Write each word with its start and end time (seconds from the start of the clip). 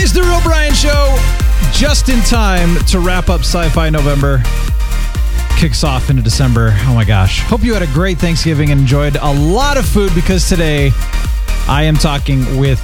It 0.00 0.04
is 0.04 0.12
the 0.14 0.22
Real 0.22 0.40
Brian 0.40 0.72
Show, 0.72 1.14
just 1.74 2.08
in 2.08 2.20
time 2.22 2.82
to 2.86 3.00
wrap 3.00 3.28
up 3.28 3.40
Sci-Fi 3.40 3.90
November. 3.90 4.42
Kicks 5.58 5.84
off 5.84 6.08
into 6.08 6.22
December. 6.22 6.70
Oh 6.84 6.94
my 6.94 7.04
gosh! 7.04 7.40
Hope 7.40 7.62
you 7.62 7.74
had 7.74 7.82
a 7.82 7.86
great 7.88 8.16
Thanksgiving 8.16 8.70
and 8.70 8.80
enjoyed 8.80 9.16
a 9.16 9.30
lot 9.30 9.76
of 9.76 9.84
food 9.84 10.10
because 10.14 10.48
today 10.48 10.90
I 11.68 11.82
am 11.82 11.96
talking 11.96 12.56
with 12.56 12.80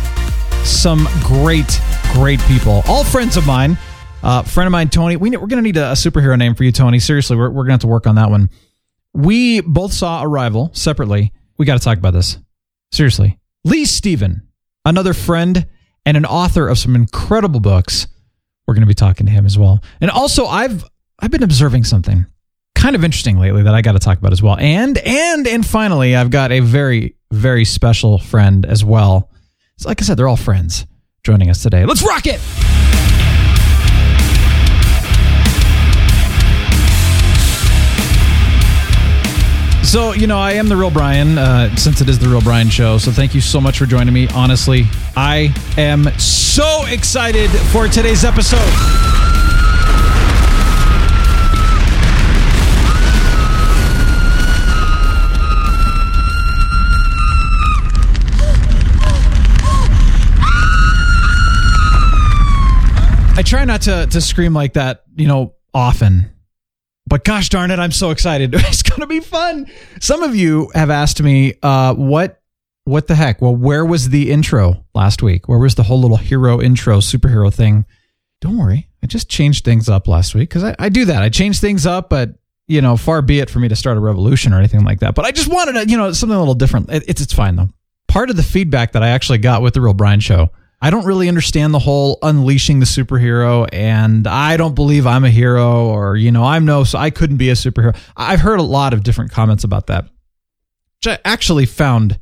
some 0.66 1.08
great, 1.22 1.80
great 2.12 2.38
people, 2.40 2.82
all 2.86 3.02
friends 3.02 3.38
of 3.38 3.46
mine. 3.46 3.78
Uh, 4.22 4.42
friend 4.42 4.66
of 4.66 4.72
mine, 4.72 4.90
Tony. 4.90 5.16
We, 5.16 5.30
we're 5.30 5.46
going 5.46 5.56
to 5.56 5.62
need 5.62 5.78
a, 5.78 5.92
a 5.92 5.94
superhero 5.94 6.36
name 6.36 6.54
for 6.54 6.64
you, 6.64 6.70
Tony. 6.70 6.98
Seriously, 6.98 7.34
we're, 7.34 7.48
we're 7.48 7.62
going 7.62 7.68
to 7.68 7.72
have 7.72 7.80
to 7.80 7.86
work 7.86 8.06
on 8.06 8.16
that 8.16 8.28
one. 8.28 8.50
We 9.14 9.62
both 9.62 9.94
saw 9.94 10.22
Arrival 10.22 10.70
separately. 10.74 11.32
We 11.56 11.64
got 11.64 11.78
to 11.78 11.82
talk 11.82 11.96
about 11.96 12.12
this. 12.12 12.36
Seriously. 12.92 13.38
Lee 13.64 13.86
Stephen, 13.86 14.48
another 14.84 15.14
friend 15.14 15.66
and 16.06 16.16
an 16.16 16.24
author 16.24 16.68
of 16.68 16.78
some 16.78 16.94
incredible 16.94 17.60
books. 17.60 18.06
We're 18.66 18.74
going 18.74 18.82
to 18.82 18.86
be 18.86 18.94
talking 18.94 19.26
to 19.26 19.32
him 19.32 19.44
as 19.44 19.58
well. 19.58 19.82
And 20.00 20.10
also, 20.10 20.46
I've 20.46 20.84
I've 21.18 21.30
been 21.30 21.42
observing 21.42 21.84
something 21.84 22.24
kind 22.74 22.96
of 22.96 23.04
interesting 23.04 23.38
lately 23.38 23.62
that 23.64 23.74
I 23.74 23.82
got 23.82 23.92
to 23.92 23.98
talk 23.98 24.18
about 24.18 24.32
as 24.32 24.42
well. 24.42 24.56
And 24.58 24.96
and 24.98 25.46
and 25.46 25.66
finally, 25.66 26.16
I've 26.16 26.30
got 26.30 26.52
a 26.52 26.60
very 26.60 27.16
very 27.32 27.64
special 27.64 28.18
friend 28.18 28.64
as 28.64 28.84
well. 28.84 29.30
So 29.76 29.88
like 29.88 30.00
I 30.00 30.04
said, 30.04 30.16
they're 30.16 30.28
all 30.28 30.36
friends 30.36 30.86
joining 31.22 31.50
us 31.50 31.62
today. 31.62 31.84
Let's 31.84 32.02
rock 32.02 32.26
it. 32.26 32.40
So, 39.96 40.12
you 40.12 40.26
know, 40.26 40.36
I 40.36 40.52
am 40.52 40.68
the 40.68 40.76
real 40.76 40.90
Brian, 40.90 41.38
uh, 41.38 41.74
since 41.74 42.02
it 42.02 42.08
is 42.10 42.18
the 42.18 42.28
real 42.28 42.42
Brian 42.42 42.68
show. 42.68 42.98
So, 42.98 43.10
thank 43.10 43.34
you 43.34 43.40
so 43.40 43.62
much 43.62 43.78
for 43.78 43.86
joining 43.86 44.12
me. 44.12 44.28
Honestly, 44.34 44.84
I 45.16 45.54
am 45.78 46.04
so 46.18 46.84
excited 46.86 47.48
for 47.72 47.88
today's 47.88 48.22
episode. 48.22 48.58
I 63.34 63.42
try 63.42 63.64
not 63.64 63.80
to 63.80 64.06
to 64.08 64.20
scream 64.20 64.52
like 64.52 64.74
that, 64.74 65.04
you 65.14 65.26
know, 65.26 65.54
often. 65.72 66.35
But 67.06 67.24
gosh 67.24 67.48
darn 67.48 67.70
it, 67.70 67.78
I'm 67.78 67.92
so 67.92 68.10
excited. 68.10 68.54
It's 68.66 68.82
going 68.82 69.00
to 69.00 69.06
be 69.06 69.20
fun. 69.20 69.70
Some 70.00 70.22
of 70.22 70.34
you 70.34 70.70
have 70.74 70.90
asked 70.90 71.22
me 71.22 71.54
uh 71.62 71.94
what 71.94 72.42
what 72.84 73.08
the 73.08 73.14
heck? 73.16 73.42
Well, 73.42 73.56
where 73.56 73.84
was 73.84 74.10
the 74.10 74.30
intro 74.30 74.84
last 74.94 75.22
week? 75.22 75.48
Where 75.48 75.58
was 75.58 75.74
the 75.74 75.82
whole 75.82 76.00
little 76.00 76.16
hero 76.16 76.60
intro 76.60 76.98
superhero 76.98 77.52
thing? 77.52 77.84
Don't 78.40 78.58
worry. 78.58 78.88
I 79.02 79.06
just 79.06 79.28
changed 79.28 79.64
things 79.64 79.88
up 79.88 80.08
last 80.08 80.34
week 80.34 80.50
cuz 80.50 80.62
I, 80.62 80.74
I 80.78 80.88
do 80.88 81.04
that. 81.06 81.22
I 81.22 81.28
change 81.28 81.60
things 81.60 81.86
up, 81.86 82.10
but 82.10 82.34
you 82.68 82.80
know, 82.80 82.96
far 82.96 83.22
be 83.22 83.38
it 83.38 83.48
for 83.50 83.60
me 83.60 83.68
to 83.68 83.76
start 83.76 83.96
a 83.96 84.00
revolution 84.00 84.52
or 84.52 84.58
anything 84.58 84.84
like 84.84 85.00
that. 85.00 85.14
But 85.14 85.24
I 85.24 85.30
just 85.30 85.48
wanted 85.48 85.72
to, 85.74 85.88
you 85.88 85.96
know, 85.96 86.12
something 86.12 86.34
a 86.34 86.38
little 86.38 86.54
different. 86.54 86.90
It, 86.90 87.04
it's 87.06 87.20
it's 87.20 87.32
fine 87.32 87.56
though. 87.56 87.68
Part 88.08 88.30
of 88.30 88.36
the 88.36 88.42
feedback 88.42 88.92
that 88.92 89.02
I 89.02 89.08
actually 89.08 89.38
got 89.38 89.62
with 89.62 89.74
the 89.74 89.80
Real 89.80 89.94
Brian 89.94 90.20
show 90.20 90.50
I 90.80 90.90
don't 90.90 91.06
really 91.06 91.28
understand 91.28 91.72
the 91.72 91.78
whole 91.78 92.18
unleashing 92.22 92.80
the 92.80 92.86
superhero, 92.86 93.66
and 93.72 94.26
I 94.26 94.56
don't 94.56 94.74
believe 94.74 95.06
I'm 95.06 95.24
a 95.24 95.30
hero, 95.30 95.86
or 95.86 96.16
you 96.16 96.30
know, 96.30 96.44
I'm 96.44 96.64
no, 96.66 96.84
so 96.84 96.98
I 96.98 97.10
couldn't 97.10 97.38
be 97.38 97.48
a 97.48 97.54
superhero. 97.54 97.96
I've 98.16 98.40
heard 98.40 98.58
a 98.58 98.64
lot 98.64 98.92
of 98.92 99.02
different 99.02 99.30
comments 99.30 99.64
about 99.64 99.86
that, 99.86 100.04
which 100.04 101.06
I 101.06 101.18
actually 101.24 101.66
found 101.66 102.20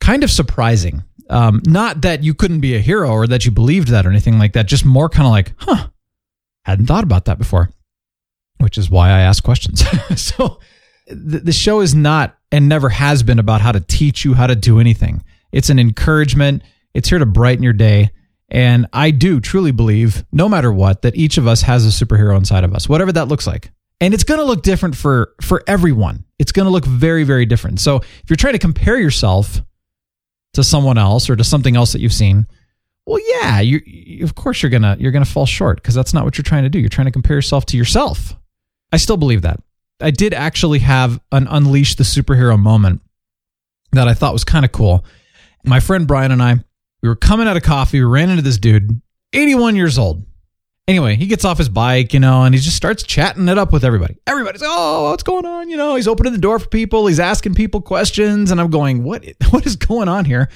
kind 0.00 0.22
of 0.22 0.30
surprising. 0.30 1.02
Um, 1.30 1.60
not 1.66 2.02
that 2.02 2.22
you 2.22 2.32
couldn't 2.32 2.60
be 2.60 2.74
a 2.74 2.78
hero 2.78 3.10
or 3.10 3.26
that 3.26 3.44
you 3.44 3.50
believed 3.50 3.88
that 3.88 4.06
or 4.06 4.10
anything 4.10 4.38
like 4.38 4.54
that, 4.54 4.66
just 4.66 4.84
more 4.84 5.08
kind 5.08 5.26
of 5.26 5.32
like, 5.32 5.52
huh, 5.58 5.88
hadn't 6.62 6.86
thought 6.86 7.04
about 7.04 7.26
that 7.26 7.38
before, 7.38 7.70
which 8.58 8.78
is 8.78 8.88
why 8.88 9.08
I 9.08 9.20
ask 9.20 9.42
questions. 9.42 9.84
so 10.16 10.58
the, 11.06 11.40
the 11.40 11.52
show 11.52 11.80
is 11.80 11.94
not 11.94 12.38
and 12.50 12.68
never 12.68 12.88
has 12.88 13.22
been 13.22 13.38
about 13.38 13.60
how 13.60 13.72
to 13.72 13.80
teach 13.80 14.24
you 14.24 14.34
how 14.34 14.46
to 14.46 14.56
do 14.56 14.80
anything. 14.80 15.22
It's 15.52 15.70
an 15.70 15.78
encouragement 15.78 16.62
it's 16.98 17.08
here 17.08 17.20
to 17.20 17.26
brighten 17.26 17.62
your 17.62 17.72
day. 17.72 18.10
And 18.48 18.88
I 18.92 19.12
do 19.12 19.40
truly 19.40 19.70
believe, 19.70 20.24
no 20.32 20.48
matter 20.48 20.72
what, 20.72 21.02
that 21.02 21.14
each 21.14 21.38
of 21.38 21.46
us 21.46 21.62
has 21.62 21.86
a 21.86 22.04
superhero 22.04 22.36
inside 22.36 22.64
of 22.64 22.74
us, 22.74 22.88
whatever 22.88 23.12
that 23.12 23.28
looks 23.28 23.46
like. 23.46 23.70
And 24.00 24.12
it's 24.12 24.24
going 24.24 24.40
to 24.40 24.44
look 24.44 24.62
different 24.62 24.96
for 24.96 25.34
for 25.40 25.62
everyone. 25.66 26.24
It's 26.38 26.50
going 26.50 26.66
to 26.66 26.72
look 26.72 26.84
very 26.84 27.22
very 27.22 27.46
different. 27.46 27.78
So 27.78 27.96
if 27.96 28.24
you're 28.28 28.36
trying 28.36 28.54
to 28.54 28.58
compare 28.58 28.98
yourself 28.98 29.60
to 30.54 30.64
someone 30.64 30.98
else 30.98 31.30
or 31.30 31.36
to 31.36 31.44
something 31.44 31.76
else 31.76 31.92
that 31.92 32.00
you've 32.00 32.12
seen, 32.12 32.46
well, 33.06 33.20
yeah, 33.26 33.60
you, 33.60 34.24
of 34.24 34.34
course 34.34 34.62
you're 34.62 34.70
gonna 34.70 34.96
you're 34.98 35.12
gonna 35.12 35.24
fall 35.24 35.46
short 35.46 35.80
because 35.80 35.94
that's 35.94 36.12
not 36.12 36.24
what 36.24 36.36
you're 36.36 36.42
trying 36.42 36.64
to 36.64 36.68
do. 36.68 36.80
You're 36.80 36.88
trying 36.88 37.06
to 37.06 37.12
compare 37.12 37.36
yourself 37.36 37.64
to 37.66 37.76
yourself. 37.76 38.34
I 38.92 38.96
still 38.96 39.16
believe 39.16 39.42
that. 39.42 39.60
I 40.00 40.10
did 40.10 40.34
actually 40.34 40.80
have 40.80 41.20
an 41.30 41.46
unleash 41.48 41.94
the 41.94 42.04
superhero 42.04 42.58
moment 42.58 43.02
that 43.92 44.08
I 44.08 44.14
thought 44.14 44.32
was 44.32 44.44
kind 44.44 44.64
of 44.64 44.72
cool. 44.72 45.04
My 45.64 45.80
friend 45.80 46.06
Brian 46.06 46.32
and 46.32 46.42
I 46.42 46.64
we 47.02 47.08
were 47.08 47.16
coming 47.16 47.46
out 47.46 47.56
of 47.56 47.62
coffee. 47.62 48.00
We 48.00 48.06
ran 48.06 48.30
into 48.30 48.42
this 48.42 48.58
dude, 48.58 49.00
81 49.32 49.76
years 49.76 49.98
old. 49.98 50.24
Anyway, 50.86 51.16
he 51.16 51.26
gets 51.26 51.44
off 51.44 51.58
his 51.58 51.68
bike, 51.68 52.14
you 52.14 52.20
know, 52.20 52.44
and 52.44 52.54
he 52.54 52.60
just 52.60 52.76
starts 52.76 53.02
chatting 53.02 53.48
it 53.48 53.58
up 53.58 53.74
with 53.74 53.84
everybody. 53.84 54.16
Everybody's, 54.26 54.62
oh, 54.64 55.10
what's 55.10 55.22
going 55.22 55.44
on? 55.44 55.68
You 55.68 55.76
know, 55.76 55.96
he's 55.96 56.08
opening 56.08 56.32
the 56.32 56.38
door 56.38 56.58
for 56.58 56.68
people. 56.68 57.06
He's 57.06 57.20
asking 57.20 57.54
people 57.54 57.82
questions. 57.82 58.50
And 58.50 58.58
I'm 58.58 58.70
going, 58.70 59.04
what, 59.04 59.22
what 59.50 59.66
is 59.66 59.76
going 59.76 60.08
on 60.08 60.24
here? 60.24 60.48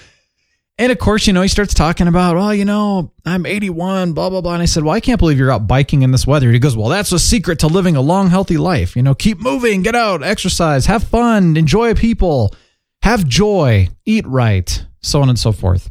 And 0.78 0.90
of 0.90 0.98
course, 0.98 1.26
you 1.26 1.34
know, 1.34 1.42
he 1.42 1.48
starts 1.48 1.74
talking 1.74 2.08
about, 2.08 2.36
well, 2.36 2.54
you 2.54 2.64
know, 2.64 3.12
I'm 3.26 3.44
81, 3.44 4.14
blah, 4.14 4.30
blah, 4.30 4.40
blah. 4.40 4.54
And 4.54 4.62
I 4.62 4.64
said, 4.64 4.84
well, 4.84 4.94
I 4.94 5.00
can't 5.00 5.18
believe 5.18 5.38
you're 5.38 5.52
out 5.52 5.68
biking 5.68 6.00
in 6.00 6.12
this 6.12 6.26
weather. 6.26 6.50
He 6.50 6.58
goes, 6.58 6.76
well, 6.76 6.88
that's 6.88 7.12
a 7.12 7.18
secret 7.18 7.58
to 7.58 7.66
living 7.66 7.94
a 7.94 8.00
long, 8.00 8.30
healthy 8.30 8.56
life. 8.56 8.96
You 8.96 9.02
know, 9.02 9.14
keep 9.14 9.38
moving, 9.38 9.82
get 9.82 9.94
out, 9.94 10.22
exercise, 10.22 10.86
have 10.86 11.04
fun, 11.04 11.58
enjoy 11.58 11.94
people, 11.94 12.54
have 13.02 13.28
joy, 13.28 13.88
eat 14.06 14.26
right, 14.26 14.84
so 15.02 15.20
on 15.20 15.28
and 15.28 15.38
so 15.38 15.52
forth. 15.52 15.90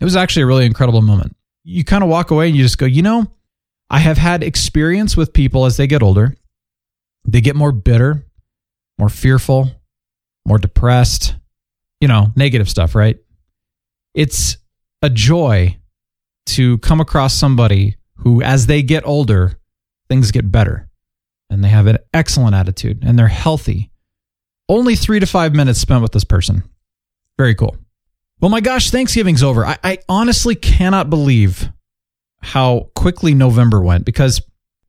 It 0.00 0.04
was 0.04 0.16
actually 0.16 0.42
a 0.42 0.46
really 0.46 0.66
incredible 0.66 1.02
moment. 1.02 1.36
You 1.62 1.84
kind 1.84 2.02
of 2.02 2.10
walk 2.10 2.30
away 2.30 2.48
and 2.48 2.56
you 2.56 2.62
just 2.62 2.78
go, 2.78 2.86
you 2.86 3.02
know, 3.02 3.26
I 3.90 4.00
have 4.00 4.18
had 4.18 4.42
experience 4.42 5.16
with 5.16 5.32
people 5.32 5.66
as 5.66 5.76
they 5.76 5.86
get 5.86 6.02
older. 6.02 6.36
They 7.26 7.40
get 7.40 7.56
more 7.56 7.72
bitter, 7.72 8.26
more 8.98 9.08
fearful, 9.08 9.70
more 10.46 10.58
depressed, 10.58 11.36
you 12.00 12.08
know, 12.08 12.32
negative 12.36 12.68
stuff, 12.68 12.94
right? 12.94 13.18
It's 14.14 14.58
a 15.00 15.10
joy 15.10 15.78
to 16.46 16.78
come 16.78 17.00
across 17.00 17.34
somebody 17.34 17.96
who, 18.16 18.42
as 18.42 18.66
they 18.66 18.82
get 18.82 19.06
older, 19.06 19.58
things 20.08 20.30
get 20.30 20.50
better 20.52 20.88
and 21.50 21.62
they 21.62 21.68
have 21.68 21.86
an 21.86 21.98
excellent 22.12 22.54
attitude 22.54 23.02
and 23.04 23.18
they're 23.18 23.28
healthy. 23.28 23.90
Only 24.68 24.96
three 24.96 25.20
to 25.20 25.26
five 25.26 25.54
minutes 25.54 25.78
spent 25.78 26.02
with 26.02 26.12
this 26.12 26.24
person. 26.24 26.64
Very 27.38 27.54
cool. 27.54 27.76
Well, 28.44 28.50
my 28.50 28.60
gosh, 28.60 28.90
Thanksgiving's 28.90 29.42
over. 29.42 29.64
I, 29.64 29.78
I 29.82 29.98
honestly 30.06 30.54
cannot 30.54 31.08
believe 31.08 31.70
how 32.42 32.90
quickly 32.94 33.32
November 33.32 33.80
went 33.80 34.04
because 34.04 34.42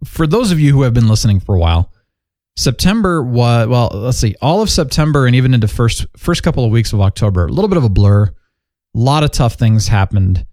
for 0.03 0.27
those 0.27 0.51
of 0.51 0.59
you 0.59 0.73
who 0.73 0.81
have 0.81 0.93
been 0.93 1.07
listening 1.07 1.39
for 1.39 1.55
a 1.55 1.57
while, 1.57 1.89
September 2.57 3.23
was 3.23 3.69
well, 3.69 3.91
let's 3.93 4.17
see, 4.17 4.35
all 4.41 4.61
of 4.61 4.69
September 4.69 5.25
and 5.25 5.37
even 5.37 5.53
into 5.53 5.69
first 5.69 6.05
first 6.17 6.43
couple 6.43 6.65
of 6.65 6.71
weeks 6.71 6.91
of 6.91 6.99
October, 6.99 7.45
a 7.45 7.49
little 7.49 7.69
bit 7.69 7.77
of 7.77 7.85
a 7.85 7.89
blur. 7.89 8.25
A 8.25 8.33
lot 8.93 9.23
of 9.23 9.31
tough 9.31 9.53
things 9.53 9.87
happened. 9.87 10.45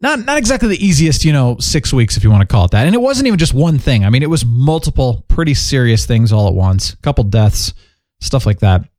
Not 0.00 0.18
not 0.24 0.36
exactly 0.36 0.70
the 0.70 0.84
easiest, 0.84 1.24
you 1.24 1.32
know, 1.32 1.56
6 1.60 1.92
weeks 1.92 2.16
if 2.16 2.24
you 2.24 2.32
want 2.32 2.40
to 2.40 2.52
call 2.52 2.64
it 2.64 2.72
that. 2.72 2.84
And 2.84 2.96
it 2.96 3.00
wasn't 3.00 3.28
even 3.28 3.38
just 3.38 3.54
one 3.54 3.78
thing. 3.78 4.04
I 4.04 4.10
mean, 4.10 4.24
it 4.24 4.28
was 4.28 4.44
multiple 4.44 5.24
pretty 5.28 5.54
serious 5.54 6.04
things 6.04 6.32
all 6.32 6.48
at 6.48 6.54
once. 6.54 6.94
A 6.94 6.96
couple 6.96 7.22
deaths, 7.22 7.74
stuff 8.20 8.44
like 8.44 8.58
that 8.58 8.89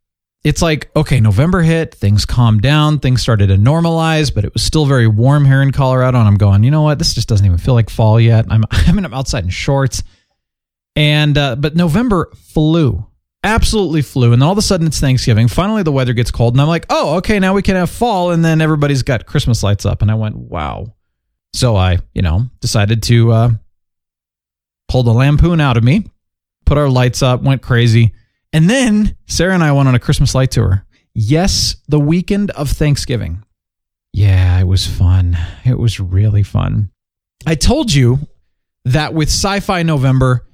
it's 0.43 0.61
like, 0.61 0.89
okay, 0.95 1.19
November 1.19 1.61
hit, 1.61 1.93
things 1.93 2.25
calmed 2.25 2.61
down, 2.61 2.99
things 2.99 3.21
started 3.21 3.47
to 3.47 3.57
normalize, 3.57 4.33
but 4.33 4.43
it 4.43 4.53
was 4.53 4.63
still 4.63 4.85
very 4.85 5.07
warm 5.07 5.45
here 5.45 5.61
in 5.61 5.71
Colorado. 5.71 6.17
And 6.17 6.27
I'm 6.27 6.35
going, 6.35 6.63
you 6.63 6.71
know 6.71 6.81
what? 6.81 6.97
This 6.97 7.13
just 7.13 7.29
doesn't 7.29 7.45
even 7.45 7.59
feel 7.59 7.75
like 7.75 7.89
fall 7.89 8.19
yet. 8.19 8.45
I'm, 8.49 8.63
I 8.71 8.91
mean, 8.91 9.05
I'm 9.05 9.13
outside 9.13 9.43
in 9.43 9.51
shorts. 9.51 10.01
And, 10.95 11.37
uh, 11.37 11.55
but 11.57 11.75
November 11.75 12.31
flew, 12.35 13.05
absolutely 13.43 14.01
flew. 14.01 14.33
And 14.33 14.43
all 14.43 14.51
of 14.51 14.57
a 14.57 14.63
sudden 14.63 14.87
it's 14.87 14.99
Thanksgiving. 14.99 15.47
Finally, 15.47 15.83
the 15.83 15.91
weather 15.91 16.13
gets 16.13 16.31
cold. 16.31 16.55
And 16.55 16.61
I'm 16.61 16.67
like, 16.67 16.87
oh, 16.89 17.17
okay, 17.17 17.37
now 17.37 17.53
we 17.53 17.61
can 17.61 17.75
have 17.75 17.91
fall. 17.91 18.31
And 18.31 18.43
then 18.43 18.61
everybody's 18.61 19.03
got 19.03 19.27
Christmas 19.27 19.61
lights 19.61 19.85
up. 19.85 20.01
And 20.01 20.09
I 20.09 20.15
went, 20.15 20.35
wow, 20.35 20.95
So 21.53 21.75
I, 21.75 21.99
you 22.13 22.23
know, 22.23 22.49
decided 22.61 23.03
to 23.03 23.31
uh, 23.31 23.49
pull 24.87 25.03
the 25.03 25.13
lampoon 25.13 25.61
out 25.61 25.77
of 25.77 25.83
me, 25.83 26.07
put 26.65 26.79
our 26.79 26.89
lights 26.89 27.21
up, 27.21 27.43
went 27.43 27.61
crazy. 27.61 28.15
And 28.53 28.69
then 28.69 29.15
Sarah 29.27 29.53
and 29.53 29.63
I 29.63 29.71
went 29.71 29.87
on 29.87 29.95
a 29.95 29.99
Christmas 29.99 30.35
light 30.35 30.51
tour. 30.51 30.85
Yes, 31.13 31.75
the 31.87 31.99
weekend 31.99 32.51
of 32.51 32.69
Thanksgiving. 32.69 33.43
Yeah, 34.13 34.59
it 34.59 34.67
was 34.67 34.85
fun. 34.85 35.37
It 35.65 35.77
was 35.77 35.99
really 35.99 36.43
fun. 36.43 36.91
I 37.45 37.55
told 37.55 37.93
you 37.93 38.19
that 38.85 39.13
with 39.13 39.29
Sci 39.29 39.59
Fi 39.61 39.83
November, 39.83 40.45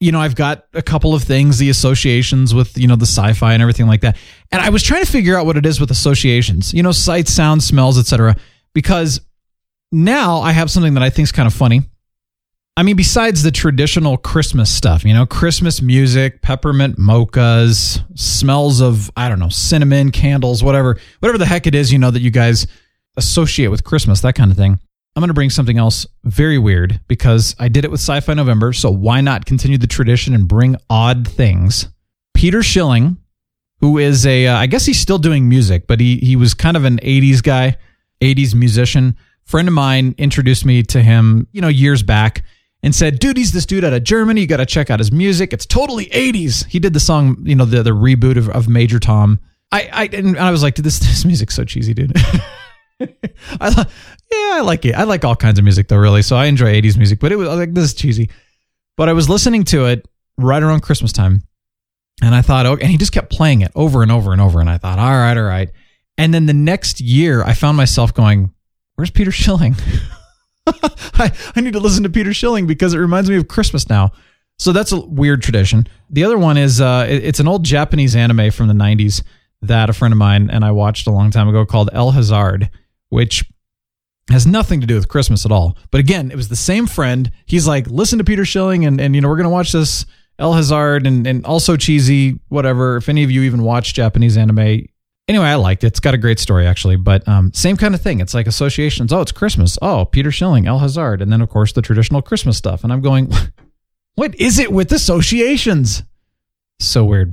you 0.00 0.12
know, 0.12 0.20
I've 0.20 0.34
got 0.34 0.64
a 0.72 0.80
couple 0.80 1.14
of 1.14 1.22
things, 1.22 1.58
the 1.58 1.68
associations 1.68 2.54
with, 2.54 2.76
you 2.78 2.88
know, 2.88 2.96
the 2.96 3.04
sci 3.06 3.34
fi 3.34 3.52
and 3.52 3.60
everything 3.60 3.86
like 3.86 4.00
that. 4.00 4.16
And 4.50 4.62
I 4.62 4.70
was 4.70 4.82
trying 4.82 5.04
to 5.04 5.10
figure 5.10 5.36
out 5.36 5.44
what 5.44 5.58
it 5.58 5.66
is 5.66 5.78
with 5.78 5.90
associations, 5.90 6.72
you 6.72 6.82
know, 6.82 6.90
sights, 6.90 7.30
sounds, 7.30 7.66
smells, 7.66 7.98
etc. 7.98 8.36
Because 8.72 9.20
now 9.92 10.40
I 10.40 10.52
have 10.52 10.70
something 10.70 10.94
that 10.94 11.02
I 11.02 11.10
think 11.10 11.24
is 11.24 11.32
kind 11.32 11.46
of 11.46 11.52
funny. 11.52 11.82
I 12.76 12.82
mean, 12.82 12.96
besides 12.96 13.42
the 13.42 13.50
traditional 13.50 14.16
Christmas 14.16 14.70
stuff, 14.70 15.04
you 15.04 15.12
know, 15.12 15.26
Christmas 15.26 15.82
music, 15.82 16.40
peppermint 16.40 16.98
mochas, 16.98 18.02
smells 18.18 18.80
of, 18.80 19.10
I 19.16 19.28
don't 19.28 19.38
know, 19.38 19.48
cinnamon, 19.48 20.10
candles, 20.12 20.62
whatever, 20.62 20.98
whatever 21.18 21.36
the 21.36 21.46
heck 21.46 21.66
it 21.66 21.74
is, 21.74 21.92
you 21.92 21.98
know, 21.98 22.10
that 22.10 22.20
you 22.20 22.30
guys 22.30 22.66
associate 23.16 23.68
with 23.68 23.84
Christmas, 23.84 24.20
that 24.22 24.34
kind 24.34 24.50
of 24.50 24.56
thing. 24.56 24.78
I'm 25.14 25.20
going 25.20 25.28
to 25.28 25.34
bring 25.34 25.50
something 25.50 25.76
else 25.76 26.06
very 26.24 26.58
weird 26.58 27.00
because 27.08 27.56
I 27.58 27.68
did 27.68 27.84
it 27.84 27.90
with 27.90 28.00
Sci 28.00 28.20
Fi 28.20 28.34
November. 28.34 28.72
So 28.72 28.90
why 28.90 29.20
not 29.20 29.44
continue 29.44 29.76
the 29.76 29.88
tradition 29.88 30.34
and 30.34 30.46
bring 30.46 30.76
odd 30.88 31.26
things? 31.26 31.88
Peter 32.32 32.62
Schilling, 32.62 33.18
who 33.80 33.98
is 33.98 34.24
a, 34.24 34.46
uh, 34.46 34.56
I 34.56 34.66
guess 34.66 34.86
he's 34.86 35.00
still 35.00 35.18
doing 35.18 35.48
music, 35.48 35.86
but 35.88 36.00
he, 36.00 36.18
he 36.18 36.36
was 36.36 36.54
kind 36.54 36.76
of 36.76 36.84
an 36.84 36.98
80s 36.98 37.42
guy, 37.42 37.76
80s 38.20 38.54
musician. 38.54 39.16
Friend 39.44 39.66
of 39.66 39.74
mine 39.74 40.14
introduced 40.16 40.64
me 40.64 40.84
to 40.84 41.02
him, 41.02 41.48
you 41.50 41.60
know, 41.60 41.68
years 41.68 42.04
back 42.04 42.44
and 42.82 42.94
said, 42.94 43.18
dude, 43.18 43.36
he's 43.36 43.52
this 43.52 43.66
dude 43.66 43.84
out 43.84 43.92
of 43.92 44.04
Germany. 44.04 44.40
You 44.40 44.46
got 44.46 44.58
to 44.58 44.66
check 44.66 44.90
out 44.90 44.98
his 44.98 45.12
music. 45.12 45.52
It's 45.52 45.66
totally 45.66 46.06
80s. 46.06 46.66
He 46.66 46.78
did 46.78 46.94
the 46.94 47.00
song, 47.00 47.36
you 47.42 47.54
know, 47.54 47.64
the, 47.64 47.82
the 47.82 47.90
reboot 47.90 48.36
of, 48.36 48.48
of 48.48 48.68
Major 48.68 48.98
Tom. 48.98 49.40
I, 49.72 49.88
I, 49.92 50.04
and 50.12 50.38
I 50.38 50.50
was 50.50 50.62
like, 50.62 50.74
dude, 50.74 50.86
this, 50.86 50.98
this 51.00 51.24
music's 51.24 51.54
so 51.54 51.64
cheesy, 51.64 51.94
dude. 51.94 52.12
I, 53.60 53.70
thought 53.70 53.90
yeah, 54.30 54.50
I 54.54 54.60
like 54.62 54.84
it. 54.84 54.94
I 54.94 55.04
like 55.04 55.24
all 55.24 55.36
kinds 55.36 55.58
of 55.58 55.64
music 55.64 55.88
though, 55.88 55.96
really. 55.96 56.22
So 56.22 56.36
I 56.36 56.46
enjoy 56.46 56.80
80s 56.80 56.96
music, 56.96 57.18
but 57.18 57.32
it 57.32 57.36
was 57.36 57.48
like 57.48 57.72
this 57.72 57.84
is 57.84 57.94
cheesy. 57.94 58.30
But 58.96 59.08
I 59.08 59.12
was 59.12 59.28
listening 59.28 59.64
to 59.64 59.86
it 59.86 60.06
right 60.36 60.62
around 60.62 60.80
Christmas 60.80 61.12
time, 61.12 61.42
and 62.22 62.34
I 62.34 62.42
thought, 62.42 62.66
okay, 62.66 62.82
and 62.82 62.90
he 62.90 62.98
just 62.98 63.12
kept 63.12 63.30
playing 63.30 63.62
it 63.62 63.72
over 63.74 64.02
and 64.02 64.12
over 64.12 64.32
and 64.32 64.40
over, 64.40 64.60
and 64.60 64.68
I 64.68 64.76
thought, 64.76 64.98
all 64.98 65.10
right, 65.10 65.36
all 65.36 65.44
right. 65.44 65.70
And 66.18 66.34
then 66.34 66.44
the 66.44 66.52
next 66.52 67.00
year, 67.00 67.42
I 67.42 67.54
found 67.54 67.78
myself 67.78 68.12
going, 68.12 68.52
"Where's 68.96 69.10
Peter 69.10 69.32
Schilling? 69.32 69.76
I, 70.66 71.32
I 71.56 71.60
need 71.60 71.72
to 71.72 71.80
listen 71.80 72.02
to 72.04 72.10
Peter 72.10 72.32
Schilling 72.34 72.66
because 72.66 72.94
it 72.94 72.98
reminds 72.98 73.28
me 73.30 73.36
of 73.36 73.48
Christmas 73.48 73.88
now." 73.88 74.12
So 74.58 74.72
that's 74.72 74.92
a 74.92 75.00
weird 75.00 75.42
tradition. 75.42 75.86
The 76.10 76.24
other 76.24 76.36
one 76.38 76.56
is 76.58 76.80
uh, 76.80 77.06
it- 77.08 77.24
it's 77.24 77.40
an 77.40 77.48
old 77.48 77.64
Japanese 77.64 78.14
anime 78.14 78.50
from 78.50 78.68
the 78.68 78.74
90s 78.74 79.22
that 79.62 79.88
a 79.90 79.92
friend 79.92 80.12
of 80.12 80.18
mine 80.18 80.50
and 80.50 80.64
I 80.64 80.70
watched 80.72 81.06
a 81.06 81.10
long 81.10 81.30
time 81.30 81.48
ago 81.48 81.64
called 81.66 81.90
El 81.92 82.10
Hazard, 82.12 82.70
which 83.08 83.44
has 84.30 84.46
nothing 84.46 84.80
to 84.80 84.86
do 84.86 84.94
with 84.94 85.08
Christmas 85.08 85.44
at 85.44 85.52
all. 85.52 85.76
But 85.90 86.00
again, 86.00 86.30
it 86.30 86.36
was 86.36 86.48
the 86.48 86.56
same 86.56 86.86
friend. 86.86 87.30
He's 87.46 87.66
like, 87.66 87.86
listen 87.88 88.18
to 88.18 88.24
Peter 88.24 88.44
Schilling 88.44 88.84
and, 88.86 89.00
and 89.00 89.14
you 89.14 89.20
know, 89.20 89.28
we're 89.28 89.36
going 89.36 89.44
to 89.44 89.50
watch 89.50 89.72
this 89.72 90.06
El 90.38 90.54
Hazard 90.54 91.06
and, 91.06 91.26
and 91.26 91.44
also 91.44 91.76
cheesy, 91.76 92.38
whatever. 92.48 92.96
If 92.96 93.08
any 93.08 93.24
of 93.24 93.30
you 93.30 93.42
even 93.42 93.62
watch 93.62 93.92
Japanese 93.92 94.36
anime, 94.36 94.86
anyway, 95.30 95.46
I 95.46 95.54
liked 95.54 95.84
it. 95.84 95.88
It's 95.88 96.00
got 96.00 96.12
a 96.12 96.18
great 96.18 96.40
story 96.40 96.66
actually, 96.66 96.96
but 96.96 97.26
um, 97.26 97.52
same 97.54 97.76
kind 97.76 97.94
of 97.94 98.02
thing. 98.02 98.20
It's 98.20 98.34
like 98.34 98.46
associations. 98.46 99.12
Oh, 99.12 99.20
it's 99.20 99.32
Christmas. 99.32 99.78
Oh, 99.80 100.04
Peter 100.04 100.32
Schilling, 100.32 100.66
El 100.66 100.80
Hazard. 100.80 101.22
And 101.22 101.32
then 101.32 101.40
of 101.40 101.48
course 101.48 101.72
the 101.72 101.82
traditional 101.82 102.20
Christmas 102.20 102.58
stuff. 102.58 102.82
And 102.84 102.92
I'm 102.92 103.00
going, 103.00 103.32
what 104.16 104.34
is 104.38 104.58
it 104.58 104.72
with 104.72 104.92
associations? 104.92 106.02
So 106.80 107.04
weird. 107.04 107.32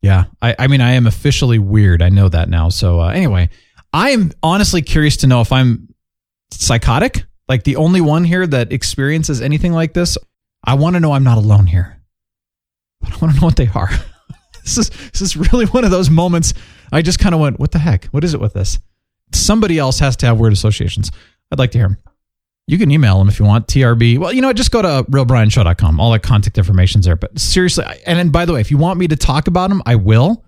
Yeah. 0.00 0.24
I, 0.40 0.56
I 0.58 0.66
mean, 0.68 0.80
I 0.80 0.92
am 0.92 1.06
officially 1.06 1.58
weird. 1.58 2.00
I 2.00 2.08
know 2.08 2.28
that 2.28 2.48
now. 2.48 2.70
So 2.70 3.00
uh, 3.00 3.08
anyway, 3.08 3.50
I 3.92 4.10
am 4.10 4.32
honestly 4.42 4.82
curious 4.82 5.18
to 5.18 5.26
know 5.26 5.42
if 5.42 5.52
I'm 5.52 5.94
psychotic, 6.50 7.24
like 7.48 7.64
the 7.64 7.76
only 7.76 8.00
one 8.00 8.24
here 8.24 8.46
that 8.46 8.72
experiences 8.72 9.42
anything 9.42 9.72
like 9.72 9.92
this. 9.92 10.16
I 10.64 10.74
want 10.74 10.94
to 10.94 11.00
know 11.00 11.12
I'm 11.12 11.24
not 11.24 11.38
alone 11.38 11.66
here, 11.66 12.00
but 13.00 13.12
I 13.12 13.16
want 13.18 13.34
to 13.34 13.40
know 13.40 13.46
what 13.46 13.56
they 13.56 13.68
are. 13.68 13.90
this 14.64 14.78
is 14.78 14.90
this 15.10 15.20
is 15.20 15.36
really 15.36 15.66
one 15.66 15.84
of 15.84 15.90
those 15.90 16.10
moments. 16.10 16.54
I 16.92 17.02
just 17.02 17.18
kind 17.18 17.34
of 17.34 17.40
went, 17.40 17.58
"What 17.58 17.72
the 17.72 17.78
heck? 17.78 18.06
What 18.06 18.24
is 18.24 18.34
it 18.34 18.40
with 18.40 18.54
this?" 18.54 18.78
Somebody 19.32 19.78
else 19.78 19.98
has 19.98 20.16
to 20.16 20.26
have 20.26 20.38
weird 20.38 20.52
associations. 20.52 21.10
I'd 21.50 21.58
like 21.58 21.72
to 21.72 21.78
hear 21.78 21.88
them. 21.88 21.98
You 22.66 22.78
can 22.78 22.90
email 22.90 23.18
them 23.18 23.28
if 23.28 23.38
you 23.38 23.44
want. 23.44 23.68
TRB. 23.68 24.18
Well, 24.18 24.32
you 24.32 24.40
know, 24.40 24.52
just 24.52 24.70
go 24.70 24.82
to 24.82 25.04
realbrianshow.com. 25.10 26.00
All 26.00 26.10
the 26.12 26.18
contact 26.18 26.58
information's 26.58 27.04
there. 27.04 27.16
But 27.16 27.38
seriously, 27.38 27.84
and 28.06 28.18
then 28.18 28.30
by 28.30 28.44
the 28.44 28.52
way, 28.52 28.60
if 28.60 28.70
you 28.70 28.78
want 28.78 28.98
me 28.98 29.08
to 29.08 29.16
talk 29.16 29.46
about 29.46 29.68
them, 29.68 29.82
I 29.86 29.94
will. 29.94 30.44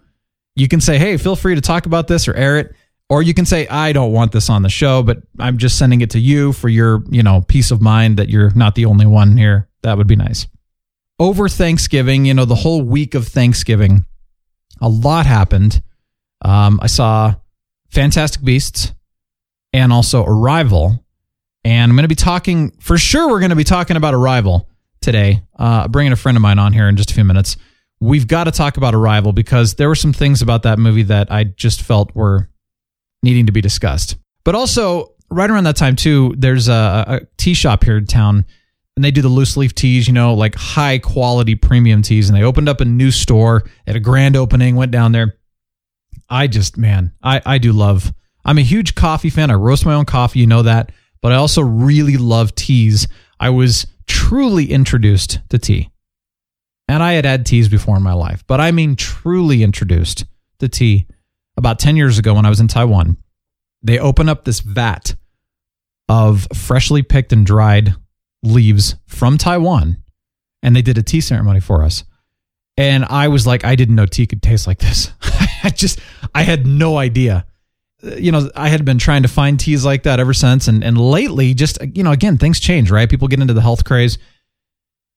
You 0.57 0.69
can 0.69 0.81
say, 0.81 0.99
"Hey, 0.99 1.17
feel 1.17 1.37
free 1.37 1.55
to 1.55 1.61
talk 1.61 1.87
about 1.87 2.09
this 2.09 2.27
or 2.29 2.35
air 2.35 2.59
it." 2.59 2.75
Or 3.11 3.23
you 3.23 3.33
can 3.33 3.47
say, 3.47 3.67
I 3.69 3.93
don't 3.93 4.13
want 4.13 4.33
this 4.33 4.51
on 4.51 4.63
the 4.63 4.69
show, 4.69 5.03
but 5.03 5.23
I'm 5.39 5.57
just 5.57 5.79
sending 5.79 6.03
it 6.03 6.11
to 6.11 6.21
you 6.21 6.53
for 6.53 6.69
your, 6.69 7.03
you 7.09 7.23
know, 7.23 7.41
peace 7.41 7.71
of 7.71 7.81
mind 7.81 8.19
that 8.19 8.29
you're 8.29 8.51
not 8.51 8.75
the 8.75 8.85
only 8.85 9.07
one 9.07 9.37
here. 9.37 9.69
That 9.83 9.97
would 9.97 10.07
be 10.07 10.17
nice. 10.17 10.47
Over 11.19 11.49
Thanksgiving, 11.49 12.27
you 12.27 12.35
know, 12.35 12.45
the 12.45 12.55
whole 12.55 12.83
week 12.83 13.15
of 13.15 13.27
Thanksgiving, 13.27 14.05
a 14.81 14.89
lot 14.89 15.25
happened. 15.25 15.83
Um, 16.43 16.79
I 16.83 16.87
saw 16.87 17.35
Fantastic 17.91 18.43
Beasts 18.43 18.93
and 19.73 19.93
also 19.93 20.25
Arrival. 20.25 21.05
And 21.65 21.91
I'm 21.91 21.97
going 21.97 22.05
to 22.05 22.09
be 22.09 22.15
talking, 22.15 22.71
for 22.81 22.97
sure, 22.97 23.29
we're 23.29 23.41
going 23.41 23.51
to 23.51 23.57
be 23.57 23.65
talking 23.65 23.97
about 23.97 24.15
Arrival 24.15 24.69
today. 25.01 25.43
Uh, 25.59 25.89
bringing 25.89 26.13
a 26.13 26.17
friend 26.17 26.37
of 26.37 26.43
mine 26.43 26.59
on 26.59 26.73
here 26.73 26.89
in 26.89 26.97
just 26.97 27.11
a 27.11 27.15
few 27.15 27.25
minutes. 27.25 27.57
We've 28.01 28.29
got 28.29 28.45
to 28.45 28.53
talk 28.53 28.77
about 28.77 28.95
Arrival 28.95 29.33
because 29.33 29.75
there 29.75 29.89
were 29.89 29.97
some 29.97 30.13
things 30.13 30.41
about 30.41 30.63
that 30.63 30.79
movie 30.79 31.03
that 31.05 31.31
I 31.33 31.45
just 31.45 31.83
felt 31.83 32.15
were 32.15 32.49
needing 33.23 33.47
to 33.47 33.53
be 33.53 33.61
discussed. 33.61 34.17
But 34.45 34.55
also, 34.55 35.15
right 35.31 35.51
around 35.51 35.65
that 35.65 35.77
time 35.77 35.97
too, 35.97 36.35
there's 36.39 36.69
a, 36.69 37.05
a 37.07 37.21
tea 37.37 37.55
shop 37.55 37.85
here 37.85 37.99
in 37.99 38.07
town, 38.07 38.45
and 38.97 39.05
they 39.05 39.11
do 39.11 39.21
the 39.21 39.29
loose 39.29 39.57
leaf 39.57 39.75
teas, 39.75 40.07
you 40.07 40.15
know, 40.15 40.35
like 40.35 40.55
high 40.55 40.99
quality 40.99 41.55
premium 41.57 42.03
teas. 42.03 42.29
And 42.29 42.39
they 42.39 42.45
opened 42.45 42.69
up 42.69 42.81
a 42.81 42.85
new 42.85 43.11
store 43.11 43.65
at 43.87 43.97
a 43.97 44.01
grand 44.01 44.37
opening. 44.37 44.77
Went 44.77 44.93
down 44.93 45.13
there. 45.13 45.38
I 46.29 46.47
just, 46.47 46.77
man, 46.77 47.13
I 47.23 47.41
I 47.45 47.59
do 47.59 47.73
love. 47.73 48.13
I'm 48.45 48.59
a 48.59 48.63
huge 48.63 48.95
coffee 48.95 49.31
fan. 49.31 49.51
I 49.51 49.55
roast 49.55 49.85
my 49.87 49.95
own 49.95 50.05
coffee, 50.05 50.41
you 50.41 50.47
know 50.47 50.63
that. 50.63 50.93
But 51.21 51.33
I 51.33 51.37
also 51.37 51.63
really 51.63 52.17
love 52.17 52.55
teas. 52.55 53.09
I 53.41 53.51
was 53.51 53.87
truly 54.07 54.71
introduced 54.71 55.41
to 55.49 55.59
tea. 55.59 55.91
And 56.89 57.03
I 57.03 57.15
had 57.15 57.25
had 57.25 57.45
teas 57.45 57.69
before 57.69 57.97
in 57.97 58.03
my 58.03 58.15
life, 58.15 58.45
but 58.47 58.61
I 58.61 58.71
mean 58.71 58.97
truly 58.97 59.63
introduced 59.63 60.25
to 60.61 60.69
tea 60.69 61.07
about 61.57 61.79
10 61.79 61.97
years 61.97 62.19
ago 62.19 62.35
when 62.35 62.47
I 62.47 62.49
was 62.49 62.61
in 62.61 62.69
Taiwan. 62.69 63.19
They 63.83 63.99
opened 63.99 64.31
up 64.31 64.45
this 64.45 64.61
vat 64.61 65.15
of 66.09 66.47
freshly 66.55 67.03
picked 67.03 67.33
and 67.33 67.45
dried 67.45 67.95
leaves 68.43 68.95
from 69.07 69.37
Taiwan 69.37 70.03
and 70.63 70.75
they 70.75 70.83
did 70.83 70.99
a 70.99 71.03
tea 71.03 71.21
ceremony 71.21 71.61
for 71.61 71.85
us. 71.85 72.05
And 72.79 73.05
I 73.05 73.27
was 73.27 73.45
like, 73.45 73.65
I 73.65 73.75
didn't 73.75 73.97
know 73.97 74.07
tea 74.07 74.29
could 74.29 74.41
taste 74.41 74.69
like 74.69 74.79
this. 74.79 75.13
I 75.65 75.71
just, 75.71 75.99
I 76.33 76.45
had 76.45 76.65
no 76.65 76.97
idea. 76.97 77.45
Uh, 78.03 78.15
You 78.15 78.31
know, 78.31 78.49
I 78.55 78.69
had 78.69 78.85
been 78.85 78.99
trying 78.99 79.23
to 79.23 79.29
find 79.29 79.59
teas 79.59 79.85
like 79.85 80.05
that 80.05 80.21
ever 80.21 80.33
since. 80.33 80.69
And, 80.69 80.85
and 80.85 80.97
lately, 80.97 81.55
just, 81.55 81.79
you 81.95 82.05
know, 82.05 82.13
again, 82.13 82.39
things 82.39 82.61
change, 82.61 82.93
right? 82.93 83.11
People 83.11 83.27
get 83.27 83.41
into 83.41 83.53
the 83.53 83.61
health 83.61 83.85
craze. 83.85 84.17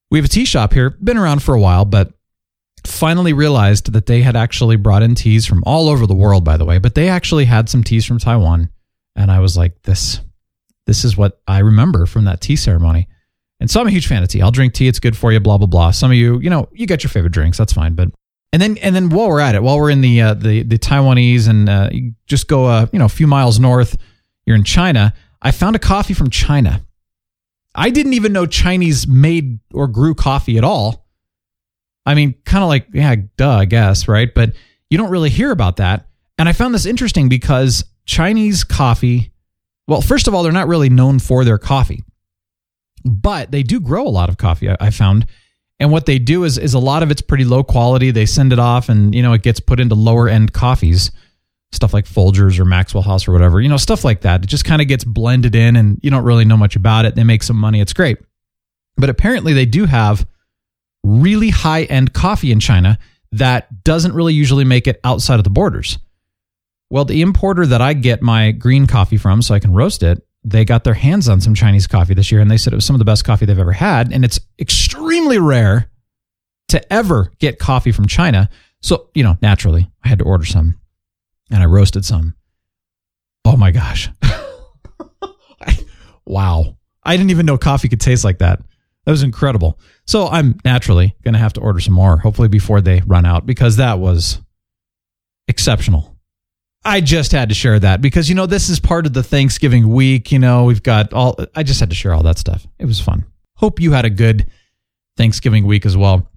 We 0.09 0.17
have 0.17 0.25
a 0.25 0.27
tea 0.27 0.45
shop 0.45 0.73
here, 0.73 0.89
been 0.89 1.19
around 1.19 1.43
for 1.43 1.53
a 1.53 1.59
while, 1.59 1.85
but 1.85 2.11
finally 2.83 3.31
realized 3.31 3.93
that 3.93 4.07
they 4.07 4.23
had 4.23 4.35
actually 4.35 4.75
brought 4.75 5.03
in 5.03 5.13
teas 5.13 5.45
from 5.45 5.61
all 5.67 5.87
over 5.87 6.07
the 6.07 6.15
world, 6.15 6.43
by 6.43 6.57
the 6.57 6.65
way, 6.65 6.79
but 6.79 6.95
they 6.95 7.09
actually 7.09 7.45
had 7.45 7.69
some 7.69 7.83
teas 7.83 8.05
from 8.05 8.17
Taiwan. 8.17 8.69
And 9.15 9.29
I 9.29 9.39
was 9.39 9.55
like, 9.55 9.83
this, 9.83 10.19
this 10.87 11.05
is 11.05 11.15
what 11.15 11.39
I 11.47 11.59
remember 11.59 12.07
from 12.07 12.25
that 12.25 12.41
tea 12.41 12.55
ceremony. 12.55 13.07
And 13.61 13.69
so 13.69 13.79
I'm 13.79 13.87
a 13.87 13.91
huge 13.91 14.07
fan 14.07 14.23
of 14.23 14.27
tea. 14.27 14.41
I'll 14.41 14.51
drink 14.51 14.73
tea. 14.73 14.87
It's 14.87 14.99
good 14.99 15.15
for 15.15 15.31
you, 15.31 15.39
blah, 15.39 15.57
blah, 15.57 15.67
blah. 15.67 15.91
Some 15.91 16.11
of 16.11 16.17
you, 16.17 16.39
you 16.39 16.49
know, 16.49 16.67
you 16.73 16.87
got 16.87 17.03
your 17.03 17.09
favorite 17.11 17.31
drinks. 17.31 17.57
That's 17.57 17.71
fine. 17.71 17.93
But, 17.93 18.09
and 18.51 18.61
then, 18.61 18.77
and 18.79 18.95
then 18.95 19.09
while 19.09 19.29
we're 19.29 19.39
at 19.39 19.55
it, 19.55 19.61
while 19.63 19.77
we're 19.77 19.91
in 19.91 20.01
the, 20.01 20.19
uh, 20.19 20.33
the, 20.33 20.63
the 20.63 20.79
Taiwanese 20.79 21.47
and, 21.47 21.69
uh, 21.69 21.89
just 22.25 22.47
go, 22.47 22.65
uh, 22.65 22.87
you 22.91 22.99
know, 22.99 23.05
a 23.05 23.09
few 23.09 23.27
miles 23.27 23.59
north, 23.59 23.97
you're 24.45 24.55
in 24.55 24.63
China. 24.63 25.13
I 25.41 25.51
found 25.51 25.75
a 25.75 25.79
coffee 25.79 26.13
from 26.15 26.29
China. 26.31 26.81
I 27.75 27.91
didn't 27.91 28.13
even 28.13 28.33
know 28.33 28.47
Chinese 28.47 29.07
made 29.07 29.59
or 29.73 29.87
grew 29.87 30.15
coffee 30.15 30.57
at 30.57 30.63
all. 30.63 31.05
I 32.05 32.15
mean, 32.15 32.33
kind 32.45 32.63
of 32.63 32.67
like, 32.67 32.87
yeah, 32.93 33.15
duh, 33.37 33.57
I 33.57 33.65
guess, 33.65 34.07
right? 34.07 34.33
But 34.33 34.53
you 34.89 34.97
don't 34.97 35.11
really 35.11 35.29
hear 35.29 35.51
about 35.51 35.77
that. 35.77 36.07
And 36.39 36.49
I 36.49 36.53
found 36.53 36.73
this 36.73 36.87
interesting 36.87 37.29
because 37.29 37.85
Chinese 38.05 38.63
coffee, 38.63 39.31
well, 39.87 40.01
first 40.01 40.27
of 40.27 40.33
all, 40.33 40.41
they're 40.41 40.51
not 40.51 40.67
really 40.67 40.89
known 40.89 41.19
for 41.19 41.45
their 41.45 41.59
coffee, 41.59 42.03
but 43.05 43.51
they 43.51 43.63
do 43.63 43.79
grow 43.79 44.05
a 44.05 44.09
lot 44.09 44.29
of 44.29 44.37
coffee, 44.37 44.69
I, 44.69 44.77
I 44.79 44.89
found. 44.91 45.25
And 45.79 45.91
what 45.91 46.05
they 46.05 46.19
do 46.19 46.43
is, 46.43 46.57
is 46.57 46.73
a 46.73 46.79
lot 46.79 47.01
of 47.03 47.11
it's 47.11 47.21
pretty 47.21 47.43
low 47.43 47.63
quality. 47.63 48.11
They 48.11 48.25
send 48.25 48.53
it 48.53 48.59
off 48.59 48.89
and, 48.89 49.15
you 49.15 49.23
know, 49.23 49.33
it 49.33 49.41
gets 49.41 49.59
put 49.59 49.79
into 49.79 49.95
lower 49.95 50.29
end 50.29 50.53
coffees. 50.53 51.11
stuff 51.71 51.93
like 51.93 52.05
Folgers 52.05 52.59
or 52.59 52.65
Maxwell 52.65 53.03
House 53.03 53.27
or 53.27 53.31
whatever, 53.31 53.61
you 53.61 53.69
know, 53.69 53.77
stuff 53.77 54.03
like 54.03 54.21
that. 54.21 54.43
It 54.43 54.47
just 54.47 54.65
kind 54.65 54.81
of 54.81 54.87
gets 54.87 55.03
blended 55.03 55.55
in 55.55 55.75
and 55.75 55.99
you 56.03 56.11
don't 56.11 56.23
really 56.23 56.45
know 56.45 56.57
much 56.57 56.75
about 56.75 57.05
it. 57.05 57.15
They 57.15 57.23
make 57.23 57.43
some 57.43 57.57
money. 57.57 57.79
It's 57.79 57.93
great. 57.93 58.17
But 58.97 59.09
apparently 59.09 59.53
they 59.53 59.65
do 59.65 59.85
have 59.85 60.25
really 61.03 61.49
high 61.49 61.83
end 61.83 62.13
coffee 62.13 62.51
in 62.51 62.59
China 62.59 62.99
that 63.31 63.83
doesn't 63.83 64.13
really 64.13 64.33
usually 64.33 64.65
make 64.65 64.87
it 64.87 64.99
outside 65.03 65.39
of 65.39 65.45
the 65.45 65.49
borders. 65.49 65.97
Well, 66.89 67.05
the 67.05 67.21
importer 67.21 67.65
that 67.65 67.81
I 67.81 67.93
get 67.93 68.21
my 68.21 68.51
green 68.51 68.85
coffee 68.85 69.17
from 69.17 69.41
so 69.41 69.55
I 69.55 69.59
can 69.59 69.73
roast 69.73 70.03
it, 70.03 70.27
they 70.43 70.65
got 70.65 70.83
their 70.83 70.93
hands 70.93 71.29
on 71.29 71.41
some 71.41 71.53
Chinese 71.53 71.87
coffee 71.87 72.13
this 72.13 72.31
year 72.31 72.41
and 72.41 72.49
they 72.49 72.57
said 72.57 72.73
it 72.73 72.77
was 72.77 72.85
some 72.85 72.95
of 72.95 72.99
the 72.99 73.05
best 73.05 73.23
coffee 73.23 73.45
they've 73.45 73.59
ever 73.59 73.73
had. 73.73 74.11
And 74.11 74.25
it's 74.25 74.39
extremely 74.59 75.37
rare 75.37 75.89
to 76.69 76.93
ever 76.93 77.31
get 77.39 77.59
coffee 77.59 77.91
from 77.91 78.07
China. 78.07 78.49
So, 78.81 79.09
you 79.13 79.23
know, 79.23 79.37
naturally, 79.41 79.91
I 80.03 80.07
had 80.07 80.19
to 80.19 80.25
order 80.25 80.45
some 80.45 80.79
and 81.51 81.61
I 81.61 81.65
roasted 81.65 82.05
some. 82.05 82.35
Oh 83.45 83.57
my 83.57 83.71
gosh. 83.71 84.09
wow. 86.25 86.77
I 87.03 87.17
didn't 87.17 87.31
even 87.31 87.45
know 87.45 87.57
coffee 87.57 87.89
could 87.89 88.01
taste 88.01 88.23
like 88.23 88.39
that. 88.39 88.59
That 89.05 89.11
was 89.11 89.23
incredible. 89.23 89.79
So 90.05 90.27
I'm 90.27 90.59
naturally 90.63 91.15
going 91.23 91.33
to 91.33 91.39
have 91.39 91.53
to 91.53 91.61
order 91.61 91.79
some 91.79 91.93
more, 91.93 92.17
hopefully 92.17 92.47
before 92.47 92.81
they 92.81 93.01
run 93.01 93.25
out, 93.25 93.45
because 93.45 93.77
that 93.77 93.99
was 93.99 94.39
exceptional. 95.47 96.10
I 96.83 97.01
just 97.01 97.31
had 97.31 97.49
to 97.49 97.55
share 97.55 97.79
that 97.79 98.01
because, 98.01 98.27
you 98.27 98.35
know, 98.35 98.47
this 98.47 98.69
is 98.69 98.79
part 98.79 99.05
of 99.05 99.13
the 99.13 99.21
Thanksgiving 99.23 99.89
week. 99.89 100.31
You 100.31 100.39
know, 100.39 100.63
we've 100.63 100.81
got 100.81 101.13
all, 101.13 101.37
I 101.55 101.63
just 101.63 101.79
had 101.79 101.89
to 101.89 101.95
share 101.95 102.13
all 102.13 102.23
that 102.23 102.39
stuff. 102.39 102.65
It 102.79 102.85
was 102.85 102.99
fun. 102.99 103.25
Hope 103.55 103.79
you 103.79 103.91
had 103.91 104.05
a 104.05 104.09
good 104.09 104.47
Thanksgiving 105.17 105.65
week 105.65 105.85
as 105.85 105.95
well. 105.95 106.27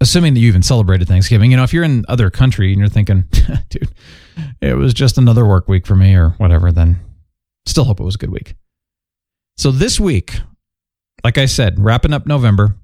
Assuming 0.00 0.32
that 0.32 0.40
you 0.40 0.48
even 0.48 0.62
celebrated 0.62 1.06
Thanksgiving. 1.06 1.50
You 1.50 1.58
know, 1.58 1.64
if 1.64 1.74
you're 1.74 1.84
in 1.84 2.06
other 2.08 2.30
country 2.30 2.72
and 2.72 2.78
you're 2.78 2.88
thinking, 2.88 3.24
dude, 3.68 3.90
it 4.62 4.74
was 4.74 4.94
just 4.94 5.18
another 5.18 5.44
work 5.44 5.68
week 5.68 5.86
for 5.86 5.94
me 5.94 6.14
or 6.14 6.30
whatever, 6.38 6.72
then 6.72 6.98
still 7.66 7.84
hope 7.84 8.00
it 8.00 8.04
was 8.04 8.14
a 8.14 8.18
good 8.18 8.30
week. 8.30 8.54
So 9.58 9.70
this 9.70 10.00
week, 10.00 10.40
like 11.22 11.36
I 11.36 11.44
said, 11.44 11.78
wrapping 11.78 12.14
up 12.14 12.26
November, 12.26 12.76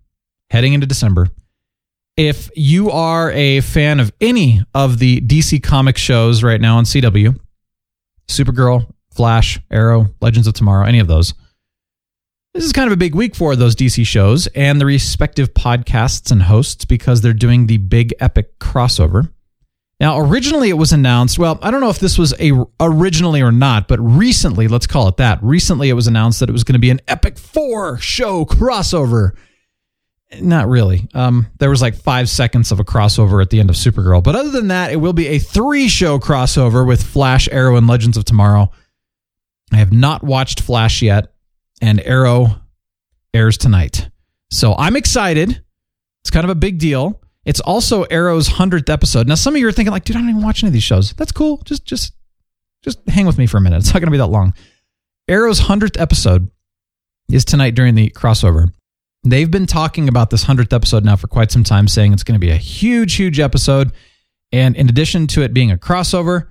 heading 0.50 0.74
into 0.74 0.86
December. 0.86 1.28
If 2.16 2.50
you 2.56 2.90
are 2.90 3.30
a 3.32 3.60
fan 3.60 4.00
of 4.00 4.10
any 4.22 4.62
of 4.74 4.98
the 4.98 5.20
DC 5.20 5.62
comic 5.62 5.98
shows 5.98 6.42
right 6.42 6.60
now 6.60 6.78
on 6.78 6.84
CW, 6.84 7.38
Supergirl, 8.26 8.90
Flash, 9.14 9.60
Arrow, 9.70 10.06
Legends 10.22 10.48
of 10.48 10.54
Tomorrow, 10.54 10.86
any 10.86 10.98
of 10.98 11.08
those, 11.08 11.34
this 12.54 12.64
is 12.64 12.72
kind 12.72 12.86
of 12.86 12.94
a 12.94 12.96
big 12.96 13.14
week 13.14 13.36
for 13.36 13.54
those 13.54 13.76
DC 13.76 14.06
shows 14.06 14.46
and 14.48 14.80
the 14.80 14.86
respective 14.86 15.52
podcasts 15.52 16.30
and 16.30 16.44
hosts 16.44 16.86
because 16.86 17.20
they're 17.20 17.34
doing 17.34 17.66
the 17.66 17.76
big 17.76 18.14
epic 18.18 18.58
crossover. 18.58 19.30
Now, 20.00 20.18
originally 20.18 20.70
it 20.70 20.78
was 20.78 20.92
announced, 20.92 21.38
well, 21.38 21.58
I 21.60 21.70
don't 21.70 21.82
know 21.82 21.90
if 21.90 21.98
this 21.98 22.16
was 22.16 22.32
a 22.40 22.52
originally 22.80 23.42
or 23.42 23.52
not, 23.52 23.88
but 23.88 24.00
recently, 24.00 24.68
let's 24.68 24.86
call 24.86 25.08
it 25.08 25.18
that. 25.18 25.38
Recently 25.42 25.90
it 25.90 25.94
was 25.94 26.06
announced 26.06 26.40
that 26.40 26.48
it 26.48 26.52
was 26.52 26.64
going 26.64 26.74
to 26.74 26.78
be 26.78 26.88
an 26.90 27.02
Epic 27.08 27.38
4 27.38 27.98
show 27.98 28.46
crossover. 28.46 29.32
Not 30.40 30.68
really. 30.68 31.08
Um, 31.14 31.46
there 31.58 31.70
was 31.70 31.80
like 31.80 31.94
five 31.94 32.28
seconds 32.28 32.72
of 32.72 32.80
a 32.80 32.84
crossover 32.84 33.40
at 33.40 33.50
the 33.50 33.60
end 33.60 33.70
of 33.70 33.76
Supergirl. 33.76 34.22
But 34.22 34.34
other 34.34 34.50
than 34.50 34.68
that, 34.68 34.92
it 34.92 34.96
will 34.96 35.12
be 35.12 35.28
a 35.28 35.38
three 35.38 35.88
show 35.88 36.18
crossover 36.18 36.86
with 36.86 37.02
Flash, 37.02 37.48
Arrow, 37.52 37.76
and 37.76 37.86
Legends 37.86 38.16
of 38.16 38.24
Tomorrow. 38.24 38.70
I 39.72 39.76
have 39.76 39.92
not 39.92 40.24
watched 40.24 40.60
Flash 40.60 41.02
yet, 41.02 41.32
and 41.80 42.00
Arrow 42.00 42.60
airs 43.34 43.56
tonight. 43.56 44.08
So 44.50 44.74
I'm 44.76 44.96
excited. 44.96 45.62
It's 46.22 46.30
kind 46.30 46.44
of 46.44 46.50
a 46.50 46.56
big 46.56 46.78
deal. 46.78 47.20
It's 47.44 47.60
also 47.60 48.02
Arrow's 48.04 48.48
hundredth 48.48 48.90
episode. 48.90 49.28
Now, 49.28 49.36
some 49.36 49.54
of 49.54 49.60
you 49.60 49.68
are 49.68 49.72
thinking, 49.72 49.92
like, 49.92 50.04
dude, 50.04 50.16
I 50.16 50.20
don't 50.20 50.30
even 50.30 50.42
watch 50.42 50.62
any 50.62 50.68
of 50.68 50.72
these 50.72 50.82
shows. 50.82 51.12
That's 51.12 51.32
cool. 51.32 51.58
Just, 51.64 51.84
just, 51.84 52.14
just 52.82 52.98
hang 53.08 53.26
with 53.26 53.38
me 53.38 53.46
for 53.46 53.58
a 53.58 53.60
minute. 53.60 53.78
It's 53.78 53.88
not 53.94 54.00
going 54.00 54.06
to 54.06 54.10
be 54.10 54.18
that 54.18 54.26
long. 54.26 54.52
Arrow's 55.28 55.60
hundredth 55.60 55.98
episode 56.00 56.50
is 57.30 57.44
tonight 57.44 57.76
during 57.76 57.94
the 57.94 58.10
crossover. 58.10 58.72
They've 59.28 59.50
been 59.50 59.66
talking 59.66 60.08
about 60.08 60.30
this 60.30 60.44
hundredth 60.44 60.72
episode 60.72 61.04
now 61.04 61.16
for 61.16 61.26
quite 61.26 61.50
some 61.50 61.64
time, 61.64 61.88
saying 61.88 62.12
it's 62.12 62.22
going 62.22 62.38
to 62.38 62.46
be 62.46 62.52
a 62.52 62.56
huge, 62.56 63.14
huge 63.14 63.40
episode. 63.40 63.90
And 64.52 64.76
in 64.76 64.88
addition 64.88 65.26
to 65.28 65.42
it 65.42 65.52
being 65.52 65.72
a 65.72 65.76
crossover, 65.76 66.46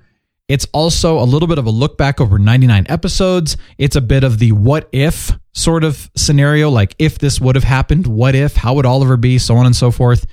it's 0.49 0.67
also 0.73 1.17
a 1.17 1.23
little 1.23 1.47
bit 1.47 1.57
of 1.57 1.65
a 1.65 1.69
look 1.69 1.97
back 1.97 2.19
over 2.19 2.37
99 2.37 2.85
episodes. 2.89 3.55
It's 3.77 3.95
a 3.95 4.01
bit 4.01 4.25
of 4.25 4.39
the 4.39 4.51
what 4.51 4.89
if 4.91 5.31
sort 5.53 5.85
of 5.85 6.11
scenario, 6.17 6.69
like 6.69 6.95
if 6.99 7.17
this 7.17 7.39
would 7.39 7.55
have 7.55 7.63
happened, 7.63 8.07
what 8.07 8.35
if, 8.35 8.57
how 8.57 8.73
would 8.73 8.85
Oliver 8.85 9.15
be, 9.15 9.37
so 9.37 9.55
on 9.55 9.65
and 9.65 9.75
so 9.75 9.89
forth. 9.89 10.25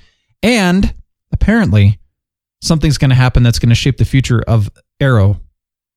And 0.43 0.93
apparently, 1.31 1.97
something's 2.61 2.97
going 2.97 3.09
to 3.09 3.15
happen 3.15 3.43
that's 3.43 3.59
going 3.59 3.69
to 3.69 3.75
shape 3.75 3.95
the 3.95 4.05
future 4.05 4.43
of 4.45 4.69
Arrow 4.99 5.39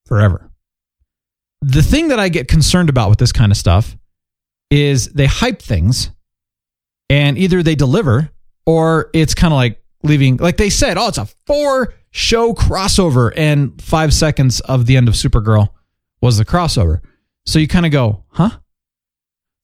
forever. 0.07 0.49
The 1.61 1.83
thing 1.83 2.09
that 2.09 2.21
I 2.21 2.29
get 2.29 2.47
concerned 2.47 2.89
about 2.89 3.11
with 3.11 3.19
this 3.19 3.33
kind 3.33 3.51
of 3.51 3.59
stuff 3.59 3.97
is 4.71 5.09
they 5.09 5.27
hype 5.27 5.61
things 5.61 6.11
and 7.09 7.39
either 7.39 7.63
they 7.63 7.75
deliver 7.75 8.31
or 8.65 9.11
it's 9.13 9.35
kind 9.35 9.53
of 9.53 9.57
like 9.57 9.83
leaving, 10.03 10.37
like 10.37 10.57
they 10.57 10.71
said, 10.71 10.99
oh, 10.99 11.09
it's 11.09 11.19
a 11.19 11.27
four 11.47 11.95
show 12.11 12.55
crossover, 12.55 13.33
and 13.37 13.81
five 13.81 14.13
seconds 14.13 14.61
of 14.61 14.87
the 14.87 14.97
end 14.97 15.09
of 15.09 15.15
Supergirl 15.15 15.69
was 16.21 16.39
the 16.39 16.45
crossover. 16.45 17.01
So 17.45 17.59
you 17.59 17.69
kind 17.69 17.87
of 17.87 17.93
go, 17.93 18.25
huh? 18.29 18.51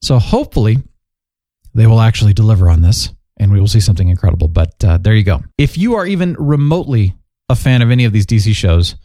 So 0.03 0.19
hopefully 0.19 0.79
they 1.75 1.87
will 1.87 2.01
actually 2.01 2.33
deliver 2.33 2.69
on 2.69 2.83
this 2.83 3.11
and 3.39 3.51
we 3.51 3.59
will 3.59 3.69
see 3.69 3.81
something 3.81 4.09
incredible. 4.09 4.49
But 4.49 4.85
uh, 4.85 4.99
there 4.99 5.15
you 5.15 5.25
go. 5.25 5.43
If 5.59 5.79
you 5.79 5.95
are 5.95 6.07
even 6.07 6.35
remotely 6.35 7.15
a 7.49 7.57
fan 7.57 7.83
of 7.83 7.91
any 7.91 8.05
of 8.05 8.13
these 8.13 8.27
DC 8.27 8.55
shows, 8.55 8.97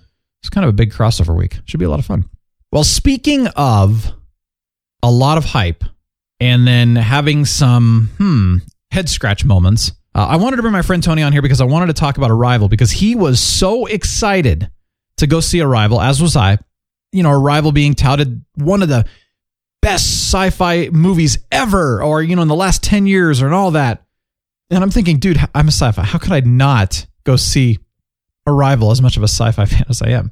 it's 0.42 0.50
kind 0.50 0.66
of 0.66 0.70
a 0.70 0.74
big 0.74 0.92
crossover 0.92 1.36
week. 1.36 1.60
Should 1.66 1.80
be 1.80 1.86
a 1.86 1.90
lot 1.90 2.00
of 2.00 2.06
fun. 2.06 2.30
Well, 2.72 2.84
speaking 2.84 3.48
of 3.56 4.14
a 5.02 5.10
lot 5.10 5.38
of 5.38 5.46
hype 5.46 5.84
and 6.40 6.68
then 6.68 6.96
having 6.96 7.46
some 7.46 8.10
hmm 8.18 8.58
head 8.92 9.10
scratch 9.10 9.44
moments, 9.44 9.92
uh, 10.16 10.26
I 10.30 10.38
wanted 10.38 10.56
to 10.56 10.62
bring 10.62 10.74
my 10.74 10.82
friend 10.82 11.04
Tony 11.04 11.22
on 11.22 11.32
here 11.32 11.42
because 11.42 11.62
I 11.62 11.66
wanted 11.66 11.88
to 11.88 11.94
talk 11.94 12.18
about 12.18 12.32
Arrival 12.32 12.70
because 12.70 12.92
he 12.92 13.16
was 13.16 13.40
so 13.40 13.86
excited 13.86 14.72
to 15.18 15.28
go 15.28 15.40
see 15.40 15.62
Arrival, 15.62 16.02
as 16.02 16.22
was 16.22 16.36
I. 16.36 16.58
You 17.12 17.24
know, 17.24 17.32
Arrival 17.32 17.72
being 17.72 17.94
touted 17.94 18.44
one 18.56 18.82
of 18.82 18.90
the 18.90 19.06
best 19.82 20.06
sci-fi 20.06 20.90
movies 20.92 21.38
ever, 21.52 22.02
or 22.02 22.22
you 22.22 22.36
know, 22.36 22.42
in 22.42 22.48
the 22.48 22.56
last 22.56 22.84
ten 22.84 23.06
years, 23.06 23.42
or 23.42 23.46
and 23.46 23.56
all 23.56 23.72
that. 23.72 24.04
And 24.70 24.84
I'm 24.84 24.92
thinking, 24.92 25.20
dude, 25.20 25.38
I'm 25.56 25.68
a 25.68 25.72
sci-fi. 25.72 26.04
How 26.04 26.18
could 26.20 26.34
I 26.34 26.42
not 26.42 27.06
go 27.24 27.36
see 27.36 27.80
Arrival 28.46 28.92
as 28.92 29.02
much 29.02 29.18
of 29.18 29.24
a 29.24 29.28
sci-fi 29.28 29.66
fan 29.66 29.86
as 29.90 30.02
I 30.02 30.10
am? 30.10 30.32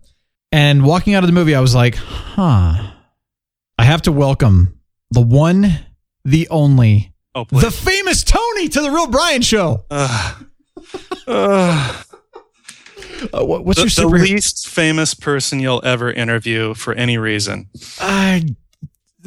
And 0.52 0.86
walking 0.86 1.14
out 1.14 1.24
of 1.24 1.28
the 1.28 1.34
movie, 1.34 1.56
I 1.56 1.60
was 1.60 1.76
like, 1.76 1.96
huh. 1.96 2.92
I 3.78 3.84
have 3.84 4.04
to 4.04 4.12
welcome 4.12 4.80
the 5.12 5.22
one, 5.22 5.80
the 6.26 6.48
only, 6.50 7.14
Oh, 7.34 7.46
please. 7.46 7.62
the 7.62 7.72
famous 7.72 8.24
Tony 8.24 8.68
to 8.70 8.82
the 8.82 8.92
Real 8.92 9.08
Brian 9.08 9.42
Show. 9.42 9.86
Uh, 9.90 10.36
uh, 11.28 12.02
Uh, 13.34 13.46
what- 13.46 13.64
what's 13.64 13.80
the, 13.96 14.02
your 14.02 14.12
the 14.12 14.18
least 14.18 14.68
famous 14.68 15.14
person 15.14 15.60
you'll 15.60 15.82
ever 15.86 16.12
interview 16.12 16.74
for 16.74 16.94
any 16.94 17.18
reason, 17.18 17.70
and 18.02 18.56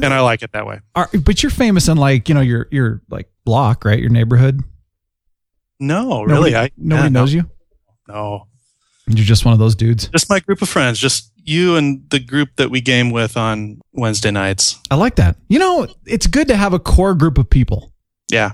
I 0.03 0.21
like 0.21 0.43
it 0.43 0.53
that 0.53 0.67
way. 0.67 0.81
are, 0.95 1.09
but 1.25 1.43
you're 1.43 1.51
famous 1.51 1.89
in 1.89 1.97
like 1.97 2.29
you 2.29 2.35
know 2.35 2.43
your 2.43 2.69
your 2.71 3.01
like 3.09 3.29
block, 3.45 3.85
right? 3.87 3.99
Your 3.99 4.11
neighborhood. 4.11 4.63
No, 5.81 6.23
really, 6.23 6.51
Nobody, 6.51 6.57
I 6.57 6.71
nobody 6.77 7.07
yeah, 7.07 7.09
knows 7.09 7.33
you. 7.33 7.51
No, 8.09 8.15
no, 8.15 9.15
You're 9.17 9.25
just 9.25 9.45
one 9.45 9.53
of 9.53 9.59
those 9.59 9.75
dudes. 9.75 10.09
just 10.09 10.29
my 10.29 10.41
group 10.41 10.61
of 10.61 10.69
friends, 10.69 10.99
just 10.99 11.28
you 11.49 11.77
and 11.77 12.09
the 12.11 12.21
group 12.21 12.51
that 12.57 12.71
we 12.71 12.81
game 12.81 13.11
with 13.11 13.37
on 13.37 13.81
Wednesday 13.93 14.31
nights. 14.31 14.79
I 14.91 14.95
like 14.97 15.17
that. 15.17 15.37
You 15.49 15.59
know, 15.59 15.87
it's 16.07 16.27
good 16.27 16.49
to 16.49 16.57
have 16.57 16.73
a 16.73 16.79
core 16.79 17.15
group 17.15 17.39
of 17.39 17.49
people. 17.51 17.93
Yeah, 18.31 18.53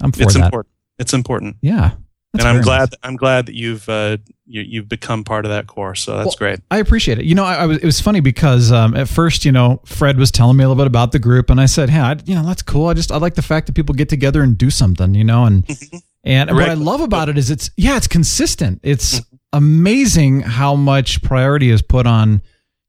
I'm 0.00 0.10
for 0.12 0.22
it's 0.22 0.34
that. 0.34 0.44
important. 0.44 0.74
It's 0.98 1.12
important, 1.12 1.56
Yeah. 1.62 1.92
And 2.34 2.42
I'm 2.48 2.62
glad. 2.62 2.78
nice. 2.92 2.98
I'm 3.02 3.16
glad 3.16 3.44
that 3.46 3.54
you've 3.54 3.86
uh, 3.90 4.16
you, 4.46 4.62
you've 4.62 4.88
become 4.88 5.22
part 5.22 5.44
of 5.44 5.50
that 5.50 5.66
core. 5.66 5.94
So 5.94 6.16
that's 6.16 6.28
Well, 6.28 6.36
great. 6.38 6.60
I 6.70 6.78
appreciate 6.78 7.18
it. 7.18 7.26
You 7.26 7.34
know, 7.34 7.44
I, 7.44 7.56
I 7.56 7.66
was, 7.66 7.76
it 7.76 7.84
was 7.84 8.00
funny 8.00 8.20
because 8.20 8.72
um, 8.72 8.96
at 8.96 9.06
first, 9.06 9.44
you 9.44 9.52
know, 9.52 9.82
Fred 9.84 10.16
was 10.16 10.30
telling 10.30 10.56
me 10.56 10.64
a 10.64 10.68
little 10.68 10.82
bit 10.82 10.86
about 10.86 11.12
the 11.12 11.18
group, 11.18 11.50
and 11.50 11.60
I 11.60 11.66
said, 11.66 11.90
"Hey, 11.90 11.98
I, 12.00 12.16
you 12.24 12.34
know, 12.34 12.42
that's 12.46 12.62
cool. 12.62 12.86
I 12.86 12.94
just 12.94 13.12
I 13.12 13.18
like 13.18 13.34
the 13.34 13.42
fact 13.42 13.66
that 13.66 13.74
people 13.74 13.94
get 13.94 14.08
together 14.08 14.42
and 14.42 14.56
do 14.56 14.70
something, 14.70 15.14
you 15.14 15.24
know." 15.24 15.44
And 15.44 15.68
and 16.24 16.50
what 16.52 16.70
I 16.70 16.74
love 16.74 17.02
about 17.02 17.28
it 17.28 17.36
is 17.36 17.50
it's 17.50 17.70
yeah, 17.76 17.98
it's 17.98 18.08
consistent. 18.08 18.80
It's 18.82 19.20
amazing 19.52 20.40
how 20.40 20.74
much 20.74 21.22
priority 21.22 21.70
is 21.70 21.82
put 21.82 22.06
on 22.06 22.42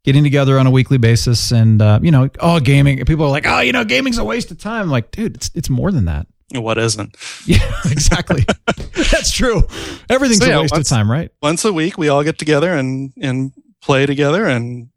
getting 0.03 0.23
together 0.23 0.59
on 0.59 0.67
a 0.67 0.71
weekly 0.71 0.97
basis, 0.97 1.51
and 1.51 1.81
uh, 1.81 1.99
you 2.01 2.11
know, 2.11 2.29
oh, 2.39 2.59
gaming. 2.59 3.03
People 3.05 3.25
are 3.25 3.31
like, 3.31 3.45
"Oh, 3.47 3.59
you 3.59 3.71
know, 3.71 3.83
gaming's 3.85 4.17
a 4.17 4.23
waste 4.23 4.51
of 4.51 4.59
time." 4.59 4.83
I'm 4.83 4.89
like, 4.91 5.11
dude, 5.11 5.35
it's 5.35 5.51
it's 5.55 5.69
more 5.69 5.91
than 5.91 6.05
that. 6.05 6.27
What 6.53 6.77
isn't? 6.77 7.15
Yeah, 7.45 7.59
exactly. 7.85 8.45
that's 9.11 9.31
true. 9.31 9.63
Everything's 10.09 10.39
So, 10.43 10.47
yeah, 10.49 10.57
a 10.57 10.61
waste 10.61 10.73
once- 10.73 10.91
of 10.91 10.95
time, 10.97 11.09
right? 11.11 11.31
Once 11.41 11.65
a 11.65 11.73
week, 11.73 11.97
we 11.97 12.09
all 12.09 12.23
get 12.23 12.37
together 12.37 12.71
and 12.77 13.11
and 13.21 13.51
play 13.81 14.05
together, 14.05 14.45
and 14.45 14.89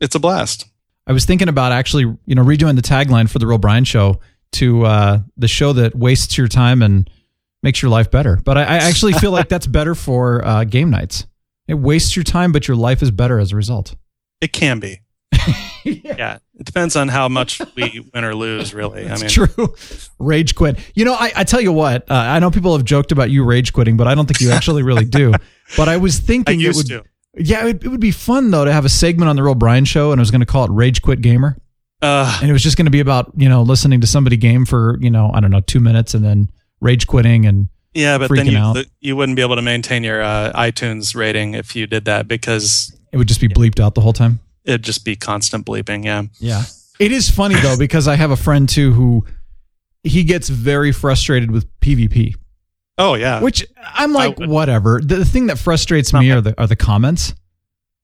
it's 0.00 0.14
a 0.14 0.20
blast. 0.20 0.66
I 1.06 1.12
was 1.12 1.24
thinking 1.26 1.48
about 1.48 1.70
actually, 1.72 2.04
you 2.24 2.34
know, 2.34 2.42
redoing 2.42 2.76
the 2.76 2.82
tagline 2.82 3.28
for 3.28 3.38
the 3.38 3.46
Real 3.46 3.58
Brian 3.58 3.84
Show 3.84 4.20
to 4.52 4.86
uh, 4.86 5.18
the 5.36 5.48
show 5.48 5.72
that 5.74 5.94
wastes 5.94 6.38
your 6.38 6.48
time 6.48 6.80
and 6.82 7.10
makes 7.64 7.82
your 7.82 7.90
life 7.90 8.10
better. 8.10 8.38
But 8.44 8.58
I, 8.58 8.62
I 8.62 8.76
actually 8.76 9.14
feel 9.14 9.32
like 9.32 9.48
that's 9.48 9.66
better 9.78 9.96
for 9.96 10.44
uh, 10.44 10.62
game 10.62 10.90
nights. 10.90 11.26
It 11.66 11.74
wastes 11.74 12.14
your 12.14 12.22
time, 12.22 12.52
but 12.52 12.68
your 12.68 12.76
life 12.76 13.02
is 13.02 13.10
better 13.10 13.40
as 13.40 13.50
a 13.50 13.56
result. 13.56 13.96
It 14.40 14.52
can 14.52 14.78
be. 14.78 15.00
yeah. 15.84 16.38
It 16.56 16.66
depends 16.66 16.94
on 16.94 17.08
how 17.08 17.28
much 17.28 17.60
we 17.74 18.08
win 18.14 18.22
or 18.24 18.34
lose, 18.34 18.72
really. 18.74 19.04
That's 19.04 19.22
I 19.22 19.24
mean, 19.24 19.48
true. 19.48 19.74
Rage 20.18 20.54
quit. 20.54 20.78
You 20.94 21.04
know, 21.04 21.14
I, 21.14 21.32
I 21.34 21.44
tell 21.44 21.60
you 21.60 21.72
what, 21.72 22.08
uh, 22.08 22.14
I 22.14 22.38
know 22.38 22.50
people 22.50 22.76
have 22.76 22.84
joked 22.84 23.10
about 23.10 23.30
you 23.30 23.44
rage 23.44 23.72
quitting, 23.72 23.96
but 23.96 24.06
I 24.06 24.14
don't 24.14 24.26
think 24.26 24.40
you 24.40 24.50
actually 24.50 24.82
really 24.84 25.04
do. 25.04 25.32
But 25.76 25.88
I 25.88 25.96
was 25.96 26.18
I 26.20 26.22
thinking 26.22 26.60
it 26.60 26.76
would, 26.76 26.86
to. 26.86 27.02
yeah, 27.34 27.66
it, 27.66 27.82
it 27.82 27.88
would 27.88 27.98
be 27.98 28.12
fun 28.12 28.50
though 28.50 28.64
to 28.66 28.72
have 28.72 28.84
a 28.84 28.88
segment 28.90 29.28
on 29.30 29.36
the 29.36 29.42
Real 29.42 29.54
Brian 29.56 29.84
Show, 29.86 30.12
and 30.12 30.20
I 30.20 30.22
was 30.22 30.30
going 30.30 30.42
to 30.42 30.46
call 30.46 30.64
it 30.64 30.70
Rage 30.70 31.02
Quit 31.02 31.22
Gamer, 31.22 31.56
Uh, 32.02 32.38
and 32.40 32.50
it 32.50 32.52
was 32.52 32.62
just 32.62 32.76
going 32.76 32.84
to 32.86 32.92
be 32.92 33.00
about 33.00 33.32
you 33.36 33.48
know 33.48 33.62
listening 33.62 34.00
to 34.02 34.06
somebody 34.06 34.36
game 34.36 34.66
for 34.66 34.98
you 35.00 35.10
know 35.10 35.30
I 35.34 35.40
don't 35.40 35.50
know 35.50 35.60
two 35.60 35.80
minutes 35.80 36.14
and 36.14 36.24
then 36.24 36.50
rage 36.84 37.06
quitting 37.08 37.46
and 37.46 37.68
yeah, 37.94 38.18
but 38.18 38.28
then 38.34 38.46
you 38.46 38.58
out. 38.58 38.74
the, 38.74 38.86
you 39.00 39.14
wouldn't 39.16 39.36
be 39.36 39.42
able 39.42 39.56
to 39.56 39.62
maintain 39.62 40.02
your 40.04 40.20
uh, 40.22 40.52
iTunes 40.54 41.14
rating 41.14 41.54
if 41.54 41.74
you 41.76 41.86
did 41.86 42.04
that 42.06 42.26
because 42.28 42.96
it 43.12 43.16
would 43.16 43.28
just 43.28 43.40
be 43.40 43.48
bleeped 43.48 43.78
out 43.80 43.94
the 43.94 44.00
whole 44.00 44.12
time. 44.12 44.40
it'd 44.64 44.82
just 44.82 45.04
be 45.04 45.14
constant 45.16 45.64
bleeping. 45.64 46.04
Yeah. 46.04 46.24
Yeah. 46.40 46.64
It 46.98 47.10
is 47.12 47.30
funny 47.30 47.54
though 47.56 47.76
because 47.76 48.06
I 48.08 48.16
have 48.16 48.30
a 48.30 48.36
friend 48.36 48.68
too 48.68 48.92
who 48.92 49.24
he 50.02 50.22
gets 50.24 50.48
very 50.48 50.92
frustrated 50.92 51.50
with 51.50 51.66
PvP, 51.80 52.34
Oh 52.98 53.14
yeah. 53.14 53.40
which 53.40 53.66
I'm 53.82 54.12
like 54.12 54.38
whatever. 54.38 55.00
The, 55.02 55.16
the 55.16 55.24
thing 55.24 55.46
that 55.46 55.58
frustrates 55.58 56.12
me 56.12 56.30
are 56.30 56.40
the 56.40 56.54
are 56.60 56.66
the 56.66 56.76
comments. 56.76 57.34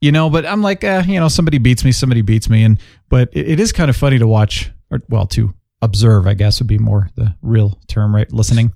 You 0.01 0.13
know, 0.13 0.31
but 0.31 0.47
I'm 0.47 0.63
like, 0.63 0.83
eh, 0.83 1.03
you 1.07 1.21
know, 1.21 1.29
somebody 1.29 1.59
beats 1.59 1.85
me, 1.85 1.93
somebody 1.93 2.23
beats 2.23 2.49
me, 2.49 2.65
and 2.65 2.81
but 3.11 3.29
it, 3.33 3.51
it 3.51 3.61
is 3.61 3.71
kind 3.71 3.91
of 3.91 3.97
funny 3.97 4.19
to 4.19 4.27
watch, 4.27 4.71
or 4.91 5.03
well, 5.11 5.27
to 5.27 5.53
observe, 5.83 6.27
I 6.27 6.35
guess 6.35 6.61
would 6.61 6.67
be 6.67 6.79
more 6.79 7.11
the 7.17 7.35
real 7.43 7.79
term, 7.89 8.15
right? 8.15 8.31
Listening. 8.33 8.73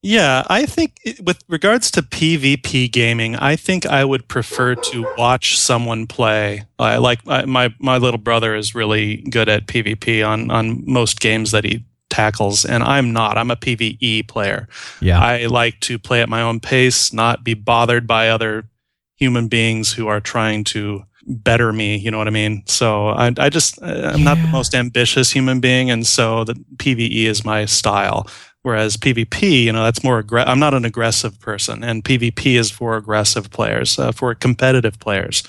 Yeah, 0.00 0.44
I 0.48 0.64
think 0.64 1.00
with 1.24 1.42
regards 1.48 1.90
to 1.92 2.02
PvP 2.02 2.90
gaming, 2.92 3.34
I 3.34 3.56
think 3.56 3.84
I 3.84 4.04
would 4.04 4.28
prefer 4.28 4.76
to 4.76 5.12
watch 5.18 5.58
someone 5.58 6.06
play. 6.06 6.66
I 6.78 6.98
like 6.98 7.20
I, 7.26 7.44
my 7.46 7.74
my 7.80 7.98
little 7.98 8.18
brother 8.18 8.54
is 8.54 8.76
really 8.76 9.16
good 9.16 9.48
at 9.48 9.66
PvP 9.66 10.26
on 10.26 10.52
on 10.52 10.84
most 10.86 11.18
games 11.18 11.50
that 11.50 11.64
he 11.64 11.84
tackles, 12.10 12.64
and 12.64 12.84
I'm 12.84 13.12
not. 13.12 13.36
I'm 13.36 13.50
a 13.50 13.56
PvE 13.56 14.28
player. 14.28 14.68
Yeah, 15.00 15.20
I 15.20 15.46
like 15.46 15.80
to 15.80 15.98
play 15.98 16.22
at 16.22 16.28
my 16.28 16.42
own 16.42 16.60
pace, 16.60 17.12
not 17.12 17.42
be 17.42 17.54
bothered 17.54 18.06
by 18.06 18.28
other 18.28 18.66
human 19.16 19.48
beings 19.48 19.92
who 19.92 20.06
are 20.06 20.20
trying 20.20 20.62
to 20.62 21.02
better 21.28 21.72
me. 21.72 21.96
You 21.96 22.10
know 22.10 22.18
what 22.18 22.26
I 22.26 22.30
mean? 22.30 22.62
So 22.66 23.08
I, 23.08 23.32
I 23.38 23.48
just, 23.48 23.80
I'm 23.82 24.24
not 24.24 24.38
the 24.38 24.48
most 24.48 24.74
ambitious 24.74 25.30
human 25.30 25.60
being. 25.60 25.90
And 25.90 26.06
so 26.06 26.44
the 26.44 26.54
PVE 26.76 27.24
is 27.24 27.44
my 27.44 27.66
style. 27.66 28.26
Whereas 28.62 28.96
PvP, 28.96 29.64
you 29.64 29.72
know, 29.72 29.84
that's 29.84 30.02
more, 30.02 30.22
aggr- 30.22 30.46
I'm 30.46 30.58
not 30.58 30.74
an 30.74 30.84
aggressive 30.84 31.38
person 31.40 31.84
and 31.84 32.02
PvP 32.02 32.58
is 32.58 32.70
for 32.70 32.96
aggressive 32.96 33.50
players, 33.50 33.98
uh, 33.98 34.12
for 34.12 34.34
competitive 34.34 34.98
players. 34.98 35.42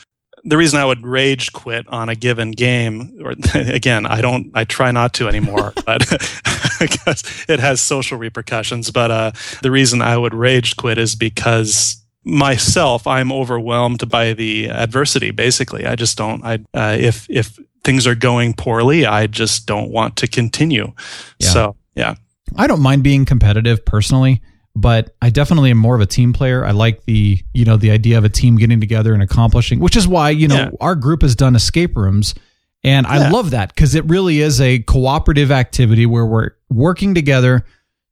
The 0.45 0.57
reason 0.57 0.79
I 0.79 0.85
would 0.85 1.05
rage 1.05 1.51
quit 1.51 1.87
on 1.89 2.07
a 2.07 2.15
given 2.15 2.51
game, 2.51 3.19
or 3.21 3.33
again, 3.55 4.05
I 4.05 4.21
don't, 4.21 4.51
I 4.53 4.63
try 4.63 4.91
not 4.91 5.13
to 5.15 5.27
anymore, 5.27 5.73
but 5.85 6.07
because 6.79 7.45
it 7.49 7.59
has 7.59 7.81
social 7.81 8.17
repercussions. 8.17 8.91
But 8.91 9.11
uh, 9.11 9.31
the 9.61 9.71
reason 9.71 10.01
I 10.01 10.17
would 10.17 10.33
rage 10.33 10.77
quit 10.77 10.97
is 10.97 11.15
because 11.15 12.01
myself, 12.29 13.07
I'm 13.07 13.31
overwhelmed 13.31 14.09
by 14.09 14.33
the 14.33 14.69
adversity. 14.69 15.31
Basically, 15.31 15.85
I 15.85 15.95
just 15.95 16.17
don't. 16.17 16.43
I 16.43 16.55
uh, 16.73 16.97
if 16.99 17.27
if 17.29 17.57
things 17.83 18.05
are 18.07 18.15
going 18.15 18.53
poorly, 18.53 19.05
I 19.05 19.27
just 19.27 19.65
don't 19.65 19.91
want 19.91 20.15
to 20.17 20.27
continue. 20.27 20.93
Yeah. 21.39 21.49
So 21.49 21.75
yeah, 21.95 22.15
I 22.55 22.67
don't 22.67 22.81
mind 22.81 23.03
being 23.03 23.25
competitive 23.25 23.85
personally, 23.85 24.41
but 24.75 25.15
I 25.21 25.29
definitely 25.29 25.71
am 25.71 25.77
more 25.77 25.95
of 25.95 26.01
a 26.01 26.05
team 26.05 26.33
player. 26.33 26.65
I 26.65 26.71
like 26.71 27.03
the, 27.05 27.41
you 27.53 27.65
know, 27.65 27.77
the 27.77 27.91
idea 27.91 28.17
of 28.17 28.23
a 28.25 28.29
team 28.29 28.57
getting 28.57 28.79
together 28.79 29.13
and 29.13 29.23
accomplishing, 29.23 29.79
which 29.79 29.95
is 29.95 30.07
why, 30.07 30.29
you 30.29 30.47
know, 30.47 30.55
Yeah. 30.55 30.69
our 30.81 30.95
group 30.95 31.21
has 31.21 31.35
done 31.35 31.55
escape 31.55 31.95
rooms. 31.97 32.35
And 32.83 33.05
I 33.07 33.17
Yeah. 33.19 33.29
love 33.31 33.51
that 33.51 33.73
because 33.75 33.93
it 33.95 34.05
really 34.05 34.39
is 34.39 34.61
a 34.61 34.79
cooperative 34.79 35.51
activity 35.51 36.05
where 36.05 36.25
we're 36.25 36.51
working 36.69 37.13
together 37.13 37.65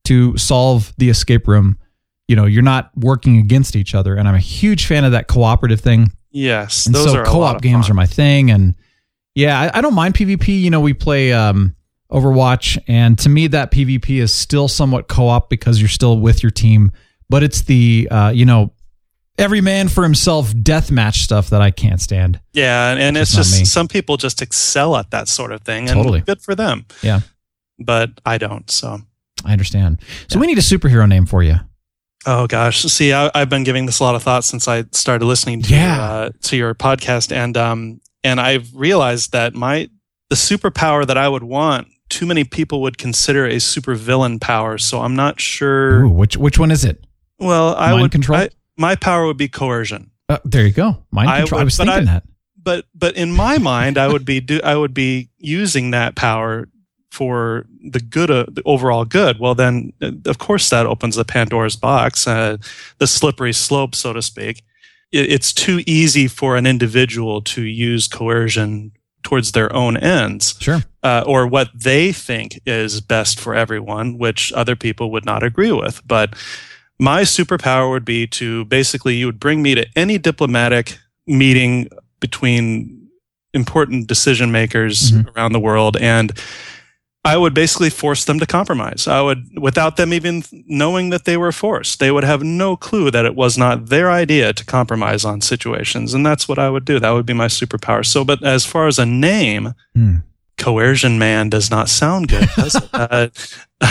to 0.06 0.38
solve 0.38 0.94
the 0.98 1.10
escape 1.10 1.48
room. 1.48 1.77
You 2.27 2.35
know, 2.35 2.46
you're 2.46 2.63
not 2.63 2.92
working 2.96 3.37
against 3.37 3.75
each 3.75 3.96
other. 3.96 4.16
And 4.16 4.27
I'm 4.27 4.35
a 4.35 4.40
huge 4.40 4.85
fan 4.85 5.05
of 5.05 5.11
that 5.13 5.27
cooperative 5.27 5.79
thing. 5.81 6.11
yes, 6.31 6.85
And 6.85 6.94
those 6.96 7.11
so 7.11 7.18
are 7.20 7.24
a 7.24 7.31
lot 7.31 7.31
co-op 7.53 7.61
games 7.61 7.85
fun. 7.85 7.92
are 7.92 7.96
my 7.96 8.05
thing. 8.05 8.51
And 8.51 8.75
yeah, 9.35 9.59
I, 9.59 9.77
I 9.77 9.81
don't 9.81 9.94
mind 9.94 10.13
PvP. 10.16 10.59
You 10.61 10.70
know, 10.70 10.81
we 10.81 10.94
play 10.94 11.31
um, 11.31 11.75
Overwatch, 12.11 12.77
and 12.87 13.18
to 13.20 13.29
me, 13.29 13.48
that 13.48 13.72
PvP 13.72 14.22
is 14.22 14.33
still 14.33 14.68
somewhat 14.68 15.07
co-op 15.07 15.50
because 15.50 15.79
you're 15.79 15.90
still 15.90 16.20
with 16.20 16.42
your 16.44 16.51
team. 16.51 16.92
But 17.29 17.44
it's 17.44 17.61
the 17.61 18.07
uh, 18.09 18.29
you 18.33 18.46
know 18.46 18.74
every 19.37 19.61
man 19.61 19.87
for 19.90 20.03
himself 20.03 20.51
deathmatch 20.53 21.16
stuff 21.18 21.50
that 21.51 21.61
I 21.61 21.70
can't 21.72 22.01
stand. 22.01 22.40
Yeah, 22.53 22.92
and, 22.92 23.00
and 23.00 23.18
it's 23.18 23.35
just 23.35 23.59
me. 23.59 23.66
some 23.66 23.87
people 23.87 24.18
just 24.18 24.42
excel 24.42 24.96
at 24.96 25.11
that 25.11 25.27
sort 25.27 25.51
of 25.51 25.61
thing, 25.61 25.83
and 25.90 25.96
Totally. 25.98 26.22
good 26.22 26.42
for 26.42 26.55
them. 26.55 26.85
Yeah. 27.03 27.20
but 27.77 28.09
I 28.25 28.37
don't. 28.37 28.70
So 28.72 29.00
I 29.46 29.51
understand. 29.51 30.01
So 30.29 30.40
we 30.40 30.48
need 30.48 30.57
a 30.57 30.61
superhero 30.61 31.07
name 31.07 31.25
for 31.25 31.44
you. 31.44 31.55
Oh 32.29 32.46
gosh, 32.46 32.81
see, 32.83 33.13
I, 33.13 33.31
I've 33.33 33.50
been 33.50 33.63
giving 33.63 33.85
this 33.85 34.00
a 34.00 34.03
lot 34.03 34.13
of 34.16 34.22
thought 34.22 34.44
since 34.44 34.68
I 34.68 34.83
started 34.92 35.25
listening 35.25 35.61
to 35.63 35.74
Yeah. 35.74 35.96
your, 35.96 36.03
uh, 36.25 36.29
to 36.42 36.57
your 36.57 36.75
podcast, 36.75 37.31
and 37.31 37.55
um, 37.55 38.01
and 38.24 38.40
I've 38.42 38.70
realized 38.75 39.31
that 39.31 39.53
my 39.55 39.90
the 40.29 40.35
superpower 40.35 41.07
that 41.07 41.18
I 41.18 41.29
would 41.29 41.44
want, 41.44 41.87
too 42.09 42.25
many 42.25 42.44
people 42.44 42.81
would 42.81 42.98
consider 42.98 43.46
a 43.46 43.55
supervillain 43.55 44.42
power. 44.42 44.77
So 44.77 45.00
I'm 45.01 45.16
not 45.16 45.40
sure. 45.40 46.03
Ooh, 46.03 46.09
which 46.09 46.35
which 46.35 46.59
one 46.59 46.70
is 46.70 46.83
it? 46.83 47.01
Well, 47.40 47.75
I 47.75 47.92
Mind 47.92 48.01
would 48.01 48.11
control? 48.11 48.40
I, 48.40 48.50
my 48.77 48.96
power 48.96 49.25
would 49.25 49.37
be 49.37 49.48
coercion, 49.48 50.11
Uh, 50.27 50.40
there 50.44 50.66
you 50.66 50.74
go. 50.74 50.98
Mind 51.11 51.29
I 51.29 51.37
control. 51.40 51.61
I, 51.61 51.63
was 51.63 51.77
thinking 51.77 51.94
I- 51.94 52.03
that. 52.05 52.24
but 52.61 52.85
but 52.94 53.16
in 53.16 53.31
my 53.31 53.57
mind, 53.57 53.98
I 53.98 54.09
would 54.09 54.25
be 54.25 54.42
do 54.42 54.59
I 54.66 54.75
would 54.75 54.94
be 54.94 55.29
using 55.37 55.92
that 55.92 56.16
power 56.18 56.68
for 57.18 57.66
the 57.94 58.00
good 58.00 58.30
of 58.30 58.53
the 58.56 58.62
overall 58.66 59.06
good. 59.06 59.40
Well, 59.40 59.56
then 59.56 59.92
uh, 60.01 60.12
of 60.25 60.38
course 60.38 60.70
that 60.70 60.86
opens 60.86 61.16
the 61.16 61.25
Pandora's 61.25 61.75
box, 61.75 62.27
uh, 62.27 62.58
the 63.00 63.08
slippery 63.08 63.53
slope, 63.53 63.96
so 63.96 64.14
to 64.14 64.22
speak. 64.22 64.62
It, 65.12 65.32
it's 65.32 65.51
too 65.53 65.82
easy 65.88 66.27
for 66.27 66.56
an 66.58 66.68
individual 66.68 67.42
to 67.53 67.62
use 67.64 68.08
coercion 68.08 68.92
towards 69.24 69.51
their 69.51 69.70
own 69.74 69.98
ends 69.98 70.56
Sure. 70.60 70.82
uh, 71.03 71.24
or 71.25 71.48
what 71.48 71.70
they 71.74 72.14
think 72.14 72.60
is 72.66 73.01
best 73.01 73.40
for 73.40 73.56
everyone, 73.56 74.18
which 74.20 74.53
other 74.53 74.75
people 74.75 75.10
would 75.12 75.25
not 75.25 75.44
agree 75.44 75.72
with. 75.74 76.01
But 76.08 76.36
my 77.00 77.24
superpower 77.24 77.90
would 77.90 78.06
be 78.06 78.27
to 78.27 78.66
basically, 78.66 79.16
you 79.16 79.25
would 79.25 79.40
bring 79.40 79.62
me 79.62 79.75
to 79.75 79.86
any 79.96 80.18
diplomatic 80.20 80.98
meeting 81.25 81.90
between 82.20 82.94
important 83.53 84.08
decision 84.08 84.51
makers 84.51 85.12
Mhm. 85.12 85.36
around 85.36 85.51
the 85.53 85.60
world 85.60 85.98
and 85.98 86.32
I 87.33 87.35
would 87.37 87.53
basically 87.53 87.90
force 87.90 88.25
them 88.25 88.40
to 88.40 88.46
compromise. 88.46 89.07
I 89.07 89.22
would, 89.22 89.44
without 89.59 89.98
them 89.98 90.13
even 90.13 90.44
knowing 90.68 91.09
that 91.11 91.25
they 91.25 91.37
were 91.37 91.51
forced, 91.51 92.00
they 92.00 92.11
would 92.11 92.24
have 92.24 92.42
no 92.44 92.75
clue 92.77 93.11
that 93.11 93.25
it 93.25 93.35
was 93.35 93.57
not 93.57 93.87
their 93.87 94.09
idea 94.09 94.53
to 94.53 94.66
compromise 94.66 95.25
on 95.25 95.42
situations. 95.42 96.13
And 96.13 96.25
that's 96.25 96.48
what 96.48 96.57
I 96.59 96.70
would 96.70 96.85
do. 96.85 97.00
That 97.00 97.11
would 97.11 97.25
be 97.25 97.33
my 97.33 97.48
superpower. 97.48 98.05
So, 98.05 98.24
but 98.24 98.44
as 98.44 98.66
far 98.66 98.87
as 98.87 98.98
a 99.00 99.05
name, 99.05 99.74
Hmm. 99.94 100.16
coercion 100.57 101.20
man 101.20 101.50
does 101.50 101.70
not 101.70 101.90
sound 101.90 102.27
good, 102.29 102.48
does 102.55 102.75
it? 102.75 102.83
Uh, 102.94 103.27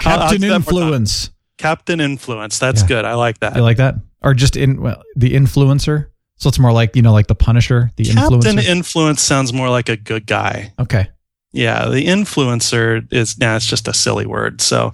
Captain 0.00 0.40
do 0.40 0.48
that 0.48 0.60
more 0.70 0.80
time. 0.80 0.82
Influence. 0.92 1.30
Captain 1.58 2.00
Influence. 2.00 2.58
That's 2.58 2.82
Yeah. 2.82 2.88
good. 2.88 3.04
I 3.04 3.14
like 3.14 3.38
that. 3.40 3.54
You 3.56 3.62
like 3.62 3.76
that? 3.76 3.94
Or 4.22 4.34
just 4.34 4.56
in 4.56 4.80
well, 4.80 5.02
the 5.16 5.32
influencer? 5.34 6.06
So 6.36 6.48
it's 6.48 6.58
more 6.58 6.72
like, 6.72 6.96
you 6.96 7.02
know, 7.02 7.12
like 7.12 7.28
the 7.28 7.34
Punisher, 7.36 7.90
the 7.96 8.04
Captain 8.04 8.40
influencer. 8.40 8.64
Influence 8.66 9.20
sounds 9.22 9.52
more 9.52 9.70
like 9.70 9.88
a 9.88 9.96
good 9.96 10.26
guy. 10.26 10.72
okay. 10.80 11.08
Yeah, 11.54 11.88
the 11.88 12.06
influencer 12.06 13.10
is 13.12 13.38
nah, 13.38 13.56
it's 13.56 13.66
just 13.66 13.88
a 13.88 13.94
silly 13.94 14.26
word. 14.26 14.60
So, 14.60 14.86
um, 14.86 14.92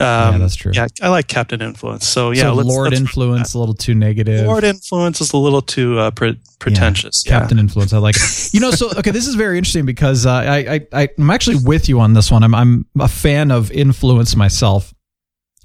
Yeah, 0.00 0.38
that's 0.38 0.54
true. 0.54 0.72
Yeah, 0.74 0.86
I 1.02 1.08
like 1.08 1.28
Captain 1.28 1.62
Influence. 1.62 2.06
So 2.06 2.30
yeah, 2.30 2.42
so 2.42 2.54
let's, 2.54 2.68
Lord 2.68 2.90
let's 2.90 3.00
influence, 3.00 3.54
a 3.54 3.58
little 3.58 3.74
too 3.74 3.94
negative. 3.94 4.46
Lord 4.46 4.64
Influence 4.64 5.20
is 5.20 5.32
a 5.32 5.38
little 5.38 5.62
too 5.62 5.98
uh, 5.98 6.10
pre- 6.10 6.38
pretentious. 6.58 7.24
Yeah. 7.26 7.38
Captain 7.40 7.58
Influence. 7.58 7.92
I 7.92 7.98
like. 7.98 8.16
it. 8.16 8.52
You 8.52 8.60
know, 8.60 8.70
so 8.70 8.90
okay, 8.98 9.10
this 9.10 9.26
is 9.26 9.34
very 9.34 9.56
interesting 9.56 9.86
because 9.86 10.26
uh, 10.26 10.32
I, 10.32 10.86
I 10.92 11.08
I'm 11.18 11.30
actually 11.30 11.56
with 11.64 11.88
you 11.88 12.00
on 12.00 12.12
this 12.12 12.30
one. 12.30 12.42
I'm 12.42 12.54
I'm 12.54 12.86
a 13.00 13.08
fan 13.08 13.50
of 13.50 13.70
influence 13.72 14.36
myself, 14.36 14.92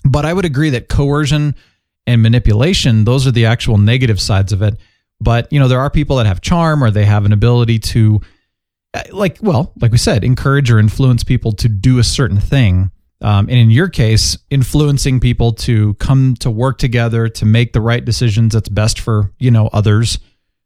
but 0.05 0.25
I 0.25 0.33
would 0.33 0.45
agree 0.45 0.69
that 0.71 0.89
coercion 0.89 1.55
and 2.07 2.23
manipulation 2.23 3.03
those 3.03 3.27
are 3.27 3.31
the 3.31 3.45
actual 3.45 3.77
negative 3.77 4.19
sides 4.19 4.51
of 4.53 4.61
it. 4.61 4.75
But 5.21 5.51
you 5.51 5.59
know, 5.59 5.67
there 5.67 5.79
are 5.81 5.89
people 5.89 6.17
that 6.17 6.25
have 6.27 6.39
charm 6.41 6.83
or 6.83 6.91
they 6.91 7.05
have 7.05 7.25
an 7.25 7.33
ability 7.33 7.79
to, 7.79 8.21
like, 9.11 9.37
well, 9.41 9.73
like 9.79 9.91
we 9.91 9.97
said, 9.97 10.23
encourage 10.23 10.71
or 10.71 10.79
influence 10.79 11.23
people 11.23 11.51
to 11.53 11.69
do 11.69 11.99
a 11.99 12.03
certain 12.03 12.39
thing. 12.39 12.91
Um, 13.21 13.49
and 13.49 13.57
in 13.57 13.69
your 13.69 13.89
case, 13.89 14.37
influencing 14.49 15.19
people 15.19 15.51
to 15.53 15.93
come 15.95 16.35
to 16.39 16.49
work 16.49 16.77
together 16.77 17.27
to 17.27 17.45
make 17.45 17.73
the 17.73 17.81
right 17.81 18.03
decisions 18.03 18.53
that's 18.53 18.69
best 18.69 18.99
for 18.99 19.31
you 19.39 19.51
know 19.51 19.67
others. 19.73 20.19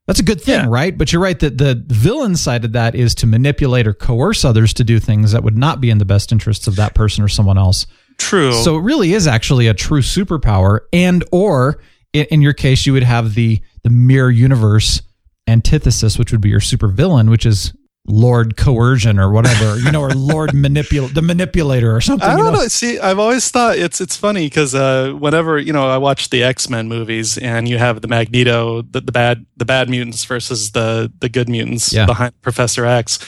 That's 0.05 0.19
a 0.19 0.23
good 0.23 0.41
thing, 0.41 0.59
Yeah. 0.59 0.67
right? 0.67 0.95
But 0.97 1.11
you're 1.13 1.21
right 1.21 1.39
that 1.39 1.57
the 1.57 1.81
villain 1.87 2.35
side 2.35 2.65
of 2.65 2.73
that 2.73 2.93
is 2.93 3.15
to 3.15 3.25
manipulate 3.27 3.87
or 3.87 3.93
coerce 3.93 4.43
others 4.45 4.73
to 4.75 4.83
do 4.83 4.99
things 4.99 5.31
that 5.31 5.43
would 5.43 5.57
not 5.57 5.79
be 5.81 5.89
in 5.89 5.97
the 5.97 6.05
best 6.05 6.31
interests 6.31 6.67
of 6.67 6.75
that 6.75 6.93
person 6.93 7.23
or 7.23 7.29
someone 7.29 7.57
else. 7.57 7.87
True. 8.19 8.51
So 8.51 8.77
it 8.77 8.81
really 8.81 9.13
is 9.13 9.25
actually 9.27 9.67
a 9.67 9.73
true 9.73 10.01
superpower, 10.01 10.81
and 10.91 11.23
or 11.31 11.79
in, 12.11 12.25
in 12.25 12.41
your 12.43 12.53
case, 12.53 12.85
you 12.85 12.93
would 12.93 13.03
have 13.03 13.33
the 13.33 13.61
the 13.83 13.89
mirror 13.89 14.29
universe 14.29 15.01
antithesis, 15.47 16.17
which 16.19 16.31
would 16.31 16.41
be 16.41 16.49
your 16.49 16.59
supervillain, 16.59 17.29
which 17.29 17.45
is 17.45 17.73
Lord 18.05 18.57
Coercion 18.57 19.17
or 19.17 19.31
whatever, 19.31 19.77
you 19.77 19.89
know, 19.91 20.01
or 20.01 20.09
Lord 20.11 20.49
Manipul 20.53 21.13
the 21.13 21.21
manipulator 21.21 21.95
or 21.95 22.01
something. 22.01 22.27
I 22.27 22.35
don't 22.35 22.51
know? 22.53 22.59
know. 22.59 22.67
See, 22.67 22.99
I've 22.99 23.17
always 23.19 23.49
thought 23.49 23.77
it's 23.77 24.01
it's 24.01 24.17
funny 24.17 24.47
because 24.47 24.75
uh, 24.75 25.13
whenever 25.17 25.57
you 25.57 25.71
know 25.71 25.87
I 25.87 25.97
watch 25.97 26.29
the 26.29 26.43
X 26.43 26.69
Men 26.69 26.87
movies 26.89 27.37
and 27.37 27.69
you 27.69 27.77
have 27.77 28.01
the 28.01 28.09
Magneto, 28.09 28.81
the, 28.81 28.99
the 29.01 29.11
bad 29.13 29.45
the 29.55 29.65
bad 29.65 29.89
mutants 29.89 30.25
versus 30.25 30.71
the 30.71 31.11
the 31.19 31.29
good 31.29 31.47
mutants 31.47 31.93
Yeah. 31.93 32.05
behind 32.05 32.39
Professor 32.41 32.85
X, 32.85 33.19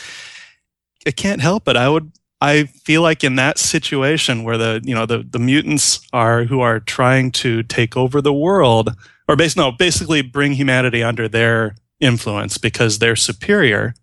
I 1.08 1.12
can't 1.12 1.40
help 1.42 1.68
it. 1.70 1.78
I 1.78 1.88
would 1.88 2.12
I 2.42 2.64
feel 2.66 3.02
like 3.02 3.24
in 3.24 3.38
that 3.38 3.58
situation 3.58 4.44
where 4.44 4.58
the 4.58 4.82
you 4.84 4.94
know 4.94 5.06
the 5.06 5.20
the 5.28 5.40
mutants 5.40 6.06
are 6.12 6.44
who 6.44 6.60
are 6.60 6.82
trying 6.82 7.32
to 7.32 7.64
take 7.64 7.96
over 7.96 8.22
the 8.22 8.34
world 8.34 8.94
or 9.30 9.38
base 9.38 9.56
no 9.56 9.72
basically 9.72 10.22
bring 10.22 10.52
humanity 10.52 11.02
under 11.02 11.30
their 11.30 11.76
influence 12.02 12.58
because 12.58 13.00
they're 13.00 13.16
superior, 13.16 13.94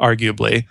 arguably. 0.00 0.64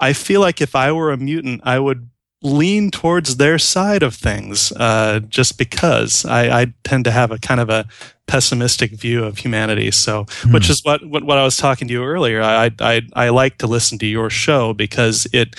I 0.00 0.12
feel 0.12 0.40
like 0.40 0.60
if 0.60 0.76
I 0.76 0.92
were 0.92 1.10
a 1.10 1.16
mutant, 1.16 1.60
I 1.64 1.78
would 1.78 2.08
lean 2.42 2.90
towards 2.90 3.36
their 3.36 3.58
side 3.58 4.02
of 4.02 4.14
things, 4.14 4.70
uh, 4.72 5.20
just 5.28 5.58
because 5.58 6.24
I, 6.24 6.60
I 6.60 6.66
tend 6.84 7.04
to 7.06 7.10
have 7.10 7.32
a 7.32 7.38
kind 7.38 7.60
of 7.60 7.68
a 7.68 7.86
pessimistic 8.28 8.92
view 8.92 9.24
of 9.24 9.38
humanity. 9.38 9.90
So, 9.90 10.26
which 10.50 10.70
is 10.70 10.84
what, 10.84 11.04
what 11.04 11.24
what 11.24 11.38
I 11.38 11.44
was 11.44 11.56
talking 11.56 11.88
to 11.88 11.94
you 11.94 12.04
earlier. 12.04 12.42
I, 12.42 12.70
I 12.80 13.02
I 13.14 13.28
like 13.30 13.58
to 13.58 13.66
listen 13.66 13.98
to 13.98 14.06
your 14.06 14.30
show 14.30 14.72
because 14.72 15.26
it 15.32 15.56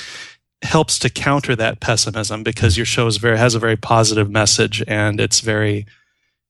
helps 0.62 1.00
to 1.00 1.10
counter 1.10 1.56
that 1.56 1.80
pessimism 1.80 2.44
because 2.44 2.78
your 2.78 2.86
show 2.86 3.08
is 3.08 3.18
very 3.18 3.38
has 3.38 3.56
a 3.56 3.60
very 3.60 3.78
positive 3.78 4.30
message 4.30 4.84
and 4.88 5.20
it's 5.20 5.40
very 5.40 5.86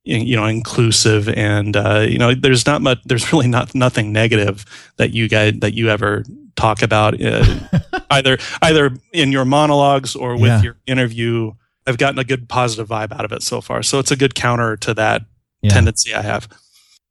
you 0.05 0.35
know 0.35 0.45
inclusive 0.45 1.27
and 1.29 1.75
uh, 1.75 2.05
you 2.07 2.17
know 2.17 2.33
there's 2.33 2.65
not 2.65 2.81
much 2.81 2.99
there's 3.05 3.31
really 3.33 3.47
not 3.47 3.75
nothing 3.75 4.11
negative 4.13 4.65
that 4.97 5.13
you 5.13 5.27
guys 5.27 5.53
that 5.59 5.73
you 5.73 5.89
ever 5.89 6.23
talk 6.55 6.81
about 6.81 7.21
uh, 7.21 7.45
either 8.11 8.37
either 8.61 8.91
in 9.13 9.31
your 9.31 9.45
monologues 9.45 10.15
or 10.15 10.33
with 10.33 10.43
Yeah. 10.49 10.61
your 10.61 10.77
interview 10.87 11.51
i've 11.85 11.97
gotten 11.97 12.17
a 12.19 12.23
good 12.23 12.47
positive 12.49 12.87
vibe 12.87 13.11
out 13.11 13.25
of 13.25 13.31
it 13.31 13.43
so 13.43 13.61
far 13.61 13.83
so 13.83 13.99
it's 13.99 14.11
a 14.11 14.15
good 14.15 14.35
counter 14.35 14.77
to 14.77 14.93
that 14.95 15.23
Yeah. 15.61 15.71
tendency 15.71 16.13
i 16.13 16.21
have 16.21 16.47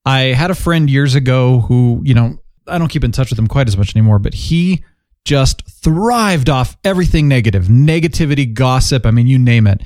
I 0.06 0.32
had 0.32 0.50
a 0.50 0.54
friend 0.54 0.88
years 0.88 1.14
ago 1.14 1.60
who, 1.60 2.00
you 2.02 2.14
know, 2.14 2.38
I 2.66 2.78
don't 2.78 2.88
keep 2.88 3.04
in 3.04 3.12
touch 3.12 3.28
with 3.28 3.38
him 3.38 3.46
quite 3.46 3.68
as 3.68 3.76
much 3.76 3.94
anymore, 3.94 4.18
but 4.18 4.32
he 4.32 4.82
just 5.26 5.60
thrived 5.84 6.48
off 6.48 6.78
everything 6.82 7.28
negative, 7.28 7.64
negativity, 7.64 8.50
gossip. 8.50 9.04
I 9.04 9.10
mean, 9.10 9.26
you 9.26 9.38
name 9.38 9.66
it. 9.66 9.82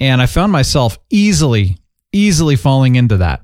And 0.00 0.22
I 0.22 0.26
found 0.26 0.52
myself 0.52 0.96
easily, 1.10 1.76
easily 2.12 2.56
falling 2.56 2.96
into 2.96 3.16
that 3.18 3.40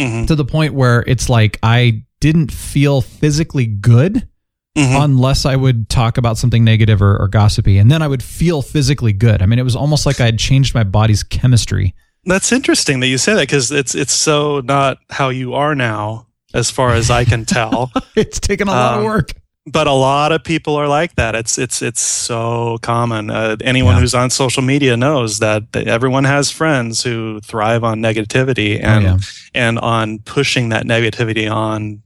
Mhm. 0.00 0.26
to 0.26 0.34
the 0.34 0.44
point 0.44 0.74
where 0.74 1.04
it's 1.06 1.28
like 1.28 1.58
I 1.62 2.02
didn't 2.20 2.50
feel 2.52 3.00
physically 3.00 3.66
good 3.66 4.28
Mhm. 4.76 5.04
unless 5.04 5.44
I 5.46 5.54
would 5.56 5.88
talk 5.88 6.16
about 6.18 6.36
something 6.38 6.64
negative 6.64 7.00
or, 7.02 7.16
or 7.16 7.28
gossipy. 7.28 7.78
And 7.78 7.90
then 7.90 8.02
I 8.02 8.08
would 8.08 8.22
feel 8.22 8.60
physically 8.62 9.12
good. 9.12 9.40
I 9.42 9.46
mean, 9.46 9.58
it 9.58 9.62
was 9.64 9.76
almost 9.76 10.04
like 10.06 10.20
I 10.20 10.24
had 10.24 10.38
changed 10.38 10.74
my 10.74 10.84
body's 10.84 11.22
chemistry. 11.22 11.94
that's 12.26 12.52
interesting 12.52 13.00
that 13.00 13.08
you 13.08 13.18
say 13.18 13.34
that 13.34 13.42
because 13.42 13.70
it's 13.70 13.94
it's 13.94 14.12
so 14.14 14.60
not 14.64 14.96
how 15.10 15.28
you 15.28 15.52
are 15.52 15.74
now 15.74 16.26
as 16.54 16.70
far 16.70 16.94
as 16.94 17.10
i 17.10 17.22
can 17.22 17.44
tell 17.44 17.92
It's 18.16 18.40
taken 18.40 18.66
a 18.66 18.70
lot 18.70 18.94
of 18.94 18.98
Um, 19.00 19.04
work. 19.04 19.32
But 19.66 19.86
a 19.86 19.92
lot 19.92 20.30
of 20.32 20.44
people 20.44 20.76
are 20.76 20.88
like 20.88 21.14
that. 21.16 21.34
It's 21.34 21.56
it's 21.58 21.80
it's 21.82 22.00
so 22.00 22.78
common. 22.82 23.30
Uh, 23.30 23.56
anyone 23.62 23.94
Yeah. 23.94 24.00
who's 24.00 24.14
on 24.14 24.30
social 24.30 24.62
media 24.62 24.96
knows 24.96 25.38
that 25.38 25.64
everyone 25.74 26.24
has 26.24 26.50
friends 26.50 27.02
who 27.02 27.40
thrive 27.40 27.82
on 27.84 28.00
negativity 28.00 28.82
and 28.82 29.06
Oh, 29.06 29.08
yeah. 29.08 29.18
and 29.54 29.78
on 29.78 30.18
pushing 30.20 30.68
that 30.70 30.84
negativity 30.84 31.50
on 31.50 32.02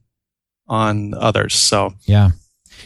on 0.67 1.13
others. 1.15 1.55
So 1.55 1.93
Yeah. 2.05 2.31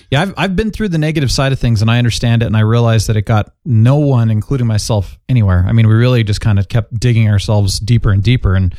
Yeah, 0.09 0.21
I've, 0.23 0.33
I've 0.37 0.55
been 0.55 0.71
through 0.71 0.89
the 0.89 0.97
negative 0.97 1.31
side 1.31 1.51
of 1.53 1.59
things 1.59 1.81
and 1.81 1.89
I 1.89 1.97
understand 1.97 2.43
it. 2.43 2.45
And 2.47 2.57
I 2.57 2.61
realized 2.61 3.07
that 3.07 3.15
it 3.15 3.23
got 3.25 3.51
no 3.65 3.97
one, 3.97 4.29
including 4.31 4.65
myself, 4.67 5.17
anywhere. 5.29 5.65
I 5.67 5.71
mean, 5.71 5.87
we 5.87 5.93
really 5.93 6.23
just 6.23 6.39
kind 6.41 6.57
of 6.59 6.67
kept 6.67 6.99
digging 6.99 7.29
ourselves 7.29 7.79
deeper 7.79 8.11
and 8.11 8.21
deeper. 8.23 8.55
And 8.55 8.75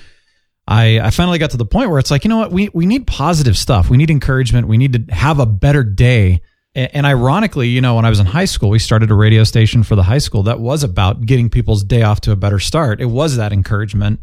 I, 0.67 0.99
I 0.99 1.11
finally 1.11 1.39
got 1.39 1.51
to 1.51 1.57
the 1.57 1.67
point 1.67 1.91
where 1.91 1.99
it's 1.99 2.11
like, 2.11 2.25
you 2.25 2.31
know 2.31 2.39
what? 2.39 2.53
We, 2.53 2.71
we 2.73 2.87
need 2.87 3.07
positive 3.07 3.57
stuff. 3.57 3.91
We 3.91 3.97
need 3.97 4.11
encouragement. 4.11 4.67
We 4.67 4.79
need 4.79 5.09
to 5.09 5.15
have 5.15 5.39
a 5.39 5.47
better 5.47 5.85
day. 5.85 6.41
And 6.75 7.07
ironically, 7.07 7.69
you 7.69 7.81
know, 7.81 7.95
when 7.95 8.05
I 8.05 8.11
was 8.11 8.19
in 8.19 8.27
high 8.27 8.47
school, 8.47 8.71
we 8.71 8.81
started 8.81 9.11
a 9.11 9.15
radio 9.15 9.45
station 9.45 9.85
for 9.85 9.95
the 9.95 10.03
high 10.03 10.19
school 10.19 10.43
that 10.45 10.59
was 10.59 10.83
about 10.83 11.25
getting 11.25 11.49
people's 11.49 11.85
day 11.85 12.03
off 12.03 12.21
to 12.23 12.33
a 12.33 12.37
better 12.37 12.59
start. 12.59 13.01
It 13.01 13.07
was 13.07 13.37
that 13.37 13.53
encouragement. 13.53 14.19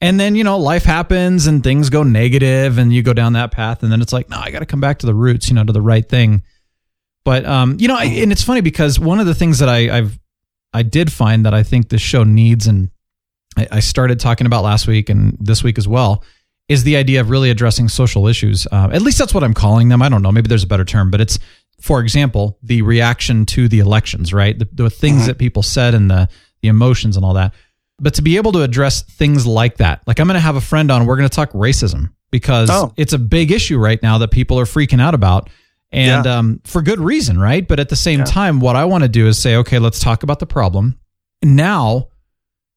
And 0.00 0.18
then, 0.18 0.34
you 0.34 0.42
know, 0.42 0.56
life 0.58 0.84
happens 0.84 1.46
and 1.46 1.62
things 1.62 1.90
go 1.90 2.02
negative 2.02 2.78
and 2.78 2.92
you 2.92 3.02
go 3.02 3.12
down 3.12 3.34
that 3.34 3.50
path. 3.50 3.82
And 3.82 3.92
then 3.92 4.00
it's 4.00 4.12
like, 4.12 4.30
no, 4.30 4.38
I 4.38 4.50
got 4.50 4.60
to 4.60 4.66
come 4.66 4.80
back 4.80 5.00
to 5.00 5.06
the 5.06 5.14
roots, 5.14 5.48
you 5.48 5.54
know, 5.54 5.64
to 5.64 5.72
the 5.72 5.82
right 5.82 6.08
thing. 6.08 6.42
But, 7.24 7.44
um, 7.44 7.76
you 7.78 7.88
know, 7.88 7.96
I, 7.96 8.04
and 8.04 8.32
it's 8.32 8.42
funny 8.42 8.62
because 8.62 8.98
one 8.98 9.20
of 9.20 9.26
the 9.26 9.34
things 9.34 9.58
that 9.58 9.68
I, 9.68 9.98
I've, 9.98 10.18
I 10.72 10.82
did 10.82 11.12
find 11.12 11.44
that 11.44 11.54
I 11.54 11.62
think 11.62 11.88
this 11.88 12.00
show 12.00 12.24
needs, 12.24 12.66
and 12.66 12.90
I, 13.56 13.68
I 13.72 13.80
started 13.80 14.18
talking 14.20 14.46
about 14.46 14.64
last 14.64 14.86
week 14.86 15.08
and 15.10 15.36
this 15.40 15.62
week 15.62 15.78
as 15.78 15.86
well, 15.88 16.24
is 16.68 16.84
the 16.84 16.96
idea 16.96 17.20
of 17.20 17.30
really 17.30 17.50
addressing 17.50 17.88
social 17.88 18.26
issues. 18.28 18.66
Uh, 18.70 18.88
at 18.92 19.02
least 19.02 19.18
that's 19.18 19.34
what 19.34 19.44
I'm 19.44 19.54
calling 19.54 19.88
them. 19.88 20.00
I 20.02 20.08
don't 20.08 20.22
know. 20.22 20.32
Maybe 20.32 20.48
there's 20.48 20.64
a 20.64 20.68
better 20.68 20.84
term, 20.84 21.10
but 21.10 21.20
it's, 21.20 21.38
for 21.80 22.00
example, 22.00 22.58
the 22.62 22.82
reaction 22.82 23.44
to 23.46 23.68
the 23.68 23.80
elections, 23.80 24.32
right? 24.32 24.58
The, 24.58 24.68
the 24.72 24.90
things 24.90 25.26
that 25.26 25.38
people 25.38 25.62
said 25.62 25.94
and 25.94 26.10
the, 26.10 26.28
the 26.62 26.68
emotions 26.68 27.16
and 27.16 27.24
all 27.24 27.34
that 27.34 27.52
but 27.98 28.14
to 28.14 28.22
be 28.22 28.36
able 28.36 28.50
to 28.52 28.62
address 28.62 29.02
things 29.02 29.46
like 29.46 29.76
that 29.76 30.00
like 30.06 30.18
i'm 30.18 30.26
going 30.26 30.34
to 30.34 30.40
have 30.40 30.56
a 30.56 30.60
friend 30.60 30.90
on 30.90 31.04
we're 31.06 31.16
going 31.16 31.28
to 31.28 31.34
talk 31.34 31.50
racism 31.52 32.10
because 32.30 32.68
Oh. 32.70 32.92
it's 32.96 33.12
a 33.12 33.18
big 33.18 33.52
issue 33.52 33.78
right 33.78 34.02
now 34.02 34.18
that 34.18 34.30
people 34.30 34.58
are 34.58 34.64
freaking 34.64 35.00
out 35.00 35.14
about 35.14 35.50
and 35.92 36.26
um, 36.26 36.60
for 36.64 36.80
good 36.82 36.98
reason 37.00 37.38
right 37.38 37.66
but 37.68 37.78
at 37.78 37.90
the 37.90 37.96
same 37.96 38.20
Yeah. 38.20 38.24
time 38.24 38.60
what 38.60 38.76
i 38.76 38.84
want 38.86 39.02
to 39.02 39.08
do 39.08 39.26
is 39.28 39.38
say 39.38 39.56
okay 39.56 39.78
let's 39.78 40.00
talk 40.00 40.22
about 40.22 40.38
the 40.38 40.46
problem 40.46 40.98
now 41.42 42.08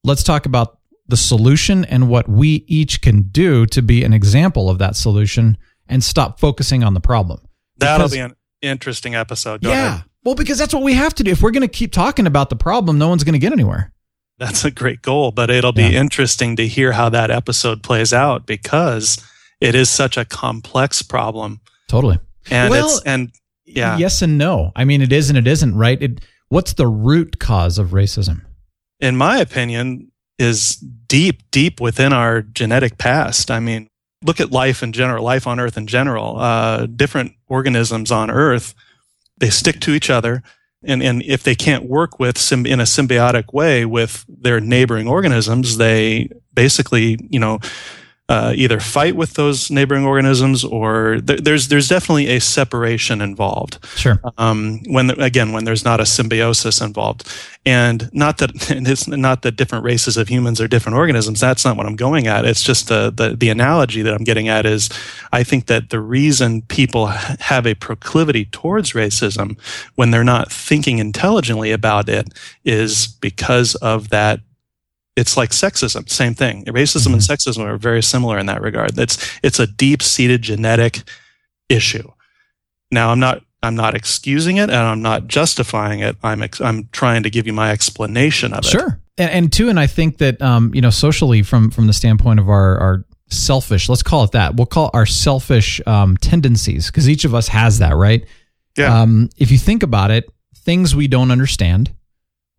let's 0.06 0.24
talk 0.24 0.46
about 0.46 0.78
the 1.08 1.18
solution 1.18 1.86
and 1.86 2.10
what 2.10 2.28
we 2.30 2.64
each 2.68 3.02
can 3.02 3.24
do 3.24 3.66
to 3.68 3.82
be 3.82 4.04
an 4.04 4.14
example 4.14 4.70
of 4.70 4.78
that 4.80 4.96
solution 4.96 5.58
and 5.88 6.04
stop 6.04 6.40
focusing 6.40 6.84
on 6.84 6.94
the 6.94 7.00
problem 7.02 7.40
that'll 7.78 8.08
Because- 8.08 8.12
be 8.14 8.20
an 8.20 8.36
interesting 8.62 9.14
episode. 9.16 9.62
Go 9.62 9.70
yeah 9.70 9.88
ahead. 9.96 10.04
well 10.24 10.36
because 10.36 10.58
that's 10.58 10.74
what 10.74 10.82
we 10.84 10.94
have 10.94 11.14
to 11.16 11.24
do 11.24 11.32
if 11.32 11.42
we're 11.42 11.52
going 11.52 11.62
to 11.62 11.68
keep 11.68 11.92
talking 11.92 12.26
about 12.26 12.50
the 12.50 12.56
problem 12.56 12.98
no 12.98 13.10
one's 13.10 13.24
going 13.24 13.34
to 13.34 13.40
get 13.40 13.52
anywhere 13.54 13.92
That's 14.38 14.66
a 14.66 14.72
great 14.72 15.02
goal, 15.02 15.32
but 15.32 15.50
it'll 15.50 15.72
be 15.72 15.84
Yeah. 15.84 16.02
interesting 16.02 16.56
to 16.58 16.68
hear 16.68 16.92
how 16.94 17.10
that 17.10 17.30
episode 17.32 17.84
plays 17.84 18.12
out 18.14 18.46
because 18.46 19.18
it 19.62 19.76
is 19.76 19.90
such 19.90 20.18
a 20.18 20.26
complex 20.26 21.02
problem. 21.02 21.62
totally 21.88 22.20
And 22.52 22.70
Well, 22.72 22.88
it's 22.90 23.02
and 23.04 23.32
yeah. 23.66 23.98
Yes 23.98 24.22
and 24.22 24.38
no. 24.38 24.72
I 24.76 24.86
mean, 24.86 25.02
it 25.02 25.12
is 25.12 25.30
and 25.30 25.38
it 25.38 25.48
isn't, 25.48 25.76
right? 25.76 26.02
It, 26.02 26.24
what's 26.50 26.74
the 26.74 26.86
root 26.88 27.40
cause 27.40 27.78
of 27.80 27.90
racism? 27.90 28.42
In 29.00 29.16
my 29.16 29.40
opinion, 29.40 30.12
is 30.38 30.76
deep, 30.76 31.44
deep 31.52 31.80
within 31.80 32.12
our 32.12 32.42
genetic 32.42 32.98
past. 32.98 33.50
I 33.50 33.60
mean, 33.60 33.88
look 34.24 34.40
at 34.40 34.52
life 34.52 34.84
in 34.84 34.92
general, 34.92 35.24
life 35.24 35.48
on 35.48 35.60
Earth 35.60 35.78
in 35.78 35.88
general. 35.88 36.38
Uh, 36.38 36.86
different 36.88 37.34
organisms 37.48 38.12
on 38.12 38.30
Earth, 38.30 38.74
they 39.38 39.50
stick 39.50 39.80
to 39.82 39.92
each 39.92 40.10
other. 40.10 40.44
And, 40.84 41.02
and 41.02 41.24
if 41.24 41.42
they 41.44 41.56
can't 41.56 41.86
work 41.86 42.20
with 42.20 42.36
symb- 42.36 42.68
in 42.68 42.80
a 42.80 42.84
symbiotic 42.84 43.54
way 43.54 43.86
with 43.86 44.26
their 44.28 44.60
neighboring 44.60 45.08
organisms, 45.08 45.78
they 45.78 46.30
basically, 46.54 47.18
you 47.30 47.40
know, 47.40 47.60
uh, 48.28 48.54
either 48.56 48.80
fight 48.80 49.16
with 49.16 49.36
those 49.36 49.70
neighboring 49.70 50.04
organisms 50.04 50.64
or 50.64 51.22
th- 51.22 51.42
there's 51.42 51.68
there's 51.68 51.88
definitely 51.88 52.28
a 52.28 52.40
separation 52.42 53.22
involved 53.22 53.78
Sure. 53.96 54.20
um, 54.40 54.82
when 54.88 55.12
again 55.22 55.52
when 55.52 55.64
there's 55.66 55.86
not 55.86 56.00
a 56.00 56.08
symbiosis 56.08 56.82
involved, 56.82 57.32
and 57.68 58.10
not 58.14 58.40
that 58.40 58.72
and 58.76 58.88
it's 58.88 59.08
not 59.08 59.44
that 59.44 59.56
different 59.58 59.84
races 59.86 60.18
of 60.18 60.28
humans 60.28 60.60
are 60.60 60.68
different 60.68 60.98
organisms. 60.98 61.40
That's 61.40 61.64
not 61.64 61.78
what 61.78 61.86
I'm 61.86 61.96
going 61.96 62.26
at. 62.26 62.46
It's 62.46 62.64
just 62.64 62.92
uh, 62.92 63.12
the 63.12 63.36
the 63.36 63.50
analogy 63.50 64.02
that 64.02 64.14
I'm 64.16 64.24
getting 64.24 64.48
at 64.50 64.66
is 64.66 64.90
I 65.32 65.44
think 65.44 65.68
that 65.68 65.92
the 65.92 66.00
reason 66.00 66.64
people 66.64 67.06
have 67.06 67.68
a 67.68 67.76
proclivity 67.76 68.46
towards 68.46 68.94
racism 68.94 69.56
when 69.94 70.10
they're 70.10 70.24
not 70.24 70.52
thinking 70.52 70.98
intelligently 70.98 71.72
about 71.72 72.10
it 72.10 72.30
is 72.64 73.06
because 73.08 73.76
of 73.76 74.10
that. 74.10 74.40
It's 75.16 75.38
like 75.38 75.52
sexism, 75.52 76.10
same 76.10 76.34
thing. 76.34 76.66
Racism 76.66 77.14
and 77.14 77.22
sexism 77.22 77.64
are 77.66 77.78
very 77.78 78.04
similar 78.04 78.38
in 78.38 78.48
that 78.48 78.62
regard. 78.62 78.98
It's 79.00 79.40
it's 79.42 79.60
a 79.60 79.68
deep 79.68 80.04
seated 80.04 80.42
genetic 80.42 81.04
issue. 81.70 82.12
Now, 82.92 83.12
I'm 83.12 83.20
not 83.20 83.44
I'm 83.64 83.76
not 83.76 83.96
excusing 83.96 84.58
it 84.58 84.70
and 84.70 84.74
I'm 84.74 85.02
not 85.02 85.28
justifying 85.28 86.02
it. 86.02 86.18
I'm 86.22 86.44
ex- 86.44 86.62
I'm 86.62 86.90
trying 86.92 87.24
to 87.24 87.30
give 87.30 87.48
you 87.48 87.54
my 87.54 87.72
explanation 87.72 88.54
of 88.54 88.60
it. 88.60 88.66
Sure. 88.66 89.00
And, 89.18 89.32
and 89.32 89.54
two, 89.54 89.70
and 89.70 89.80
I 89.80 89.88
think 89.88 90.18
that, 90.18 90.42
um, 90.42 90.74
you 90.76 90.82
know, 90.82 90.90
socially 90.90 91.42
from, 91.42 91.72
from 91.72 91.88
the 91.88 91.94
standpoint 91.94 92.40
of 92.40 92.50
our, 92.50 92.78
our 92.78 93.06
selfish, 93.30 93.88
let's 93.90 94.04
call 94.04 94.24
it 94.26 94.34
that. 94.34 94.56
We'll 94.56 94.66
call 94.66 94.88
it 94.88 94.92
our 94.94 95.06
selfish, 95.06 95.82
um, 95.88 96.18
tendencies 96.18 96.88
because 96.88 97.10
each 97.10 97.26
of 97.26 97.34
us 97.34 97.48
has 97.48 97.80
that, 97.80 97.96
right? 97.96 98.26
Yeah. 98.78 99.02
Um, 99.02 99.30
if 99.38 99.52
you 99.52 99.58
think 99.58 99.84
about 99.84 100.12
it, 100.12 100.30
things 100.58 100.96
we 100.96 101.08
don't 101.08 101.32
understand, 101.32 101.96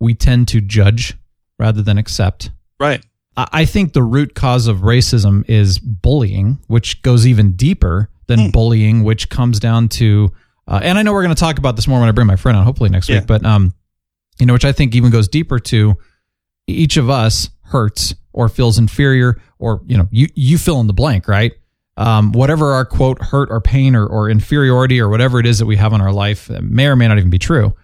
we 0.01 0.15
tend 0.15 0.49
to 0.49 0.61
judge 0.61 1.15
rather 1.59 1.83
than 1.83 1.99
accept. 1.99 2.51
Right. 2.79 3.05
I 3.37 3.67
think 3.67 3.93
the 3.93 4.03
root 4.03 4.35
cause 4.35 4.67
of 4.67 4.79
racism 4.79 5.45
is 5.47 5.79
bullying, 5.79 6.59
which 6.69 7.03
goes 7.03 7.27
even 7.27 7.53
deeper 7.53 8.09
than 8.29 8.51
bullying, 8.51 9.05
which 9.05 9.29
comes 9.29 9.61
down 9.61 9.89
to, 9.91 10.33
uh, 10.67 10.81
and 10.83 10.97
I 10.99 11.03
know 11.03 11.13
we're 11.13 11.23
going 11.23 11.35
to 11.35 11.39
talk 11.41 11.59
about 11.59 11.77
this 11.77 11.87
more 11.87 12.01
when 12.01 12.09
I 12.09 12.13
bring 12.13 12.27
my 12.27 12.37
friend 12.37 12.57
on, 12.57 12.65
hopefully 12.65 12.89
next 12.89 13.09
Yeah. 13.11 13.19
week, 13.19 13.27
but, 13.27 13.45
um, 13.45 13.75
you 14.39 14.47
know, 14.47 14.55
which 14.55 14.65
I 14.65 14.73
think 14.73 14.95
even 14.95 15.11
goes 15.11 15.29
deeper 15.29 15.59
to 15.59 15.97
each 16.67 16.97
of 16.97 17.11
us 17.11 17.51
hurts 17.65 18.15
or 18.33 18.49
feels 18.49 18.79
inferior 18.79 19.41
or, 19.59 19.83
you 19.87 19.99
know, 19.99 20.09
you, 20.11 20.29
you 20.35 20.57
fill 20.57 20.81
in 20.81 20.87
the 20.87 20.93
blank, 20.95 21.29
right? 21.29 21.53
Um, 21.99 22.33
whatever 22.33 22.73
our 22.73 22.85
quote 22.87 23.21
hurt 23.23 23.51
or 23.51 23.61
pain 23.61 23.95
or, 23.95 24.07
or 24.07 24.29
inferiority 24.31 24.99
or 25.01 25.09
whatever 25.11 25.39
it 25.41 25.47
is 25.47 25.59
that 25.59 25.67
we 25.67 25.77
have 25.77 25.93
in 25.93 26.01
our 26.01 26.13
life 26.13 26.49
may 26.61 26.87
or 26.87 26.97
may 26.97 27.07
not 27.09 27.19
even 27.19 27.31
be 27.31 27.39
true. 27.39 27.75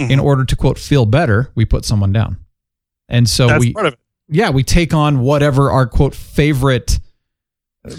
Mm-hmm. 0.00 0.10
In 0.10 0.18
order 0.18 0.44
to 0.44 0.56
quote 0.56 0.78
feel 0.78 1.06
better, 1.06 1.50
we 1.54 1.64
put 1.66 1.84
someone 1.84 2.12
down. 2.12 2.38
And 3.08 3.28
so 3.28 3.46
That's 3.48 3.60
we, 3.60 3.72
part 3.72 3.86
of 3.86 3.92
it. 3.94 3.98
yeah, 4.28 4.50
we 4.50 4.62
take 4.62 4.94
on 4.94 5.20
whatever 5.20 5.70
our 5.70 5.86
quote 5.86 6.14
favorite 6.14 6.98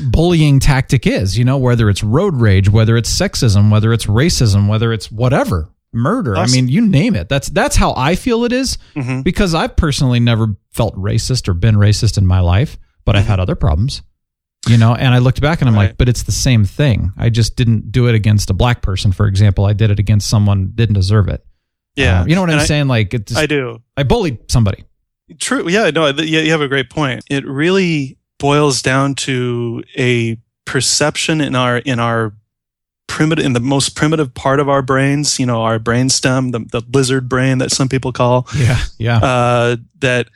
bullying 0.10 0.60
tactic 0.60 1.06
is, 1.06 1.38
you 1.38 1.46
know, 1.46 1.58
whether 1.58 1.90
it's 1.90 2.04
road 2.04 2.36
rage, 2.36 2.70
whether 2.70 2.98
it's 2.98 3.12
sexism, 3.16 3.70
whether 3.72 3.94
it's 3.94 4.06
racism, 4.08 4.68
whether 4.68 4.92
it's 4.92 5.12
whatever, 5.12 5.70
murder. 5.94 6.36
I 6.36 6.48
mean, 6.48 6.68
you 6.68 6.82
name 6.86 7.16
it. 7.16 7.30
That's 7.30 7.50
that's 7.50 7.76
how 7.76 7.94
I 7.96 8.16
feel 8.16 8.44
it 8.46 8.52
is 8.52 8.78
Mhm. 8.96 9.24
because 9.24 9.54
I've 9.54 9.76
personally 9.76 10.20
never 10.20 10.56
felt 10.72 10.96
racist 10.96 11.48
or 11.48 11.54
been 11.54 11.76
racist 11.76 12.18
in 12.18 12.26
my 12.26 12.40
life, 12.40 12.78
but 13.06 13.16
I've 13.16 13.28
had 13.28 13.40
other 13.40 13.56
problems. 13.56 14.02
You 14.68 14.78
know, 14.78 14.96
and 14.96 15.14
I 15.14 15.20
looked 15.20 15.42
back 15.42 15.62
and 15.62 15.70
I'm 15.70 15.76
like, 15.76 15.96
but 15.96 16.10
it's 16.10 16.24
the 16.24 16.32
same 16.32 16.66
thing. 16.66 17.12
I 17.16 17.30
just 17.30 17.56
didn't 17.56 17.92
do 17.92 18.08
it 18.08 18.16
against 18.16 18.50
a 18.50 18.54
black 18.56 18.82
person, 18.82 19.12
for 19.12 19.28
example. 19.28 19.66
I 19.66 19.74
did 19.74 19.92
it 19.92 20.00
against 20.00 20.28
someone 20.28 20.72
didn't 20.74 20.96
deserve 20.96 21.28
it. 21.28 21.46
Yeah. 21.96 22.22
Uh, 22.22 22.26
you 22.26 22.34
know 22.34 22.42
what 22.42 22.50
I'm 22.50 22.58
I- 22.60 22.66
saying? 22.66 22.88
Like, 22.88 23.12
just, 23.12 23.38
I 23.38 23.46
do. 23.46 23.84
I 23.96 24.02
bullied 24.02 24.50
somebody. 24.50 24.84
True. 25.40 25.68
Yeah. 25.70 25.90
No. 25.90 26.12
th- 26.12 26.30
yeah, 26.30 26.42
You 26.42 26.52
have 26.52 26.62
a 26.62 26.68
great 26.68 26.90
point. 26.90 27.24
It 27.30 27.46
really 27.46 28.18
boils 28.40 28.82
down 28.82 29.16
to 29.16 29.84
a 29.98 30.38
perception 30.66 31.42
in 31.42 31.56
our 31.56 31.78
in 31.80 32.00
our 32.00 32.34
primitive 33.08 33.46
in 33.46 33.54
the 33.54 33.60
most 33.60 33.96
primitive 33.96 34.34
part 34.34 34.60
of 34.60 34.68
our 34.70 34.82
brains. 34.82 35.40
You 35.40 35.46
know, 35.46 35.62
our 35.62 35.80
brainstem, 35.80 36.52
the, 36.52 36.60
the 36.60 36.86
lizard 36.94 37.30
brain 37.30 37.58
that 37.60 37.72
some 37.72 37.88
people 37.90 38.12
call. 38.12 38.48
Yeah, 38.56 38.80
yeah, 38.98 39.18
Uh, 39.18 39.78
that 40.00 40.28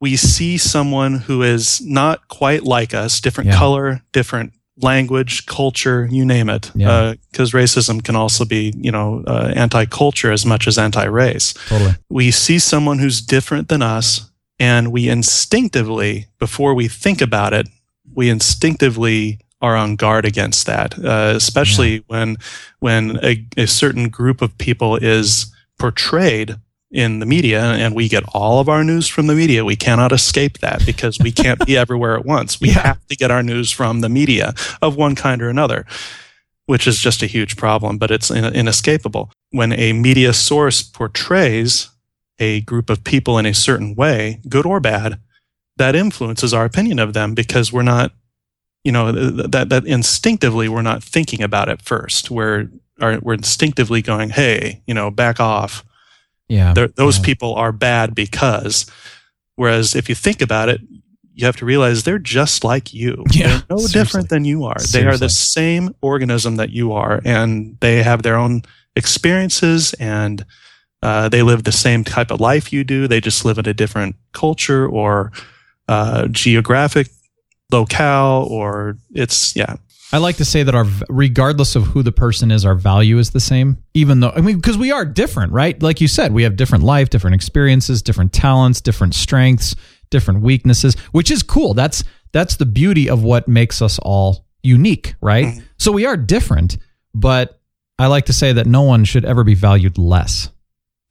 we 0.00 0.16
see 0.16 0.58
someone 0.58 1.18
who 1.18 1.42
is 1.42 1.80
not 1.80 2.26
quite 2.28 2.64
like 2.64 2.94
us, 2.94 3.20
different 3.20 3.50
Yeah. 3.50 3.58
color, 3.58 4.02
different 4.12 4.52
language, 4.78 5.46
culture, 5.46 6.08
you 6.10 6.24
name 6.24 6.48
it. 6.48 6.70
Yeah. 6.74 7.14
Because 7.30 7.52
racism 7.52 8.02
can 8.02 8.16
also 8.16 8.44
be, 8.44 8.72
you 8.76 8.90
know, 8.90 9.22
uh, 9.26 9.52
anti-culture 9.54 10.32
as 10.32 10.44
much 10.46 10.66
as 10.66 10.78
anti-race 10.78 11.54
totally. 11.68 11.94
we 12.08 12.30
see 12.32 12.58
someone 12.58 12.98
who's 12.98 13.20
different 13.20 13.68
than 13.68 13.82
us 13.82 14.28
and 14.58 14.92
we 14.92 15.08
instinctively 15.08 16.26
before 16.38 16.74
we 16.74 16.88
think 16.88 17.20
about 17.20 17.52
it 17.52 17.68
we 18.14 18.28
instinctively 18.30 19.38
are 19.60 19.76
on 19.76 19.96
guard 19.96 20.24
against 20.24 20.66
that 20.66 20.98
uh, 21.04 21.32
especially 21.36 22.02
when 22.08 22.36
when 22.80 23.18
a, 23.24 23.44
a 23.56 23.66
certain 23.66 24.08
group 24.08 24.42
of 24.42 24.56
people 24.58 24.96
is 24.96 25.46
portrayed 25.78 26.56
in 26.90 27.20
the 27.20 27.26
media 27.26 27.62
and 27.62 27.94
we 27.94 28.06
get 28.08 28.22
all 28.34 28.60
of 28.60 28.68
our 28.68 28.84
news 28.84 29.08
from 29.08 29.26
the 29.26 29.34
media 29.34 29.64
we 29.64 29.76
cannot 29.76 30.12
escape 30.12 30.58
that 30.58 30.84
because 30.84 31.18
we 31.18 31.32
can't 31.32 31.64
be 31.64 31.76
everywhere 31.84 32.16
at 32.16 32.24
once 32.26 32.60
we 32.60 32.68
Yeah. 32.68 32.82
have 32.82 33.06
to 33.06 33.16
get 33.16 33.30
our 33.30 33.42
news 33.42 33.70
from 33.70 34.00
the 34.00 34.08
media 34.08 34.52
of 34.82 34.96
one 34.96 35.14
kind 35.14 35.40
or 35.42 35.48
another 35.48 35.86
which 36.66 36.86
is 36.86 37.00
just 37.00 37.24
a 37.24 37.26
huge 37.26 37.56
problem, 37.56 37.98
but 37.98 38.12
it's 38.12 38.30
in- 38.30 38.44
inescapable. 38.54 39.32
When 39.50 39.72
a 39.72 39.92
media 39.92 40.32
source 40.32 40.80
portrays 40.80 41.90
a 42.42 42.60
group 42.62 42.90
of 42.90 43.04
people 43.04 43.38
in 43.38 43.46
a 43.46 43.54
certain 43.54 43.94
way, 43.94 44.40
good 44.48 44.66
or 44.66 44.80
bad, 44.80 45.20
that 45.76 45.94
influences 45.94 46.52
our 46.52 46.64
opinion 46.64 46.98
of 46.98 47.14
them 47.14 47.34
because 47.34 47.72
we're 47.72 47.82
not, 47.82 48.12
you 48.84 48.92
know, 48.92 49.12
that 49.12 49.68
that 49.68 49.86
instinctively 49.86 50.68
we're 50.68 50.82
not 50.82 51.04
thinking 51.04 51.42
about 51.42 51.68
it 51.68 51.80
first. 51.80 52.30
We're 52.30 52.68
are, 53.00 53.18
we're 53.22 53.34
instinctively 53.34 54.02
going, 54.02 54.30
hey, 54.30 54.82
you 54.86 54.94
know, 54.94 55.10
back 55.10 55.40
off. 55.40 55.84
Yeah. 56.48 56.74
They're, 56.74 56.88
those 56.88 57.18
yeah. 57.18 57.24
people 57.24 57.54
are 57.54 57.72
bad 57.72 58.14
because. 58.14 58.90
Whereas 59.56 59.94
if 59.94 60.08
you 60.08 60.14
think 60.14 60.40
about 60.42 60.68
it, 60.68 60.80
you 61.34 61.46
have 61.46 61.56
to 61.56 61.64
realize 61.64 62.02
they're 62.02 62.18
just 62.18 62.64
like 62.64 62.92
you. 62.92 63.24
Yeah, 63.30 63.46
they're 63.46 63.62
no 63.70 63.76
seriously. 63.76 64.00
different 64.00 64.28
than 64.28 64.44
you 64.44 64.64
are. 64.64 64.80
They 64.92 65.06
are 65.06 65.16
the 65.16 65.28
same 65.28 65.94
organism 66.00 66.56
that 66.56 66.70
you 66.70 66.92
are, 66.92 67.20
and 67.24 67.76
they 67.80 68.02
have 68.02 68.22
their 68.22 68.36
own 68.36 68.62
experiences 68.96 69.94
and 69.94 70.44
uh, 71.02 71.28
they 71.28 71.42
live 71.42 71.64
the 71.64 71.72
same 71.72 72.04
type 72.04 72.30
of 72.30 72.40
life 72.40 72.72
you 72.72 72.84
do. 72.84 73.08
They 73.08 73.20
just 73.20 73.44
live 73.44 73.58
in 73.58 73.68
a 73.68 73.74
different 73.74 74.16
culture 74.32 74.86
or 74.86 75.32
uh, 75.88 76.28
geographic 76.28 77.08
locale, 77.70 78.46
or 78.48 78.96
it's 79.12 79.56
yeah, 79.56 79.76
I 80.12 80.18
like 80.18 80.36
to 80.36 80.44
say 80.44 80.62
that 80.62 80.74
our 80.74 80.86
regardless 81.08 81.74
of 81.74 81.84
who 81.84 82.02
the 82.02 82.12
person 82.12 82.50
is, 82.50 82.64
our 82.64 82.74
value 82.74 83.18
is 83.18 83.30
the 83.30 83.40
same. 83.40 83.82
Even 83.94 84.20
though 84.20 84.30
I 84.30 84.40
mean, 84.42 84.56
because 84.56 84.78
we 84.78 84.92
are 84.92 85.04
different, 85.04 85.52
right? 85.52 85.80
Like 85.82 86.00
you 86.00 86.08
said, 86.08 86.32
we 86.32 86.44
have 86.44 86.56
different 86.56 86.84
life, 86.84 87.10
different 87.10 87.34
experiences, 87.34 88.02
different 88.02 88.32
talents, 88.32 88.80
different 88.80 89.14
strengths, 89.14 89.74
different 90.10 90.42
weaknesses, 90.42 90.94
which 91.12 91.30
is 91.30 91.42
cool. 91.42 91.74
That's 91.74 92.04
that's 92.32 92.56
the 92.56 92.66
beauty 92.66 93.08
of 93.08 93.24
what 93.24 93.48
makes 93.48 93.82
us 93.82 93.98
all 93.98 94.46
unique, 94.62 95.14
right? 95.20 95.46
Mm-hmm. 95.46 95.64
So 95.78 95.90
we 95.90 96.06
are 96.06 96.16
different, 96.16 96.78
but 97.12 97.58
I 97.98 98.06
like 98.06 98.26
to 98.26 98.32
say 98.32 98.52
that 98.52 98.66
no 98.66 98.82
one 98.82 99.04
should 99.04 99.24
ever 99.24 99.44
be 99.44 99.54
valued 99.54 99.98
less 99.98 100.48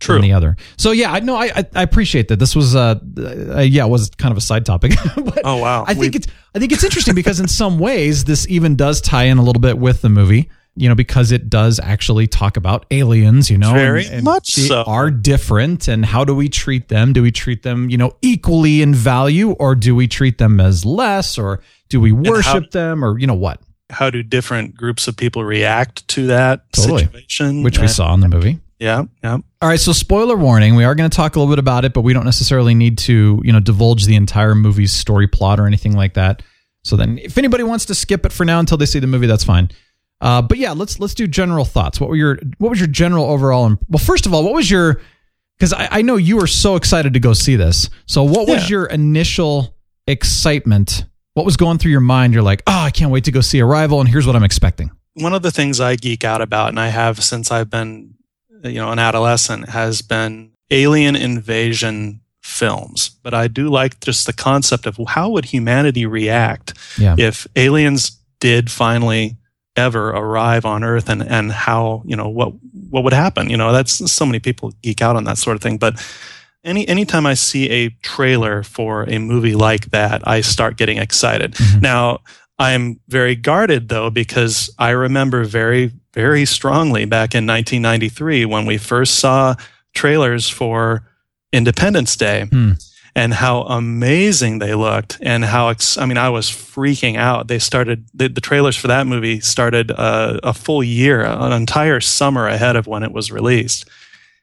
True. 0.02 0.16
than 0.16 0.24
the 0.24 0.34
other. 0.34 0.58
So 0.78 0.92
yeah, 0.92 1.12
I 1.14 1.20
know 1.22 1.36
I, 1.36 1.52
I 1.76 1.84
appreciate 1.84 2.28
that. 2.28 2.38
This 2.40 2.56
was 2.56 2.76
uh, 2.76 2.96
uh 3.18 3.60
yeah, 3.60 3.86
it 3.86 3.90
was 3.90 4.10
kind 4.10 4.32
of 4.32 4.38
a 4.38 4.42
side 4.42 4.66
topic. 4.66 4.92
but 5.16 5.40
Oh, 5.46 5.58
wow. 5.58 5.84
I 5.88 5.94
think 5.94 6.14
We- 6.14 6.18
it's 6.20 6.28
I 6.54 6.60
think 6.60 6.72
it's 6.74 6.84
interesting 6.84 7.16
because 7.16 7.40
in 7.40 7.48
some 7.48 7.80
ways 7.80 8.26
this 8.26 8.48
even 8.50 8.76
does 8.76 9.00
tie 9.00 9.24
in 9.26 9.38
a 9.38 9.44
little 9.44 9.62
bit 9.62 9.78
with 9.78 10.02
the 10.02 10.10
movie. 10.10 10.50
You 10.78 10.88
know, 10.88 10.96
because 10.96 11.34
it 11.34 11.50
does 11.50 11.82
actually 11.82 12.28
talk 12.28 12.56
about 12.56 12.86
aliens, 12.92 13.52
you 13.52 13.58
know, 13.58 13.74
Very 13.74 14.06
much 14.22 14.56
they 14.56 14.62
so. 14.70 14.84
are 14.84 15.12
different, 15.12 15.90
and 15.90 16.06
how 16.06 16.24
do 16.24 16.34
we 16.34 16.48
treat 16.48 16.88
them? 16.88 17.12
Do 17.12 17.22
we 17.22 17.30
treat 17.30 17.62
them, 17.64 17.90
you 17.90 17.98
know, 17.98 18.16
equally 18.22 18.82
in 18.82 18.96
value, 18.96 19.52
or 19.52 19.76
do 19.76 19.94
we 19.94 20.08
treat 20.08 20.38
them 20.38 20.62
as 20.62 20.86
less, 20.86 21.38
or 21.38 21.60
do 21.90 22.00
we 22.00 22.14
worship 22.14 22.72
them, 22.72 23.04
or 23.04 23.20
you 23.20 23.28
know 23.28 23.34
what? 23.34 23.60
How 23.90 24.10
do 24.10 24.24
different 24.24 24.74
groups 24.78 25.10
of 25.10 25.18
people 25.18 25.44
react 25.44 26.08
to 26.08 26.28
that 26.28 26.72
Totally. 26.72 27.04
situation? 27.04 27.64
Which 27.64 27.78
we 27.78 27.90
saw 27.90 28.14
in 28.14 28.22
the 28.22 28.30
movie. 28.30 28.62
Yeah, 28.82 29.04
yeah. 29.24 29.34
All 29.62 29.70
right, 29.70 29.80
so 29.80 29.92
spoiler 29.94 30.36
warning. 30.36 30.76
We 30.76 30.84
are 30.86 30.96
going 30.96 31.08
to 31.10 31.16
talk 31.16 31.36
a 31.36 31.40
little 31.40 31.52
bit 31.54 31.60
about 31.60 31.86
it, 31.86 31.94
but 31.94 32.02
we 32.02 32.14
don't 32.14 32.26
necessarily 32.26 32.74
need 32.74 32.98
to, 33.00 33.40
you 33.44 33.54
know, 33.54 33.60
divulge 33.60 34.06
the 34.06 34.16
entire 34.16 34.56
movie's 34.56 34.92
story 34.92 35.28
plot 35.28 35.60
or 35.60 35.68
anything 35.68 35.96
like 35.96 36.16
that. 36.16 36.42
So 36.84 36.96
then, 36.96 37.20
if 37.20 37.38
anybody 37.38 37.64
wants 37.64 37.86
to 37.86 37.96
skip 37.96 38.26
it 38.26 38.32
for 38.32 38.44
now 38.44 38.60
until 38.60 38.78
they 38.78 38.88
see 38.88 38.98
the 38.98 39.06
movie, 39.06 39.28
that's 39.28 39.44
fine. 39.44 39.70
Uh, 40.20 40.42
but 40.42 40.58
yeah, 40.58 40.72
let's 40.72 41.00
let's 41.00 41.14
do 41.14 41.28
general 41.28 41.64
thoughts. 41.64 42.00
What 42.02 42.10
were 42.10 42.16
your 42.16 42.40
what 42.58 42.70
was 42.70 42.80
your 42.80 42.88
general 42.88 43.26
overall? 43.26 43.76
Well, 43.88 44.00
first 44.04 44.26
of 44.26 44.34
all, 44.34 44.44
what 44.44 44.54
was 44.54 44.70
your 44.70 45.00
because 45.60 45.74
I, 45.74 45.88
I 45.92 46.02
know 46.02 46.16
you 46.16 46.38
were 46.38 46.48
so 46.48 46.76
excited 46.76 47.14
to 47.14 47.20
go 47.20 47.34
see 47.34 47.56
this. 47.56 47.88
So 48.08 48.24
what 48.24 48.48
was 48.48 48.64
Yeah. 48.64 48.78
your 48.78 48.86
initial 48.88 49.76
excitement? 50.08 51.06
What 51.36 51.46
was 51.46 51.56
going 51.56 51.78
through 51.78 51.92
your 51.92 52.02
mind? 52.02 52.34
You're 52.34 52.42
like, 52.44 52.64
oh, 52.68 52.80
I 52.80 52.90
can't 52.92 53.12
wait 53.12 53.26
to 53.26 53.32
go 53.32 53.42
see 53.42 53.62
Arrival, 53.62 54.00
and 54.00 54.10
here's 54.10 54.26
what 54.28 54.36
I'm 54.36 54.44
expecting. 54.44 54.90
one 55.16 55.34
of 55.34 55.42
the 55.44 55.52
things 55.52 55.80
I 55.80 55.96
geek 55.98 56.24
out 56.24 56.42
about, 56.42 56.70
and 56.70 56.80
I 56.80 56.88
have 56.88 57.22
since 57.24 57.52
I've 57.52 57.70
been, 57.70 58.16
you 58.64 58.76
know, 58.76 58.92
an 58.92 59.00
adolescent, 59.00 59.70
has 59.70 60.02
been 60.02 60.52
alien 60.70 61.16
invasion 61.16 62.22
films. 62.42 63.10
But 63.24 63.34
I 63.34 63.48
do 63.48 63.70
like 63.70 64.00
just 64.00 64.26
the 64.26 64.34
concept 64.34 64.86
of 64.86 65.00
how 65.08 65.30
would 65.30 65.46
humanity 65.46 66.06
react 66.06 66.74
Yeah. 66.98 67.16
if 67.18 67.48
aliens 67.56 68.18
did 68.40 68.72
finally 68.72 69.38
ever 69.76 70.10
arrive 70.10 70.66
on 70.66 70.84
Earth, 70.84 71.10
and 71.10 71.22
and 71.22 71.52
how 71.52 72.04
you 72.06 72.16
know 72.16 72.28
what 72.28 72.54
what 72.90 73.04
would 73.04 73.14
happen. 73.14 73.50
You 73.50 73.58
know, 73.58 73.72
that's 73.72 74.12
so 74.12 74.26
many 74.26 74.40
people 74.40 74.74
geek 74.82 75.02
out 75.02 75.16
on 75.16 75.24
that 75.26 75.38
sort 75.38 75.56
of 75.56 75.62
thing, 75.62 75.78
but. 75.78 75.96
Any 76.64 76.88
anytime 76.88 77.26
I 77.26 77.34
see 77.34 77.72
a 77.72 77.90
trailer 78.04 78.62
for 78.62 79.10
a 79.10 79.18
movie 79.18 79.56
like 79.56 79.90
that, 79.90 80.22
I 80.28 80.42
start 80.42 80.78
getting 80.78 81.00
excited. 81.00 81.54
Mm-hmm. 81.56 81.80
Now, 81.80 82.20
I'm 82.62 83.00
very 83.08 83.36
guarded 83.36 83.90
though 83.90 84.10
because 84.10 84.70
I 84.78 84.90
remember 84.92 85.44
very 85.46 85.92
very 86.14 86.46
strongly 86.46 87.06
back 87.06 87.34
in 87.34 87.48
1993 87.48 88.46
when 88.46 88.66
we 88.66 88.78
first 88.78 89.16
saw 89.20 89.56
trailers 89.94 90.50
for 90.50 91.04
Independence 91.54 92.16
Day 92.16 92.46
Hmm. 92.52 92.72
and 93.16 93.34
how 93.34 93.62
amazing 93.64 94.60
they 94.60 94.74
looked 94.76 95.18
and 95.22 95.44
how 95.46 95.70
ex- 95.70 95.98
I 95.98 96.06
mean 96.06 96.18
I 96.18 96.30
was 96.30 96.48
freaking 96.50 97.18
out. 97.18 97.48
They 97.48 97.60
started 97.60 98.06
the, 98.14 98.30
the 98.30 98.42
trailers 98.42 98.76
for 98.78 98.88
that 98.88 99.08
movie 99.08 99.40
started 99.42 99.92
uh, 99.92 100.40
a 100.44 100.54
full 100.54 100.84
year, 100.84 101.24
an 101.24 101.52
entire 101.54 102.00
summer 102.00 102.48
ahead 102.48 102.76
of 102.76 102.88
when 102.88 103.04
it 103.04 103.12
was 103.12 103.32
released. 103.32 103.86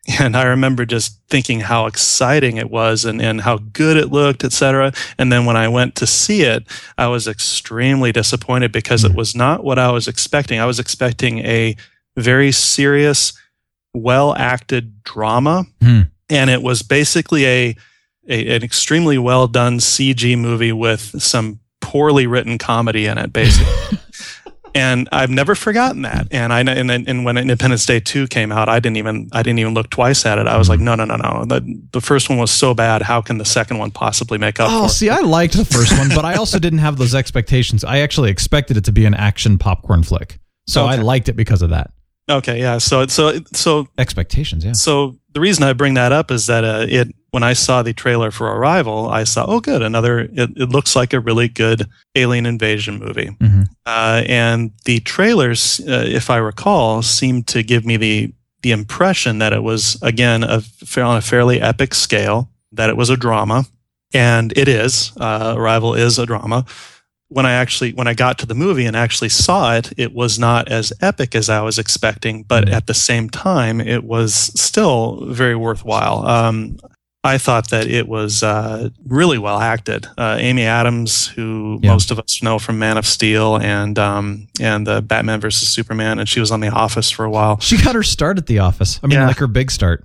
And 0.20 0.36
I 0.36 0.44
remember 0.44 0.86
just 0.86 1.20
thinking 1.28 1.60
how 1.60 1.86
exciting 1.86 2.56
it 2.56 2.70
was 2.70 3.04
and, 3.04 3.20
and 3.20 3.42
how 3.42 3.58
good 3.58 3.96
it 3.96 4.10
looked, 4.10 4.42
et 4.42 4.52
cetera. 4.52 4.92
And 5.18 5.30
then 5.30 5.44
when 5.44 5.56
I 5.56 5.68
went 5.68 5.96
to 5.96 6.06
see 6.06 6.42
it, 6.42 6.64
I 6.96 7.08
was 7.08 7.28
extremely 7.28 8.10
disappointed 8.10 8.72
because 8.72 9.04
it 9.04 9.14
was 9.14 9.34
not 9.34 9.64
what 9.64 9.78
I 9.78 9.90
was 9.92 10.08
expecting. 10.08 10.60
I 10.60 10.64
was 10.64 10.78
expecting 10.78 11.40
a 11.40 11.76
very 12.16 12.52
serious, 12.52 13.34
well 13.92 14.34
acted 14.34 15.02
drama. 15.02 15.66
Hmm. 15.82 16.00
And 16.30 16.48
it 16.48 16.62
was 16.62 16.82
basically 16.82 17.44
a, 17.46 17.76
a, 18.28 18.56
an 18.56 18.62
extremely 18.62 19.18
well 19.18 19.46
done 19.46 19.78
CG 19.78 20.38
movie 20.38 20.72
with 20.72 21.22
some 21.22 21.60
poorly 21.80 22.26
written 22.26 22.56
comedy 22.56 23.06
in 23.06 23.18
it, 23.18 23.32
basically. 23.32 23.98
and 24.78 25.08
I've 25.10 25.30
never 25.30 25.56
forgotten 25.56 26.02
that. 26.02 26.28
And 26.30 26.52
I 26.52 26.60
and, 26.60 26.90
and 26.90 27.24
when 27.24 27.36
Independence 27.36 27.84
Day 27.84 27.98
two 27.98 28.28
came 28.28 28.52
out, 28.52 28.68
I 28.68 28.78
didn't 28.78 28.96
even 28.96 29.28
I 29.32 29.42
didn't 29.42 29.58
even 29.58 29.74
look 29.74 29.90
twice 29.90 30.24
at 30.24 30.38
it. 30.38 30.46
I 30.46 30.56
was 30.56 30.68
like, 30.68 30.78
no, 30.78 30.94
no, 30.94 31.04
no, 31.04 31.16
no. 31.16 31.44
The 31.44 31.60
the 31.90 32.00
first 32.00 32.28
one 32.28 32.38
was 32.38 32.52
so 32.52 32.74
bad. 32.74 33.02
How 33.02 33.20
can 33.20 33.38
the 33.38 33.44
second 33.44 33.78
one 33.78 33.90
possibly 33.90 34.38
make 34.38 34.60
up? 34.60 34.68
Oh, 34.70 34.86
see, 34.86 35.10
I 35.10 35.18
liked 35.20 35.56
the 35.56 35.64
first 35.64 35.98
one, 35.98 36.08
but 36.14 36.24
I 36.24 36.34
also 36.34 36.60
didn't 36.60 36.78
have 36.78 36.96
those 36.96 37.14
expectations. 37.14 37.82
I 37.82 37.98
actually 37.98 38.30
expected 38.30 38.76
it 38.76 38.84
to 38.84 38.92
be 38.92 39.04
an 39.04 39.14
action 39.14 39.58
popcorn 39.58 40.04
flick, 40.04 40.38
so 40.68 40.86
I 40.86 40.96
liked 40.96 41.28
it 41.28 41.34
because 41.34 41.62
of 41.62 41.70
that. 41.70 41.90
Okay, 42.30 42.60
yeah. 42.60 42.78
So 42.78 43.06
so 43.06 43.40
so 43.52 43.88
Expectations, 43.98 44.64
yeah. 44.64 44.72
so 44.72 45.16
the 45.32 45.40
reason 45.40 45.64
I 45.64 45.72
bring 45.72 45.94
that 45.94 46.12
up 46.12 46.30
is 46.30 46.46
that 46.46 46.62
uh, 46.64 46.86
it 46.88 47.08
when 47.38 47.44
I 47.50 47.52
saw 47.54 47.84
the 47.84 47.92
trailer 47.92 48.32
for 48.32 48.48
Arrival, 48.48 49.08
I 49.08 49.22
saw 49.22 49.44
oh 49.46 49.60
good 49.60 49.80
another 49.80 50.18
it, 50.32 50.50
it 50.56 50.68
looks 50.70 50.96
like 50.96 51.12
a 51.12 51.20
really 51.20 51.46
good 51.46 51.86
alien 52.16 52.46
invasion 52.46 52.98
movie, 52.98 53.30
Mhm. 53.40 53.68
uh, 53.86 54.22
and 54.26 54.72
the 54.86 54.98
trailers, 55.00 55.80
uh, 55.86 56.02
if 56.04 56.30
I 56.30 56.38
recall, 56.38 57.02
seemed 57.02 57.46
to 57.48 57.62
give 57.62 57.84
me 57.86 57.96
the 57.96 58.32
the 58.62 58.72
impression 58.72 59.38
that 59.38 59.52
it 59.52 59.62
was 59.62 59.96
again 60.02 60.42
a, 60.42 60.62
on 60.96 61.16
a 61.16 61.20
fairly 61.20 61.60
epic 61.60 61.94
scale, 61.94 62.50
that 62.72 62.88
it 62.90 62.96
was 62.96 63.08
a 63.10 63.16
drama, 63.16 63.66
and 64.12 64.52
it 64.56 64.66
is. 64.66 65.12
Uh, 65.16 65.54
Arrival 65.56 65.94
is 65.94 66.18
a 66.18 66.26
drama. 66.26 66.64
When 67.30 67.46
I 67.46 67.52
actually 67.52 67.92
when 67.92 68.08
I 68.08 68.14
got 68.14 68.38
to 68.38 68.46
the 68.46 68.54
movie 68.56 68.86
and 68.88 68.96
actually 68.96 69.28
saw 69.28 69.76
it, 69.76 69.92
it 69.96 70.12
was 70.12 70.38
not 70.38 70.66
as 70.68 70.92
epic 71.00 71.34
as 71.36 71.48
I 71.48 71.60
was 71.60 71.78
expecting, 71.78 72.42
but 72.48 72.68
at 72.68 72.86
the 72.86 72.94
same 72.94 73.28
time, 73.30 73.80
it 73.80 74.02
was 74.02 74.34
still 74.60 75.24
very 75.30 75.54
worthwhile. 75.54 76.26
Um, 76.26 76.78
I 77.24 77.36
thought 77.38 77.70
that 77.70 77.88
it 77.88 78.06
was 78.08 78.42
uh, 78.44 78.90
really 79.04 79.38
well 79.38 79.58
acted. 79.58 80.06
Uh, 80.16 80.36
Amy 80.38 80.62
Adams, 80.64 81.26
who 81.26 81.80
Yeah. 81.82 81.90
most 81.92 82.10
of 82.12 82.18
us 82.18 82.42
know 82.42 82.58
from 82.60 82.78
Man 82.78 82.96
of 82.96 83.04
Steel 83.06 83.56
and 83.56 83.98
um, 83.98 84.46
and 84.60 84.86
the 84.86 85.02
Batman 85.02 85.40
versus 85.40 85.68
Superman, 85.68 86.18
and 86.20 86.28
she 86.28 86.38
was 86.40 86.50
on 86.52 86.60
The 86.60 86.68
Office 86.68 87.10
for 87.10 87.24
a 87.24 87.30
while. 87.30 87.58
She 87.60 87.76
got 87.82 87.94
her 87.96 88.04
start 88.04 88.38
at 88.38 88.46
the 88.46 88.60
office. 88.60 89.00
I 89.02 89.08
mean, 89.08 89.18
Yeah. 89.18 89.26
like 89.26 89.38
her 89.38 89.48
big 89.48 89.70
start. 89.72 90.04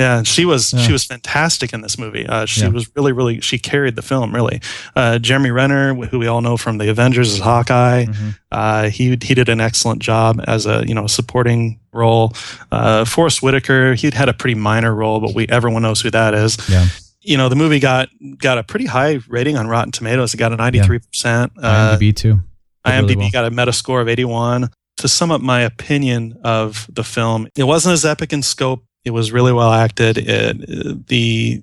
Yeah, 0.00 0.22
she 0.22 0.44
was 0.46 0.72
Yeah. 0.72 0.80
she 0.80 0.92
was 0.92 1.04
fantastic 1.04 1.72
in 1.74 1.82
this 1.82 1.98
movie. 1.98 2.26
Uh, 2.26 2.46
she 2.46 2.62
Yeah. 2.62 2.68
was 2.68 2.88
really 2.96 3.12
really 3.12 3.40
she 3.40 3.58
carried 3.58 3.96
the 3.96 4.02
film 4.02 4.34
really. 4.34 4.60
Uh, 4.96 5.18
Jeremy 5.18 5.50
Renner, 5.50 5.94
who 5.94 6.18
we 6.18 6.26
all 6.26 6.40
know 6.40 6.56
from 6.56 6.78
the 6.78 6.88
Avengers, 6.88 7.32
is 7.34 7.38
Hawkeye. 7.40 8.06
Mhm. 8.06 8.34
Uh, 8.50 8.88
he 8.88 9.18
he 9.22 9.34
did 9.34 9.48
an 9.50 9.60
excellent 9.60 10.00
job 10.00 10.40
as 10.48 10.64
a 10.66 10.84
you 10.86 10.94
know 10.94 11.06
supporting 11.06 11.78
role. 11.92 12.32
Uh, 12.72 13.04
Forest 13.04 13.42
Whitaker, 13.42 13.94
he'd 13.94 14.14
had 14.14 14.28
a 14.28 14.32
pretty 14.32 14.54
minor 14.54 14.94
role, 14.94 15.20
but 15.20 15.34
we 15.34 15.46
everyone 15.48 15.82
knows 15.82 16.00
who 16.00 16.10
that 16.10 16.32
is. 16.34 16.56
Yeah. 16.68 16.86
You 17.22 17.36
know 17.36 17.50
the 17.50 17.56
movie 17.56 17.80
got 17.80 18.08
got 18.38 18.56
a 18.56 18.62
pretty 18.62 18.86
high 18.86 19.18
rating 19.28 19.58
on 19.58 19.66
Rotten 19.68 19.92
Tomatoes. 19.92 20.32
It 20.32 20.38
got 20.38 20.52
a 20.52 20.56
ninety 20.56 20.80
three 20.80 21.00
percent. 21.00 21.52
Uh, 21.62 21.96
IMDb 21.98 22.16
too. 22.16 22.40
Did 22.86 22.92
really 22.92 23.14
IMDb 23.14 23.18
well. 23.18 23.30
got 23.30 23.44
a 23.44 23.50
Metascore 23.50 24.00
of 24.00 24.08
81. 24.08 24.70
To 24.96 25.08
sum 25.08 25.30
up 25.30 25.40
my 25.42 25.60
opinion 25.60 26.36
of 26.44 26.86
the 26.92 27.04
film, 27.04 27.46
it 27.56 27.64
wasn't 27.64 27.92
as 27.94 28.04
epic 28.06 28.32
in 28.32 28.42
scope. 28.42 28.84
It 29.04 29.10
was 29.10 29.32
really 29.32 29.52
well 29.52 29.72
acted. 29.72 30.18
It, 30.18 31.06
the 31.06 31.62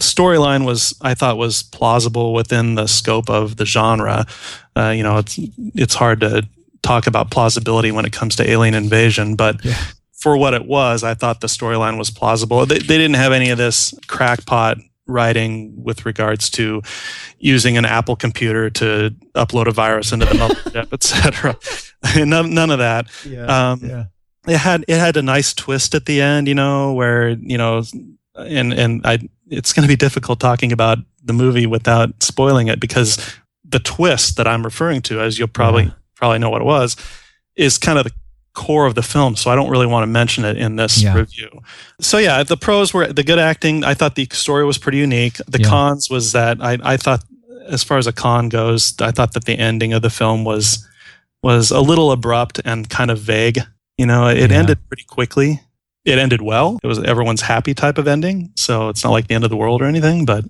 storyline 0.00 0.64
was, 0.64 0.94
I 1.02 1.14
thought, 1.14 1.36
was 1.36 1.62
plausible 1.62 2.32
within 2.32 2.74
the 2.76 2.86
scope 2.86 3.28
of 3.28 3.56
the 3.56 3.66
genre. 3.66 4.26
Uh, 4.76 4.90
you 4.90 5.02
know, 5.02 5.18
it's 5.18 5.38
it's 5.74 5.94
hard 5.94 6.20
to 6.20 6.48
talk 6.82 7.06
about 7.06 7.30
plausibility 7.30 7.90
when 7.90 8.04
it 8.04 8.12
comes 8.12 8.36
to 8.36 8.48
alien 8.48 8.74
invasion, 8.74 9.34
but 9.36 9.62
Yeah. 9.64 9.76
for 10.12 10.36
what 10.36 10.54
it 10.54 10.64
was, 10.66 11.02
I 11.02 11.14
thought 11.14 11.40
the 11.40 11.46
storyline 11.48 11.98
was 11.98 12.10
plausible. 12.10 12.64
They, 12.66 12.78
they 12.78 12.96
didn't 12.98 13.16
have 13.16 13.32
any 13.32 13.50
of 13.50 13.58
this 13.58 13.92
crackpot 14.06 14.78
writing 15.06 15.74
with 15.82 16.06
regards 16.06 16.48
to 16.50 16.82
using 17.38 17.76
an 17.76 17.84
Apple 17.84 18.14
computer 18.14 18.70
to 18.70 19.14
upload 19.34 19.66
a 19.66 19.72
virus 19.72 20.12
into 20.12 20.26
the 20.26 20.34
mothership, 20.34 20.88
et 20.92 21.02
cetera. 21.02 21.56
none, 22.26 22.54
none 22.54 22.70
of 22.70 22.78
that. 22.78 23.06
Um, 23.48 23.80
yeah. 23.82 24.04
It 24.48 24.58
had 24.58 24.84
it 24.88 24.98
had 24.98 25.16
a 25.16 25.22
nice 25.22 25.52
twist 25.54 25.94
at 25.94 26.06
the 26.06 26.20
end, 26.20 26.48
you 26.48 26.54
know, 26.54 26.92
where 26.92 27.30
you 27.30 27.58
know, 27.58 27.82
and 28.36 28.72
and 28.72 29.06
I 29.06 29.18
it's 29.50 29.72
going 29.72 29.82
to 29.82 29.88
be 29.88 29.96
difficult 29.96 30.40
talking 30.40 30.72
about 30.72 30.98
the 31.24 31.32
movie 31.32 31.66
without 31.66 32.22
spoiling 32.22 32.68
it 32.68 32.80
because 32.80 33.18
the 33.64 33.78
twist 33.78 34.36
that 34.36 34.46
I'm 34.46 34.62
referring 34.64 35.02
to, 35.02 35.20
as 35.20 35.38
you'll 35.38 35.48
probably 35.48 35.84
Yeah. 35.84 35.90
probably 36.14 36.38
know 36.38 36.50
what 36.50 36.62
it 36.62 36.64
was, 36.64 36.96
is 37.56 37.78
kind 37.78 37.98
of 37.98 38.04
the 38.04 38.12
core 38.54 38.86
of 38.86 38.94
the 38.94 39.02
film. 39.02 39.36
So 39.36 39.50
I 39.50 39.54
don't 39.54 39.70
really 39.70 39.86
want 39.86 40.02
to 40.02 40.06
mention 40.08 40.44
it 40.44 40.56
in 40.56 40.76
this 40.76 41.02
Yeah. 41.02 41.14
review. 41.14 41.48
So 42.00 42.18
yeah, 42.18 42.42
the 42.42 42.56
pros 42.56 42.92
were 42.94 43.12
the 43.12 43.22
good 43.22 43.38
acting. 43.38 43.84
I 43.84 43.94
thought 43.94 44.14
the 44.16 44.26
story 44.32 44.64
was 44.64 44.78
pretty 44.78 44.98
unique. 44.98 45.36
The 45.46 45.60
Yeah. 45.60 45.68
cons 45.68 46.08
was 46.10 46.32
that 46.32 46.58
I 46.60 46.78
I 46.82 46.96
thought, 46.96 47.22
as 47.68 47.84
far 47.84 47.98
as 47.98 48.06
a 48.06 48.12
con 48.12 48.48
goes, 48.48 48.94
I 49.00 49.10
thought 49.12 49.32
that 49.34 49.44
the 49.44 49.58
ending 49.58 49.92
of 49.92 50.02
the 50.02 50.10
film 50.10 50.44
was 50.44 50.84
was 51.42 51.70
a 51.70 51.80
little 51.80 52.10
abrupt 52.10 52.60
and 52.64 52.88
kind 52.88 53.10
of 53.10 53.20
vague. 53.20 53.60
You 53.98 54.06
know, 54.06 54.28
it 54.28 54.50
Yeah. 54.50 54.56
ended 54.58 54.78
pretty 54.88 55.04
quickly. 55.04 55.60
It 56.04 56.18
ended 56.18 56.40
well. 56.40 56.78
It 56.82 56.86
was 56.86 56.98
everyone's 57.02 57.42
happy 57.42 57.74
type 57.74 57.98
of 57.98 58.08
ending. 58.08 58.50
So 58.56 58.88
it's 58.88 59.04
not 59.04 59.10
like 59.10 59.26
the 59.28 59.34
end 59.34 59.44
of 59.44 59.50
the 59.50 59.56
world 59.56 59.82
or 59.82 59.84
anything, 59.84 60.24
but 60.24 60.44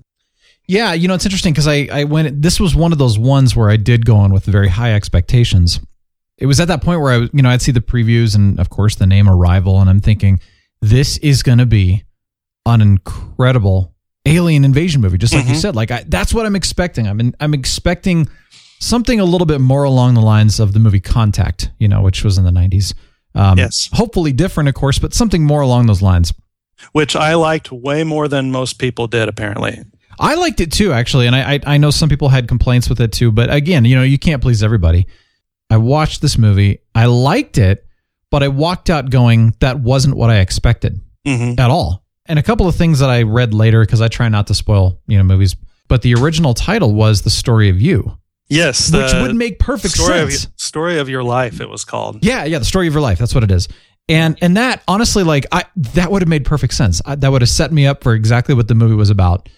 Yeah, 0.71 0.93
you 0.93 1.09
know, 1.09 1.15
it's 1.15 1.25
interesting 1.25 1.55
because 1.55 1.67
I, 1.67 1.89
I 1.91 2.05
went, 2.05 2.43
this 2.43 2.61
was 2.61 2.75
one 2.77 2.93
of 2.93 2.99
those 2.99 3.19
ones 3.19 3.57
where 3.57 3.71
I 3.71 3.77
did 3.77 4.05
go 4.05 4.23
in 4.27 4.33
with 4.35 4.45
very 4.45 4.69
high 4.69 4.93
expectations. 4.93 5.81
It 6.37 6.45
was 6.47 6.61
at 6.61 6.69
that 6.69 6.83
point 6.83 7.01
where 7.01 7.11
I, 7.13 7.17
was- 7.17 7.31
you 7.33 7.41
know, 7.43 7.49
I'd 7.49 7.63
see 7.63 7.73
the 7.73 7.81
previews 7.81 8.35
and 8.37 8.61
of 8.61 8.69
course 8.69 8.95
the 8.97 9.07
name 9.07 9.29
Arrival, 9.31 9.81
and 9.81 9.89
I'm 9.89 10.01
thinking, 10.01 10.41
this 10.83 11.17
is 11.19 11.43
going 11.43 11.57
to 11.59 11.67
be 11.67 12.05
an 12.67 12.83
incredible 12.83 13.95
alien 14.27 14.65
invasion 14.65 15.01
movie, 15.01 15.17
just 15.19 15.33
like 15.35 15.47
you 15.47 15.55
Mhm. 15.55 15.61
said. 15.61 15.75
Like 15.75 15.91
I, 15.91 16.05
that's 16.07 16.35
what 16.35 16.45
I'm 16.45 16.55
expecting. 16.55 17.09
I'm, 17.09 17.19
in, 17.19 17.35
I'm 17.41 17.55
expecting 17.55 18.29
something 18.79 19.19
a 19.21 19.25
little 19.25 19.47
bit 19.47 19.61
more 19.63 19.85
along 19.85 20.15
the 20.15 20.21
lines 20.21 20.61
of 20.61 20.75
the 20.75 20.79
movie 20.79 21.01
Contact, 21.01 21.71
you 21.79 21.89
know, 21.89 22.03
which 22.03 22.23
was 22.25 22.37
in 22.37 22.45
the 22.45 22.51
90s. 22.53 22.93
Um, 23.39 23.57
Yes. 23.59 23.89
Hopefully 23.93 24.33
different, 24.33 24.69
of 24.69 24.75
course, 24.75 24.99
but 24.99 25.15
something 25.15 25.45
more 25.45 25.61
along 25.63 25.87
those 25.87 26.03
lines. 26.03 26.35
which 26.93 27.17
I 27.17 27.35
liked 27.35 27.73
way 27.73 28.05
more 28.05 28.29
than 28.29 28.51
most 28.53 28.79
people 28.79 29.07
did 29.09 29.29
apparently. 29.29 29.79
I 30.21 30.35
liked 30.35 30.61
it 30.61 30.73
too, 30.73 30.93
actually, 30.93 31.27
and 31.27 31.35
I, 31.37 31.55
I 31.55 31.61
I 31.75 31.77
know 31.79 31.91
some 31.91 32.09
people 32.09 32.29
had 32.29 32.47
complaints 32.49 32.89
with 32.89 33.01
it 33.01 33.13
too. 33.13 33.31
But 33.33 33.53
again, 33.53 33.85
you 33.85 33.97
know, 33.97 34.03
you 34.03 34.19
can't 34.19 34.43
please 34.43 34.63
everybody. 34.63 35.07
I 35.71 35.77
watched 35.77 36.21
this 36.23 36.37
movie. 36.39 36.81
I 36.95 37.07
liked 37.07 37.59
it, 37.59 37.85
but 38.31 38.43
I 38.43 38.49
walked 38.49 38.91
out 38.91 39.11
going, 39.11 39.55
that 39.61 39.79
wasn't 39.81 40.17
what 40.17 40.31
I 40.31 40.39
expected 40.39 41.01
hmm 41.27 41.53
at 41.59 41.71
all. 41.71 42.05
And 42.27 42.39
a 42.39 42.43
couple 42.43 42.67
of 42.69 42.75
things 42.77 42.99
that 43.01 43.11
I 43.11 43.23
read 43.23 43.55
later 43.55 43.81
because 43.83 44.01
I 44.03 44.09
try 44.09 44.29
not 44.29 44.47
to 44.49 44.55
spoil 44.55 45.01
you 45.07 45.19
know 45.19 45.25
movies. 45.25 45.57
But 45.89 46.03
the 46.03 46.15
original 46.15 46.55
title 46.55 46.95
was 46.95 47.23
"The 47.23 47.31
Story 47.31 47.69
of 47.71 47.81
You," 47.81 48.19
Yes, 48.49 48.91
which 48.93 49.13
would 49.13 49.37
make 49.37 49.59
perfect 49.59 49.95
story 49.95 50.31
sense. 50.31 50.45
of 50.47 50.53
story 50.57 50.99
of 50.99 51.09
your 51.09 51.23
life. 51.23 51.61
It 51.61 51.69
was 51.69 51.85
called. 51.85 52.25
Yeah, 52.25 52.45
yeah, 52.45 52.59
the 52.59 52.65
story 52.65 52.87
of 52.87 52.95
your 52.95 53.03
life. 53.03 53.19
That's 53.19 53.35
what 53.35 53.45
it 53.45 53.51
is. 53.51 53.69
And 54.09 54.39
and 54.41 54.57
that 54.57 54.83
honestly, 54.89 55.23
like 55.23 55.45
I 55.53 55.65
that 55.77 56.11
would 56.11 56.23
have 56.23 56.29
made 56.29 56.47
perfect 56.47 56.73
sense. 56.75 57.03
I, 57.05 57.15
that 57.17 57.31
would 57.31 57.43
have 57.43 57.51
set 57.51 57.73
me 57.73 57.87
up 57.87 58.03
for 58.03 58.15
exactly 58.15 58.55
what 58.55 58.67
the 58.69 58.75
movie 58.75 58.95
was 58.95 59.11
about. 59.11 59.49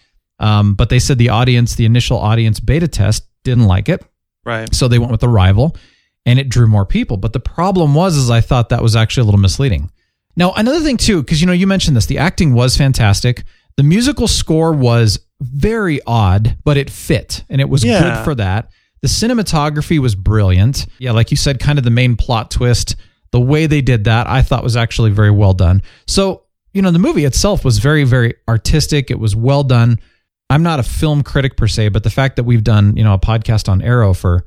Um, 0.41 0.75
but 0.75 0.89
they 0.89 0.99
said 0.99 1.19
the 1.19 1.29
audience, 1.29 1.75
the 1.77 1.85
initial 1.85 2.19
audience 2.19 2.59
beta 2.61 2.89
test, 2.89 3.29
didn't 3.45 3.65
like 3.67 3.89
it, 3.91 4.03
Right. 4.45 4.75
so 4.75 4.89
they 4.89 4.99
went 4.99 5.13
with 5.13 5.21
the 5.21 5.29
Arrival, 5.29 5.77
and 6.25 6.39
it 6.39 6.49
drew 6.49 6.67
more 6.67 6.87
people. 6.87 7.19
But 7.19 7.33
the 7.35 7.41
problem 7.41 7.95
was, 7.95 8.17
is 8.17 8.31
I 8.31 8.41
thought 8.41 8.71
that 8.71 8.83
was 8.83 8.97
actually 8.97 9.23
a 9.23 9.25
little 9.27 9.39
misleading. 9.41 9.91
Now 10.37 10.53
another 10.53 10.81
thing 10.81 10.97
too, 10.97 11.23
because 11.23 11.41
you 11.41 11.47
know 11.47 11.53
you 11.53 11.67
mentioned 11.67 11.97
this, 11.97 12.07
the 12.07 12.19
acting 12.19 12.55
was 12.55 12.77
fantastic. 12.77 13.45
The 13.77 13.83
musical 13.83 14.27
score 14.27 14.73
was 14.73 15.21
very 15.41 16.01
odd, 16.07 16.57
but 16.65 16.77
it 16.77 16.91
fit, 16.91 17.45
and 17.49 17.61
it 17.61 17.69
was 17.69 17.85
Yeah. 17.85 18.01
good 18.03 18.25
for 18.25 18.35
that. 18.37 18.71
The 19.03 19.09
cinematography 19.09 19.99
was 19.99 20.15
brilliant. 20.15 20.87
Yeah, 20.99 21.13
like 21.13 21.31
you 21.31 21.37
said, 21.37 21.59
kind 21.59 21.79
of 21.79 21.85
the 21.85 21.91
main 21.91 22.17
plot 22.17 22.51
twist. 22.51 22.97
The 23.33 23.41
way 23.41 23.67
they 23.67 23.81
did 23.81 24.05
that, 24.05 24.27
I 24.27 24.43
thought 24.43 24.63
was 24.63 24.77
actually 24.77 25.11
very 25.11 25.31
well 25.31 25.55
done. 25.55 25.83
So, 26.07 26.43
you 26.73 26.83
know, 26.83 26.91
the 26.91 26.99
movie 26.99 27.25
itself 27.25 27.65
was 27.65 27.79
very, 27.79 28.05
very 28.05 28.35
artistic. 28.49 29.11
It 29.11 29.19
was 29.19 29.35
well 29.35 29.63
done. 29.63 30.01
I'm 30.51 30.63
not 30.63 30.81
a 30.81 30.83
film 30.83 31.23
critic 31.23 31.57
per 31.57 31.69
se, 31.69 31.91
but 31.91 32.03
the 32.03 32.11
fact 32.11 32.37
that 32.37 32.45
we've 32.45 32.65
done, 32.65 32.97
you 32.97 33.05
know, 33.05 33.15
a 33.15 33.19
podcast 33.19 33.69
on 33.69 33.81
Arrow 33.83 34.13
for 34.13 34.45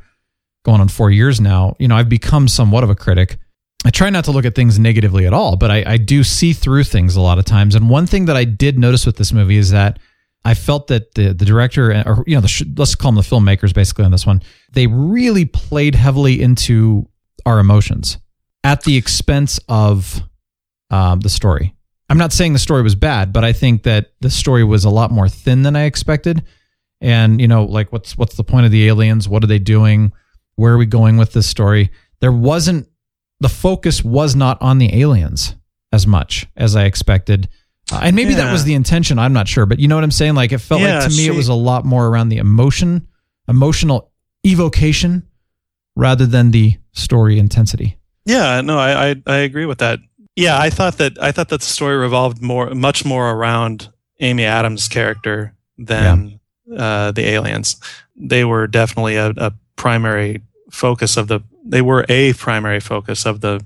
going 0.66 0.82
on 0.82 0.90
four 0.90 1.10
years 1.10 1.40
now, 1.40 1.76
you 1.80 1.88
know, 1.88 1.96
I've 1.96 2.10
become 2.10 2.48
somewhat 2.48 2.84
of 2.84 2.90
a 2.90 2.96
critic. 2.96 3.38
I 3.86 3.90
try 3.90 4.10
not 4.10 4.26
to 4.26 4.32
look 4.32 4.46
at 4.46 4.56
things 4.56 4.80
negatively 4.80 5.26
at 5.26 5.34
all, 5.34 5.56
but 5.56 5.72
I, 5.72 5.84
I 5.86 5.98
do 5.98 6.24
see 6.24 6.54
through 6.54 6.86
things 6.86 7.16
a 7.16 7.22
lot 7.22 7.38
of 7.38 7.46
times. 7.46 7.76
And 7.76 7.90
one 7.90 8.06
thing 8.06 8.26
that 8.26 8.38
I 8.38 8.44
did 8.44 8.78
notice 8.78 9.06
with 9.06 9.18
this 9.18 9.34
movie 9.34 9.58
is 9.58 9.72
that 9.72 10.00
I 10.46 10.54
felt 10.54 10.88
that 10.88 11.14
the 11.16 11.34
the 11.34 11.46
director, 11.46 11.92
or 12.06 12.24
you 12.28 12.40
know, 12.40 12.46
sh- 12.46 12.64
let's 12.76 12.96
call 12.96 13.12
them 13.12 13.16
the 13.16 13.22
filmmakers, 13.22 13.74
basically 13.74 14.06
on 14.06 14.12
this 14.12 14.26
one, 14.26 14.42
they 14.72 14.88
really 14.88 15.46
played 15.46 15.96
heavily 15.96 16.42
into 16.42 17.08
our 17.46 17.60
emotions 17.60 18.18
at 18.64 18.84
the 18.84 18.98
expense 18.98 19.60
of 19.70 20.22
um, 20.90 21.22
the 21.22 21.30
story. 21.30 21.76
I'm 22.10 22.18
not 22.18 22.34
saying 22.34 22.54
the 22.54 22.60
story 22.60 22.82
was 22.82 22.96
bad, 22.96 23.34
but 23.34 23.44
I 23.44 23.54
think 23.54 23.84
that 23.84 24.14
the 24.22 24.30
story 24.30 24.64
was 24.64 24.86
a 24.86 24.90
lot 24.90 25.12
more 25.12 25.30
thin 25.30 25.64
than 25.64 25.76
I 25.76 25.84
expected. 25.84 26.44
And 27.02 27.42
you 27.42 27.48
know, 27.48 27.66
like 27.66 27.92
what's 27.92 28.18
what's 28.18 28.36
the 28.36 28.44
point 28.44 28.66
of 28.66 28.72
the 28.72 28.88
aliens? 28.88 29.28
What 29.28 29.44
are 29.44 29.48
they 29.48 29.60
doing? 29.60 30.12
Where 30.56 30.74
are 30.74 30.78
we 30.78 30.86
going 30.86 31.18
with 31.18 31.34
this 31.34 31.48
story? 31.48 31.90
There 32.20 32.32
wasn't 32.32 32.88
the 33.40 33.50
focus 33.50 34.04
was 34.04 34.36
not 34.36 34.62
on 34.62 34.78
the 34.78 35.02
aliens 35.02 35.56
as 35.92 36.06
much 36.08 36.48
as 36.56 36.76
I 36.76 36.86
expected. 36.86 37.50
Uh, 37.94 38.00
and 38.04 38.16
maybe 38.16 38.34
that 38.36 38.52
was 38.52 38.64
the 38.64 38.74
intention. 38.74 39.20
I'm 39.20 39.34
not 39.34 39.48
sure, 39.48 39.66
but 39.66 39.80
you 39.80 39.88
know 39.88 39.96
what 39.96 40.04
I'm 40.04 40.12
saying. 40.12 40.36
Like 40.36 40.52
it 40.52 40.60
felt 40.60 40.82
Yeah, 40.82 41.00
like 41.00 41.10
to 41.10 41.16
me 41.16 41.28
it 41.28 41.36
was 41.36 41.48
a 41.48 41.54
lot 41.54 41.86
more 41.86 42.08
around 42.08 42.30
the 42.30 42.38
emotion, 42.38 43.08
emotional 43.48 44.12
evocation, 44.46 45.28
rather 45.96 46.26
than 46.26 46.52
the 46.52 46.76
story 46.94 47.40
intensity. 47.40 47.98
Yeah, 48.26 48.62
no, 48.62 48.78
I, 48.80 49.10
I 49.10 49.16
I 49.28 49.38
agree 49.38 49.66
with 49.66 49.80
that. 49.80 50.00
Yeah, 50.36 50.58
I 50.60 50.70
thought 50.70 50.98
that 50.98 51.22
I 51.22 51.32
thought 51.32 51.50
that 51.50 51.60
the 51.60 51.66
story 51.66 51.98
revolved 51.98 52.42
more, 52.42 52.70
much 52.74 53.06
more 53.06 53.32
around 53.32 53.90
Amy 54.20 54.46
Adams' 54.46 54.88
character 54.88 55.56
than 55.78 56.40
uh, 56.76 57.12
the 57.12 57.26
aliens. 57.28 57.76
They 58.16 58.46
were 58.46 58.68
definitely 58.68 59.16
a, 59.16 59.34
a 59.38 59.54
primary 59.76 60.42
focus 60.72 61.18
of 61.18 61.28
the. 61.28 61.42
They 61.66 61.82
were 61.82 62.06
a 62.10 62.34
primary 62.34 62.80
focus 62.80 63.26
of 63.26 63.42
the 63.42 63.66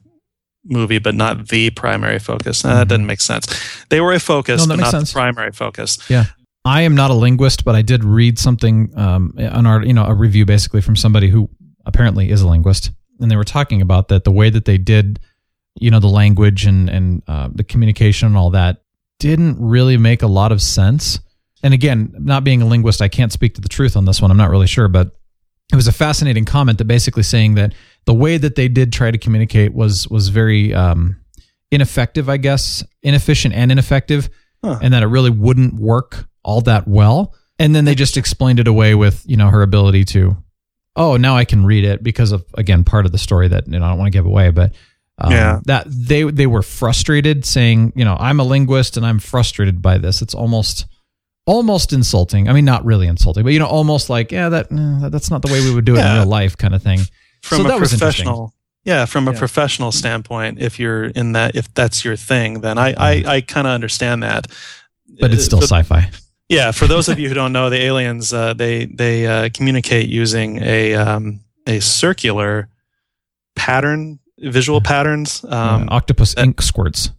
movie, 0.69 0.99
but 0.99 1.15
not 1.15 1.47
the 1.49 1.69
primary 1.71 2.19
focus. 2.19 2.61
That 2.61 2.87
doesn't 2.87 3.05
make 3.05 3.21
sense. 3.21 3.47
They 3.89 4.01
were 4.01 4.13
a 4.13 4.19
focus, 4.19 4.61
Mm-hmm. 4.61 4.69
No, 4.69 4.75
but 4.75 4.81
not 4.81 4.91
sense. 4.91 5.11
the 5.11 5.13
primary 5.13 5.51
focus. 5.51 5.97
Yeah. 6.09 6.25
I 6.65 6.81
am 6.81 6.95
not 6.95 7.11
a 7.11 7.13
linguist, 7.13 7.63
but 7.63 7.75
I 7.75 7.81
did 7.81 8.03
read 8.03 8.37
something 8.37 8.91
um, 8.97 9.33
on 9.37 9.65
our, 9.65 9.83
you 9.85 9.93
know, 9.93 10.05
a 10.05 10.13
review 10.13 10.45
basically 10.45 10.81
from 10.81 10.95
somebody 10.95 11.29
who 11.29 11.49
apparently 11.85 12.29
is 12.29 12.41
a 12.41 12.47
linguist, 12.47 12.91
and 13.19 13.31
they 13.31 13.37
were 13.37 13.45
talking 13.45 13.81
about 13.81 14.09
that 14.09 14.25
the 14.25 14.31
way 14.31 14.49
that 14.49 14.65
they 14.65 14.77
did, 14.77 15.19
you 15.79 15.89
know, 15.89 15.99
the 15.99 16.07
language 16.07 16.65
and 16.65 16.89
and 16.89 17.23
uh, 17.27 17.47
the 17.53 17.63
communication 17.63 18.27
and 18.27 18.37
all 18.37 18.49
that 18.49 18.81
didn't 19.19 19.57
really 19.59 19.97
make 19.97 20.21
a 20.21 20.27
lot 20.27 20.51
of 20.51 20.61
sense. 20.61 21.19
And 21.63 21.73
again, 21.73 22.13
not 22.19 22.43
being 22.43 22.61
a 22.61 22.65
linguist, 22.65 23.01
I 23.01 23.07
can't 23.07 23.31
speak 23.31 23.55
to 23.55 23.61
the 23.61 23.69
truth 23.69 23.95
on 23.95 24.05
this 24.05 24.21
one. 24.21 24.29
I'm 24.29 24.37
not 24.37 24.49
really 24.49 24.67
sure, 24.67 24.87
but 24.87 25.16
it 25.71 25.75
was 25.75 25.87
a 25.87 25.91
fascinating 25.91 26.45
comment 26.45 26.77
that 26.77 26.85
basically 26.85 27.23
saying 27.23 27.55
that 27.55 27.73
the 28.05 28.13
way 28.13 28.37
that 28.37 28.55
they 28.55 28.67
did 28.67 28.93
try 28.93 29.11
to 29.11 29.17
communicate 29.17 29.73
was 29.73 30.07
was 30.07 30.29
very 30.29 30.73
um, 30.73 31.17
ineffective, 31.71 32.29
I 32.29 32.37
guess, 32.37 32.83
inefficient 33.03 33.53
and 33.53 33.71
ineffective, 33.71 34.29
Huh. 34.63 34.79
and 34.81 34.93
that 34.93 35.03
it 35.03 35.07
really 35.07 35.29
wouldn't 35.29 35.75
work 35.75 36.27
all 36.43 36.61
that 36.61 36.87
well. 36.87 37.35
And 37.59 37.75
then 37.75 37.85
they 37.85 37.95
just 37.95 38.17
explained 38.17 38.59
it 38.59 38.67
away 38.67 38.95
with 38.95 39.23
you 39.27 39.37
know 39.37 39.49
her 39.49 39.61
ability 39.61 40.05
to, 40.05 40.37
oh, 40.95 41.17
now 41.17 41.35
I 41.35 41.43
can 41.45 41.65
read 41.65 41.83
it 41.83 42.01
because 42.01 42.31
of 42.31 42.45
again 42.55 42.83
part 42.83 43.05
of 43.05 43.11
the 43.11 43.17
story 43.17 43.47
that 43.49 43.67
you 43.67 43.77
know 43.79 43.85
I 43.85 43.89
don't 43.89 43.97
want 43.99 44.11
to 44.11 44.17
give 44.17 44.25
away, 44.25 44.51
but. 44.51 44.73
Um, 45.19 45.31
Yeah. 45.31 45.59
that 45.65 45.87
they 45.89 46.23
they 46.29 46.45
were 46.45 46.61
frustrated 46.61 47.43
saying 47.43 47.91
you 47.95 48.05
know 48.05 48.15
i'm 48.19 48.39
a 48.39 48.43
linguist 48.43 48.97
and 48.97 49.03
i'm 49.03 49.17
frustrated 49.17 49.81
by 49.81 49.97
this 49.97 50.21
it's 50.21 50.35
almost 50.35 50.85
almost 51.47 51.93
insulting. 51.93 52.47
I 52.49 52.53
mean 52.53 52.65
not 52.65 52.85
really 52.85 53.07
insulting 53.07 53.43
but 53.43 53.53
you 53.53 53.59
know 53.59 53.65
almost 53.79 54.09
like 54.09 54.31
yeah 54.31 54.49
that 54.49 54.65
eh, 54.71 55.09
that's 55.09 55.31
not 55.31 55.41
the 55.41 55.51
way 55.51 55.59
we 55.61 55.73
would 55.73 55.85
do 55.85 55.95
it 55.95 56.05
in 56.05 56.13
real 56.19 56.25
life 56.41 56.55
kind 56.57 56.75
of 56.75 56.83
thing. 56.83 56.99
From 57.41 57.63
So 57.63 57.75
a 57.75 57.77
professional 57.79 58.53
yeah 58.83 59.05
from 59.05 59.27
a 59.27 59.31
Yeah. 59.31 59.39
professional 59.39 59.91
standpoint 59.91 60.59
if 60.61 60.77
you're 60.79 61.05
in 61.05 61.33
that 61.33 61.55
if 61.55 61.73
that's 61.73 62.05
your 62.05 62.15
thing 62.17 62.61
then 62.61 62.77
i 62.77 62.89
i, 63.09 63.11
I 63.35 63.41
kind 63.41 63.65
of 63.67 63.73
understand 63.73 64.21
that. 64.23 64.47
But 65.19 65.33
it's 65.33 65.45
still 65.45 65.59
Uh, 65.63 65.67
sci-fi. 65.67 66.11
Yeah 66.49 66.71
for 66.71 66.87
those 66.87 67.07
of 67.11 67.17
you 67.19 67.27
who 67.31 67.33
don't 67.35 67.51
know 67.53 67.69
the 67.69 67.81
aliens 67.89 68.33
uh, 68.33 68.53
they 68.53 68.85
they 68.85 69.25
uh, 69.27 69.49
communicate 69.57 70.07
using 70.09 70.59
a 70.61 70.95
um, 70.95 71.39
a 71.65 71.79
circular 71.81 72.67
pattern 73.55 74.19
visual 74.39 74.81
patterns 74.81 75.43
um, 75.45 75.87
Uh, 75.89 75.95
octopus 75.97 76.33
that- 76.35 76.43
ink 76.43 76.61
squirts 76.61 77.11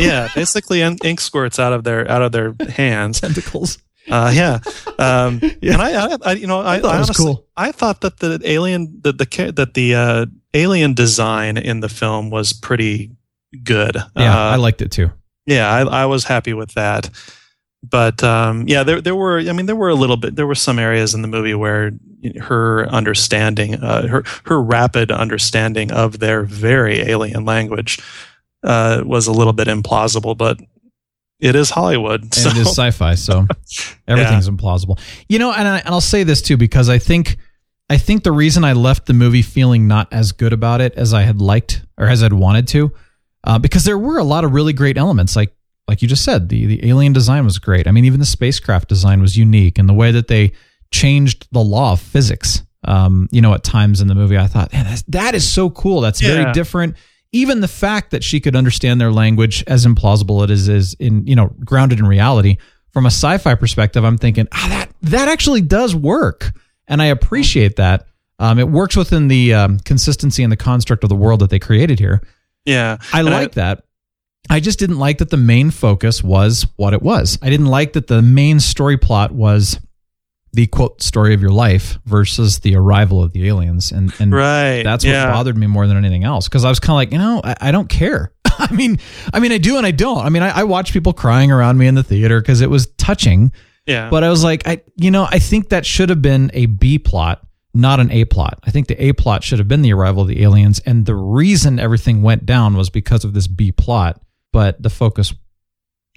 yeah 0.00 0.28
basically 0.34 0.80
in- 0.80 0.98
ink 1.04 1.20
squirts 1.20 1.58
out 1.58 1.72
of 1.72 1.84
their 1.84 2.08
out 2.10 2.22
of 2.22 2.32
their 2.32 2.54
hands 2.68 3.20
tentacles 3.22 3.78
uh, 4.08 4.32
yeah. 4.34 4.58
Um, 4.98 5.40
Yeah. 5.60 5.74
and 5.74 5.82
I, 5.82 6.04
I, 6.06 6.16
I, 6.24 6.32
you 6.32 6.46
know, 6.48 6.58
I, 6.60 6.80
thought 6.80 6.94
I 6.94 6.98
was 6.98 7.10
honestly, 7.10 7.24
cool. 7.26 7.46
I 7.56 7.70
thought 7.70 8.00
that 8.00 8.18
the 8.18 8.40
alien, 8.44 8.98
that 9.02 9.18
the 9.18 9.52
that 9.52 9.74
the 9.74 9.94
uh, 9.94 10.26
alien 10.52 10.94
design 10.94 11.56
in 11.56 11.78
the 11.80 11.88
film 11.88 12.30
was 12.30 12.52
pretty 12.52 13.12
good. 13.62 13.96
yeah 14.16 14.34
Uh, 14.48 14.50
i 14.52 14.56
liked 14.56 14.80
it 14.82 14.90
too 14.90 15.12
yeah, 15.46 15.68
I, 15.70 16.02
I 16.02 16.06
was 16.06 16.24
happy 16.24 16.54
with 16.54 16.74
that. 16.74 17.10
But 17.82 18.22
um, 18.22 18.68
yeah, 18.68 18.82
there 18.82 19.00
there 19.00 19.16
were. 19.16 19.38
I 19.40 19.52
mean, 19.52 19.66
there 19.66 19.76
were 19.76 19.88
a 19.88 19.94
little 19.94 20.16
bit. 20.18 20.36
There 20.36 20.46
were 20.46 20.54
some 20.54 20.78
areas 20.78 21.14
in 21.14 21.22
the 21.22 21.28
movie 21.28 21.54
where 21.54 21.92
her 22.40 22.86
understanding, 22.88 23.74
uh, 23.76 24.06
her 24.06 24.22
her 24.44 24.60
rapid 24.62 25.10
understanding 25.10 25.90
of 25.90 26.18
their 26.18 26.42
very 26.42 27.00
alien 27.00 27.44
language, 27.46 27.98
uh, 28.62 29.02
was 29.04 29.26
a 29.26 29.32
little 29.32 29.52
bit 29.52 29.68
implausible. 29.68 30.36
But 30.36 30.60
it 31.40 31.56
is 31.56 31.70
Hollywood, 31.70 32.22
and 32.22 32.34
so 32.34 32.50
it 32.50 32.56
is 32.56 32.68
sci-fi 32.76 33.14
so 33.14 33.46
everything's 34.06 34.48
implausible. 34.48 34.98
You 35.28 35.38
know 35.38 35.52
and, 35.52 35.66
I, 35.66 35.78
and 35.78 35.88
i'll 35.88 36.00
say 36.00 36.22
this 36.22 36.42
too 36.42 36.56
because 36.56 36.88
i 36.88 36.98
think 36.98 37.38
i 37.88 37.96
think 37.96 38.24
the 38.24 38.32
reason 38.32 38.64
i 38.64 38.72
left 38.72 39.06
the 39.06 39.14
movie 39.14 39.42
feeling 39.42 39.88
not 39.88 40.12
as 40.12 40.32
good 40.32 40.52
about 40.52 40.80
it 40.80 40.94
as 40.94 41.14
i 41.14 41.22
had 41.22 41.40
liked 41.40 41.82
or 41.96 42.06
as 42.06 42.22
i'd 42.22 42.32
wanted 42.32 42.68
to 42.68 42.92
uh, 43.44 43.58
because 43.58 43.84
there 43.84 43.98
were 43.98 44.18
a 44.18 44.24
lot 44.24 44.44
of 44.44 44.52
really 44.52 44.72
great 44.72 44.98
elements 44.98 45.34
like 45.34 45.54
like 45.88 46.02
you 46.02 46.08
just 46.08 46.24
said 46.24 46.48
the 46.48 46.66
the 46.66 46.88
alien 46.88 47.12
design 47.12 47.44
was 47.44 47.58
great. 47.58 47.88
I 47.88 47.90
mean 47.90 48.04
even 48.04 48.20
the 48.20 48.26
spacecraft 48.26 48.88
design 48.88 49.20
was 49.20 49.36
unique 49.36 49.76
and 49.78 49.88
the 49.88 49.94
way 49.94 50.12
that 50.12 50.28
they 50.28 50.52
changed 50.92 51.48
the 51.52 51.60
law 51.60 51.92
of 51.92 52.00
physics 52.00 52.62
um, 52.84 53.28
you 53.32 53.40
know 53.40 53.54
at 53.54 53.64
times 53.64 54.00
in 54.00 54.08
the 54.08 54.14
movie 54.14 54.38
i 54.38 54.46
thought 54.46 54.72
man 54.72 54.84
that's, 54.84 55.02
that 55.08 55.34
is 55.34 55.46
so 55.48 55.68
cool. 55.70 56.00
That's 56.00 56.20
very 56.20 56.52
different 56.52 56.96
even 57.32 57.60
the 57.60 57.68
fact 57.68 58.10
that 58.10 58.24
she 58.24 58.40
could 58.40 58.56
understand 58.56 59.00
their 59.00 59.12
language 59.12 59.62
as 59.66 59.86
implausible 59.86 60.42
as 60.42 60.50
it 60.50 60.52
is 60.52 60.68
is 60.68 60.94
in 60.94 61.26
you 61.26 61.36
know 61.36 61.54
grounded 61.64 61.98
in 61.98 62.06
reality 62.06 62.56
from 62.90 63.06
a 63.06 63.10
sci-fi 63.10 63.54
perspective 63.54 64.04
i'm 64.04 64.18
thinking 64.18 64.48
ah 64.52 64.66
that 64.68 64.90
that 65.02 65.28
actually 65.28 65.60
does 65.62 65.94
work. 65.94 66.52
And 66.88 67.00
i 67.00 67.06
appreciate 67.06 67.76
that. 67.76 68.06
Um, 68.38 68.58
it 68.58 68.68
works 68.68 68.96
within 68.96 69.28
the 69.28 69.52
um, 69.52 69.78
consistency 69.80 70.42
and 70.42 70.50
the 70.50 70.56
construct 70.56 71.02
of 71.04 71.10
the 71.10 71.16
world 71.16 71.40
that 71.40 71.50
they 71.50 71.58
created 71.58 71.98
here. 71.98 72.22
Yeah. 72.64 72.98
i 73.12 73.20
like 73.20 73.52
that. 73.52 73.84
I 74.48 74.60
just 74.60 74.78
didn't 74.78 74.98
like 74.98 75.18
that 75.18 75.28
the 75.28 75.36
main 75.36 75.70
focus 75.70 76.24
was 76.24 76.66
what 76.76 76.94
it 76.94 77.02
was. 77.02 77.38
I 77.42 77.50
didn't 77.50 77.66
like 77.66 77.92
that 77.92 78.06
the 78.06 78.22
main 78.22 78.58
story 78.58 78.96
plot 78.96 79.32
was 79.32 79.78
the 80.52 80.66
quote 80.66 81.00
story 81.02 81.34
of 81.34 81.40
your 81.40 81.52
life 81.52 81.98
versus 82.04 82.60
the 82.60 82.74
arrival 82.74 83.22
of 83.22 83.32
the 83.32 83.46
aliens 83.46 83.92
and 83.92 84.12
and 84.18 84.32
right. 84.32 84.82
that's 84.82 85.04
what 85.04 85.12
yeah. 85.12 85.30
bothered 85.30 85.56
me 85.56 85.66
more 85.66 85.86
than 85.86 85.96
anything 85.96 86.24
else 86.24 86.48
because 86.48 86.64
I 86.64 86.68
was 86.68 86.80
kind 86.80 86.90
of 86.90 86.96
like, 86.96 87.12
you 87.12 87.18
know, 87.18 87.40
I, 87.44 87.54
I 87.60 87.70
don't 87.70 87.88
care. 87.88 88.32
I 88.44 88.72
mean, 88.72 88.98
I 89.32 89.38
mean, 89.40 89.52
I 89.52 89.58
do 89.58 89.76
and 89.76 89.86
I 89.86 89.92
don't. 89.92 90.18
I 90.18 90.28
mean, 90.28 90.42
I, 90.42 90.60
I 90.60 90.64
watch 90.64 90.92
people 90.92 91.12
crying 91.12 91.52
around 91.52 91.78
me 91.78 91.86
in 91.86 91.94
the 91.94 92.02
theater 92.02 92.40
because 92.40 92.60
it 92.60 92.70
was 92.70 92.88
touching, 92.98 93.52
Yeah. 93.86 94.10
but 94.10 94.24
I 94.24 94.28
was 94.28 94.42
like, 94.42 94.66
I, 94.66 94.82
you 94.96 95.10
know, 95.10 95.26
I 95.30 95.38
think 95.38 95.68
that 95.68 95.86
should 95.86 96.08
have 96.08 96.20
been 96.20 96.50
a 96.52 96.66
B 96.66 96.98
plot, 96.98 97.46
not 97.72 98.00
an 98.00 98.10
A 98.10 98.24
plot. 98.24 98.58
I 98.64 98.70
think 98.72 98.88
the 98.88 99.02
A 99.02 99.12
plot 99.12 99.44
should 99.44 99.60
have 99.60 99.68
been 99.68 99.82
the 99.82 99.92
arrival 99.92 100.22
of 100.22 100.28
the 100.28 100.42
aliens, 100.42 100.80
and 100.80 101.06
the 101.06 101.14
reason 101.14 101.78
everything 101.78 102.22
went 102.22 102.44
down 102.44 102.76
was 102.76 102.90
because 102.90 103.24
of 103.24 103.34
this 103.34 103.46
B 103.46 103.70
plot. 103.70 104.20
But 104.52 104.82
the 104.82 104.90
focus, 104.90 105.32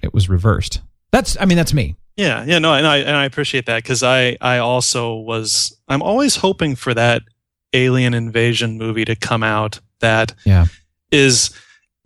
it 0.02 0.12
was 0.12 0.28
reversed. 0.28 0.80
That's, 1.12 1.36
I 1.40 1.44
mean, 1.44 1.56
that's 1.56 1.72
me. 1.72 1.94
Yeah, 2.16 2.44
yeah, 2.46 2.58
no, 2.60 2.74
and 2.74 2.86
I 2.86 2.98
and 2.98 3.16
I 3.16 3.24
appreciate 3.24 3.66
that 3.66 3.82
because 3.82 4.02
I 4.02 4.36
I 4.40 4.58
also 4.58 5.14
was 5.14 5.76
I'm 5.88 6.02
always 6.02 6.36
hoping 6.36 6.76
for 6.76 6.94
that 6.94 7.22
alien 7.72 8.14
invasion 8.14 8.78
movie 8.78 9.04
to 9.04 9.16
come 9.16 9.42
out 9.42 9.80
that 10.00 10.32
Yeah. 10.44 10.66
is 11.10 11.50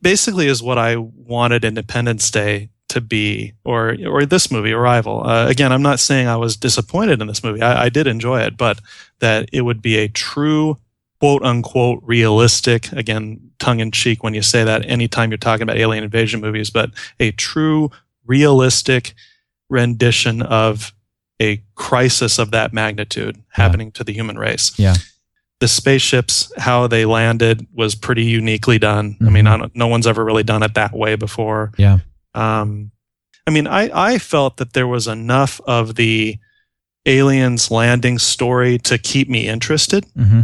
basically 0.00 0.46
is 0.46 0.62
what 0.62 0.78
I 0.78 0.96
wanted 0.96 1.64
Independence 1.64 2.30
Day 2.30 2.70
to 2.88 3.02
be 3.02 3.52
or 3.64 3.96
or 4.06 4.24
this 4.24 4.50
movie 4.50 4.72
Arrival. 4.72 5.26
Uh, 5.26 5.46
again, 5.46 5.72
I'm 5.72 5.82
not 5.82 6.00
saying 6.00 6.26
I 6.26 6.36
was 6.36 6.56
disappointed 6.56 7.20
in 7.20 7.26
this 7.26 7.44
movie. 7.44 7.60
I, 7.60 7.84
I 7.84 7.88
did 7.90 8.06
enjoy 8.06 8.40
it, 8.40 8.56
but 8.56 8.80
that 9.18 9.50
it 9.52 9.62
would 9.62 9.82
be 9.82 9.98
a 9.98 10.08
true 10.08 10.78
quote 11.20 11.42
unquote 11.42 12.00
realistic 12.02 12.90
again 12.92 13.50
tongue 13.58 13.80
in 13.80 13.90
cheek 13.90 14.22
when 14.22 14.32
you 14.32 14.40
say 14.40 14.64
that 14.64 14.88
anytime 14.88 15.30
you're 15.30 15.36
talking 15.36 15.64
about 15.64 15.76
alien 15.76 16.04
invasion 16.04 16.40
movies, 16.40 16.70
but 16.70 16.90
a 17.20 17.30
true 17.32 17.90
realistic 18.24 19.14
rendition 19.68 20.42
of 20.42 20.92
a 21.40 21.62
crisis 21.74 22.38
of 22.38 22.50
that 22.50 22.72
magnitude 22.72 23.40
happening 23.50 23.92
to 23.92 24.02
the 24.04 24.12
human 24.12 24.38
race. 24.38 24.76
Yeah. 24.78 24.94
The 25.60 25.68
spaceships, 25.68 26.52
how 26.56 26.86
they 26.86 27.04
landed, 27.04 27.66
was 27.72 27.94
pretty 27.94 28.24
uniquely 28.24 28.78
done. 28.78 29.16
I 29.20 29.24
mean, 29.30 29.44
Mhm. 29.44 29.48
I 29.50 29.56
don't, 29.56 29.76
no 29.76 29.86
one's 29.88 30.06
ever 30.06 30.24
really 30.24 30.42
done 30.44 30.62
it 30.62 30.74
that 30.74 30.92
way 30.92 31.16
before. 31.16 31.72
Yeah. 31.76 31.98
Um, 32.34 32.90
I 33.46 33.50
mean, 33.50 33.66
I, 33.66 33.90
I 34.12 34.18
felt 34.18 34.56
that 34.58 34.72
there 34.72 34.86
was 34.86 35.06
enough 35.08 35.60
of 35.66 35.94
the 35.96 36.38
aliens 37.06 37.70
landing 37.70 38.18
story 38.18 38.78
to 38.78 38.98
keep 38.98 39.28
me 39.28 39.48
interested. 39.48 40.04
hmm 40.16 40.42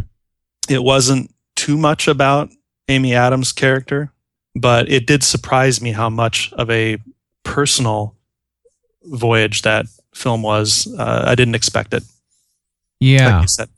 It 0.69 0.83
wasn't 0.83 1.33
too 1.57 1.77
much 1.77 2.09
about 2.09 2.51
Amy 2.89 3.15
Adams' 3.15 3.53
character, 3.53 4.13
but 4.55 4.89
it 4.91 5.07
did 5.07 5.23
surprise 5.23 5.81
me 5.81 5.93
how 5.93 6.09
much 6.09 6.53
of 6.55 6.71
a 6.71 6.99
personal 7.45 8.17
voyage 9.05 9.63
that 9.63 9.87
film 10.15 10.43
was. 10.43 10.93
Uh, 10.99 11.25
I 11.27 11.35
didn't 11.35 11.55
expect 11.55 11.95
it. 11.95 12.03
Yeah. 13.01 13.35
Like 13.35 13.43
you 13.43 13.49
said. 13.49 13.69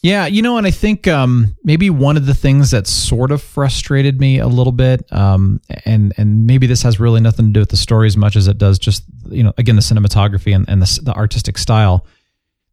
Yeah, 0.00 0.26
you 0.26 0.42
know, 0.42 0.58
and 0.58 0.66
I 0.66 0.70
think 0.70 1.08
um, 1.08 1.56
maybe 1.64 1.90
one 1.90 2.16
of 2.16 2.26
the 2.26 2.34
things 2.34 2.70
that 2.70 2.86
sort 2.86 3.32
of 3.32 3.42
frustrated 3.42 4.20
me 4.20 4.38
a 4.38 4.46
little 4.46 4.72
bit, 4.72 5.04
um, 5.12 5.60
and 5.84 6.12
and 6.16 6.46
maybe 6.46 6.68
this 6.68 6.82
has 6.82 7.00
really 7.00 7.20
nothing 7.20 7.46
to 7.46 7.52
do 7.52 7.60
with 7.60 7.70
the 7.70 7.76
story 7.76 8.06
as 8.06 8.16
much 8.16 8.36
as 8.36 8.46
it 8.46 8.58
does 8.58 8.78
just 8.78 9.02
you 9.28 9.42
know 9.42 9.52
again 9.58 9.74
the 9.74 9.82
cinematography 9.82 10.54
and, 10.54 10.68
and 10.68 10.80
the, 10.80 11.00
the 11.02 11.12
artistic 11.14 11.58
style. 11.58 12.06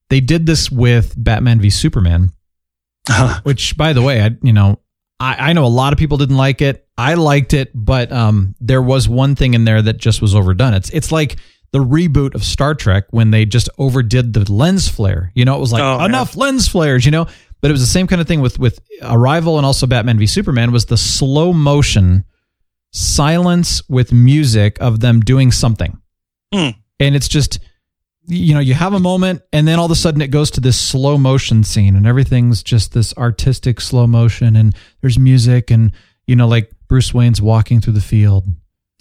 They 0.10 0.20
did 0.20 0.46
this 0.46 0.70
with 0.70 1.16
Batman 1.18 1.60
v 1.60 1.72
Superman, 1.72 2.32
which 3.43 3.76
by 3.76 3.93
the 3.93 4.04
way, 4.04 4.22
I 4.22 4.30
you 4.43 4.54
know 4.54 4.80
I, 5.20 5.50
I 5.50 5.54
know 5.54 5.66
a 5.66 5.68
lot 5.68 5.93
of 5.93 6.00
people 6.00 6.18
didn't 6.18 6.38
like 6.38 6.62
it. 6.62 6.88
I 6.96 7.16
liked 7.16 7.54
it, 7.54 7.72
but 7.74 8.12
um, 8.12 8.56
there 8.60 8.82
was 8.82 9.10
one 9.10 9.36
thing 9.36 9.56
in 9.56 9.66
there 9.66 9.82
that 9.82 9.98
just 9.98 10.22
was 10.22 10.36
overdone. 10.36 10.76
It's 10.76 10.91
it's 10.91 11.12
like 11.12 11.38
the 11.76 11.84
reboot 11.84 12.36
of 12.36 12.43
Star 12.45 12.73
Trek 12.73 13.03
when 13.09 13.32
they 13.32 13.43
just 13.45 13.67
overdid 13.78 14.32
the 14.32 14.49
lens 14.49 14.88
flare. 14.88 15.32
You 15.36 15.43
know, 15.43 15.57
it 15.57 15.59
was 15.59 15.73
like 15.73 15.84
Oh, 15.84 15.97
man. 15.97 16.05
enough 16.11 16.38
lens 16.38 16.69
flares. 16.69 17.03
You 17.03 17.11
know, 17.11 17.26
but 17.59 17.69
it 17.69 17.73
was 17.73 17.82
the 17.82 17.88
same 17.97 18.07
kind 18.07 18.21
of 18.21 18.28
thing 18.28 18.39
with 18.39 18.57
with 18.57 18.80
Arrival 19.01 19.57
and 19.57 19.65
also 19.65 19.86
Batman 19.86 20.17
v 20.17 20.26
Superman 20.26 20.71
was 20.71 20.86
the 20.86 20.97
slow 20.97 21.51
motion 21.51 22.23
silence 22.91 23.82
with 23.89 24.11
music 24.13 24.78
of 24.80 24.99
them 25.01 25.19
doing 25.19 25.51
something, 25.51 25.97
Hmm. 26.53 26.69
and 26.99 27.15
it's 27.15 27.28
just 27.28 27.59
you 28.28 28.53
know 28.53 28.59
you 28.61 28.73
have 28.73 28.93
a 28.93 28.99
moment 28.99 29.41
and 29.53 29.67
then 29.67 29.78
all 29.80 29.86
of 29.86 29.91
a 29.91 29.95
sudden 29.95 30.21
it 30.21 30.32
goes 30.32 30.49
to 30.51 30.61
this 30.61 30.80
slow 30.80 31.17
motion 31.17 31.63
scene 31.63 31.95
and 31.95 32.07
everything's 32.07 32.63
just 32.63 32.93
this 32.93 33.13
artistic 33.17 33.80
slow 33.82 34.07
motion 34.07 34.55
and 34.55 34.73
there's 35.01 35.19
music 35.19 35.69
and 35.69 35.91
you 36.26 36.36
know 36.36 36.47
like 36.47 36.71
bruce 36.88 37.13
wayne's 37.13 37.39
walking 37.41 37.80
through 37.82 37.93
the 37.93 38.01
field 38.01 38.45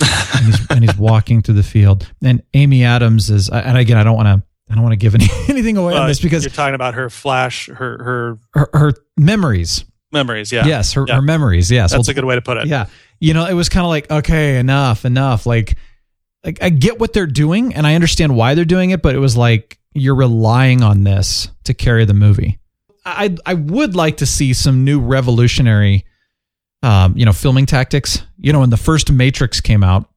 and 0.00 0.44
he's, 0.46 0.66
and 0.70 0.80
he's 0.84 0.96
walking 0.98 1.40
through 1.42 1.54
the 1.54 1.62
field 1.62 2.10
and 2.22 2.42
amy 2.54 2.84
adams 2.84 3.30
is 3.30 3.48
and 3.48 3.78
again 3.78 3.96
i 3.96 4.02
don't 4.04 4.16
want 4.16 4.26
to 4.26 4.42
i 4.70 4.74
don't 4.74 4.82
want 4.82 4.92
to 4.92 4.96
give 4.96 5.14
any, 5.14 5.26
anything 5.48 5.76
away 5.76 5.94
on 5.94 6.02
Uh, 6.02 6.06
this 6.08 6.20
because 6.20 6.42
you're 6.44 6.50
talking 6.50 6.74
about 6.74 6.94
her 6.94 7.08
flash, 7.10 7.66
her 7.68 7.74
her 8.02 8.38
her, 8.54 8.70
her 8.72 8.92
memories 9.16 9.84
memories. 10.12 10.52
Yeah, 10.52 10.64
yes 10.66 10.92
her, 10.92 11.04
Yeah. 11.08 11.16
her 11.16 11.22
memories 11.22 11.70
yes 11.70 11.90
That's 11.92 12.06
Well, 12.06 12.12
a 12.12 12.14
good 12.14 12.24
way 12.24 12.34
to 12.36 12.42
put 12.42 12.56
it. 12.58 12.66
yeah. 12.68 12.86
You 13.20 13.34
know, 13.34 13.46
it 13.46 13.54
was 13.54 13.68
kind 13.68 13.84
of 13.84 13.88
like, 13.88 14.08
okay, 14.10 14.58
enough, 14.58 15.04
enough. 15.04 15.44
Like, 15.46 15.76
like, 16.44 16.58
I 16.62 16.68
get 16.68 17.00
what 17.00 17.12
they're 17.14 17.26
doing 17.26 17.74
and 17.74 17.84
I 17.86 17.94
understand 17.96 18.36
why 18.36 18.54
they're 18.54 18.64
doing 18.64 18.90
it, 18.90 19.02
but 19.02 19.14
it 19.16 19.18
was 19.18 19.36
like 19.36 19.78
you're 19.92 20.14
relying 20.14 20.82
on 20.82 21.02
this 21.04 21.48
to 21.64 21.74
carry 21.74 22.04
the 22.04 22.14
movie. 22.14 22.58
I 23.04 23.34
I 23.46 23.54
would 23.54 23.96
like 23.96 24.18
to 24.18 24.26
see 24.26 24.52
some 24.52 24.84
new 24.84 25.00
revolutionary, 25.00 26.04
um, 26.82 27.16
you 27.16 27.24
know, 27.24 27.32
filming 27.32 27.66
tactics. 27.66 28.22
You 28.44 28.52
know, 28.52 28.60
when 28.60 28.70
the 28.70 28.76
first 28.76 29.10
Matrix 29.10 29.60
came 29.60 29.82
out, 29.82 30.08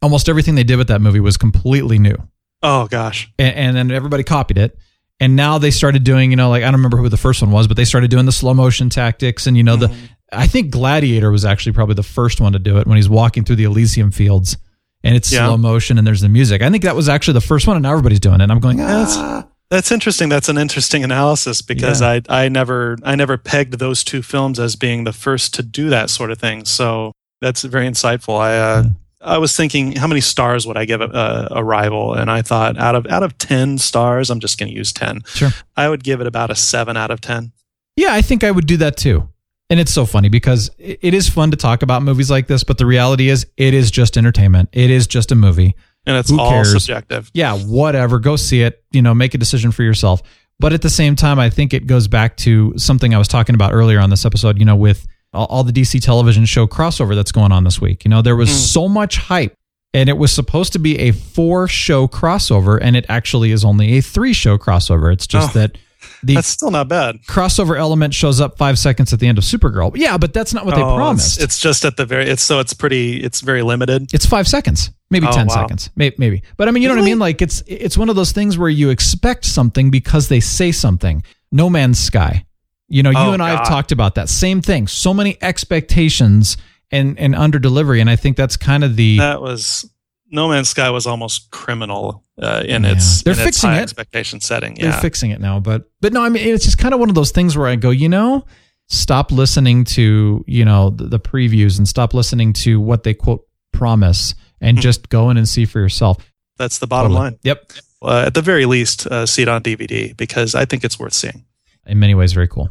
almost 0.00 0.28
everything 0.28 0.54
they 0.56 0.64
did 0.64 0.76
with 0.76 0.88
that 0.88 1.00
movie 1.00 1.20
was 1.20 1.36
completely 1.36 1.98
new, 1.98 2.16
Oh 2.62 2.86
gosh. 2.88 3.30
and, 3.38 3.54
and 3.56 3.76
then 3.76 3.90
everybody 3.90 4.24
copied 4.24 4.58
it. 4.58 4.76
And 5.20 5.36
now 5.36 5.58
they 5.58 5.70
started 5.70 6.02
doing, 6.02 6.30
you 6.32 6.36
know, 6.36 6.48
like 6.50 6.62
I 6.64 6.66
don't 6.66 6.74
remember 6.80 6.96
who 6.96 7.08
the 7.08 7.16
first 7.16 7.40
one 7.40 7.52
was, 7.52 7.68
but 7.68 7.76
they 7.76 7.84
started 7.84 8.10
doing 8.10 8.26
the 8.26 8.32
slow 8.32 8.54
motion 8.54 8.88
tactics, 8.90 9.46
and 9.46 9.56
you 9.56 9.62
know, 9.62 9.76
the 9.76 9.94
I 10.32 10.46
think 10.48 10.70
Gladiator 10.70 11.30
was 11.30 11.44
actually 11.44 11.72
probably 11.72 11.94
the 11.94 12.02
first 12.02 12.40
one 12.40 12.52
to 12.54 12.58
do 12.58 12.78
it 12.78 12.86
when 12.88 12.96
he's 12.96 13.08
walking 13.08 13.44
through 13.44 13.56
the 13.56 13.64
Elysium 13.64 14.10
fields, 14.10 14.56
and 15.04 15.14
it's 15.14 15.30
Yeah. 15.30 15.46
slow 15.46 15.56
motion 15.56 15.98
and 15.98 16.06
there's 16.06 16.22
the 16.22 16.28
music. 16.28 16.62
I 16.62 16.70
think 16.70 16.82
that 16.82 16.96
was 16.96 17.08
actually 17.08 17.34
the 17.34 17.42
first 17.42 17.68
one, 17.68 17.76
and 17.76 17.82
now 17.84 17.90
everybody's 17.92 18.18
doing 18.20 18.40
it. 18.40 18.42
And 18.42 18.50
I'm 18.50 18.58
going, 18.58 18.78
That's- 18.78 19.14
ah, 19.16 19.46
That's 19.70 19.92
interesting. 19.92 20.28
That's 20.28 20.48
an 20.48 20.58
interesting 20.58 21.04
analysis 21.04 21.62
because 21.62 22.00
Yeah. 22.00 22.18
I 22.28 22.44
I 22.44 22.48
never 22.48 22.96
I 23.04 23.14
never 23.14 23.36
pegged 23.38 23.78
those 23.78 24.02
two 24.02 24.22
films 24.22 24.58
as 24.58 24.74
being 24.74 25.04
the 25.04 25.12
first 25.12 25.54
to 25.54 25.62
do 25.62 25.88
that 25.90 26.10
sort 26.10 26.32
of 26.32 26.38
thing. 26.38 26.64
So 26.64 27.12
that's 27.42 27.62
very 27.64 27.86
insightful. 27.86 28.38
I 28.40 28.56
uh, 28.56 28.84
I 29.20 29.38
was 29.38 29.54
thinking 29.56 29.92
how 29.96 30.06
many 30.06 30.20
stars 30.20 30.66
would 30.66 30.76
I 30.76 30.84
give 30.84 31.00
uh, 31.02 31.48
Arrival, 31.50 32.14
and 32.14 32.30
I 32.30 32.42
thought 32.42 32.78
out 32.78 32.94
of 32.94 33.06
out 33.06 33.22
of 33.22 33.36
ten 33.38 33.76
stars, 33.78 34.30
I'm 34.30 34.40
just 34.40 34.58
going 34.58 34.70
to 34.70 34.74
use 34.76 34.92
ten. 34.92 35.22
Sure. 35.26 35.50
I 35.76 35.88
would 35.88 36.02
give 36.02 36.20
it 36.20 36.26
about 36.26 36.50
a 36.50 36.54
seven 36.54 36.96
out 36.96 37.10
of 37.10 37.20
ten. 37.20 37.52
yeah, 37.96 38.14
I 38.14 38.22
think 38.22 38.42
I 38.42 38.50
would 38.50 38.66
do 38.66 38.76
that 38.78 38.96
too. 38.96 39.28
And 39.70 39.80
it's 39.80 39.92
so 39.92 40.04
funny 40.06 40.28
because 40.28 40.70
it 40.78 40.98
it 41.02 41.14
is 41.14 41.28
fun 41.28 41.50
to 41.50 41.56
talk 41.56 41.82
about 41.82 42.02
movies 42.02 42.30
like 42.30 42.46
this, 42.46 42.64
but 42.64 42.78
the 42.78 42.86
reality 42.86 43.28
is, 43.28 43.46
it 43.56 43.74
is 43.74 43.90
just 43.90 44.16
entertainment. 44.18 44.68
It 44.72 44.90
is 44.90 45.06
just 45.06 45.30
a 45.32 45.34
movie. 45.34 45.74
And 46.04 46.16
it's 46.16 46.30
Who 46.30 46.40
all 46.40 46.50
cares? 46.50 46.72
subjective. 46.72 47.30
yeah, 47.32 47.56
whatever, 47.56 48.18
go 48.18 48.34
see 48.36 48.62
it, 48.62 48.82
you 48.90 49.00
know, 49.02 49.14
make 49.14 49.34
a 49.34 49.38
decision 49.38 49.70
for 49.70 49.84
yourself. 49.84 50.20
But 50.58 50.72
at 50.72 50.82
the 50.82 50.90
same 50.90 51.14
time, 51.16 51.38
I 51.38 51.48
think 51.48 51.72
it 51.72 51.86
goes 51.86 52.08
back 52.08 52.36
to 52.38 52.74
something 52.76 53.14
I 53.14 53.18
was 53.18 53.28
talking 53.28 53.54
about 53.54 53.72
earlier 53.72 54.00
on 54.00 54.10
this 54.10 54.24
episode, 54.26 54.58
you 54.58 54.64
know, 54.64 54.74
with 54.76 55.06
all, 55.32 55.46
all 55.46 55.64
the 55.64 55.72
DC 55.72 56.00
television 56.02 56.44
show 56.44 56.66
crossover 56.66 57.14
that's 57.14 57.32
going 57.32 57.52
on 57.52 57.64
this 57.64 57.80
week. 57.80 58.04
You 58.04 58.10
know, 58.10 58.22
there 58.22 58.36
was 58.36 58.50
mm. 58.50 58.52
so 58.52 58.88
much 58.88 59.16
hype 59.16 59.56
and 59.94 60.08
it 60.08 60.16
was 60.16 60.32
supposed 60.32 60.72
to 60.74 60.78
be 60.78 60.98
a 60.98 61.12
four 61.12 61.68
show 61.68 62.08
crossover 62.08 62.78
and 62.80 62.96
it 62.96 63.06
actually 63.08 63.52
is 63.52 63.64
only 63.64 63.98
a 63.98 64.00
three 64.00 64.32
show 64.32 64.58
crossover. 64.58 65.12
It's 65.12 65.26
just 65.26 65.54
Oh, 65.56 65.60
that 65.60 65.78
the 66.24 66.34
That's 66.34 66.48
still 66.48 66.70
not 66.70 66.88
bad. 66.88 67.16
crossover 67.28 67.76
element 67.78 68.14
shows 68.14 68.40
up 68.40 68.56
five 68.56 68.78
seconds 68.78 69.12
at 69.12 69.20
the 69.20 69.26
end 69.26 69.38
of 69.38 69.44
Supergirl. 69.44 69.92
Yeah, 69.94 70.18
but 70.18 70.32
that's 70.32 70.54
not 70.54 70.64
what 70.64 70.74
they 70.74 70.82
Oh, 70.82 70.86
it's- 70.86 70.96
promised. 70.96 71.42
It's, 71.42 71.58
just 71.58 71.84
at 71.84 71.96
the 71.96 72.06
very. 72.06 72.28
It's 72.28 72.42
so 72.42 72.60
it's 72.60 72.74
pretty. 72.74 73.22
It's 73.22 73.40
very 73.40 73.62
limited. 73.62 74.12
It's 74.12 74.26
five 74.26 74.48
seconds, 74.48 74.90
maybe 75.10 75.26
Oh, 75.26 75.32
ten 75.32 75.46
wow. 75.46 75.54
seconds, 75.54 75.90
maybe, 75.96 76.16
maybe. 76.18 76.42
But 76.56 76.68
I 76.68 76.70
mean, 76.70 76.82
you 76.82 76.88
know 76.88 76.94
what 76.94 77.02
I 77.02 77.04
mean? 77.04 77.18
Like 77.18 77.42
it's 77.42 77.62
it's 77.66 77.96
one 77.96 78.08
of 78.08 78.16
those 78.16 78.32
things 78.32 78.58
where 78.58 78.68
you 78.68 78.90
expect 78.90 79.44
something 79.44 79.90
because 79.90 80.28
they 80.28 80.40
say 80.40 80.72
something. 80.72 81.22
No 81.50 81.68
Man's 81.68 81.98
Sky. 81.98 82.44
You 82.92 83.02
know, 83.02 83.10
you 83.10 83.16
Oh, 83.18 83.32
and 83.32 83.42
I 83.42 83.50
have 83.50 83.66
talked 83.66 83.90
about 83.92 84.14
that 84.16 84.28
same 84.28 84.60
thing. 84.60 84.86
So 84.86 85.14
many 85.14 85.38
expectations 85.42 86.56
and 86.90 87.18
and 87.18 87.34
under 87.34 87.58
delivery, 87.58 88.00
and 88.00 88.10
I 88.10 88.16
think 88.16 88.36
that's 88.36 88.56
kind 88.56 88.84
of 88.84 88.96
the 88.96 89.18
That 89.18 89.40
was 89.40 89.88
No 90.30 90.48
Man's 90.48 90.68
Sky 90.68 90.90
was 90.90 91.06
almost 91.06 91.50
criminal 91.50 92.22
uh, 92.40 92.62
in 92.66 92.84
Yeah. 92.84 92.92
its 92.92 93.22
They're 93.22 93.32
in 93.32 93.38
its 93.38 93.44
fixing 93.46 93.70
high 93.70 93.78
it. 93.78 93.82
expectation 93.82 94.40
setting. 94.40 94.74
they're 94.74 94.90
Yeah, 94.90 95.00
fixing 95.00 95.30
it 95.30 95.40
now. 95.40 95.58
But 95.58 95.90
but 96.02 96.12
no, 96.12 96.22
I 96.22 96.28
mean, 96.28 96.46
it's 96.46 96.64
just 96.66 96.76
kind 96.78 96.92
of 96.92 97.00
one 97.00 97.08
of 97.08 97.14
those 97.14 97.30
things 97.32 97.56
where 97.56 97.66
I 97.66 97.76
go, 97.76 97.90
you 97.90 98.08
know, 98.10 98.44
stop 98.88 99.32
listening 99.32 99.84
to 99.84 100.44
you 100.46 100.64
know 100.66 100.90
the, 100.90 101.04
the 101.06 101.18
previews 101.20 101.78
and 101.78 101.88
stop 101.88 102.12
listening 102.12 102.52
to 102.64 102.78
what 102.80 103.04
they 103.04 103.14
quote 103.14 103.46
promise 103.72 104.34
and 104.60 104.76
Hmm. 104.76 104.82
just 104.82 105.08
go 105.08 105.30
in 105.30 105.36
and 105.38 105.48
see 105.48 105.64
for 105.64 105.80
yourself. 105.80 106.18
that's 106.58 106.78
the 106.78 106.86
bottom 106.86 107.12
Totally. 107.12 107.30
line. 107.30 107.38
Yep. 107.42 107.72
Uh, 108.02 108.24
at 108.26 108.34
the 108.34 108.42
very 108.42 108.66
least, 108.66 109.06
uh, 109.06 109.24
see 109.26 109.42
it 109.42 109.48
on 109.48 109.62
DVD 109.62 110.14
because 110.16 110.54
I 110.54 110.64
think 110.66 110.84
it's 110.84 110.98
worth 110.98 111.14
seeing. 111.14 111.44
In 111.86 111.98
many 111.98 112.14
ways, 112.14 112.32
very 112.34 112.46
cool. 112.48 112.68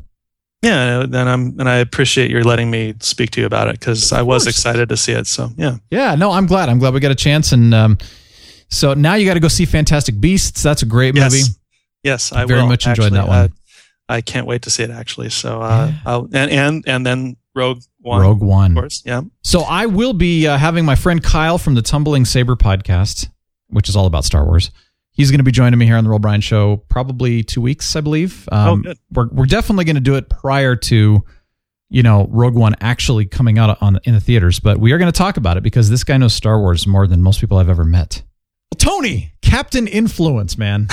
Yeah, 0.62 1.02
and 1.02 1.16
I'm 1.16 1.60
and 1.60 1.68
I 1.68 1.78
appreciate 1.78 2.30
your 2.30 2.44
letting 2.44 2.70
me 2.70 2.94
speak 3.00 3.32
to 3.32 3.42
you 3.42 3.48
about 3.48 3.68
it 3.68 3.80
because 3.80 4.12
I 4.14 4.22
was 4.22 4.46
excited 4.46 4.90
to 4.90 4.98
see 4.98 5.12
it. 5.14 5.26
So 5.28 5.50
yeah, 5.58 5.78
Yeah, 5.90 6.14
no, 6.16 6.32
I'm 6.32 6.46
glad. 6.46 6.70
I'm 6.70 6.78
glad 6.78 6.94
we 6.94 7.00
got 7.00 7.12
a 7.12 7.16
chance. 7.16 7.52
And 7.52 7.74
um, 7.74 7.98
so 8.70 8.94
now 8.94 9.16
you 9.16 9.26
got 9.26 9.34
to 9.34 9.40
go 9.40 9.48
see 9.48 9.66
Fantastic 9.66 10.20
Beasts. 10.20 10.62
That's 10.62 10.84
a 10.84 10.86
great 10.86 11.16
movie. 11.16 11.38
yes, 11.38 11.60
yes, 12.04 12.32
I 12.32 12.46
Very 12.46 12.62
will, 12.62 12.68
much 12.70 12.86
enjoyed 12.86 13.06
actually. 13.08 13.18
that 13.18 13.28
one. 13.28 13.38
Uh, 13.38 13.48
I 14.08 14.22
can't 14.22 14.46
wait 14.46 14.62
to 14.64 14.70
see 14.70 14.84
it 14.84 14.92
actually. 14.92 15.30
So 15.30 15.62
uh, 15.62 15.92
I'll, 16.06 16.26
and 16.34 16.52
and 16.52 16.84
and 16.86 17.06
then 17.06 17.38
Rogue 17.56 17.82
One, 18.00 18.22
Rogue 18.22 18.42
One. 18.44 18.72
of 18.72 18.78
course. 18.78 19.02
Yeah, 19.06 19.22
So 19.44 19.62
I 19.62 19.88
will 19.88 20.14
be 20.14 20.46
uh, 20.48 20.58
having 20.58 20.86
my 20.86 20.96
friend 20.96 21.24
Kyle 21.24 21.58
from 21.58 21.74
the 21.76 21.82
Tumbling 21.82 22.26
Saber 22.26 22.56
podcast, 22.56 23.30
which 23.70 23.90
is 23.90 23.96
all 23.96 24.06
about 24.06 24.26
Star 24.26 24.46
Wars. 24.46 24.70
He's 25.22 25.30
going 25.30 25.38
to 25.38 25.44
be 25.44 25.52
joining 25.52 25.78
me 25.78 25.86
here 25.86 25.98
on 25.98 26.04
the 26.04 26.10
Real 26.10 26.18
Brian 26.18 26.42
Show 26.42 26.78
probably 26.90 27.44
two 27.44 27.62
weeks, 27.62 27.96
I 27.96 28.02
believe. 28.02 28.50
Um, 28.52 28.68
Oh, 28.68 28.76
good. 28.78 28.98
We're 29.14 29.28
we're 29.28 29.46
definitely 29.46 29.86
going 29.86 29.98
to 29.98 30.02
do 30.02 30.16
it 30.16 30.30
prior 30.30 30.76
to, 30.76 31.24
you 31.90 32.02
know, 32.04 32.26
Rogue 32.32 32.56
One 32.56 32.74
actually 32.82 33.26
coming 33.28 33.60
out 33.60 33.80
on 33.84 34.00
in 34.04 34.16
the 34.16 34.20
theaters. 34.20 34.60
But 34.60 34.80
we 34.80 34.94
are 34.94 34.98
going 34.98 35.12
to 35.12 35.18
talk 35.18 35.38
about 35.38 35.58
it 35.58 35.62
because 35.64 35.92
this 35.92 36.04
guy 36.04 36.18
knows 36.18 36.34
Star 36.34 36.60
Wars 36.60 36.88
more 36.88 37.06
than 37.06 37.22
most 37.22 37.40
people 37.40 37.60
I've 37.60 37.70
ever 37.70 37.84
met. 37.86 38.24
Tony, 38.80 39.34
Captain 39.44 39.86
Influence, 39.86 40.58
man, 40.58 40.88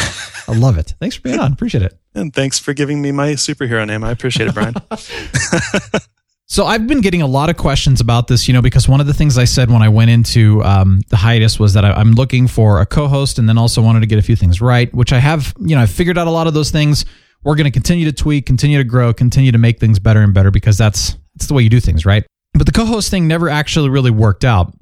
I 0.46 0.52
love 0.54 0.76
it. 0.76 0.94
Thanks 1.00 1.16
for 1.16 1.22
being 1.22 1.38
on. 1.38 1.52
Appreciate 1.52 1.82
it. 1.84 1.98
and 2.14 2.34
thanks 2.34 2.58
for 2.58 2.74
giving 2.74 3.00
me 3.00 3.12
my 3.12 3.30
superhero 3.30 3.86
name. 3.86 4.04
I 4.04 4.10
appreciate 4.10 4.48
it, 4.48 4.54
Brian. 4.54 4.74
So 6.50 6.64
I've 6.64 6.86
been 6.86 7.02
getting 7.02 7.20
a 7.20 7.26
lot 7.26 7.50
of 7.50 7.58
questions 7.58 8.00
about 8.00 8.26
this, 8.26 8.48
you 8.48 8.54
know, 8.54 8.62
because 8.62 8.88
one 8.88 9.00
of 9.00 9.06
the 9.06 9.12
things 9.12 9.36
I 9.36 9.44
said 9.44 9.70
when 9.70 9.82
I 9.82 9.90
went 9.90 10.10
into 10.10 10.64
um, 10.64 11.02
the 11.08 11.16
hiatus 11.16 11.60
was 11.60 11.74
that 11.74 11.84
I, 11.84 11.92
I'm 11.92 12.12
looking 12.12 12.48
for 12.48 12.80
a 12.80 12.86
co-host, 12.86 13.38
and 13.38 13.46
then 13.46 13.58
also 13.58 13.82
wanted 13.82 14.00
to 14.00 14.06
get 14.06 14.18
a 14.18 14.22
few 14.22 14.34
things 14.34 14.62
right, 14.62 14.92
which 14.94 15.12
I 15.12 15.18
have. 15.18 15.52
You 15.60 15.76
know, 15.76 15.82
I 15.82 15.86
figured 15.86 16.16
out 16.16 16.26
a 16.26 16.30
lot 16.30 16.46
of 16.46 16.54
those 16.54 16.70
things. 16.70 17.04
We're 17.44 17.54
going 17.54 17.66
to 17.66 17.70
continue 17.70 18.06
to 18.06 18.12
tweak, 18.12 18.46
continue 18.46 18.78
to 18.78 18.84
grow, 18.84 19.12
continue 19.12 19.52
to 19.52 19.58
make 19.58 19.78
things 19.78 19.98
better 19.98 20.22
and 20.22 20.32
better 20.32 20.50
because 20.50 20.78
that's 20.78 21.16
that's 21.34 21.48
the 21.48 21.54
way 21.54 21.62
you 21.64 21.68
do 21.68 21.80
things, 21.80 22.06
right? 22.06 22.24
But 22.54 22.64
the 22.64 22.72
co-host 22.72 23.10
thing 23.10 23.28
never 23.28 23.50
actually 23.50 23.90
really 23.90 24.10
worked 24.10 24.44
out, 24.44 24.74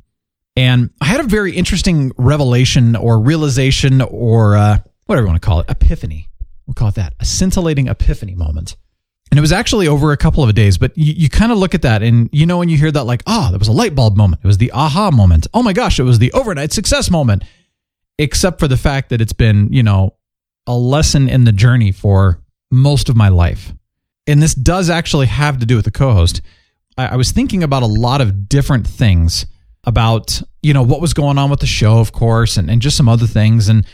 and 0.55 0.91
I 1.01 1.07
had 1.07 1.19
a 1.19 1.25
very 1.25 1.53
interesting 1.53 2.13
revelation 2.17 2.95
or 2.95 3.19
realization 3.19 4.03
or 4.03 4.57
uh, 4.57 4.79
whatever 5.07 5.27
you 5.27 5.31
want 5.31 5.43
to 5.43 5.47
call 5.47 5.61
it, 5.61 5.67
epiphany. 5.69 6.31
We'll 6.69 6.75
call 6.75 6.89
it 6.89 6.95
that, 6.95 7.15
a 7.19 7.25
scintillating 7.25 7.89
epiphany 7.89 8.37
moment. 8.37 8.77
And 9.31 9.39
it 9.39 9.41
was 9.41 9.53
actually 9.53 9.89
over 9.89 10.13
a 10.13 10.17
couple 10.17 10.45
of 10.45 10.55
days, 10.55 10.79
but 10.79 10.97
you, 10.97 11.13
you 11.13 11.29
kind 11.29 11.51
of 11.51 11.59
look 11.59 11.75
at 11.75 11.83
that 11.83 12.03
and 12.03 12.29
you 12.33 12.47
know 12.47 12.59
when 12.59 12.69
you 12.69 12.79
hear 12.79 12.93
that, 12.93 13.05
like, 13.05 13.23
oh, 13.27 13.51
there 13.51 13.59
was 13.59 13.69
a 13.69 13.73
light 13.73 13.95
bulb 13.95 14.17
moment. 14.17 14.41
It 14.45 14.47
was 14.47 14.59
the 14.59 14.71
aha 14.73 15.11
moment. 15.11 15.47
Oh 15.53 15.63
my 15.63 15.73
gosh, 15.73 15.99
it 15.99 16.05
was 16.05 16.19
the 16.19 16.33
overnight 16.33 16.73
success 16.73 17.11
moment. 17.11 17.45
Except 18.19 18.61
for 18.61 18.69
the 18.69 18.79
fact 18.79 19.11
that 19.11 19.21
it's 19.21 19.35
been, 19.35 19.71
you 19.73 19.83
know, 19.83 20.15
a 20.67 20.75
lesson 20.75 21.29
in 21.29 21.45
the 21.45 21.53
journey 21.53 21.93
for 21.93 22.41
most 22.71 23.09
of 23.09 23.17
my 23.17 23.29
life. 23.29 23.75
And 24.27 24.43
this 24.43 24.55
does 24.55 24.91
actually 24.91 25.27
have 25.27 25.59
to 25.59 25.67
do 25.67 25.77
with 25.77 25.85
the 25.85 25.91
co 25.91 26.13
host. 26.13 26.41
I, 26.97 27.09
I 27.09 27.17
was 27.17 27.31
thinking 27.31 27.63
about 27.63 27.83
a 27.83 27.87
lot 27.87 28.21
of 28.21 28.49
different 28.49 28.87
things 28.87 29.47
about, 29.85 30.43
you 30.63 30.73
know, 30.73 30.83
what 30.83 31.01
was 31.01 31.15
going 31.15 31.39
on 31.39 31.51
with 31.51 31.61
the 31.61 31.67
show, 31.67 31.99
of 31.99 32.13
course, 32.13 32.57
and, 32.57 32.71
and 32.71 32.83
just 32.83 32.97
some 32.97 33.09
other 33.09 33.27
things. 33.27 33.69
And 33.69 33.87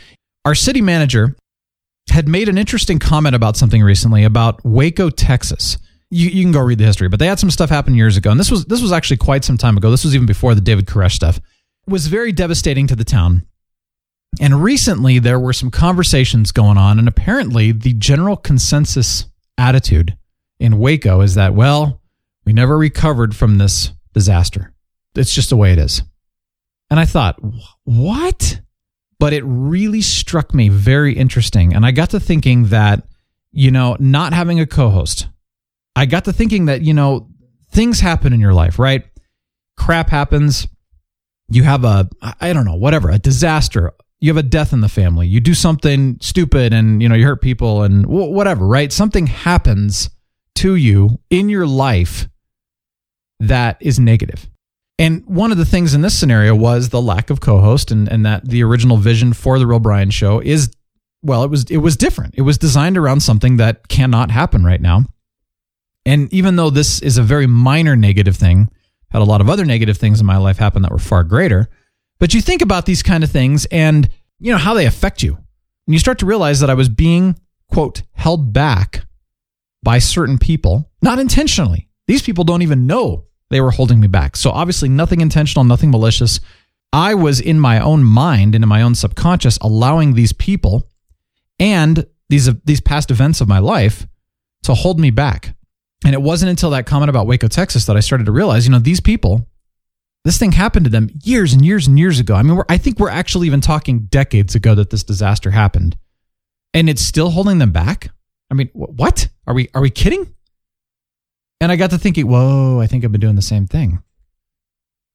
our 0.45 0.55
city 0.55 0.81
manager, 0.81 1.35
had 2.09 2.27
made 2.27 2.49
an 2.49 2.57
interesting 2.57 2.99
comment 2.99 3.35
about 3.35 3.57
something 3.57 3.81
recently 3.81 4.23
about 4.23 4.63
Waco, 4.65 5.09
Texas. 5.09 5.77
You, 6.09 6.29
you 6.29 6.43
can 6.43 6.51
go 6.51 6.61
read 6.61 6.77
the 6.77 6.85
history, 6.85 7.07
but 7.07 7.19
they 7.19 7.27
had 7.27 7.39
some 7.39 7.49
stuff 7.49 7.69
happen 7.69 7.95
years 7.95 8.17
ago, 8.17 8.29
and 8.29 8.39
this 8.39 8.51
was 8.51 8.65
this 8.65 8.81
was 8.81 8.91
actually 8.91 9.17
quite 9.17 9.43
some 9.43 9.57
time 9.57 9.77
ago. 9.77 9.89
This 9.89 10.03
was 10.03 10.13
even 10.13 10.27
before 10.27 10.53
the 10.53 10.61
David 10.61 10.85
Koresh 10.85 11.13
stuff. 11.13 11.37
It 11.37 11.91
was 11.91 12.07
very 12.07 12.31
devastating 12.31 12.87
to 12.87 12.95
the 12.95 13.03
town. 13.03 13.45
And 14.41 14.63
recently, 14.63 15.19
there 15.19 15.39
were 15.39 15.53
some 15.53 15.69
conversations 15.69 16.51
going 16.51 16.77
on, 16.77 16.99
and 16.99 17.07
apparently, 17.07 17.71
the 17.71 17.93
general 17.93 18.35
consensus 18.35 19.25
attitude 19.57 20.17
in 20.59 20.79
Waco 20.79 21.21
is 21.21 21.35
that 21.35 21.53
well, 21.53 22.01
We 22.45 22.53
never 22.53 22.77
recovered 22.77 23.35
from 23.35 23.57
this 23.57 23.91
disaster. 24.13 24.73
It's 25.15 25.33
just 25.33 25.49
the 25.49 25.57
way 25.57 25.71
it 25.71 25.79
is. 25.79 26.03
And 26.89 26.99
I 26.99 27.05
thought, 27.05 27.39
what? 27.83 28.61
But 29.23 29.31
it 29.31 29.43
really 29.45 30.01
struck 30.01 30.53
me 30.53 30.67
very 30.67 31.13
interesting. 31.13 31.73
And 31.73 31.85
I 31.85 31.91
got 31.91 32.09
to 32.09 32.19
thinking 32.19 32.65
that, 32.65 33.07
you 33.53 33.71
know, 33.71 33.95
not 33.97 34.33
having 34.33 34.59
a 34.59 34.65
co 34.65 34.89
host, 34.89 35.29
I 35.95 36.07
got 36.07 36.25
to 36.25 36.33
thinking 36.33 36.65
that, 36.65 36.81
you 36.81 36.93
know, 36.93 37.29
things 37.71 38.01
happen 38.01 38.33
in 38.33 38.41
your 38.41 38.53
life, 38.53 38.77
right? 38.77 39.05
Crap 39.77 40.09
happens. 40.09 40.67
You 41.47 41.63
have 41.63 41.85
a, 41.85 42.09
I 42.41 42.51
don't 42.51 42.65
know, 42.65 42.75
whatever, 42.75 43.09
a 43.11 43.17
disaster. 43.17 43.93
You 44.19 44.29
have 44.29 44.35
a 44.35 44.43
death 44.43 44.73
in 44.73 44.81
the 44.81 44.89
family. 44.89 45.25
You 45.25 45.39
do 45.39 45.53
something 45.53 46.17
stupid 46.19 46.73
and, 46.73 47.01
you 47.01 47.07
know, 47.07 47.15
you 47.15 47.23
hurt 47.23 47.41
people 47.41 47.83
and 47.83 48.05
whatever, 48.05 48.67
right? 48.67 48.91
Something 48.91 49.27
happens 49.27 50.09
to 50.55 50.75
you 50.75 51.17
in 51.29 51.47
your 51.47 51.65
life 51.65 52.27
that 53.39 53.77
is 53.79 54.01
negative. 54.01 54.49
And 54.99 55.25
one 55.25 55.51
of 55.51 55.57
the 55.57 55.65
things 55.65 55.93
in 55.93 56.01
this 56.01 56.17
scenario 56.17 56.55
was 56.55 56.89
the 56.89 57.01
lack 57.01 57.29
of 57.29 57.41
co-host 57.41 57.91
and, 57.91 58.07
and 58.07 58.25
that 58.25 58.47
the 58.47 58.63
original 58.63 58.97
vision 58.97 59.33
for 59.33 59.57
the 59.57 59.65
Real 59.65 59.79
Brian 59.79 60.11
show 60.11 60.39
is 60.39 60.71
well, 61.23 61.43
it 61.43 61.49
was 61.49 61.63
it 61.69 61.77
was 61.77 61.95
different. 61.95 62.35
It 62.37 62.41
was 62.41 62.57
designed 62.57 62.97
around 62.97 63.21
something 63.21 63.57
that 63.57 63.87
cannot 63.87 64.29
happen 64.29 64.63
right 64.63 64.81
now. 64.81 65.05
And 66.05 66.31
even 66.33 66.57
though 66.57 66.69
this 66.69 67.01
is 67.01 67.17
a 67.17 67.23
very 67.23 67.47
minor 67.47 67.95
negative 67.95 68.35
thing, 68.35 68.69
had 69.09 69.21
a 69.21 69.25
lot 69.25 69.39
of 69.39 69.49
other 69.49 69.63
negative 69.63 69.97
things 69.97 70.19
in 70.19 70.25
my 70.25 70.37
life 70.37 70.57
happen 70.57 70.81
that 70.81 70.91
were 70.91 70.99
far 70.99 71.23
greater. 71.23 71.69
But 72.19 72.33
you 72.33 72.41
think 72.41 72.61
about 72.61 72.85
these 72.85 73.01
kind 73.01 73.23
of 73.23 73.31
things 73.31 73.65
and 73.71 74.09
you 74.39 74.51
know 74.51 74.57
how 74.57 74.73
they 74.73 74.85
affect 74.85 75.23
you. 75.23 75.33
And 75.33 75.93
you 75.93 75.99
start 75.99 76.19
to 76.19 76.25
realize 76.25 76.59
that 76.59 76.69
I 76.69 76.73
was 76.73 76.89
being, 76.89 77.39
quote, 77.71 78.03
held 78.11 78.51
back 78.53 79.05
by 79.81 79.99
certain 79.99 80.37
people, 80.37 80.91
not 81.01 81.19
intentionally. 81.19 81.89
These 82.07 82.21
people 82.21 82.43
don't 82.43 82.61
even 82.61 82.85
know 82.85 83.25
they 83.53 83.61
were 83.61 83.71
holding 83.71 83.99
me 83.99 84.07
back. 84.07 84.35
So 84.35 84.49
obviously, 84.49 84.89
nothing 84.89 85.21
intentional, 85.21 85.63
nothing 85.63 85.91
malicious. 85.91 86.39
I 86.91 87.13
was 87.13 87.39
in 87.39 87.59
my 87.59 87.79
own 87.79 88.03
mind 88.03 88.55
and 88.55 88.63
in 88.63 88.69
my 88.69 88.81
own 88.81 88.95
subconscious 88.95 89.57
allowing 89.61 90.13
these 90.13 90.33
people 90.33 90.89
and 91.59 92.05
these 92.29 92.49
these 92.65 92.81
past 92.81 93.11
events 93.11 93.41
of 93.41 93.47
my 93.47 93.59
life 93.59 94.07
to 94.63 94.73
hold 94.73 94.99
me 94.99 95.11
back. 95.11 95.55
And 96.03 96.13
it 96.13 96.21
wasn't 96.21 96.49
until 96.49 96.71
that 96.71 96.85
comment 96.85 97.09
about 97.09 97.27
Waco, 97.27 97.47
Texas, 97.47 97.85
that 97.85 97.95
I 97.95 98.01
started 98.01 98.25
to 98.25 98.31
realize, 98.31 98.65
you 98.65 98.71
know, 98.71 98.79
these 98.79 98.99
people, 98.99 99.47
this 100.25 100.37
thing 100.37 100.51
happened 100.51 100.85
to 100.85 100.89
them 100.89 101.09
years 101.23 101.53
and 101.53 101.63
years 101.63 101.87
and 101.87 101.97
years 101.97 102.19
ago. 102.19 102.35
I 102.35 102.43
mean, 102.43 102.59
I 102.67 102.77
think 102.77 102.99
we're 102.99 103.09
actually 103.09 103.47
even 103.47 103.61
talking 103.61 104.05
decades 104.05 104.55
ago 104.55 104.75
that 104.75 104.89
this 104.89 105.03
disaster 105.03 105.51
happened, 105.51 105.95
and 106.73 106.89
it's 106.89 107.01
still 107.01 107.29
holding 107.29 107.59
them 107.59 107.71
back. 107.71 108.09
I 108.49 108.55
mean, 108.55 108.69
what 108.73 109.29
are 109.47 109.53
we 109.53 109.69
are 109.73 109.81
we 109.81 109.89
kidding? 109.89 110.32
And 111.63 111.71
I 111.71 111.77
got 111.77 111.91
to 111.91 111.97
thinking, 111.97 112.27
whoa, 112.27 112.81
I 112.81 112.87
think 112.87 113.05
I've 113.05 113.13
been 113.13 113.21
doing 113.21 113.37
the 113.37 113.41
same 113.41 113.67
thing 113.67 114.03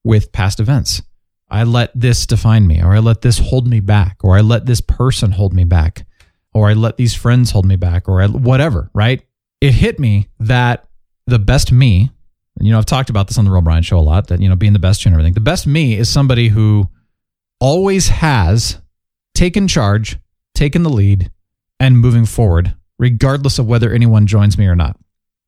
with 0.03 0.33
past 0.33 0.61
events. 0.61 1.03
I 1.51 1.65
let 1.65 1.91
this 1.95 2.25
define 2.25 2.67
me, 2.67 2.83
or 2.83 2.95
I 2.95 3.01
let 3.01 3.21
this 3.21 3.37
hold 3.39 3.67
me 3.67 3.81
back, 3.81 4.17
or 4.25 4.35
I 4.35 4.41
let 4.41 4.65
this 4.65 4.81
person 4.81 5.33
hold 5.33 5.53
me 5.53 5.65
back, 5.65 6.07
or 6.55 6.71
I 6.71 6.73
let 6.73 6.97
these 6.97 7.15
friends 7.15 7.51
hold 7.51 7.67
me 7.67 7.77
back, 7.77 8.09
or 8.09 8.23
I, 8.23 8.29
whatever, 8.29 8.91
right? 8.95 9.23
It 9.61 9.75
hit 9.75 10.01
me 10.01 10.31
that 10.41 10.89
the 11.27 11.39
best 11.39 11.71
me, 11.71 12.11
and 12.57 12.67
you 12.67 12.73
know, 12.73 12.79
I've 12.79 12.87
talked 12.87 13.11
about 13.11 13.29
this 13.29 13.37
on 13.37 13.45
the 13.45 13.51
Real 13.51 13.61
Brian 13.61 13.83
show 13.83 13.99
a 13.99 14.01
lot, 14.01 14.29
that, 14.29 14.41
you 14.41 14.49
know, 14.49 14.57
being 14.57 14.73
the 14.73 14.79
best 14.79 15.05
you 15.05 15.11
and 15.11 15.15
everything. 15.15 15.35
The 15.35 15.41
best 15.41 15.67
me 15.67 15.99
is 15.99 16.09
somebody 16.09 16.49
who 16.49 16.89
always 17.61 18.09
has 18.09 18.81
taken 19.35 19.69
charge, 19.69 20.17
taken 20.55 20.83
the 20.83 20.89
lead, 20.89 21.31
and 21.79 21.99
moving 21.99 22.25
forward, 22.25 22.75
regardless 22.99 23.59
of 23.59 23.67
whether 23.67 23.93
anyone 23.93 24.27
joins 24.27 24.57
me 24.57 24.67
or 24.67 24.75
not. 24.75 24.97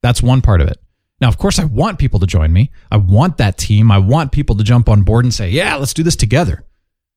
That's 0.03 0.23
one 0.23 0.43
part 0.43 0.61
of 0.61 0.69
it. 0.69 0.79
Now, 1.21 1.29
of 1.29 1.37
course, 1.37 1.59
I 1.59 1.65
want 1.65 1.99
people 1.99 2.21
to 2.21 2.27
join 2.27 2.53
me. 2.53 2.71
I 2.91 2.97
want 2.97 3.37
that 3.39 3.59
team. 3.59 3.91
I 3.91 3.99
want 3.99 4.33
people 4.33 4.57
to 4.57 4.65
jump 4.65 4.89
on 4.89 5.03
board 5.03 5.25
and 5.25 5.35
say, 5.35 5.51
yeah, 5.51 5.77
let's 5.77 5.93
do 5.93 6.03
this 6.03 6.17
together. 6.17 6.65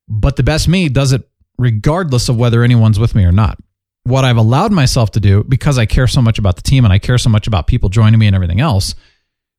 But 0.10 0.36
the 0.36 0.44
best 0.44 0.68
me 0.68 0.90
does 0.90 1.14
it 1.14 1.30
regardless 1.58 2.28
of 2.28 2.38
whether 2.38 2.64
anyone's 2.64 3.00
with 3.00 3.16
me 3.16 3.24
or 3.24 3.32
not. 3.32 3.58
What 4.04 4.26
I've 4.26 4.38
allowed 4.38 4.74
myself 4.74 5.12
to 5.12 5.22
do, 5.22 5.46
because 5.46 5.78
I 5.78 5.86
care 5.86 6.08
so 6.08 6.22
much 6.22 6.38
about 6.38 6.58
the 6.58 6.62
team 6.62 6.84
and 6.84 6.94
I 6.94 7.00
care 7.00 7.18
so 7.18 7.30
much 7.30 7.48
about 7.48 7.68
people 7.68 7.88
joining 7.88 8.20
me 8.20 8.28
and 8.28 8.36
everything 8.36 8.60
else, 8.60 8.96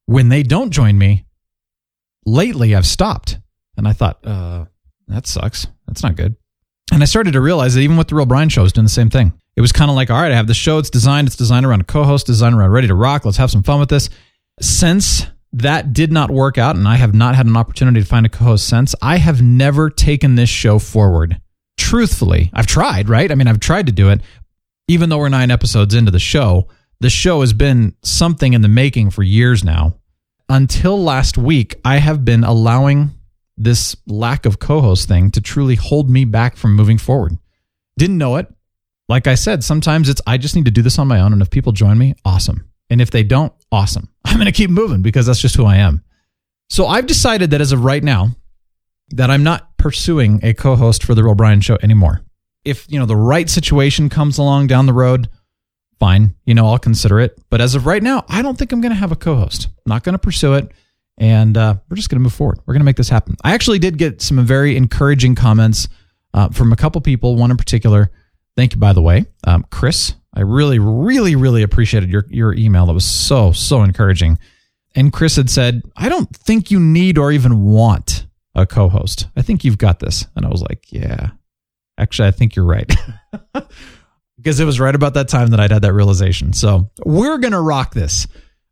when 0.04 0.28
they 0.28 0.42
don't 0.42 0.70
join 0.70 0.98
me, 0.98 1.24
lately 2.26 2.74
I've 2.74 2.86
stopped. 2.86 3.38
And 3.78 3.88
I 3.88 3.94
thought, 3.94 4.18
uh, 4.26 4.66
that 5.08 5.26
sucks. 5.26 5.66
That's 5.86 6.02
not 6.02 6.16
good. 6.16 6.36
And 6.92 7.02
I 7.02 7.06
started 7.06 7.32
to 7.32 7.40
realize 7.40 7.74
that 7.74 7.80
even 7.80 7.96
with 7.96 8.08
the 8.08 8.14
Real 8.14 8.26
Brian 8.26 8.50
show, 8.50 8.60
I 8.60 8.64
was 8.64 8.72
doing 8.74 8.84
the 8.84 8.90
same 8.90 9.08
thing. 9.08 9.32
It 9.56 9.62
was 9.62 9.72
kind 9.72 9.90
of 9.90 9.96
like, 9.96 10.10
all 10.10 10.20
right, 10.20 10.32
I 10.32 10.36
have 10.36 10.46
the 10.46 10.54
show. 10.54 10.78
It's 10.78 10.90
designed. 10.90 11.28
It's 11.28 11.36
designed 11.36 11.64
around 11.64 11.80
a 11.80 11.84
co-host, 11.84 12.26
designed 12.26 12.54
around 12.54 12.70
ready 12.70 12.88
to 12.88 12.94
rock. 12.94 13.24
Let's 13.24 13.38
have 13.38 13.50
some 13.50 13.62
fun 13.62 13.80
with 13.80 13.88
this. 13.88 14.10
Since 14.60 15.26
that 15.52 15.92
did 15.92 16.12
not 16.12 16.30
work 16.30 16.58
out, 16.58 16.76
and 16.76 16.88
I 16.88 16.96
have 16.96 17.14
not 17.14 17.34
had 17.34 17.46
an 17.46 17.56
opportunity 17.56 18.00
to 18.00 18.06
find 18.06 18.26
a 18.26 18.28
co 18.28 18.44
host 18.44 18.68
since, 18.68 18.94
I 19.00 19.18
have 19.18 19.40
never 19.40 19.90
taken 19.90 20.34
this 20.34 20.48
show 20.48 20.78
forward. 20.78 21.40
Truthfully, 21.76 22.50
I've 22.52 22.66
tried, 22.66 23.08
right? 23.08 23.30
I 23.30 23.34
mean, 23.34 23.46
I've 23.46 23.60
tried 23.60 23.86
to 23.86 23.92
do 23.92 24.10
it. 24.10 24.20
Even 24.88 25.08
though 25.08 25.18
we're 25.18 25.28
nine 25.28 25.50
episodes 25.50 25.94
into 25.94 26.10
the 26.10 26.18
show, 26.18 26.68
the 27.00 27.10
show 27.10 27.40
has 27.40 27.52
been 27.52 27.94
something 28.02 28.52
in 28.52 28.62
the 28.62 28.68
making 28.68 29.10
for 29.10 29.22
years 29.22 29.64
now. 29.64 29.96
Until 30.48 31.02
last 31.02 31.38
week, 31.38 31.76
I 31.84 31.98
have 31.98 32.24
been 32.24 32.44
allowing 32.44 33.12
this 33.56 33.96
lack 34.06 34.46
of 34.46 34.58
co 34.58 34.80
host 34.80 35.08
thing 35.08 35.30
to 35.32 35.40
truly 35.40 35.74
hold 35.76 36.10
me 36.10 36.24
back 36.24 36.56
from 36.56 36.74
moving 36.74 36.98
forward. 36.98 37.38
Didn't 37.96 38.18
know 38.18 38.36
it. 38.36 38.52
Like 39.08 39.26
I 39.26 39.34
said, 39.34 39.62
sometimes 39.62 40.08
it's 40.08 40.22
I 40.26 40.38
just 40.38 40.56
need 40.56 40.64
to 40.64 40.70
do 40.70 40.82
this 40.82 40.98
on 40.98 41.08
my 41.08 41.20
own. 41.20 41.32
And 41.32 41.42
if 41.42 41.50
people 41.50 41.72
join 41.72 41.98
me, 41.98 42.14
awesome. 42.24 42.68
And 42.90 43.00
if 43.00 43.10
they 43.10 43.22
don't, 43.22 43.52
awesome. 43.72 44.08
I'm 44.24 44.36
going 44.36 44.46
to 44.46 44.52
keep 44.52 44.70
moving 44.70 45.02
because 45.02 45.26
that's 45.26 45.40
just 45.40 45.56
who 45.56 45.64
I 45.64 45.76
am. 45.76 46.02
So 46.70 46.86
I've 46.86 47.06
decided 47.06 47.50
that 47.50 47.60
as 47.60 47.72
of 47.72 47.84
right 47.84 48.02
now, 48.02 48.30
that 49.10 49.30
I'm 49.30 49.42
not 49.42 49.76
pursuing 49.76 50.40
a 50.42 50.54
co-host 50.54 51.04
for 51.04 51.14
the 51.14 51.22
Real 51.22 51.34
Brian 51.34 51.60
Show 51.60 51.78
anymore. 51.82 52.22
If 52.64 52.86
you 52.90 52.98
know 52.98 53.06
the 53.06 53.16
right 53.16 53.48
situation 53.48 54.08
comes 54.08 54.38
along 54.38 54.68
down 54.68 54.86
the 54.86 54.94
road, 54.94 55.28
fine. 55.98 56.34
You 56.46 56.54
know 56.54 56.66
I'll 56.66 56.78
consider 56.78 57.20
it. 57.20 57.38
But 57.50 57.60
as 57.60 57.74
of 57.74 57.84
right 57.84 58.02
now, 58.02 58.24
I 58.28 58.40
don't 58.40 58.58
think 58.58 58.72
I'm 58.72 58.80
going 58.80 58.92
to 58.92 58.98
have 58.98 59.12
a 59.12 59.16
co-host. 59.16 59.66
I'm 59.66 59.90
not 59.90 60.02
going 60.02 60.14
to 60.14 60.18
pursue 60.18 60.54
it, 60.54 60.72
and 61.18 61.56
uh, 61.56 61.74
we're 61.88 61.96
just 61.96 62.08
going 62.08 62.18
to 62.18 62.22
move 62.22 62.32
forward. 62.32 62.60
We're 62.64 62.72
going 62.72 62.80
to 62.80 62.86
make 62.86 62.96
this 62.96 63.10
happen. 63.10 63.36
I 63.44 63.52
actually 63.52 63.78
did 63.78 63.98
get 63.98 64.22
some 64.22 64.44
very 64.44 64.76
encouraging 64.76 65.34
comments 65.34 65.88
uh, 66.32 66.48
from 66.48 66.72
a 66.72 66.76
couple 66.76 67.00
people. 67.02 67.36
One 67.36 67.50
in 67.50 67.58
particular. 67.58 68.10
Thank 68.56 68.72
you, 68.74 68.80
by 68.80 68.92
the 68.92 69.02
way, 69.02 69.26
um, 69.46 69.66
Chris 69.70 70.14
I 70.34 70.40
really, 70.40 70.78
really, 70.78 71.36
really 71.36 71.62
appreciated 71.62 72.10
your, 72.10 72.26
your 72.28 72.54
email. 72.54 72.86
That 72.86 72.92
was 72.92 73.04
so, 73.04 73.52
so 73.52 73.82
encouraging. 73.82 74.38
And 74.94 75.12
Chris 75.12 75.36
had 75.36 75.48
said, 75.48 75.82
I 75.96 76.08
don't 76.08 76.34
think 76.34 76.70
you 76.70 76.80
need 76.80 77.18
or 77.18 77.32
even 77.32 77.64
want 77.64 78.26
a 78.54 78.66
co 78.66 78.88
host. 78.88 79.28
I 79.36 79.42
think 79.42 79.64
you've 79.64 79.78
got 79.78 80.00
this. 80.00 80.26
And 80.36 80.44
I 80.44 80.48
was 80.48 80.62
like, 80.62 80.92
yeah, 80.92 81.30
actually, 81.98 82.28
I 82.28 82.30
think 82.32 82.56
you're 82.56 82.64
right. 82.64 82.92
because 84.36 84.60
it 84.60 84.64
was 84.64 84.80
right 84.80 84.94
about 84.94 85.14
that 85.14 85.28
time 85.28 85.48
that 85.50 85.60
I'd 85.60 85.70
had 85.70 85.82
that 85.82 85.92
realization. 85.92 86.52
So 86.52 86.90
we're 87.04 87.38
going 87.38 87.52
to 87.52 87.60
rock 87.60 87.94
this. 87.94 88.26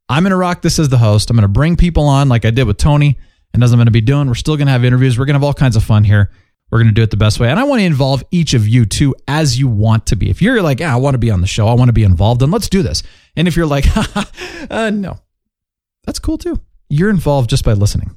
I'm 0.09 0.23
going 0.25 0.31
to 0.31 0.37
rock 0.37 0.63
this 0.63 0.79
as 0.79 0.89
the 0.89 0.99
host. 0.99 1.31
I'm 1.31 1.37
going 1.37 1.43
to 1.43 1.49
bring 1.49 1.77
people 1.77 2.05
on 2.05 2.29
like 2.29 2.45
I 2.45 2.51
did 2.51 2.67
with 2.67 2.77
Tony 2.77 3.19
and 3.55 3.63
as 3.63 3.73
I'm 3.73 3.79
going 3.79 3.87
to 3.87 3.93
be 3.93 4.01
doing. 4.01 4.29
We're 4.29 4.35
still 4.35 4.57
going 4.57 4.67
to 4.67 4.73
have 4.73 4.85
interviews. 4.85 5.19
We're 5.19 5.25
going 5.25 5.35
to 5.35 5.39
have 5.39 5.45
all 5.45 5.55
kinds 5.55 5.77
of 5.77 5.85
fun 5.85 6.05
here. 6.05 6.31
We're 6.73 6.79
going 6.79 6.89
to 6.89 6.95
do 6.95 7.03
it 7.03 7.11
the 7.11 7.19
best 7.19 7.39
way. 7.39 7.51
And 7.51 7.61
I 7.61 7.65
want 7.65 7.81
to 7.81 7.85
involve 7.85 8.25
each 8.31 8.55
of 8.55 8.67
you 8.67 8.87
too 8.87 9.15
as 9.29 9.59
you 9.59 9.69
want 9.69 10.07
to 10.07 10.17
be. 10.17 10.31
If 10.31 10.41
you're 10.41 10.63
like, 10.63 10.81
yeah, 10.81 10.95
I 10.95 10.97
want 10.97 11.13
to 11.13 11.19
be 11.19 11.31
on 11.31 11.43
the 11.43 11.47
show, 11.47 11.69
I 11.69 11.75
want 11.75 11.91
to 11.91 11.93
be 11.93 12.03
involved, 12.03 12.41
then 12.41 12.51
let's 12.51 12.71
do 12.71 12.83
this. 12.83 13.03
And 13.37 13.47
if 13.47 13.57
you're 13.57 13.67
like, 13.67 13.85
uh, 14.71 14.89
no, 14.89 15.19
that's 16.05 16.19
cool 16.19 16.39
too. 16.39 16.59
You're 16.89 17.11
involved 17.11 17.51
just 17.51 17.63
by 17.63 17.75
listening. 17.75 18.17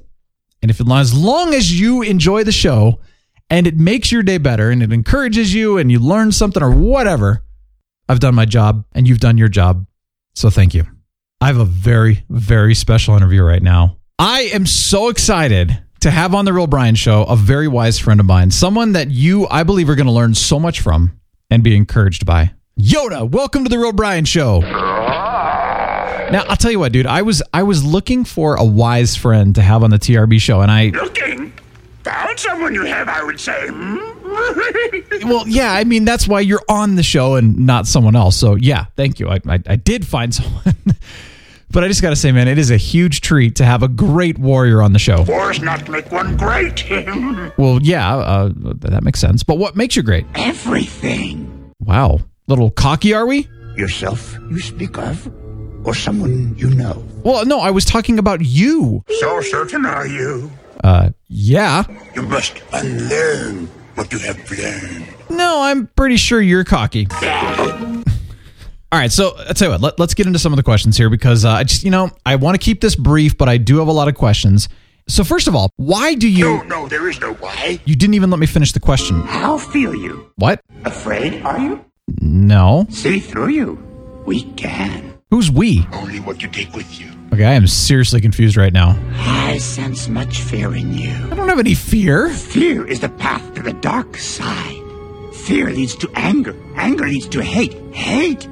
And 0.62 0.70
if 0.70 0.80
as 0.80 1.14
long 1.14 1.52
as 1.52 1.78
you 1.78 2.00
enjoy 2.00 2.44
the 2.44 2.52
show 2.52 2.98
and 3.50 3.66
it 3.66 3.76
makes 3.76 4.10
your 4.10 4.22
day 4.22 4.38
better 4.38 4.70
and 4.70 4.82
it 4.82 4.90
encourages 4.90 5.52
you 5.52 5.76
and 5.76 5.92
you 5.92 5.98
learn 5.98 6.32
something 6.32 6.62
or 6.62 6.70
whatever, 6.70 7.44
I've 8.08 8.20
done 8.20 8.34
my 8.34 8.46
job 8.46 8.86
and 8.92 9.06
you've 9.06 9.20
done 9.20 9.36
your 9.36 9.48
job. 9.48 9.86
So 10.34 10.48
thank 10.48 10.72
you. 10.72 10.86
I 11.42 11.48
have 11.48 11.58
a 11.58 11.66
very, 11.66 12.24
very 12.30 12.74
special 12.74 13.16
interview 13.16 13.42
right 13.42 13.62
now. 13.62 13.98
I 14.18 14.48
am 14.54 14.64
so 14.64 15.10
excited 15.10 15.78
to 16.00 16.10
have 16.10 16.34
on 16.34 16.44
the 16.44 16.52
Real 16.52 16.66
Brian 16.66 16.94
show 16.94 17.24
a 17.24 17.36
very 17.36 17.68
wise 17.68 17.98
friend 17.98 18.20
of 18.20 18.26
mine, 18.26 18.50
someone 18.50 18.92
that 18.92 19.10
you, 19.10 19.46
I 19.48 19.62
believe, 19.62 19.88
are 19.88 19.94
going 19.94 20.06
to 20.06 20.12
learn 20.12 20.34
so 20.34 20.58
much 20.58 20.80
from 20.80 21.18
and 21.50 21.62
be 21.62 21.74
encouraged 21.76 22.26
by. 22.26 22.52
Yoda, 22.78 23.28
welcome 23.30 23.64
to 23.64 23.70
the 23.70 23.78
Real 23.78 23.92
Brian 23.92 24.24
show. 24.24 24.60
Now, 26.28 26.44
I'll 26.48 26.56
tell 26.56 26.70
you 26.70 26.78
what, 26.80 26.92
dude, 26.92 27.06
I 27.06 27.22
was 27.22 27.42
I 27.54 27.62
was 27.62 27.84
looking 27.84 28.24
for 28.24 28.56
a 28.56 28.64
wise 28.64 29.16
friend 29.16 29.54
to 29.54 29.62
have 29.62 29.82
on 29.84 29.90
the 29.90 29.98
TRB 29.98 30.40
show 30.40 30.60
and 30.60 30.70
I 30.70 30.86
Looking? 30.88 31.52
Found 32.02 32.38
someone 32.38 32.74
you 32.74 32.84
have, 32.84 33.08
I 33.08 33.22
would 33.22 33.40
say. 33.40 33.68
Well, 35.24 35.48
yeah, 35.48 35.72
I 35.72 35.84
mean 35.84 36.04
that's 36.04 36.28
why 36.28 36.40
you're 36.40 36.62
on 36.68 36.94
the 36.96 37.02
show 37.02 37.36
and 37.36 37.66
not 37.66 37.86
someone 37.86 38.14
else. 38.14 38.36
So 38.36 38.54
yeah, 38.54 38.84
thank 38.94 39.18
you. 39.18 39.28
I 39.28 39.40
I, 39.48 39.60
I 39.66 39.76
did 39.76 40.06
find 40.06 40.34
someone. 40.34 40.74
But 41.70 41.84
I 41.84 41.88
just 41.88 42.00
got 42.00 42.10
to 42.10 42.16
say, 42.16 42.32
man, 42.32 42.48
it 42.48 42.58
is 42.58 42.70
a 42.70 42.76
huge 42.76 43.20
treat 43.20 43.56
to 43.56 43.64
have 43.64 43.82
a 43.82 43.88
great 43.88 44.38
warrior 44.38 44.82
on 44.82 44.92
the 44.92 44.98
show. 44.98 45.22
Wars 45.22 45.60
not 45.60 45.88
make 45.88 46.10
one 46.10 46.36
great. 46.36 46.88
well, 47.58 47.80
yeah, 47.82 48.16
uh, 48.16 48.52
that 48.54 49.02
makes 49.02 49.20
sense. 49.20 49.42
But 49.42 49.58
what 49.58 49.76
makes 49.76 49.96
you 49.96 50.02
great? 50.02 50.26
Everything. 50.34 51.72
Wow. 51.80 52.20
Little 52.46 52.70
cocky, 52.70 53.12
are 53.12 53.26
we? 53.26 53.48
Yourself, 53.76 54.38
you 54.50 54.60
speak 54.60 54.96
of? 54.96 55.30
or 55.86 55.94
someone 55.94 56.54
you 56.58 56.68
know? 56.70 57.02
Well, 57.22 57.46
no, 57.46 57.60
I 57.60 57.70
was 57.70 57.84
talking 57.84 58.18
about 58.18 58.40
you. 58.44 59.04
So 59.20 59.40
certain 59.40 59.86
are 59.86 60.06
you? 60.06 60.50
Uh, 60.82 61.10
yeah. 61.28 61.84
You 62.14 62.22
must 62.22 62.60
unlearn 62.72 63.66
what 63.94 64.12
you 64.12 64.18
have 64.18 64.50
learned. 64.50 65.06
No, 65.30 65.62
I'm 65.62 65.86
pretty 65.88 66.16
sure 66.16 66.40
you're 66.40 66.64
cocky. 66.64 67.06
All 68.92 69.00
right, 69.00 69.10
so 69.10 69.34
I'll 69.36 69.52
tell 69.52 69.68
you 69.68 69.72
what, 69.72 69.98
let, 69.98 70.00
us 70.00 70.14
get 70.14 70.28
into 70.28 70.38
some 70.38 70.52
of 70.52 70.56
the 70.56 70.62
questions 70.62 70.96
here 70.96 71.10
because 71.10 71.44
uh, 71.44 71.50
I 71.50 71.64
just, 71.64 71.82
you 71.82 71.90
know, 71.90 72.08
I 72.24 72.36
want 72.36 72.54
to 72.54 72.64
keep 72.64 72.80
this 72.80 72.94
brief, 72.94 73.36
but 73.36 73.48
I 73.48 73.56
do 73.56 73.78
have 73.78 73.88
a 73.88 73.92
lot 73.92 74.06
of 74.06 74.14
questions. 74.14 74.68
So, 75.08 75.24
first 75.24 75.48
of 75.48 75.56
all, 75.56 75.70
why 75.76 76.14
do 76.14 76.28
you. 76.28 76.44
No, 76.44 76.62
no, 76.62 76.88
there 76.88 77.08
is 77.08 77.20
no 77.20 77.34
why. 77.34 77.80
You 77.84 77.96
didn't 77.96 78.14
even 78.14 78.30
let 78.30 78.38
me 78.38 78.46
finish 78.46 78.70
the 78.70 78.80
question. 78.80 79.22
How 79.22 79.58
feel 79.58 79.92
you? 79.92 80.30
What? 80.36 80.60
Afraid, 80.84 81.42
are 81.42 81.58
you? 81.58 81.84
No. 82.20 82.86
See 82.90 83.18
through 83.18 83.48
you. 83.48 83.72
We 84.24 84.44
can. 84.52 85.18
Who's 85.30 85.50
we? 85.50 85.84
Only 85.92 86.20
what 86.20 86.42
you 86.42 86.48
take 86.48 86.72
with 86.72 87.00
you. 87.00 87.10
Okay, 87.32 87.44
I 87.44 87.54
am 87.54 87.66
seriously 87.66 88.20
confused 88.20 88.56
right 88.56 88.72
now. 88.72 88.96
I 89.14 89.58
sense 89.58 90.06
much 90.06 90.40
fear 90.40 90.74
in 90.76 90.94
you. 90.94 91.10
I 91.10 91.34
don't 91.34 91.48
have 91.48 91.58
any 91.58 91.74
fear. 91.74 92.28
Fear 92.30 92.86
is 92.86 93.00
the 93.00 93.08
path 93.08 93.52
to 93.54 93.62
the 93.62 93.72
dark 93.72 94.16
side. 94.16 94.80
Fear 95.34 95.70
leads 95.70 95.96
to 95.96 96.10
anger. 96.14 96.54
Anger 96.76 97.08
leads 97.08 97.26
to 97.28 97.42
hate. 97.42 97.74
Hate 97.92 98.48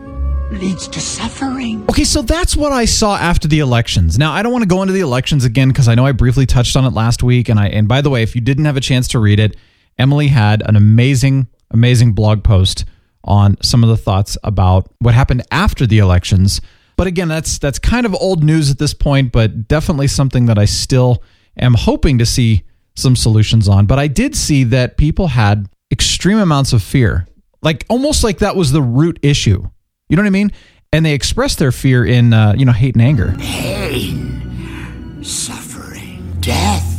leads 0.51 0.89
to 0.89 1.01
suffering. 1.01 1.85
Okay, 1.91 2.05
so 2.05 2.23
that's 2.23 2.57
what 2.57 2.73
I 2.73 2.85
saw 2.85 3.17
after 3.17 3.49
the 3.49 3.61
elections. 3.61 4.19
Now, 4.19 4.33
I 4.33 4.43
don't 4.43 4.53
want 4.53 4.63
to 4.63 4.69
go 4.69 4.83
into 4.83 4.95
the 4.95 5.01
elections 5.01 5.45
again 5.45 5.69
because 5.69 5.89
I 5.89 5.95
know 5.95 6.07
I 6.07 6.13
briefly 6.13 6.47
touched 6.47 6.77
on 6.77 6.85
it 6.85 6.93
last 6.93 7.23
week 7.23 7.49
and 7.49 7.59
I 7.59 7.69
and 7.69 7.89
by 7.89 8.01
the 8.01 8.11
way, 8.11 8.23
if 8.23 8.35
you 8.35 8.41
didn't 8.41 8.65
have 8.67 8.77
a 8.77 8.81
chance 8.81 9.09
to 9.09 9.19
read 9.19 9.41
it, 9.41 9.57
Emily 9.99 10.29
had 10.29 10.63
an 10.67 10.77
amazing 10.77 11.49
amazing 11.71 12.13
blog 12.13 12.45
post 12.45 12.85
on 13.25 13.57
some 13.63 13.83
of 13.83 13.89
the 13.89 13.97
thoughts 13.97 14.37
about 14.45 14.91
what 15.01 15.15
happened 15.15 15.43
after 15.51 15.87
the 15.87 15.99
elections. 15.99 16.61
But 16.97 17.07
again, 17.07 17.29
that's 17.29 17.59
that's 17.59 17.79
kind 17.79 18.07
of 18.07 18.15
old 18.15 18.45
news 18.45 18.71
at 18.71 18.79
this 18.79 18.95
point, 18.95 19.33
but 19.33 19.67
definitely 19.67 20.09
something 20.09 20.47
that 20.47 20.59
I 20.59 20.67
still 20.67 21.23
am 21.59 21.75
hoping 21.75 22.19
to 22.19 22.27
see 22.27 22.65
some 22.97 23.17
solutions 23.17 23.69
on. 23.69 23.87
But 23.87 23.99
I 23.99 24.07
did 24.07 24.37
see 24.37 24.65
that 24.65 24.97
people 24.97 25.29
had 25.29 25.69
extreme 25.91 26.39
amounts 26.39 26.73
of 26.73 26.83
fear. 26.83 27.27
Like 27.63 27.85
almost 27.89 28.23
like 28.23 28.39
that 28.39 28.57
was 28.57 28.73
the 28.73 28.83
root 28.83 29.19
issue. 29.23 29.69
You 30.09 30.17
know 30.17 30.23
what 30.23 30.29
I 30.29 30.31
mean? 30.31 30.53
And 30.93 31.05
they 31.05 31.15
express 31.15 31.57
their 31.57 31.73
fear 31.73 32.05
in 32.05 32.33
uh, 32.33 32.55
you 32.57 32.65
know, 32.65 32.73
hate 32.73 32.95
and 32.95 33.03
anger. 33.03 33.35
Pain, 33.39 35.23
suffering, 35.25 36.37
death, 36.41 36.94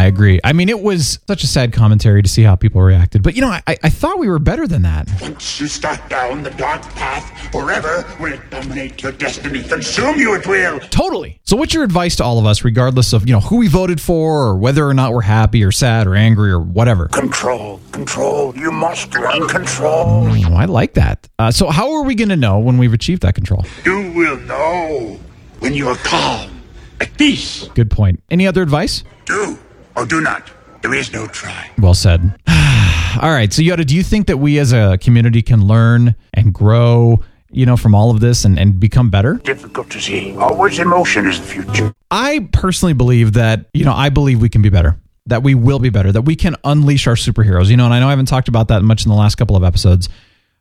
I 0.00 0.06
agree. 0.06 0.40
I 0.42 0.54
mean, 0.54 0.70
it 0.70 0.80
was 0.80 1.18
such 1.26 1.44
a 1.44 1.46
sad 1.46 1.74
commentary 1.74 2.22
to 2.22 2.28
see 2.28 2.42
how 2.42 2.56
people 2.56 2.80
reacted. 2.80 3.22
But 3.22 3.34
you 3.34 3.42
know, 3.42 3.50
I, 3.50 3.62
I 3.66 3.90
thought 3.90 4.18
we 4.18 4.30
were 4.30 4.38
better 4.38 4.66
than 4.66 4.80
that. 4.80 5.10
Once 5.20 5.60
you 5.60 5.66
start 5.66 6.00
down 6.08 6.42
the 6.42 6.48
dark 6.52 6.80
path, 6.94 7.52
forever 7.52 8.06
will 8.18 8.32
it 8.32 8.40
dominate 8.48 9.02
your 9.02 9.12
destiny. 9.12 9.62
Consume 9.62 10.18
you 10.18 10.34
it 10.36 10.46
will. 10.46 10.80
Totally. 10.88 11.38
So, 11.44 11.54
what's 11.54 11.74
your 11.74 11.84
advice 11.84 12.16
to 12.16 12.24
all 12.24 12.38
of 12.38 12.46
us, 12.46 12.64
regardless 12.64 13.12
of 13.12 13.28
you 13.28 13.34
know 13.34 13.40
who 13.40 13.56
we 13.56 13.68
voted 13.68 14.00
for, 14.00 14.46
or 14.46 14.56
whether 14.56 14.86
or 14.86 14.94
not 14.94 15.12
we're 15.12 15.20
happy 15.20 15.62
or 15.62 15.70
sad 15.70 16.06
or 16.06 16.14
angry 16.14 16.50
or 16.50 16.60
whatever? 16.60 17.08
Control, 17.08 17.78
control. 17.92 18.56
You 18.56 18.72
must 18.72 19.12
learn 19.12 19.48
control. 19.48 20.30
Oh, 20.30 20.54
I 20.54 20.64
like 20.64 20.94
that. 20.94 21.28
Uh, 21.38 21.50
so, 21.50 21.68
how 21.68 21.92
are 21.92 22.04
we 22.04 22.14
going 22.14 22.30
to 22.30 22.36
know 22.36 22.58
when 22.58 22.78
we've 22.78 22.94
achieved 22.94 23.20
that 23.20 23.34
control? 23.34 23.66
You 23.84 24.12
will 24.12 24.38
know 24.38 25.20
when 25.58 25.74
you 25.74 25.88
are 25.88 25.96
calm, 25.96 26.62
at 27.02 27.12
peace. 27.18 27.68
Good 27.74 27.90
point. 27.90 28.22
Any 28.30 28.46
other 28.46 28.62
advice? 28.62 29.04
Do 29.26 29.58
or 30.00 30.06
do 30.06 30.20
not. 30.20 30.50
There 30.82 30.94
is 30.94 31.12
no 31.12 31.26
try. 31.26 31.70
Well 31.78 31.92
said. 31.92 32.22
all 32.48 33.30
right. 33.30 33.52
So, 33.52 33.60
Yoda, 33.60 33.86
do 33.86 33.94
you 33.94 34.02
think 34.02 34.28
that 34.28 34.38
we 34.38 34.58
as 34.58 34.72
a 34.72 34.96
community 34.98 35.42
can 35.42 35.66
learn 35.66 36.14
and 36.32 36.54
grow? 36.54 37.20
You 37.52 37.66
know, 37.66 37.76
from 37.76 37.94
all 37.96 38.12
of 38.12 38.20
this 38.20 38.44
and, 38.44 38.58
and 38.58 38.78
become 38.78 39.10
better? 39.10 39.34
Difficult 39.34 39.90
to 39.90 40.00
see. 40.00 40.36
Always 40.36 40.78
emotion 40.78 41.26
is 41.26 41.40
the 41.40 41.46
future. 41.46 41.92
I 42.10 42.48
personally 42.52 42.92
believe 42.92 43.32
that, 43.32 43.66
you 43.74 43.84
know, 43.84 43.92
I 43.92 44.08
believe 44.08 44.40
we 44.40 44.48
can 44.48 44.62
be 44.62 44.68
better, 44.68 44.96
that 45.26 45.42
we 45.42 45.56
will 45.56 45.80
be 45.80 45.90
better, 45.90 46.12
that 46.12 46.22
we 46.22 46.36
can 46.36 46.54
unleash 46.62 47.08
our 47.08 47.16
superheroes. 47.16 47.68
You 47.68 47.76
know, 47.76 47.86
and 47.86 47.92
I 47.92 47.98
know 47.98 48.06
I 48.06 48.10
haven't 48.10 48.26
talked 48.26 48.46
about 48.46 48.68
that 48.68 48.82
much 48.82 49.04
in 49.04 49.10
the 49.10 49.16
last 49.16 49.34
couple 49.34 49.56
of 49.56 49.64
episodes, 49.64 50.08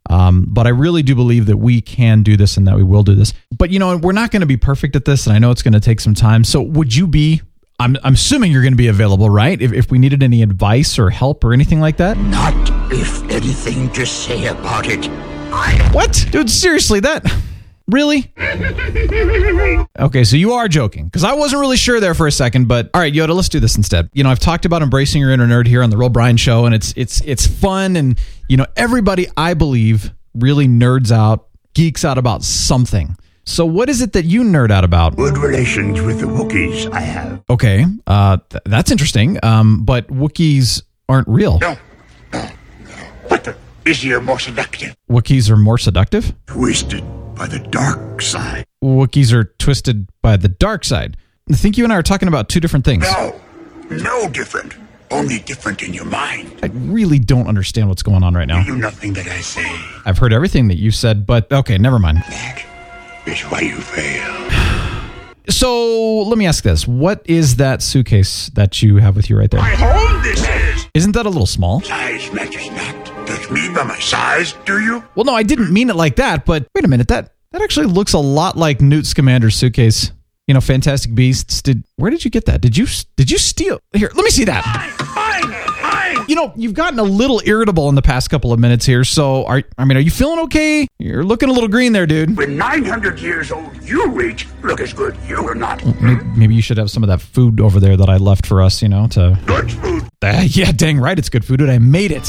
um, 0.10 0.48
but 0.50 0.66
I 0.66 0.72
really 0.72 1.04
do 1.04 1.14
believe 1.14 1.46
that 1.46 1.58
we 1.58 1.80
can 1.80 2.24
do 2.24 2.36
this 2.36 2.58
and 2.58 2.68
that 2.68 2.76
we 2.76 2.84
will 2.84 3.04
do 3.04 3.14
this. 3.14 3.34
But, 3.56 3.70
you 3.70 3.78
know, 3.78 3.96
we're 3.96 4.12
not 4.12 4.32
going 4.32 4.42
to 4.42 4.48
be 4.48 4.58
perfect 4.58 4.96
at 4.96 5.06
this, 5.06 5.28
and 5.28 5.36
I 5.36 5.40
know 5.40 5.52
it's 5.52 5.62
going 5.62 5.74
to 5.74 5.80
take 5.80 6.00
some 6.00 6.16
time. 6.16 6.44
So, 6.44 6.60
would 6.60 6.96
you 6.96 7.08
be 7.08 7.44
I'm, 7.80 7.96
I'm 8.04 8.14
assuming 8.14 8.52
you're 8.52 8.62
going 8.62 8.74
to 8.74 8.78
be 8.78 8.88
available, 8.88 9.30
right? 9.30 9.60
If, 9.62 9.72
if 9.72 9.90
we 9.90 10.00
needed 10.00 10.22
any 10.22 10.44
advice 10.44 11.00
or 11.00 11.10
help 11.10 11.46
or 11.46 11.54
anything 11.54 11.80
like 11.80 11.96
that? 11.98 12.18
Not 12.18 12.54
if 12.92 13.24
anything 13.32 13.90
to 13.94 14.06
say 14.06 14.48
about 14.48 14.88
it. 14.88 15.06
What? 15.94 16.28
Dude, 16.32 16.50
seriously, 16.50 17.00
that. 17.00 17.26
Really? 17.88 18.32
Okay, 19.98 20.24
so 20.24 20.36
you 20.36 20.54
are 20.54 20.68
joking 20.68 21.06
because 21.06 21.24
I 21.24 21.34
wasn't 21.34 21.62
really 21.62 21.78
sure 21.78 22.00
there 22.00 22.14
for 22.14 22.28
a 22.28 22.32
second, 22.32 22.68
but 22.68 22.90
all 22.94 23.02
right, 23.02 23.12
Yoda, 23.12 23.34
let's 23.34 23.50
do 23.50 23.60
this 23.60 23.78
instead. 23.78 24.10
You 24.14 24.24
know, 24.24 24.30
I've 24.30 24.40
talked 24.40 24.66
about 24.66 24.84
embracing 24.84 25.22
your 25.22 25.32
inner 25.32 25.48
nerd 25.48 25.66
here 25.66 25.82
on 25.82 25.90
the 25.90 25.98
Real 25.98 26.10
Brian 26.10 26.38
Show, 26.38 26.66
and 26.66 26.76
it's 26.76 26.94
it's 26.96 27.22
it's 27.22 27.48
fun, 27.48 27.96
and 27.96 28.20
you 28.48 28.58
know, 28.58 28.68
everybody 28.76 29.28
I 29.36 29.56
believe 29.56 30.14
really 30.36 30.68
nerds 30.68 31.12
out, 31.12 31.48
geeks 31.74 32.06
out 32.06 32.20
about 32.20 32.44
something. 32.44 33.16
So, 33.50 33.66
what 33.66 33.90
is 33.90 34.04
it 34.04 34.14
that 34.14 34.26
you 34.26 34.44
nerd 34.44 34.70
out 34.70 34.84
about? 34.84 35.16
Good 35.16 35.36
relations 35.40 36.02
with 36.02 36.20
the 36.20 36.28
Wookiees 36.28 36.94
I 36.94 37.00
have. 37.00 37.42
Okay, 37.50 37.84
uh, 38.06 38.38
th- 38.48 38.62
that's 38.64 38.92
interesting. 38.92 39.44
Um, 39.44 39.86
but 39.86 40.08
Wookiees 40.10 40.84
aren't 41.10 41.28
real. 41.28 41.58
No. 41.58 41.76
But 43.28 43.44
the 43.44 43.56
easier, 43.88 44.22
more 44.22 44.38
seductive. 44.38 44.96
Wookiees 45.10 45.50
are 45.50 45.58
more 45.58 45.80
seductive. 45.80 46.36
Twisted 46.46 47.04
by 47.36 47.48
the 47.48 47.58
dark 47.58 48.22
side. 48.22 48.66
Wookiees 48.84 49.34
are 49.34 49.46
twisted 49.58 50.08
by 50.22 50.38
the 50.38 50.48
dark 50.48 50.86
side. 50.86 51.18
I 51.52 51.56
think 51.56 51.76
you 51.76 51.84
and 51.84 51.92
I 51.92 51.96
are 51.96 52.04
talking 52.04 52.28
about 52.28 52.50
two 52.50 52.60
different 52.60 52.86
things. 52.86 53.04
No, 53.04 53.42
no 53.90 54.30
different. 54.30 54.76
Only 55.10 55.40
different 55.40 55.82
in 55.82 55.96
your 55.96 56.06
mind. 56.06 56.60
I 56.62 56.68
really 56.68 57.18
don't 57.18 57.48
understand 57.48 57.90
what's 57.90 58.04
going 58.04 58.22
on 58.22 58.36
right 58.36 58.48
now. 58.48 58.60
You 58.62 58.74
know 58.74 58.76
nothing 58.76 59.14
that 59.14 59.26
I 59.26 59.42
say. 59.42 59.66
I've 60.06 60.20
heard 60.20 60.34
everything 60.34 60.68
that 60.68 60.78
you 60.78 60.92
said, 60.92 61.26
but 61.26 61.52
okay, 61.52 61.80
never 61.80 61.98
mind. 61.98 62.20
That 62.30 62.69
is 63.30 63.42
why 63.44 63.62
you 63.62 63.76
fail. 63.76 64.50
So 65.50 66.22
let 66.24 66.38
me 66.38 66.46
ask 66.46 66.64
this: 66.64 66.88
What 66.88 67.22
is 67.26 67.56
that 67.58 67.82
suitcase 67.82 68.50
that 68.56 68.82
you 68.82 68.98
have 68.98 69.16
with 69.16 69.30
you 69.30 69.38
right 69.38 69.50
there? 69.50 69.62
My 69.62 69.72
home 69.72 70.22
this 70.22 70.48
is. 70.48 70.88
Isn't 70.94 71.14
that 71.14 71.26
a 71.26 71.30
little 71.30 71.46
small? 71.46 71.82
Size 71.82 72.32
matters 72.34 72.70
not. 72.72 73.28
Judge 73.28 73.50
me 73.52 73.70
by 73.74 73.84
my 73.84 74.00
size, 74.00 74.54
do 74.66 74.80
you? 74.80 75.04
Well, 75.16 75.26
no, 75.26 75.34
I 75.34 75.44
didn't 75.44 75.72
mean 75.72 75.90
it 75.90 75.96
like 75.96 76.16
that. 76.18 76.46
But 76.46 76.68
wait 76.76 76.86
a 76.86 76.88
minute 76.88 77.08
that 77.10 77.34
that 77.52 77.62
actually 77.62 77.88
looks 77.88 78.14
a 78.14 78.20
lot 78.20 78.58
like 78.58 78.82
Newt 78.82 79.06
Scamander's 79.06 79.56
suitcase. 79.56 80.12
You 80.48 80.54
know, 80.56 80.62
Fantastic 80.62 81.14
Beasts. 81.14 81.62
Did 81.62 81.84
where 81.96 82.10
did 82.12 82.26
you 82.26 82.32
get 82.32 82.46
that? 82.46 82.62
Did 82.62 82.76
you 82.76 82.88
did 83.16 83.30
you 83.30 83.38
steal? 83.38 83.80
Here, 83.94 84.12
let 84.16 84.24
me 84.24 84.32
see 84.32 84.46
that. 84.46 84.99
You 86.30 86.36
know, 86.36 86.54
you've 86.56 86.76
gotten 86.76 87.00
a 87.00 87.04
little 87.04 87.42
irritable 87.44 87.90
in 87.90 87.96
the 87.96 88.04
past 88.04 88.30
couple 88.30 88.54
of 88.54 88.60
minutes 88.60 88.86
here. 88.86 89.04
So, 89.04 89.48
are 89.48 89.64
I 89.80 89.86
mean, 89.86 89.98
are 89.98 90.00
you 90.00 90.12
feeling 90.12 90.38
okay? 90.42 90.86
You're 91.00 91.24
looking 91.24 91.50
a 91.50 91.52
little 91.52 91.68
green 91.68 91.92
there, 91.92 92.06
dude. 92.06 92.38
When 92.38 92.56
900 92.56 93.20
years 93.20 93.52
old 93.52 93.76
you 93.82 94.12
reach, 94.12 94.48
look 94.62 94.80
as 94.80 94.94
good 94.94 95.18
you 95.28 95.38
are 95.38 95.56
not. 95.56 95.84
Maybe, 96.00 96.24
maybe 96.38 96.54
you 96.54 96.62
should 96.62 96.78
have 96.78 96.92
some 96.92 97.02
of 97.02 97.08
that 97.08 97.20
food 97.20 97.60
over 97.60 97.80
there 97.80 97.98
that 97.98 98.10
I 98.10 98.18
left 98.18 98.46
for 98.46 98.62
us. 98.62 98.84
You 98.84 98.90
know, 98.90 99.08
to 99.08 99.40
Good 99.48 99.72
food. 99.72 100.04
Uh, 100.22 100.44
yeah, 100.50 100.72
dang 100.72 101.00
right, 101.00 101.18
it's 101.18 101.30
good 101.30 101.44
food, 101.44 101.58
dude. 101.58 101.70
I 101.72 101.80
made 101.80 102.12
it. 102.12 102.28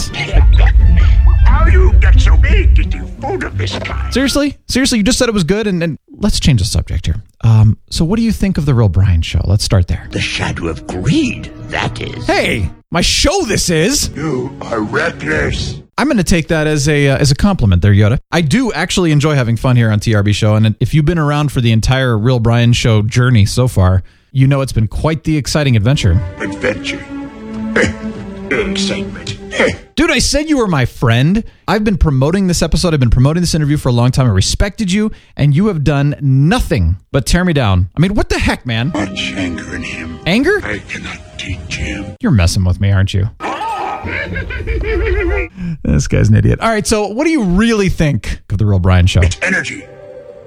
How 1.45 1.67
you 1.67 1.93
get 2.01 2.19
so 2.19 2.39
big 2.39 2.75
getting 2.77 3.07
food 3.21 3.45
of 3.45 3.59
this 3.59 3.79
kind? 3.81 4.15
Seriously, 4.15 4.57
seriously, 4.67 4.97
you 4.97 5.05
just 5.05 5.19
said 5.19 5.29
it 5.29 5.35
was 5.35 5.45
good, 5.45 5.67
and, 5.67 5.83
and 5.83 5.99
let's 6.09 6.41
change 6.41 6.63
the 6.63 6.67
subject 6.67 7.05
here. 7.05 7.17
Um, 7.43 7.77
so 7.91 8.07
what 8.07 8.17
do 8.17 8.23
you 8.23 8.33
think 8.33 8.57
of 8.57 8.65
the 8.65 8.73
Real 8.73 8.89
Brian 8.89 9.21
Show? 9.21 9.43
Let's 9.45 9.65
start 9.65 9.89
there. 9.89 10.09
The 10.11 10.23
shadow 10.23 10.69
of 10.69 10.87
greed, 10.87 11.53
that 11.69 12.01
is. 12.01 12.27
Hey, 12.27 12.71
my 12.91 13.01
show 13.01 13.45
this 13.45 13.71
is. 13.71 14.09
You 14.17 14.57
are 14.63 14.81
reckless. 14.81 15.81
I'm 15.97 16.07
going 16.07 16.17
to 16.17 16.25
take 16.25 16.49
that 16.49 16.67
as 16.67 16.89
a 16.89 17.09
uh, 17.09 17.19
as 17.19 17.31
a 17.31 17.35
compliment 17.35 17.83
there, 17.83 17.93
Yoda. 17.93 18.19
I 18.33 18.41
do 18.41 18.73
actually 18.73 19.13
enjoy 19.13 19.35
having 19.35 19.57
fun 19.57 19.77
here 19.77 19.91
on 19.91 20.01
TRB 20.01 20.35
Show, 20.35 20.55
and 20.57 20.75
if 20.81 20.95
you've 20.95 21.05
been 21.05 21.19
around 21.19 21.53
for 21.53 21.61
the 21.61 21.73
entire 21.73 22.19
Real 22.19 22.41
Brian 22.41 22.73
Show 22.73 23.03
journey 23.03 23.45
so 23.45 23.69
far, 23.69 24.03
you 24.33 24.47
know 24.47 24.61
it's 24.61 24.73
been 24.73 24.89
quite 24.89 25.25
the 25.25 25.37
exciting 25.37 25.77
adventure. 25.77 26.13
Adventure. 26.39 26.99
Excitement. 28.51 29.37
Dude, 29.95 30.11
I 30.11 30.19
said 30.19 30.49
you 30.49 30.57
were 30.57 30.67
my 30.67 30.87
friend. 30.87 31.45
I've 31.69 31.85
been 31.85 31.99
promoting 31.99 32.47
this 32.47 32.63
episode. 32.63 32.95
I've 32.95 33.01
been 33.01 33.11
promoting 33.11 33.43
this 33.43 33.55
interview 33.55 33.77
for 33.77 33.91
a 33.91 33.93
long 33.93 34.11
time. 34.11 34.27
I 34.27 34.31
respected 34.31 34.91
you, 34.91 35.13
and 35.37 35.55
you 35.55 35.67
have 35.67 35.85
done 35.85 36.17
nothing 36.21 36.97
but 37.13 37.27
tear 37.27 37.45
me 37.45 37.53
down. 37.53 37.91
I 37.97 38.01
mean, 38.01 38.15
what 38.15 38.31
the 38.31 38.39
heck, 38.39 38.65
man? 38.65 38.89
Much 38.89 39.33
anger 39.33 39.77
in 39.77 39.83
him. 39.83 40.19
Anger? 40.27 40.61
I 40.65 40.79
cannot 40.79 41.30
teach 41.41 41.77
him. 41.77 42.17
You're 42.21 42.33
messing 42.33 42.65
with 42.65 42.81
me, 42.81 42.93
aren't 42.93 43.15
you? 43.15 43.31
this 45.83 46.07
guy's 46.07 46.29
an 46.29 46.35
idiot. 46.37 46.61
All 46.61 46.69
right, 46.69 46.87
so 46.87 47.07
what 47.09 47.25
do 47.25 47.31
you 47.31 47.43
really 47.45 47.89
think 47.89 48.43
of 48.51 48.59
the 48.59 48.67
Real 48.67 48.79
Brian 48.79 49.07
Show? 49.07 49.23
Its 49.23 49.39
energy 49.43 49.85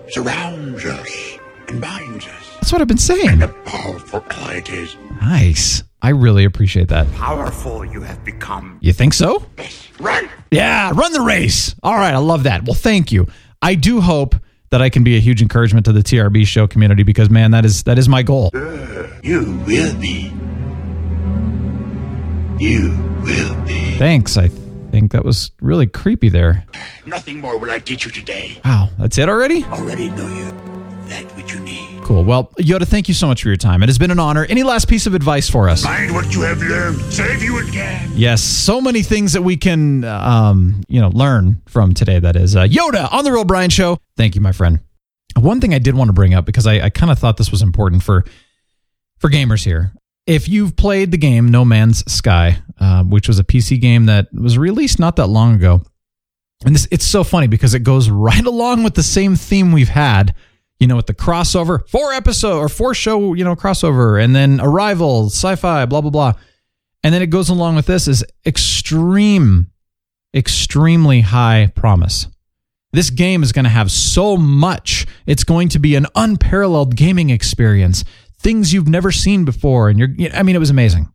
surrounds 0.09 0.85
us 0.85 1.37
and 1.67 1.81
binds 1.81 2.27
us. 2.27 2.51
That's 2.55 2.71
what 2.71 2.81
I've 2.81 2.87
been 2.87 2.97
saying. 2.97 3.39
The 3.39 3.47
powerful 3.65 4.23
ally 4.29 4.57
it 4.57 4.69
is. 4.69 4.95
Nice. 5.21 5.83
I 6.01 6.09
really 6.09 6.43
appreciate 6.43 6.89
that. 6.89 7.11
Powerful 7.13 7.85
you 7.85 8.01
have 8.01 8.23
become. 8.23 8.77
You 8.81 8.93
think 8.93 9.13
so? 9.13 9.45
Yes. 9.57 9.87
Run! 9.99 10.29
Yeah, 10.51 10.91
run 10.93 11.13
the 11.13 11.21
race. 11.21 11.75
All 11.81 11.95
right, 11.95 12.13
I 12.13 12.17
love 12.17 12.43
that. 12.43 12.65
Well, 12.65 12.75
thank 12.75 13.11
you. 13.11 13.27
I 13.61 13.75
do 13.75 14.01
hope 14.01 14.35
that 14.69 14.81
I 14.81 14.89
can 14.89 15.03
be 15.03 15.15
a 15.15 15.19
huge 15.19 15.41
encouragement 15.41 15.85
to 15.85 15.91
the 15.91 16.01
TRB 16.01 16.45
show 16.45 16.67
community 16.67 17.03
because 17.03 17.29
man, 17.29 17.51
that 17.51 17.63
is 17.65 17.83
that 17.83 17.97
is 17.97 18.09
my 18.09 18.23
goal. 18.23 18.51
Uh, 18.53 19.07
you 19.23 19.59
will 19.65 19.95
be. 19.95 20.31
You 22.63 22.91
will 23.23 23.61
be. 23.65 23.97
Thanks. 23.97 24.37
I 24.37 24.47
think 24.47 25.11
that 25.11 25.25
was 25.25 25.51
really 25.59 25.85
creepy 25.85 26.29
there. 26.29 26.65
Nothing 27.05 27.41
more 27.41 27.57
will 27.57 27.69
I 27.69 27.79
teach 27.79 28.05
you 28.05 28.11
today. 28.11 28.57
Wow, 28.63 28.87
that's 28.97 29.17
it 29.17 29.27
already? 29.27 29.65
Already 29.65 30.09
know 30.09 30.29
you. 30.29 30.45
That 31.09 31.25
which 31.35 31.53
you 31.53 31.59
need. 31.59 32.01
Cool. 32.03 32.23
Well, 32.23 32.53
Yoda, 32.57 32.87
thank 32.87 33.09
you 33.09 33.13
so 33.13 33.27
much 33.27 33.41
for 33.43 33.49
your 33.49 33.57
time. 33.57 33.83
It 33.83 33.89
has 33.89 33.97
been 33.97 34.11
an 34.11 34.19
honor. 34.19 34.45
Any 34.45 34.63
last 34.63 34.87
piece 34.87 35.05
of 35.05 35.13
advice 35.13 35.49
for 35.49 35.67
us? 35.67 35.83
Mind 35.83 36.13
what 36.13 36.33
you 36.33 36.39
have 36.43 36.61
learned. 36.61 37.01
Save 37.11 37.43
you 37.43 37.67
again. 37.67 38.09
Yes, 38.13 38.41
so 38.41 38.79
many 38.79 39.03
things 39.03 39.33
that 39.33 39.41
we 39.41 39.57
can, 39.57 40.05
um, 40.05 40.83
you 40.87 41.01
know, 41.01 41.09
learn 41.09 41.61
from 41.65 41.93
today. 41.93 42.19
That 42.19 42.37
is 42.37 42.55
uh, 42.55 42.63
Yoda 42.63 43.11
on 43.11 43.25
the 43.25 43.33
Real 43.33 43.43
Brian 43.43 43.71
Show. 43.71 43.97
Thank 44.15 44.35
you, 44.35 44.41
my 44.41 44.53
friend. 44.53 44.79
One 45.35 45.59
thing 45.59 45.73
I 45.73 45.79
did 45.79 45.95
want 45.95 46.07
to 46.07 46.13
bring 46.13 46.33
up 46.33 46.45
because 46.45 46.65
I, 46.65 46.79
I 46.79 46.89
kind 46.89 47.11
of 47.11 47.19
thought 47.19 47.35
this 47.35 47.51
was 47.51 47.61
important 47.61 48.03
for 48.03 48.23
for 49.17 49.29
gamers 49.29 49.65
here. 49.65 49.91
If 50.25 50.47
you've 50.47 50.75
played 50.75 51.11
the 51.11 51.17
game 51.17 51.49
No 51.49 51.65
Man's 51.65 52.09
Sky, 52.11 52.57
uh, 52.79 53.03
which 53.03 53.27
was 53.27 53.39
a 53.39 53.43
PC 53.43 53.79
game 53.79 54.05
that 54.05 54.27
was 54.33 54.57
released 54.57 54.99
not 54.99 55.17
that 55.17 55.27
long 55.27 55.55
ago, 55.55 55.81
and 56.65 56.73
this 56.73 56.87
it's 56.91 57.05
so 57.05 57.23
funny 57.23 57.47
because 57.47 57.73
it 57.73 57.83
goes 57.83 58.09
right 58.09 58.45
along 58.45 58.83
with 58.83 58.95
the 58.95 59.03
same 59.03 59.35
theme 59.35 59.71
we've 59.71 59.89
had 59.89 60.33
you 60.83 60.87
know, 60.87 60.97
with 60.97 61.07
the 61.07 61.13
crossover, 61.13 61.87
four 61.87 62.11
episode 62.11 62.57
or 62.57 62.67
four 62.67 62.93
show, 62.93 63.33
you 63.35 63.43
know, 63.45 63.55
crossover, 63.55 64.21
and 64.21 64.35
then 64.35 64.59
Arrival, 64.59 65.27
sci-fi, 65.27 65.85
blah 65.85 66.01
blah 66.01 66.09
blah, 66.09 66.33
and 67.03 67.13
then 67.13 67.21
it 67.21 67.29
goes 67.29 67.47
along 67.47 67.75
with 67.75 67.85
this 67.85 68.05
is 68.05 68.21
extreme, 68.45 69.71
extremely 70.33 71.21
high 71.21 71.71
promise. 71.73 72.27
This 72.91 73.09
game 73.09 73.43
is 73.43 73.53
going 73.53 73.63
to 73.63 73.69
have 73.69 73.89
so 73.91 74.35
much. 74.35 75.07
It's 75.25 75.45
going 75.45 75.69
to 75.69 75.79
be 75.79 75.95
an 75.95 76.05
unparalleled 76.15 76.97
gaming 76.97 77.29
experience, 77.29 78.03
things 78.43 78.73
you've 78.73 78.87
never 78.87 79.11
seen 79.11 79.45
before, 79.45 79.89
and 79.89 79.97
you're. 79.97 80.09
I 80.33 80.43
mean, 80.43 80.55
it 80.55 80.59
was 80.59 80.69
amazing. 80.69 81.09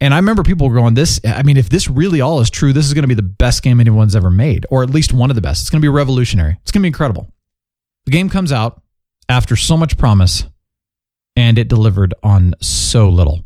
And 0.00 0.12
I 0.12 0.16
remember 0.16 0.42
people 0.42 0.68
going, 0.70 0.94
"This. 0.94 1.20
I 1.24 1.42
mean, 1.42 1.56
if 1.56 1.68
this 1.68 1.88
really 1.88 2.20
all 2.20 2.40
is 2.40 2.50
true, 2.50 2.72
this 2.72 2.86
is 2.86 2.94
going 2.94 3.04
to 3.04 3.08
be 3.08 3.14
the 3.14 3.22
best 3.22 3.62
game 3.62 3.80
anyone's 3.80 4.16
ever 4.16 4.30
made, 4.30 4.66
or 4.70 4.82
at 4.82 4.90
least 4.90 5.12
one 5.12 5.30
of 5.30 5.36
the 5.36 5.42
best. 5.42 5.62
It's 5.62 5.70
going 5.70 5.80
to 5.80 5.84
be 5.84 5.88
revolutionary. 5.88 6.56
It's 6.62 6.72
going 6.72 6.80
to 6.80 6.84
be 6.84 6.88
incredible." 6.88 7.30
The 8.06 8.10
game 8.10 8.28
comes 8.28 8.52
out 8.52 8.82
after 9.28 9.56
so 9.56 9.76
much 9.76 9.96
promise, 9.96 10.44
and 11.36 11.58
it 11.58 11.68
delivered 11.68 12.12
on 12.22 12.54
so 12.60 13.08
little. 13.08 13.44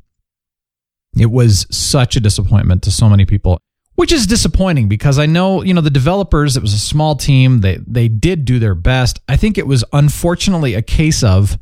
It 1.16 1.30
was 1.30 1.66
such 1.70 2.16
a 2.16 2.20
disappointment 2.20 2.82
to 2.82 2.90
so 2.90 3.08
many 3.08 3.24
people, 3.24 3.60
which 3.94 4.12
is 4.12 4.26
disappointing 4.26 4.88
because 4.88 5.18
I 5.18 5.26
know, 5.26 5.62
you 5.62 5.74
know, 5.74 5.80
the 5.80 5.90
developers, 5.90 6.56
it 6.56 6.62
was 6.62 6.74
a 6.74 6.78
small 6.78 7.14
team. 7.14 7.60
They 7.60 7.78
they 7.86 8.08
did 8.08 8.44
do 8.44 8.58
their 8.58 8.74
best. 8.74 9.20
I 9.28 9.36
think 9.36 9.58
it 9.58 9.66
was 9.66 9.84
unfortunately 9.92 10.74
a 10.74 10.82
case 10.82 11.22
of 11.22 11.58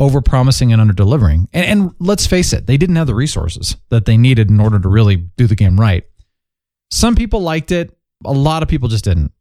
overpromising 0.00 0.72
and 0.72 0.90
underdelivering. 0.90 1.48
And, 1.52 1.66
and 1.66 1.94
let's 1.98 2.26
face 2.26 2.52
it, 2.52 2.66
they 2.66 2.76
didn't 2.76 2.96
have 2.96 3.06
the 3.06 3.14
resources 3.14 3.76
that 3.88 4.04
they 4.04 4.16
needed 4.16 4.50
in 4.50 4.60
order 4.60 4.78
to 4.78 4.88
really 4.88 5.16
do 5.16 5.46
the 5.46 5.56
game 5.56 5.78
right. 5.78 6.04
Some 6.90 7.14
people 7.14 7.40
liked 7.40 7.72
it, 7.72 7.96
a 8.24 8.32
lot 8.32 8.62
of 8.62 8.68
people 8.68 8.88
just 8.88 9.04
didn't. 9.04 9.32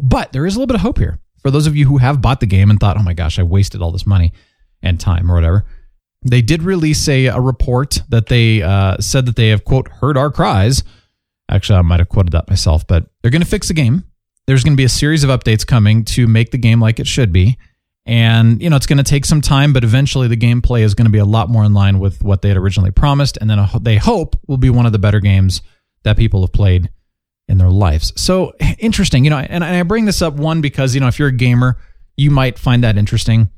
But 0.00 0.32
there 0.32 0.46
is 0.46 0.56
a 0.56 0.58
little 0.58 0.66
bit 0.66 0.76
of 0.76 0.80
hope 0.80 0.98
here 0.98 1.20
for 1.44 1.50
those 1.50 1.66
of 1.66 1.76
you 1.76 1.86
who 1.86 1.98
have 1.98 2.22
bought 2.22 2.40
the 2.40 2.46
game 2.46 2.70
and 2.70 2.80
thought, 2.80 2.96
oh 2.96 3.02
my 3.02 3.12
gosh, 3.12 3.38
I 3.38 3.42
wasted 3.42 3.82
all 3.82 3.92
this 3.92 4.06
money 4.06 4.32
and 4.82 4.98
time 4.98 5.30
or 5.30 5.34
whatever, 5.34 5.66
they 6.22 6.40
did 6.40 6.62
release 6.62 7.06
a, 7.06 7.26
a 7.26 7.40
report 7.40 8.00
that 8.08 8.26
they 8.26 8.62
uh, 8.62 8.96
said 8.98 9.26
that 9.26 9.36
they 9.36 9.48
have, 9.48 9.64
quote, 9.64 9.88
heard 9.88 10.16
our 10.16 10.30
cries. 10.30 10.82
Actually, 11.50 11.78
I 11.78 11.82
might 11.82 12.00
have 12.00 12.08
quoted 12.08 12.32
that 12.32 12.48
myself, 12.48 12.86
but 12.86 13.06
they're 13.20 13.30
going 13.30 13.42
to 13.42 13.48
fix 13.48 13.68
the 13.68 13.74
game. 13.74 14.04
There's 14.46 14.64
going 14.64 14.72
to 14.72 14.78
be 14.78 14.84
a 14.84 14.88
series 14.88 15.22
of 15.22 15.28
updates 15.28 15.66
coming 15.66 16.02
to 16.06 16.26
make 16.26 16.50
the 16.50 16.58
game 16.58 16.80
like 16.80 16.98
it 16.98 17.06
should 17.06 17.30
be. 17.30 17.58
And, 18.06 18.62
you 18.62 18.68
know, 18.68 18.76
it's 18.76 18.86
going 18.86 18.98
to 18.98 19.04
take 19.04 19.24
some 19.24 19.40
time, 19.40 19.72
but 19.72 19.82
eventually 19.82 20.28
the 20.28 20.36
gameplay 20.36 20.82
is 20.82 20.94
going 20.94 21.06
to 21.06 21.10
be 21.10 21.18
a 21.18 21.24
lot 21.24 21.48
more 21.48 21.64
in 21.64 21.72
line 21.72 21.98
with 21.98 22.22
what 22.22 22.42
they 22.42 22.48
had 22.48 22.58
originally 22.58 22.90
promised. 22.90 23.38
And 23.40 23.48
then 23.48 23.66
they 23.80 23.96
hope 23.96 24.36
will 24.46 24.58
be 24.58 24.70
one 24.70 24.84
of 24.84 24.92
the 24.92 24.98
better 24.98 25.20
games 25.20 25.62
that 26.02 26.16
people 26.16 26.42
have 26.42 26.52
played 26.52 26.90
in 27.48 27.58
their 27.58 27.70
lives. 27.70 28.12
So 28.20 28.52
interesting, 28.78 29.24
you 29.24 29.30
know, 29.30 29.38
and 29.38 29.64
I 29.64 29.82
bring 29.84 30.04
this 30.04 30.20
up 30.20 30.34
one 30.34 30.60
because, 30.60 30.94
you 30.94 31.00
know, 31.00 31.08
if 31.08 31.18
you're 31.18 31.28
a 31.28 31.32
gamer, 31.32 31.78
you 32.16 32.30
might 32.30 32.58
find 32.58 32.84
that 32.84 32.98
interesting 32.98 33.48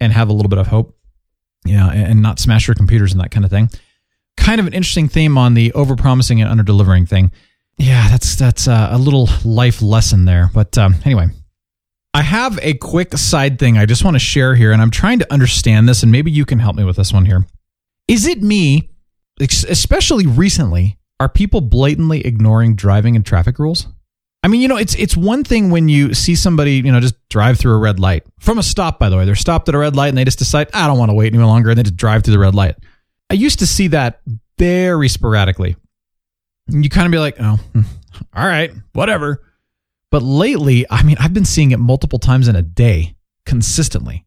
and 0.00 0.12
have 0.12 0.28
a 0.28 0.32
little 0.32 0.50
bit 0.50 0.58
of 0.58 0.66
hope, 0.66 0.96
you 1.64 1.76
know, 1.76 1.88
and 1.90 2.22
not 2.22 2.38
smash 2.38 2.68
your 2.68 2.74
computers 2.74 3.12
and 3.12 3.20
that 3.20 3.30
kind 3.30 3.44
of 3.44 3.50
thing. 3.50 3.70
Kind 4.36 4.60
of 4.60 4.66
an 4.66 4.72
interesting 4.72 5.08
theme 5.08 5.36
on 5.36 5.54
the 5.54 5.72
overpromising 5.72 6.44
and 6.44 6.60
underdelivering 6.60 7.08
thing. 7.08 7.32
Yeah, 7.76 8.08
that's 8.08 8.36
that's 8.36 8.68
uh, 8.68 8.88
a 8.90 8.98
little 8.98 9.28
life 9.44 9.82
lesson 9.82 10.24
there. 10.24 10.50
But 10.52 10.76
um, 10.78 10.96
anyway, 11.04 11.28
I 12.18 12.22
have 12.22 12.58
a 12.62 12.74
quick 12.74 13.16
side 13.16 13.60
thing 13.60 13.78
I 13.78 13.86
just 13.86 14.02
want 14.02 14.16
to 14.16 14.18
share 14.18 14.56
here, 14.56 14.72
and 14.72 14.82
I'm 14.82 14.90
trying 14.90 15.20
to 15.20 15.32
understand 15.32 15.88
this, 15.88 16.02
and 16.02 16.10
maybe 16.10 16.32
you 16.32 16.44
can 16.44 16.58
help 16.58 16.74
me 16.74 16.82
with 16.82 16.96
this 16.96 17.12
one 17.12 17.24
here. 17.24 17.46
Is 18.08 18.26
it 18.26 18.42
me, 18.42 18.90
especially 19.40 20.26
recently, 20.26 20.98
are 21.20 21.28
people 21.28 21.60
blatantly 21.60 22.26
ignoring 22.26 22.74
driving 22.74 23.14
and 23.14 23.24
traffic 23.24 23.60
rules? 23.60 23.86
I 24.42 24.48
mean, 24.48 24.60
you 24.60 24.66
know, 24.66 24.76
it's 24.76 24.96
it's 24.96 25.16
one 25.16 25.44
thing 25.44 25.70
when 25.70 25.88
you 25.88 26.12
see 26.12 26.34
somebody, 26.34 26.78
you 26.78 26.90
know, 26.90 26.98
just 26.98 27.14
drive 27.28 27.56
through 27.56 27.74
a 27.74 27.78
red 27.78 28.00
light 28.00 28.24
from 28.40 28.58
a 28.58 28.64
stop. 28.64 28.98
By 28.98 29.10
the 29.10 29.16
way, 29.16 29.24
they're 29.24 29.36
stopped 29.36 29.68
at 29.68 29.76
a 29.76 29.78
red 29.78 29.94
light 29.94 30.08
and 30.08 30.18
they 30.18 30.24
just 30.24 30.40
decide, 30.40 30.70
I 30.74 30.88
don't 30.88 30.98
want 30.98 31.12
to 31.12 31.14
wait 31.14 31.32
any 31.32 31.44
longer, 31.44 31.70
and 31.70 31.78
they 31.78 31.84
just 31.84 31.96
drive 31.96 32.24
through 32.24 32.34
the 32.34 32.40
red 32.40 32.54
light. 32.56 32.74
I 33.30 33.34
used 33.34 33.60
to 33.60 33.66
see 33.66 33.86
that 33.88 34.22
very 34.58 35.08
sporadically. 35.08 35.76
And 36.66 36.82
you 36.82 36.90
kind 36.90 37.06
of 37.06 37.12
be 37.12 37.20
like, 37.20 37.36
oh, 37.38 37.60
hmm, 37.74 37.82
all 38.34 38.44
right, 38.44 38.72
whatever. 38.92 39.44
But 40.10 40.22
lately, 40.22 40.86
I 40.90 41.02
mean, 41.02 41.16
I've 41.20 41.34
been 41.34 41.44
seeing 41.44 41.70
it 41.70 41.78
multiple 41.78 42.18
times 42.18 42.48
in 42.48 42.56
a 42.56 42.62
day, 42.62 43.14
consistently. 43.44 44.24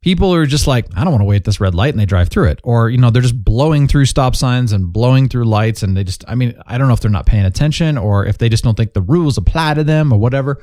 People 0.00 0.32
are 0.32 0.46
just 0.46 0.66
like, 0.66 0.86
I 0.96 1.02
don't 1.02 1.12
want 1.12 1.22
to 1.22 1.26
wait 1.26 1.36
at 1.38 1.44
this 1.44 1.60
red 1.60 1.74
light 1.74 1.92
and 1.92 2.00
they 2.00 2.06
drive 2.06 2.28
through 2.28 2.48
it. 2.48 2.60
Or, 2.62 2.88
you 2.88 2.98
know, 2.98 3.10
they're 3.10 3.20
just 3.20 3.44
blowing 3.44 3.88
through 3.88 4.06
stop 4.06 4.36
signs 4.36 4.72
and 4.72 4.92
blowing 4.92 5.28
through 5.28 5.44
lights. 5.44 5.82
And 5.82 5.96
they 5.96 6.04
just, 6.04 6.24
I 6.28 6.34
mean, 6.34 6.54
I 6.66 6.78
don't 6.78 6.86
know 6.86 6.94
if 6.94 7.00
they're 7.00 7.10
not 7.10 7.26
paying 7.26 7.44
attention 7.44 7.98
or 7.98 8.24
if 8.24 8.38
they 8.38 8.48
just 8.48 8.62
don't 8.62 8.76
think 8.76 8.94
the 8.94 9.02
rules 9.02 9.36
apply 9.36 9.74
to 9.74 9.84
them 9.84 10.12
or 10.12 10.18
whatever. 10.18 10.62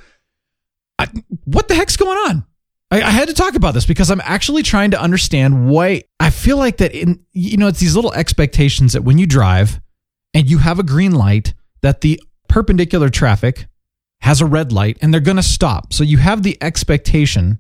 I, 0.98 1.08
what 1.44 1.68
the 1.68 1.76
heck's 1.76 1.98
going 1.98 2.18
on? 2.30 2.46
I, 2.92 3.02
I 3.02 3.10
had 3.10 3.28
to 3.28 3.34
talk 3.34 3.56
about 3.56 3.74
this 3.74 3.86
because 3.86 4.10
I'm 4.10 4.22
actually 4.24 4.64
trying 4.64 4.92
to 4.92 5.02
understand 5.02 5.68
why 5.68 6.04
I 6.20 6.30
feel 6.30 6.58
like 6.58 6.78
that 6.78 6.94
in, 6.94 7.20
you 7.34 7.58
know, 7.58 7.68
it's 7.68 7.80
these 7.80 7.96
little 7.96 8.14
expectations 8.14 8.94
that 8.94 9.04
when 9.04 9.18
you 9.18 9.28
drive 9.28 9.82
and 10.34 10.50
you 10.50 10.60
have 10.60 10.80
a 10.80 10.84
green 10.84 11.12
light, 11.12 11.54
that 11.82 12.02
the 12.02 12.22
perpendicular 12.48 13.10
traffic 13.10 13.68
has 14.26 14.42
a 14.42 14.46
red 14.46 14.72
light 14.72 14.98
and 15.02 15.14
they're 15.14 15.22
going 15.22 15.38
to 15.38 15.44
stop. 15.44 15.94
So 15.94 16.04
you 16.04 16.18
have 16.18 16.42
the 16.42 16.58
expectation 16.60 17.60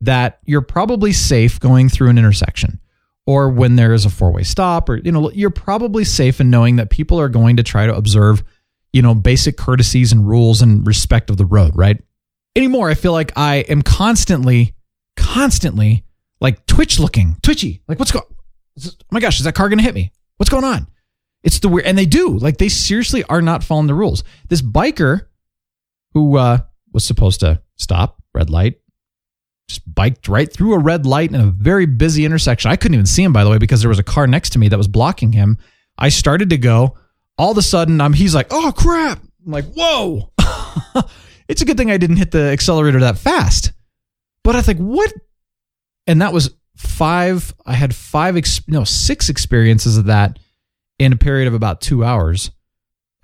that 0.00 0.40
you're 0.46 0.62
probably 0.62 1.12
safe 1.12 1.60
going 1.60 1.90
through 1.90 2.08
an 2.08 2.16
intersection 2.16 2.80
or 3.26 3.50
when 3.50 3.76
there 3.76 3.92
is 3.92 4.06
a 4.06 4.10
four-way 4.10 4.42
stop 4.42 4.88
or 4.88 4.96
you 4.96 5.12
know 5.12 5.30
you're 5.32 5.50
probably 5.50 6.04
safe 6.04 6.40
in 6.40 6.48
knowing 6.48 6.76
that 6.76 6.88
people 6.88 7.20
are 7.20 7.28
going 7.28 7.58
to 7.58 7.62
try 7.62 7.86
to 7.86 7.94
observe 7.94 8.42
you 8.92 9.02
know 9.02 9.14
basic 9.14 9.58
courtesies 9.58 10.10
and 10.12 10.26
rules 10.26 10.62
and 10.62 10.86
respect 10.86 11.28
of 11.28 11.36
the 11.36 11.44
road 11.44 11.72
right? 11.74 12.02
Anymore 12.54 12.90
i 12.90 12.94
feel 12.94 13.12
like 13.12 13.32
i 13.36 13.56
am 13.56 13.82
constantly 13.82 14.74
constantly 15.16 16.04
like 16.40 16.64
twitch 16.66 16.98
looking 16.98 17.36
twitchy 17.42 17.82
like 17.88 17.98
what's 17.98 18.12
going 18.12 18.24
oh 18.84 18.90
my 19.10 19.20
gosh 19.20 19.38
is 19.38 19.44
that 19.44 19.54
car 19.54 19.68
going 19.68 19.78
to 19.78 19.84
hit 19.84 19.94
me? 19.94 20.12
What's 20.36 20.50
going 20.50 20.64
on? 20.64 20.86
It's 21.42 21.60
the 21.60 21.68
weird 21.68 21.86
and 21.86 21.96
they 21.96 22.06
do 22.06 22.36
like 22.38 22.58
they 22.58 22.68
seriously 22.68 23.24
are 23.24 23.42
not 23.42 23.64
following 23.64 23.86
the 23.86 23.94
rules. 23.94 24.24
This 24.48 24.62
biker 24.62 25.26
who 26.16 26.38
uh 26.38 26.58
was 26.94 27.04
supposed 27.04 27.40
to 27.40 27.60
stop 27.76 28.22
red 28.32 28.48
light 28.48 28.80
just 29.68 29.94
biked 29.94 30.28
right 30.28 30.50
through 30.50 30.72
a 30.72 30.78
red 30.78 31.04
light 31.04 31.30
in 31.30 31.40
a 31.40 31.46
very 31.46 31.84
busy 31.84 32.24
intersection. 32.24 32.70
I 32.70 32.76
couldn't 32.76 32.94
even 32.94 33.04
see 33.04 33.22
him, 33.22 33.34
by 33.34 33.44
the 33.44 33.50
way, 33.50 33.58
because 33.58 33.80
there 33.80 33.88
was 33.88 33.98
a 33.98 34.04
car 34.04 34.26
next 34.26 34.50
to 34.50 34.58
me 34.58 34.68
that 34.68 34.78
was 34.78 34.88
blocking 34.88 35.32
him. 35.32 35.58
I 35.98 36.08
started 36.08 36.50
to 36.50 36.56
go. 36.56 36.96
All 37.36 37.50
of 37.50 37.58
a 37.58 37.62
sudden, 37.62 38.00
I'm, 38.00 38.12
he's 38.12 38.34
like, 38.34 38.46
oh, 38.50 38.72
crap. 38.74 39.20
I'm 39.44 39.52
like, 39.52 39.66
whoa. 39.74 40.32
it's 41.48 41.62
a 41.62 41.64
good 41.64 41.76
thing 41.76 41.90
I 41.90 41.96
didn't 41.96 42.16
hit 42.16 42.30
the 42.30 42.48
accelerator 42.50 43.00
that 43.00 43.18
fast. 43.18 43.72
But 44.44 44.54
I 44.54 44.62
think, 44.62 44.78
what? 44.78 45.12
And 46.06 46.22
that 46.22 46.32
was 46.32 46.54
five, 46.76 47.52
I 47.66 47.74
had 47.74 47.94
five, 47.94 48.40
no, 48.68 48.84
six 48.84 49.28
experiences 49.28 49.98
of 49.98 50.06
that 50.06 50.38
in 51.00 51.12
a 51.12 51.16
period 51.16 51.48
of 51.48 51.54
about 51.54 51.80
two 51.80 52.04
hours 52.04 52.52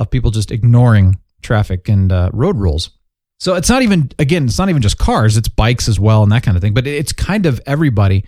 of 0.01 0.11
people 0.11 0.33
just 0.33 0.51
ignoring 0.51 1.21
traffic 1.43 1.89
and 1.89 2.13
uh, 2.13 2.31
road 2.33 2.57
rules. 2.57 2.91
So 3.39 3.55
it's 3.55 3.69
not 3.69 3.83
even 3.83 4.11
again, 4.19 4.45
it's 4.45 4.59
not 4.59 4.69
even 4.69 4.83
just 4.83 4.99
cars, 4.99 5.37
it's 5.37 5.49
bikes 5.49 5.89
as 5.89 5.99
well 5.99 6.23
and 6.23 6.31
that 6.33 6.43
kind 6.43 6.57
of 6.57 6.61
thing. 6.61 6.75
But 6.75 6.87
it's 6.87 7.13
kind 7.13 7.47
of 7.47 7.61
everybody. 7.67 8.25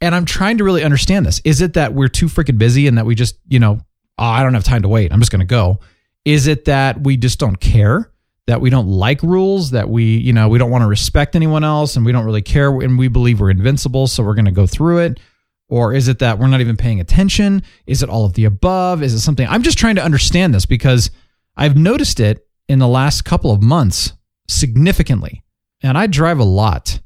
And 0.00 0.14
I'm 0.14 0.24
trying 0.24 0.58
to 0.58 0.64
really 0.64 0.84
understand 0.84 1.24
this. 1.24 1.40
Is 1.44 1.60
it 1.60 1.74
that 1.74 1.94
we're 1.94 2.08
too 2.08 2.26
freaking 2.26 2.58
busy 2.58 2.86
and 2.86 2.98
that 2.98 3.06
we 3.06 3.14
just, 3.14 3.36
you 3.48 3.58
know, 3.58 3.80
oh, 4.18 4.24
I 4.24 4.42
don't 4.42 4.54
have 4.54 4.64
time 4.64 4.82
to 4.82 4.88
wait. 4.88 5.12
I'm 5.12 5.20
just 5.20 5.30
going 5.30 5.40
to 5.40 5.46
go. 5.46 5.78
Is 6.24 6.48
it 6.48 6.64
that 6.66 7.02
we 7.02 7.16
just 7.16 7.38
don't 7.38 7.56
care? 7.56 8.10
That 8.46 8.60
we 8.60 8.70
don't 8.70 8.88
like 8.88 9.22
rules, 9.22 9.70
that 9.70 9.88
we, 9.88 10.16
you 10.18 10.32
know, 10.32 10.48
we 10.48 10.58
don't 10.58 10.70
want 10.70 10.82
to 10.82 10.88
respect 10.88 11.34
anyone 11.34 11.64
else 11.64 11.96
and 11.96 12.04
we 12.04 12.12
don't 12.12 12.24
really 12.24 12.42
care 12.42 12.70
and 12.80 12.98
we 12.98 13.08
believe 13.08 13.40
we're 13.40 13.50
invincible, 13.50 14.06
so 14.06 14.22
we're 14.22 14.34
going 14.34 14.44
to 14.44 14.52
go 14.52 14.66
through 14.66 14.98
it? 14.98 15.20
Or 15.68 15.92
is 15.92 16.06
it 16.06 16.20
that 16.20 16.38
we're 16.38 16.46
not 16.46 16.60
even 16.60 16.76
paying 16.76 17.00
attention? 17.00 17.62
Is 17.86 18.02
it 18.02 18.08
all 18.08 18.24
of 18.24 18.34
the 18.34 18.44
above? 18.44 19.02
Is 19.02 19.14
it 19.14 19.20
something? 19.20 19.46
I'm 19.48 19.62
just 19.62 19.78
trying 19.78 19.96
to 19.96 20.04
understand 20.04 20.54
this 20.54 20.66
because 20.66 21.10
I've 21.56 21.76
noticed 21.76 22.20
it 22.20 22.45
in 22.68 22.78
the 22.78 22.88
last 22.88 23.24
couple 23.24 23.50
of 23.50 23.62
months 23.62 24.12
significantly. 24.48 25.42
And 25.82 25.96
I 25.96 26.06
drive 26.06 26.38
a 26.38 26.44
lot. 26.44 27.00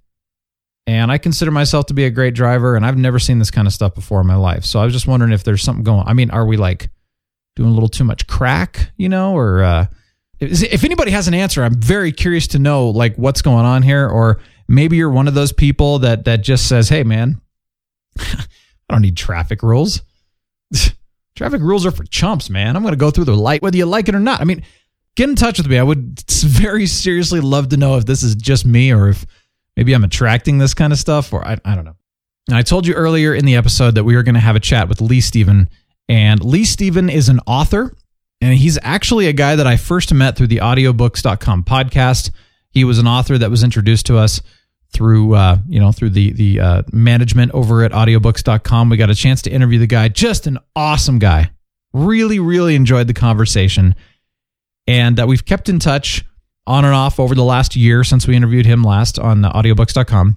And 0.86 1.12
I 1.12 1.18
consider 1.18 1.50
myself 1.50 1.86
to 1.86 1.94
be 1.94 2.04
a 2.04 2.10
great 2.10 2.34
driver, 2.34 2.74
and 2.74 2.84
I've 2.84 2.96
never 2.96 3.18
seen 3.18 3.38
this 3.38 3.50
kind 3.50 3.68
of 3.68 3.72
stuff 3.72 3.94
before 3.94 4.20
in 4.20 4.26
my 4.26 4.34
life. 4.34 4.64
So 4.64 4.80
I 4.80 4.84
was 4.84 4.92
just 4.92 5.06
wondering 5.06 5.30
if 5.30 5.44
there's 5.44 5.62
something 5.62 5.84
going. 5.84 6.04
I 6.06 6.14
mean, 6.14 6.30
are 6.30 6.46
we 6.46 6.56
like 6.56 6.90
doing 7.54 7.68
a 7.68 7.72
little 7.72 7.88
too 7.88 8.02
much 8.02 8.26
crack, 8.26 8.90
you 8.96 9.08
know, 9.08 9.36
or 9.36 9.62
uh, 9.62 9.86
if 10.40 10.84
anybody 10.84 11.10
has 11.10 11.28
an 11.28 11.34
answer, 11.34 11.62
I'm 11.62 11.80
very 11.80 12.12
curious 12.12 12.46
to 12.48 12.58
know 12.58 12.88
like 12.88 13.14
what's 13.16 13.42
going 13.42 13.66
on 13.66 13.82
here, 13.82 14.08
or 14.08 14.40
maybe 14.68 14.96
you're 14.96 15.10
one 15.10 15.28
of 15.28 15.34
those 15.34 15.52
people 15.52 16.00
that 16.00 16.24
that 16.24 16.38
just 16.38 16.66
says, 16.66 16.88
"Hey, 16.88 17.04
man, 17.04 17.40
I 18.18 18.44
don't 18.88 19.02
need 19.02 19.16
traffic 19.16 19.62
rules. 19.62 20.02
traffic 21.36 21.60
rules 21.60 21.84
are 21.84 21.90
for 21.90 22.04
chumps, 22.04 22.48
man. 22.48 22.74
I'm 22.74 22.82
going 22.82 22.92
to 22.92 22.98
go 22.98 23.10
through 23.10 23.26
the 23.26 23.36
light 23.36 23.62
whether 23.62 23.76
you 23.76 23.86
like 23.86 24.08
it 24.08 24.14
or 24.14 24.20
not." 24.20 24.40
I 24.40 24.44
mean, 24.44 24.62
get 25.16 25.28
in 25.28 25.36
touch 25.36 25.58
with 25.58 25.68
me. 25.68 25.78
I 25.78 25.82
would 25.82 26.22
very 26.30 26.86
seriously 26.86 27.40
love 27.40 27.68
to 27.70 27.76
know 27.76 27.96
if 27.96 28.06
this 28.06 28.22
is 28.22 28.34
just 28.34 28.64
me 28.66 28.92
or 28.92 29.08
if 29.08 29.26
maybe 29.76 29.92
I'm 29.92 30.04
attracting 30.04 30.58
this 30.58 30.74
kind 30.74 30.92
of 30.92 30.98
stuff, 30.98 31.32
or 31.32 31.46
I, 31.46 31.56
I 31.64 31.74
don't 31.74 31.84
know. 31.84 31.96
Now, 32.48 32.58
I 32.58 32.62
told 32.62 32.86
you 32.86 32.94
earlier 32.94 33.34
in 33.34 33.44
the 33.44 33.56
episode 33.56 33.94
that 33.94 34.04
we 34.04 34.16
were 34.16 34.22
going 34.22 34.34
to 34.34 34.40
have 34.40 34.56
a 34.56 34.60
chat 34.60 34.88
with 34.88 35.00
Lee 35.00 35.20
Stephen, 35.20 35.68
and 36.08 36.42
Lee 36.44 36.64
Stephen 36.64 37.08
is 37.08 37.28
an 37.28 37.40
author, 37.46 37.94
and 38.40 38.54
he's 38.54 38.78
actually 38.82 39.28
a 39.28 39.32
guy 39.32 39.56
that 39.56 39.66
I 39.66 39.76
first 39.76 40.12
met 40.12 40.36
through 40.36 40.48
the 40.48 40.56
audiobooks.com 40.58 41.64
podcast. 41.64 42.30
He 42.70 42.84
was 42.84 42.98
an 42.98 43.06
author 43.06 43.38
that 43.38 43.50
was 43.50 43.62
introduced 43.62 44.06
to 44.06 44.18
us 44.18 44.40
through 44.92 45.34
uh, 45.34 45.58
you 45.68 45.78
know 45.78 45.92
through 45.92 46.10
the 46.10 46.32
the 46.32 46.60
uh, 46.60 46.82
management 46.92 47.52
over 47.52 47.84
at 47.84 47.92
audiobooks.com. 47.92 48.88
We 48.90 48.96
got 48.96 49.10
a 49.10 49.14
chance 49.14 49.42
to 49.42 49.50
interview 49.50 49.78
the 49.78 49.86
guy, 49.86 50.08
just 50.08 50.46
an 50.46 50.58
awesome 50.74 51.18
guy. 51.18 51.50
Really, 51.92 52.38
really 52.38 52.74
enjoyed 52.74 53.06
the 53.06 53.14
conversation, 53.14 53.94
and 54.90 55.20
uh, 55.20 55.26
we've 55.26 55.44
kept 55.44 55.68
in 55.68 55.78
touch 55.78 56.24
on 56.66 56.84
and 56.84 56.92
off 56.92 57.20
over 57.20 57.36
the 57.36 57.44
last 57.44 57.76
year 57.76 58.02
since 58.02 58.26
we 58.26 58.34
interviewed 58.34 58.66
him 58.66 58.82
last 58.82 59.20
on 59.20 59.42
audiobooks.com. 59.42 60.36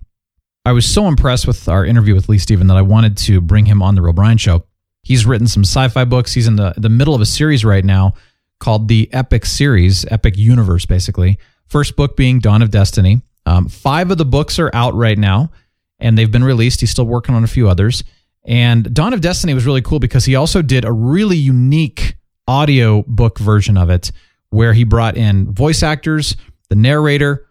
I 0.63 0.71
was 0.73 0.85
so 0.85 1.07
impressed 1.07 1.47
with 1.47 1.67
our 1.67 1.83
interview 1.83 2.13
with 2.13 2.29
Lee 2.29 2.37
Stephen 2.37 2.67
that 2.67 2.77
I 2.77 2.83
wanted 2.83 3.17
to 3.17 3.41
bring 3.41 3.65
him 3.65 3.81
on 3.81 3.95
the 3.95 4.03
Real 4.03 4.13
Brian 4.13 4.37
Show. 4.37 4.63
He's 5.01 5.25
written 5.25 5.47
some 5.47 5.63
sci-fi 5.63 6.05
books. 6.05 6.33
He's 6.33 6.47
in 6.47 6.55
the 6.55 6.73
the 6.77 6.89
middle 6.89 7.15
of 7.15 7.21
a 7.21 7.25
series 7.25 7.65
right 7.65 7.83
now 7.83 8.13
called 8.59 8.87
the 8.87 9.11
Epic 9.11 9.45
Series, 9.45 10.05
Epic 10.05 10.37
Universe, 10.37 10.85
basically. 10.85 11.39
First 11.65 11.95
book 11.95 12.15
being 12.15 12.39
Dawn 12.39 12.61
of 12.61 12.69
Destiny. 12.69 13.23
Um, 13.47 13.67
five 13.67 14.11
of 14.11 14.19
the 14.19 14.25
books 14.25 14.59
are 14.59 14.69
out 14.73 14.93
right 14.93 15.17
now, 15.17 15.51
and 15.99 16.15
they've 16.15 16.31
been 16.31 16.43
released. 16.43 16.79
He's 16.79 16.91
still 16.91 17.07
working 17.07 17.33
on 17.33 17.43
a 17.43 17.47
few 17.47 17.67
others. 17.67 18.03
And 18.45 18.93
Dawn 18.93 19.13
of 19.13 19.21
Destiny 19.21 19.55
was 19.55 19.65
really 19.65 19.81
cool 19.81 19.99
because 19.99 20.25
he 20.25 20.35
also 20.35 20.61
did 20.61 20.85
a 20.85 20.91
really 20.91 21.37
unique 21.37 22.15
audio 22.47 23.03
book 23.07 23.39
version 23.39 23.77
of 23.77 23.89
it, 23.89 24.11
where 24.53 24.73
he 24.73 24.83
brought 24.83 25.17
in 25.17 25.51
voice 25.51 25.83
actors, 25.83 26.35
the 26.69 26.75
narrator, 26.75 27.47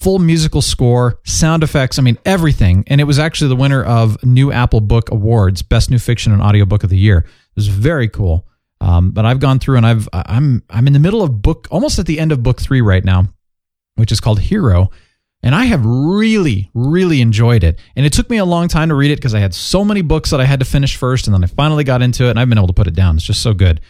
full 0.00 0.18
musical 0.18 0.62
score, 0.62 1.20
sound 1.24 1.62
effects, 1.62 1.98
I 1.98 2.02
mean, 2.02 2.18
everything. 2.24 2.84
And 2.86 3.00
it 3.00 3.04
was 3.04 3.18
actually 3.18 3.48
the 3.48 3.56
winner 3.56 3.84
of 3.84 4.22
New 4.24 4.52
Apple 4.52 4.80
Book 4.80 5.10
Awards, 5.10 5.62
Best 5.62 5.90
New 5.90 5.98
Fiction 5.98 6.32
and 6.32 6.42
Audiobook 6.42 6.82
of 6.82 6.90
the 6.90 6.98
Year. 6.98 7.18
It 7.18 7.56
was 7.56 7.68
very 7.68 8.08
cool. 8.08 8.46
Um, 8.80 9.10
but 9.10 9.24
I've 9.24 9.40
gone 9.40 9.58
through 9.58 9.78
and 9.78 9.86
I've 9.86 10.06
I'm 10.12 10.62
I'm 10.68 10.86
in 10.86 10.92
the 10.92 10.98
middle 10.98 11.22
of 11.22 11.40
book 11.40 11.66
almost 11.70 11.98
at 11.98 12.04
the 12.04 12.20
end 12.20 12.30
of 12.30 12.42
book 12.42 12.60
three 12.60 12.82
right 12.82 13.04
now, 13.04 13.26
which 13.94 14.12
is 14.12 14.20
called 14.20 14.40
Hero. 14.40 14.90
And 15.42 15.54
I 15.54 15.64
have 15.66 15.84
really, 15.84 16.70
really 16.74 17.20
enjoyed 17.20 17.64
it. 17.64 17.78
And 17.94 18.04
it 18.04 18.12
took 18.12 18.28
me 18.28 18.38
a 18.38 18.44
long 18.44 18.68
time 18.68 18.88
to 18.88 18.94
read 18.94 19.10
it 19.10 19.16
because 19.16 19.34
I 19.34 19.38
had 19.38 19.54
so 19.54 19.84
many 19.84 20.02
books 20.02 20.30
that 20.30 20.40
I 20.40 20.44
had 20.44 20.60
to 20.60 20.66
finish 20.66 20.96
first. 20.96 21.26
And 21.26 21.34
then 21.34 21.44
I 21.44 21.46
finally 21.46 21.84
got 21.84 22.02
into 22.02 22.24
it 22.24 22.30
and 22.30 22.40
I've 22.40 22.48
been 22.48 22.58
able 22.58 22.66
to 22.66 22.72
put 22.72 22.86
it 22.86 22.94
down. 22.94 23.16
It's 23.16 23.24
just 23.24 23.42
so 23.42 23.54
good. 23.54 23.80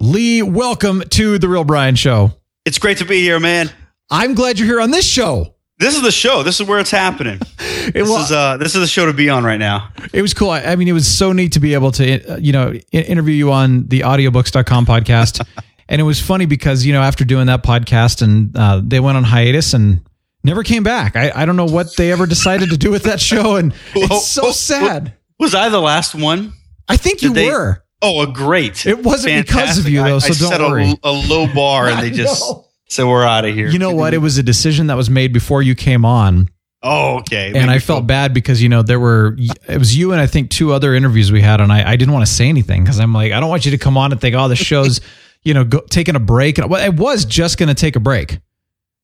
Lee, 0.00 0.42
welcome 0.42 1.02
to 1.10 1.38
The 1.38 1.48
Real 1.48 1.64
Brian 1.64 1.96
Show. 1.96 2.32
It's 2.64 2.78
great 2.78 2.98
to 2.98 3.04
be 3.04 3.20
here, 3.20 3.40
man. 3.40 3.70
I'm 4.10 4.34
glad 4.34 4.58
you're 4.58 4.68
here 4.68 4.80
on 4.80 4.90
this 4.90 5.06
show. 5.06 5.54
This 5.78 5.96
is 5.96 6.02
the 6.02 6.12
show. 6.12 6.42
This 6.42 6.60
is 6.60 6.66
where 6.68 6.78
it's 6.78 6.90
happening. 6.90 7.40
This 7.88 8.06
well- 8.06 8.22
is 8.22 8.30
uh, 8.30 8.58
this 8.58 8.74
is 8.74 8.82
the 8.82 8.86
show 8.86 9.06
to 9.06 9.14
be 9.14 9.30
on 9.30 9.44
right 9.44 9.56
now. 9.56 9.88
It 10.12 10.20
was 10.20 10.34
cool. 10.34 10.50
I, 10.50 10.60
I 10.60 10.76
mean, 10.76 10.88
it 10.88 10.92
was 10.92 11.08
so 11.08 11.32
neat 11.32 11.52
to 11.52 11.60
be 11.60 11.72
able 11.72 11.90
to, 11.92 12.34
uh, 12.34 12.36
you 12.36 12.52
know, 12.52 12.74
interview 12.92 13.32
you 13.34 13.50
on 13.50 13.86
the 13.88 14.00
audiobooks.com 14.00 14.84
podcast. 14.84 15.42
and 15.88 15.98
it 15.98 16.04
was 16.04 16.20
funny 16.20 16.44
because, 16.44 16.84
you 16.84 16.92
know, 16.92 17.00
after 17.00 17.24
doing 17.24 17.46
that 17.46 17.62
podcast 17.62 18.20
and 18.20 18.54
uh, 18.54 18.82
they 18.84 19.00
went 19.00 19.16
on 19.16 19.24
hiatus 19.24 19.72
and 19.72 20.02
never 20.44 20.62
came 20.64 20.82
back. 20.82 21.16
I, 21.16 21.32
I 21.34 21.46
don't 21.46 21.56
know 21.56 21.64
what 21.64 21.96
they 21.96 22.12
ever 22.12 22.26
decided 22.26 22.68
to 22.70 22.76
do 22.76 22.90
with 22.90 23.04
that 23.04 23.22
show. 23.22 23.56
And 23.56 23.72
it's 23.94 24.26
so 24.30 24.52
sad. 24.52 25.14
Was 25.38 25.54
I 25.54 25.70
the 25.70 25.80
last 25.80 26.14
one? 26.14 26.52
I 26.90 26.98
think 26.98 27.22
you 27.22 27.32
they- 27.32 27.48
were. 27.48 27.82
Oh, 28.00 28.22
a 28.22 28.26
great. 28.26 28.86
It 28.86 29.02
wasn't 29.02 29.46
because 29.46 29.78
of 29.78 29.88
you, 29.88 30.02
though, 30.02 30.16
I- 30.16 30.18
so 30.18 30.46
I 30.46 30.50
don't 30.50 30.58
set 30.58 30.60
worry. 30.60 30.94
A, 31.02 31.08
a 31.08 31.12
low 31.12 31.52
bar, 31.52 31.88
and 31.88 31.98
they 32.02 32.10
just 32.10 32.42
said 32.88 33.04
we're 33.04 33.24
out 33.24 33.44
of 33.44 33.54
here. 33.54 33.68
You 33.68 33.78
know 33.78 33.94
what? 33.94 34.14
It 34.14 34.18
was 34.18 34.38
a 34.38 34.42
decision 34.42 34.86
that 34.86 34.94
was 34.96 35.10
made 35.10 35.32
before 35.32 35.62
you 35.62 35.74
came 35.74 36.04
on. 36.04 36.48
Oh, 36.80 37.18
okay. 37.18 37.52
and 37.56 37.72
I 37.72 37.80
felt 37.80 38.06
bad 38.06 38.32
because 38.32 38.62
you 38.62 38.68
know 38.68 38.82
there 38.82 39.00
were 39.00 39.36
it 39.66 39.78
was 39.78 39.96
you 39.96 40.12
and 40.12 40.20
I 40.20 40.28
think 40.28 40.48
two 40.50 40.72
other 40.72 40.94
interviews 40.94 41.32
we 41.32 41.40
had 41.40 41.60
and 41.60 41.72
I, 41.72 41.90
I 41.90 41.96
didn't 41.96 42.14
want 42.14 42.24
to 42.24 42.32
say 42.32 42.48
anything 42.48 42.84
because 42.84 43.00
I'm 43.00 43.12
like 43.12 43.32
I 43.32 43.40
don't 43.40 43.48
want 43.50 43.64
you 43.64 43.72
to 43.72 43.78
come 43.78 43.96
on 43.96 44.12
and 44.12 44.20
think 44.20 44.36
oh 44.36 44.46
the 44.46 44.54
show's 44.54 45.00
you 45.42 45.54
know 45.54 45.64
go, 45.64 45.80
taking 45.90 46.14
a 46.14 46.20
break 46.20 46.56
and 46.58 46.70
well, 46.70 46.80
it 46.84 46.94
was 46.94 47.24
just 47.24 47.58
going 47.58 47.68
to 47.68 47.74
take 47.74 47.96
a 47.96 48.00
break 48.00 48.38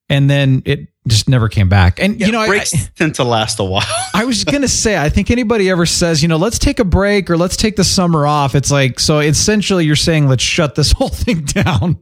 and 0.07 0.29
then 0.29 0.61
it 0.63 0.87
just 1.07 1.29
never 1.29 1.47
came 1.49 1.69
back 1.69 1.99
and 1.99 2.19
you 2.19 2.31
know 2.31 2.45
breaks 2.47 2.73
I, 2.73 2.89
tend 2.95 3.15
to 3.15 3.23
last 3.23 3.59
a 3.59 3.63
while. 3.63 3.83
I 4.13 4.25
was 4.25 4.43
going 4.43 4.61
to 4.63 4.67
say 4.67 4.97
I 4.97 5.09
think 5.09 5.29
anybody 5.31 5.69
ever 5.69 5.85
says 5.85 6.21
you 6.21 6.27
know 6.27 6.37
let's 6.37 6.57
take 6.59 6.79
a 6.79 6.83
break 6.83 7.29
or 7.29 7.37
let's 7.37 7.57
take 7.57 7.75
the 7.75 7.83
summer 7.83 8.25
off 8.25 8.55
it's 8.55 8.71
like 8.71 8.99
so 8.99 9.19
essentially 9.19 9.85
you're 9.85 9.95
saying 9.95 10.27
let's 10.27 10.43
shut 10.43 10.75
this 10.75 10.91
whole 10.97 11.09
thing 11.09 11.41
down 11.45 11.97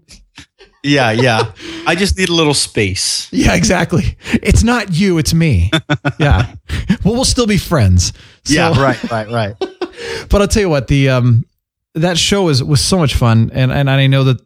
yeah, 0.85 1.11
yeah. 1.11 1.53
I 1.87 1.95
just 1.95 2.17
need 2.17 2.27
a 2.29 2.33
little 2.33 2.53
space. 2.53 3.27
yeah 3.31 3.55
exactly 3.55 4.17
it's 4.33 4.63
not 4.63 4.93
you 4.93 5.17
it's 5.17 5.33
me 5.33 5.71
yeah 6.19 6.53
well 7.03 7.13
we'll 7.13 7.25
still 7.25 7.47
be 7.47 7.57
friends 7.57 8.13
So- 8.45 8.53
yeah, 8.53 8.81
right, 8.81 9.01
right, 9.11 9.29
right. 9.29 9.55
but 10.29 10.41
I'll 10.41 10.47
tell 10.47 10.61
you 10.61 10.69
what 10.69 10.87
the 10.87 11.09
um 11.09 11.45
that 11.95 12.17
show 12.17 12.43
was 12.43 12.63
was 12.63 12.81
so 12.81 12.97
much 12.97 13.15
fun 13.15 13.51
and 13.53 13.71
and 13.71 13.89
I 13.89 14.07
know 14.07 14.23
that 14.25 14.41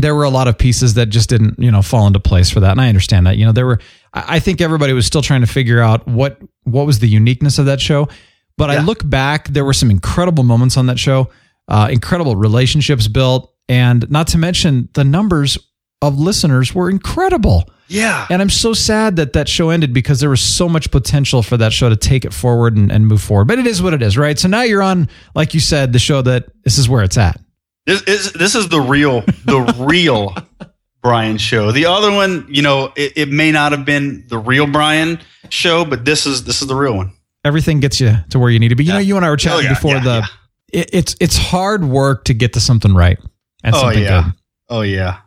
there 0.00 0.14
were 0.14 0.24
a 0.24 0.30
lot 0.30 0.48
of 0.48 0.56
pieces 0.58 0.94
that 0.94 1.06
just 1.06 1.28
didn't 1.28 1.58
you 1.58 1.70
know 1.70 1.82
fall 1.82 2.06
into 2.06 2.20
place 2.20 2.50
for 2.50 2.60
that 2.60 2.72
and 2.72 2.80
I 2.80 2.88
understand 2.88 3.26
that 3.26 3.36
you 3.36 3.44
know 3.44 3.52
there 3.52 3.66
were 3.66 3.78
I 4.12 4.38
think 4.40 4.60
everybody 4.60 4.92
was 4.92 5.06
still 5.06 5.22
trying 5.22 5.40
to 5.42 5.46
figure 5.46 5.80
out 5.80 6.06
what 6.06 6.40
what 6.64 6.86
was 6.86 6.98
the 6.98 7.08
uniqueness 7.08 7.58
of 7.58 7.66
that 7.66 7.80
show 7.80 8.08
but 8.56 8.70
I 8.70 8.80
look 8.80 9.08
back 9.08 9.48
there 9.48 9.64
were 9.64 9.72
some 9.72 9.90
incredible 9.90 10.44
moments 10.44 10.76
on 10.76 10.86
that 10.86 10.98
show 10.98 11.30
uh, 11.68 11.88
incredible 11.90 12.36
relationships 12.36 13.06
built 13.08 13.54
and 13.68 14.10
not 14.10 14.26
to 14.28 14.38
mention 14.38 14.88
the 14.94 15.04
numbers 15.04 15.56
of 16.02 16.18
listeners 16.18 16.74
were 16.74 16.88
incredible 16.90 17.70
Yeah. 17.88 18.26
and 18.30 18.40
I'm 18.42 18.50
so 18.50 18.72
sad 18.72 19.16
that 19.16 19.34
that 19.34 19.48
show 19.48 19.70
ended 19.70 19.92
because 19.92 20.18
there 20.20 20.30
was 20.30 20.40
so 20.40 20.68
much 20.68 20.90
potential 20.90 21.42
for 21.42 21.56
that 21.58 21.72
show 21.72 21.88
to 21.90 21.96
take 21.96 22.24
it 22.24 22.32
forward 22.32 22.76
and, 22.76 22.90
and 22.90 23.06
move 23.06 23.20
forward. 23.20 23.46
But 23.48 23.58
it 23.58 23.66
is 23.66 23.82
what 23.82 23.92
it 23.94 24.00
is, 24.02 24.16
right? 24.16 24.38
So 24.38 24.48
now 24.48 24.62
you're 24.62 24.82
on, 24.82 25.08
like 25.34 25.52
you 25.52 25.60
said, 25.60 25.92
the 25.92 25.98
show 25.98 26.22
that 26.22 26.46
this 26.64 26.78
is 26.78 26.88
where 26.88 27.02
it's 27.02 27.18
at. 27.18 27.38
This 27.86 28.02
is 28.02 28.32
this 28.32 28.54
is 28.54 28.68
the 28.68 28.80
real 28.80 29.22
the 29.44 29.74
real 29.78 30.34
Brian 31.02 31.38
show. 31.38 31.72
The 31.72 31.86
other 31.86 32.12
one, 32.12 32.46
you 32.48 32.62
know, 32.62 32.92
it, 32.96 33.12
it 33.16 33.28
may 33.30 33.52
not 33.52 33.72
have 33.72 33.84
been 33.84 34.24
the 34.28 34.38
real 34.38 34.66
Brian 34.66 35.18
show, 35.48 35.84
but 35.84 36.04
this 36.04 36.26
is 36.26 36.44
this 36.44 36.60
is 36.62 36.68
the 36.68 36.74
real 36.74 36.96
one. 36.96 37.12
Everything 37.44 37.80
gets 37.80 38.00
you 38.00 38.16
to 38.30 38.38
where 38.38 38.50
you 38.50 38.58
need 38.58 38.68
to 38.68 38.74
be. 38.76 38.84
You 38.84 38.92
know, 38.92 38.98
you 38.98 39.16
and 39.16 39.24
I 39.24 39.28
were 39.28 39.34
oh, 39.34 39.36
chatting 39.36 39.60
Oh, 39.60 39.62
yeah, 39.62 39.74
before 39.74 39.94
yeah, 39.96 40.04
the. 40.04 40.28
It, 40.72 40.90
it's 40.92 41.16
it's 41.20 41.36
hard 41.36 41.84
work 41.84 42.24
to 42.24 42.34
get 42.34 42.52
to 42.52 42.60
something 42.60 42.94
right 42.94 43.18
and 43.64 43.74
Oh 43.74 43.80
something 43.80 44.02
yeah. 44.02 44.24
good. 44.24 44.32
Oh 44.68 44.80
yeah. 44.82 45.18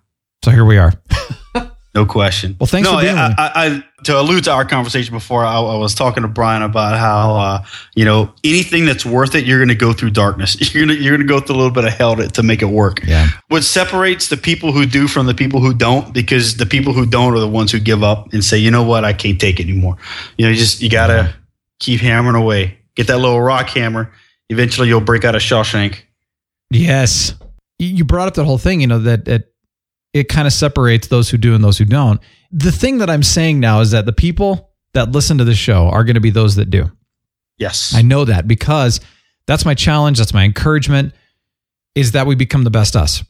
So 0.45 0.51
here 0.51 0.65
we 0.65 0.77
are. 0.77 0.93
No 1.95 2.07
question. 2.07 2.57
Well, 2.59 2.65
thanks 2.65 2.89
no, 2.89 2.95
for 2.95 3.03
being 3.03 3.15
I. 3.15 3.35
I, 3.37 3.51
I, 3.53 3.83
to 4.05 4.19
allude 4.19 4.45
to 4.45 4.51
our 4.51 4.65
conversation 4.65 5.13
before, 5.13 5.45
I, 5.45 5.59
I 5.59 5.77
was 5.77 5.93
talking 5.93 6.23
to 6.23 6.27
Brian 6.27 6.63
about 6.63 6.97
how 6.97 7.35
uh, 7.35 7.65
you 7.93 8.03
know 8.03 8.33
anything 8.43 8.85
that's 8.85 9.05
worth 9.05 9.35
it, 9.35 9.45
you're 9.45 9.59
going 9.59 9.69
to 9.69 9.75
go 9.75 9.93
through 9.93 10.09
darkness. 10.09 10.55
You're 10.73 10.87
going 10.87 10.97
to 10.97 11.03
you're 11.03 11.15
going 11.15 11.27
to 11.27 11.31
go 11.31 11.39
through 11.39 11.55
a 11.55 11.57
little 11.57 11.71
bit 11.71 11.85
of 11.85 11.93
hell 11.93 12.15
to, 12.15 12.27
to 12.29 12.41
make 12.41 12.63
it 12.63 12.65
work. 12.65 13.05
Yeah. 13.05 13.27
What 13.49 13.63
separates 13.63 14.29
the 14.29 14.37
people 14.37 14.71
who 14.71 14.87
do 14.87 15.07
from 15.07 15.27
the 15.27 15.35
people 15.35 15.59
who 15.59 15.73
don't, 15.73 16.13
because 16.13 16.57
the 16.57 16.65
people 16.65 16.93
who 16.93 17.05
don't 17.05 17.35
are 17.35 17.39
the 17.39 17.47
ones 17.47 17.71
who 17.71 17.79
give 17.79 18.01
up 18.01 18.33
and 18.33 18.43
say, 18.43 18.57
you 18.57 18.71
know 18.71 18.83
what, 18.83 19.05
I 19.05 19.13
can't 19.13 19.39
take 19.39 19.59
it 19.59 19.63
anymore. 19.63 19.97
You 20.37 20.45
know, 20.45 20.51
you 20.51 20.57
just 20.57 20.81
you 20.81 20.89
got 20.89 21.07
to 21.07 21.35
keep 21.79 22.01
hammering 22.01 22.35
away. 22.35 22.79
Get 22.95 23.07
that 23.07 23.19
little 23.19 23.41
rock 23.41 23.69
hammer. 23.69 24.11
Eventually, 24.49 24.87
you'll 24.87 25.01
break 25.01 25.25
out 25.25 25.35
of 25.35 25.41
Shawshank. 25.41 25.99
Yes. 26.71 27.35
You 27.77 28.03
brought 28.03 28.27
up 28.27 28.33
that 28.35 28.45
whole 28.45 28.57
thing, 28.57 28.81
you 28.81 28.87
know, 28.87 28.99
that 28.99 29.27
it, 29.27 29.52
it 30.13 30.29
kind 30.29 30.47
of 30.47 30.53
separates 30.53 31.07
those 31.07 31.29
who 31.29 31.37
do 31.37 31.55
and 31.55 31.63
those 31.63 31.77
who 31.77 31.85
don't. 31.85 32.21
The 32.51 32.71
thing 32.71 32.99
that 32.99 33.09
I'm 33.09 33.23
saying 33.23 33.59
now 33.59 33.81
is 33.81 33.91
that 33.91 34.05
the 34.05 34.13
people 34.13 34.71
that 34.93 35.11
listen 35.11 35.39
to 35.39 35.43
the 35.43 35.55
show 35.55 35.87
are 35.87 36.03
going 36.03 36.15
to 36.15 36.21
be 36.21 36.29
those 36.29 36.55
that 36.55 36.69
do. 36.69 36.91
Yes. 37.57 37.93
I 37.95 38.01
know 38.03 38.25
that 38.25 38.47
because 38.47 38.99
that's 39.47 39.65
my 39.65 39.73
challenge. 39.73 40.19
That's 40.19 40.33
my 40.33 40.43
encouragement 40.43 41.13
is 41.95 42.11
that 42.11 42.27
we 42.27 42.35
become 42.35 42.63
the 42.63 42.71
best 42.71 42.95
us. 42.95 43.23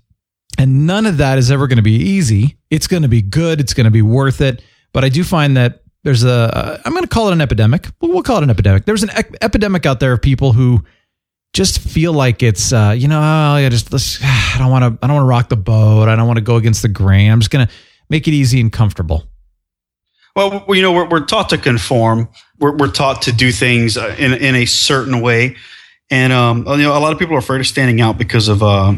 And 0.57 0.86
none 0.86 1.05
of 1.05 1.17
that 1.17 1.38
is 1.38 1.51
ever 1.51 1.67
going 1.67 1.77
to 1.77 1.84
be 1.84 1.95
easy. 1.95 2.57
It's 2.69 2.88
going 2.88 3.03
to 3.03 3.09
be 3.09 3.21
good. 3.21 3.59
It's 3.59 3.73
going 3.73 3.86
to 3.86 3.91
be 3.91 4.01
worth 4.01 4.41
it. 4.41 4.61
But 4.91 5.03
I 5.03 5.09
do 5.09 5.23
find 5.23 5.57
that 5.57 5.81
there's 6.03 6.23
a, 6.23 6.81
I'm 6.86 6.91
going 6.91 7.03
to 7.03 7.09
call 7.09 7.29
it 7.29 7.34
an 7.34 7.41
epidemic. 7.41 7.88
We'll 8.01 8.11
we'll 8.11 8.23
call 8.23 8.38
it 8.38 8.43
an 8.43 8.49
epidemic. 8.49 8.86
There's 8.86 9.03
an 9.03 9.09
epidemic 9.41 9.86
out 9.86 9.99
there 9.99 10.13
of 10.13 10.21
people 10.21 10.51
who 10.53 10.84
just 11.53 11.79
feel 11.79 12.13
like 12.13 12.43
it's 12.43 12.73
uh, 12.73 12.95
you 12.97 13.07
know 13.07 13.19
oh, 13.19 13.57
yeah, 13.57 13.69
just 13.69 13.91
let's, 13.91 14.19
I 14.23 14.55
don't 14.57 14.71
want 14.71 14.83
to 14.83 15.05
I 15.05 15.07
don't 15.07 15.15
want 15.15 15.23
to 15.23 15.29
rock 15.29 15.49
the 15.49 15.55
boat. 15.55 16.09
I 16.09 16.15
don't 16.15 16.27
want 16.27 16.37
to 16.37 16.43
go 16.43 16.57
against 16.57 16.81
the 16.81 16.89
grain. 16.89 17.31
I'm 17.31 17.39
just 17.39 17.51
gonna 17.51 17.69
make 18.09 18.27
it 18.27 18.31
easy 18.31 18.59
and 18.59 18.71
comfortable. 18.71 19.25
Well, 20.35 20.65
you 20.69 20.81
know, 20.81 20.91
we're, 20.91 21.07
we're 21.07 21.25
taught 21.25 21.49
to 21.49 21.59
conform. 21.59 22.27
We're, 22.57 22.75
we're 22.75 22.91
taught 22.91 23.21
to 23.23 23.31
do 23.31 23.51
things 23.51 23.97
uh, 23.97 24.15
in 24.17 24.33
in 24.33 24.55
a 24.55 24.65
certain 24.65 25.21
way, 25.21 25.55
and 26.09 26.33
um, 26.33 26.65
you 26.67 26.77
know, 26.77 26.97
a 26.97 26.99
lot 26.99 27.13
of 27.13 27.19
people 27.19 27.35
are 27.35 27.39
afraid 27.39 27.61
of 27.61 27.67
standing 27.67 28.01
out 28.01 28.17
because 28.17 28.47
of 28.47 28.63
uh, 28.63 28.95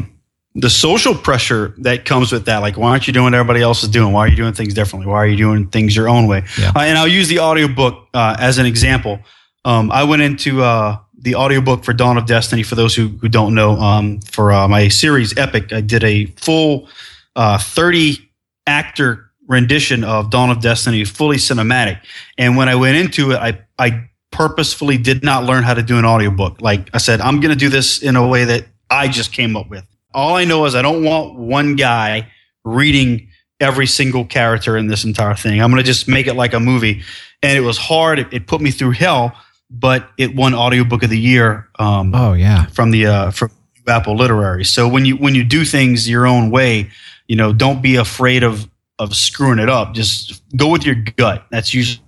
the 0.54 0.70
social 0.70 1.14
pressure 1.14 1.74
that 1.78 2.06
comes 2.06 2.32
with 2.32 2.46
that. 2.46 2.58
Like, 2.58 2.78
why 2.78 2.90
aren't 2.90 3.06
you 3.06 3.12
doing 3.12 3.24
what 3.24 3.34
everybody 3.34 3.60
else 3.60 3.82
is 3.82 3.90
doing? 3.90 4.14
Why 4.14 4.20
are 4.20 4.28
you 4.28 4.36
doing 4.36 4.54
things 4.54 4.72
differently? 4.72 5.10
Why 5.10 5.18
are 5.18 5.26
you 5.26 5.36
doing 5.36 5.68
things 5.68 5.94
your 5.94 6.08
own 6.08 6.26
way? 6.26 6.44
Yeah. 6.58 6.72
Uh, 6.74 6.80
and 6.80 6.96
I'll 6.96 7.06
use 7.06 7.28
the 7.28 7.40
audiobook 7.40 8.08
uh, 8.14 8.36
as 8.38 8.56
an 8.56 8.64
example. 8.64 9.20
Um, 9.66 9.90
I 9.90 10.04
went 10.04 10.22
into 10.22 10.62
uh, 10.62 10.98
the 11.18 11.34
audiobook 11.34 11.84
for 11.84 11.92
Dawn 11.92 12.18
of 12.18 12.26
Destiny. 12.26 12.62
For 12.62 12.74
those 12.74 12.94
who, 12.94 13.08
who 13.08 13.28
don't 13.28 13.54
know, 13.54 13.72
um, 13.72 14.20
for 14.20 14.52
uh, 14.52 14.68
my 14.68 14.88
series 14.88 15.36
Epic, 15.36 15.72
I 15.72 15.80
did 15.80 16.04
a 16.04 16.26
full 16.26 16.88
uh, 17.34 17.58
30 17.58 18.18
actor 18.66 19.30
rendition 19.48 20.04
of 20.04 20.30
Dawn 20.30 20.50
of 20.50 20.60
Destiny, 20.60 21.04
fully 21.04 21.36
cinematic. 21.36 22.00
And 22.36 22.56
when 22.56 22.68
I 22.68 22.74
went 22.74 22.96
into 22.96 23.32
it, 23.32 23.36
I, 23.36 23.60
I 23.78 24.08
purposefully 24.30 24.98
did 24.98 25.22
not 25.22 25.44
learn 25.44 25.62
how 25.62 25.74
to 25.74 25.82
do 25.82 25.98
an 25.98 26.04
audiobook. 26.04 26.60
Like 26.60 26.90
I 26.92 26.98
said, 26.98 27.20
I'm 27.20 27.40
going 27.40 27.52
to 27.52 27.58
do 27.58 27.68
this 27.68 28.02
in 28.02 28.16
a 28.16 28.26
way 28.26 28.44
that 28.44 28.66
I 28.90 29.08
just 29.08 29.32
came 29.32 29.56
up 29.56 29.68
with. 29.70 29.84
All 30.12 30.34
I 30.34 30.44
know 30.44 30.64
is 30.64 30.74
I 30.74 30.82
don't 30.82 31.04
want 31.04 31.36
one 31.36 31.76
guy 31.76 32.30
reading 32.64 33.28
every 33.60 33.86
single 33.86 34.24
character 34.24 34.76
in 34.76 34.86
this 34.86 35.04
entire 35.04 35.34
thing. 35.34 35.62
I'm 35.62 35.70
going 35.70 35.82
to 35.82 35.86
just 35.86 36.08
make 36.08 36.26
it 36.26 36.34
like 36.34 36.52
a 36.52 36.60
movie. 36.60 37.02
And 37.42 37.56
it 37.56 37.62
was 37.62 37.78
hard. 37.78 38.18
It, 38.18 38.32
it 38.32 38.46
put 38.46 38.60
me 38.60 38.70
through 38.70 38.92
hell, 38.92 39.36
but 39.70 40.08
it 40.18 40.34
won 40.36 40.54
audiobook 40.54 41.02
of 41.02 41.10
the 41.10 41.18
year. 41.18 41.68
Um, 41.78 42.14
Oh 42.14 42.32
yeah, 42.34 42.66
from 42.66 42.90
the 42.90 43.06
uh, 43.06 43.30
from 43.30 43.50
Apple 43.88 44.16
Literary. 44.16 44.64
So 44.64 44.88
when 44.88 45.04
you 45.04 45.16
when 45.16 45.34
you 45.34 45.44
do 45.44 45.64
things 45.64 46.08
your 46.08 46.26
own 46.26 46.50
way, 46.50 46.90
you 47.28 47.36
know, 47.36 47.52
don't 47.52 47.82
be 47.82 47.96
afraid 47.96 48.42
of 48.42 48.68
of 48.98 49.14
screwing 49.14 49.58
it 49.58 49.68
up. 49.68 49.94
Just 49.94 50.42
go 50.56 50.68
with 50.68 50.84
your 50.86 50.94
gut. 50.94 51.44
That's 51.50 51.74
usually 51.74 52.00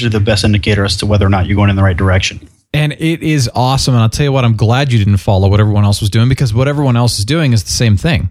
the 0.00 0.20
best 0.20 0.44
indicator 0.44 0.84
as 0.84 0.96
to 0.98 1.06
whether 1.06 1.26
or 1.26 1.28
not 1.28 1.46
you're 1.46 1.56
going 1.56 1.68
in 1.70 1.76
the 1.76 1.82
right 1.82 1.96
direction. 1.96 2.48
and 2.72 2.92
it 2.92 3.22
is 3.22 3.50
awesome. 3.54 3.92
And 3.94 4.02
I'll 4.02 4.08
tell 4.08 4.24
you 4.24 4.32
what, 4.32 4.44
I'm 4.44 4.56
glad 4.56 4.90
you 4.92 4.98
didn't 4.98 5.18
follow 5.18 5.48
what 5.48 5.60
everyone 5.60 5.84
else 5.84 6.00
was 6.00 6.08
doing 6.08 6.28
because 6.30 6.54
what 6.54 6.68
everyone 6.68 6.96
else 6.96 7.18
is 7.18 7.24
doing 7.26 7.52
is 7.52 7.64
the 7.64 7.70
same 7.72 7.96
thing. 7.98 8.30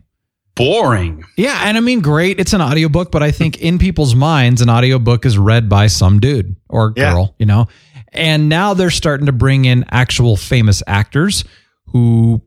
Boring. 0.56 1.24
Yeah, 1.38 1.58
and 1.64 1.78
I 1.78 1.80
mean, 1.80 2.02
great. 2.02 2.40
It's 2.40 2.52
an 2.54 2.62
audiobook, 2.62 3.12
but 3.12 3.24
I 3.24 3.32
think 3.32 3.62
in 3.62 3.78
people's 3.80 4.14
minds, 4.16 4.62
an 4.62 4.70
audiobook 4.70 5.26
is 5.26 5.38
read 5.38 5.70
by 5.70 5.88
some 5.88 6.20
dude 6.20 6.56
or 6.68 6.94
Yeah. 6.98 7.14
girl, 7.14 7.36
you 7.40 7.46
know? 7.46 7.68
And 8.12 8.50
now 8.50 8.74
they're 8.74 8.90
starting 8.90 9.28
to 9.28 9.32
bring 9.32 9.66
in 9.66 9.86
actual 9.92 10.36
famous 10.36 10.82
actors 10.88 11.44
who, 11.88 12.42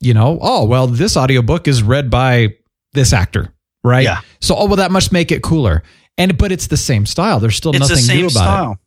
you 0.00 0.14
know, 0.14 0.38
oh, 0.42 0.64
well, 0.64 0.86
this 0.86 1.16
audiobook 1.16 1.68
is 1.68 1.82
read 1.82 2.10
by 2.10 2.54
this 2.92 3.12
actor, 3.12 3.52
right? 3.82 4.04
Yeah. 4.04 4.20
So, 4.40 4.54
oh, 4.56 4.66
well, 4.66 4.76
that 4.76 4.90
must 4.90 5.12
make 5.12 5.30
it 5.32 5.42
cooler. 5.42 5.82
And, 6.18 6.36
but 6.38 6.52
it's 6.52 6.66
the 6.68 6.76
same 6.76 7.06
style. 7.06 7.40
There's 7.40 7.56
still 7.56 7.72
It's 7.72 7.80
nothing 7.80 7.96
the 7.96 8.02
same 8.02 8.16
new 8.18 8.26
about 8.26 8.32
style. 8.32 8.78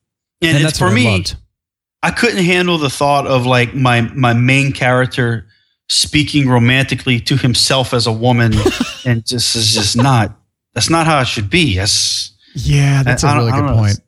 it. 0.42 0.48
And, 0.48 0.56
it's 0.58 0.66
that's 0.66 0.80
for 0.80 0.88
I 0.88 0.94
me. 0.94 1.06
loved. 1.06 1.36
I 2.04 2.12
couldn't 2.12 2.44
handle 2.44 2.78
the 2.78 2.90
thought 2.90 3.26
of 3.26 3.46
like 3.46 3.74
my 3.74 4.02
my 4.02 4.34
main 4.34 4.72
character 4.72 5.48
speaking 5.90 6.48
romantically 6.48 7.20
to 7.22 7.36
himself 7.38 7.94
as 7.94 8.06
a 8.06 8.12
woman, 8.12 8.54
and 9.06 9.26
just 9.26 9.56
is 9.56 9.74
just 9.74 9.98
not. 9.98 10.38
That's 10.74 10.90
not 10.92 11.08
how 11.08 11.20
it 11.22 11.28
should 11.28 11.50
be. 11.50 11.76
That's 11.76 12.34
Yeah, 12.54 13.02
that's 13.02 13.24
I 13.24 13.34
a 13.34 13.40
really 13.40 13.52
good 13.52 13.74
point. 13.74 14.00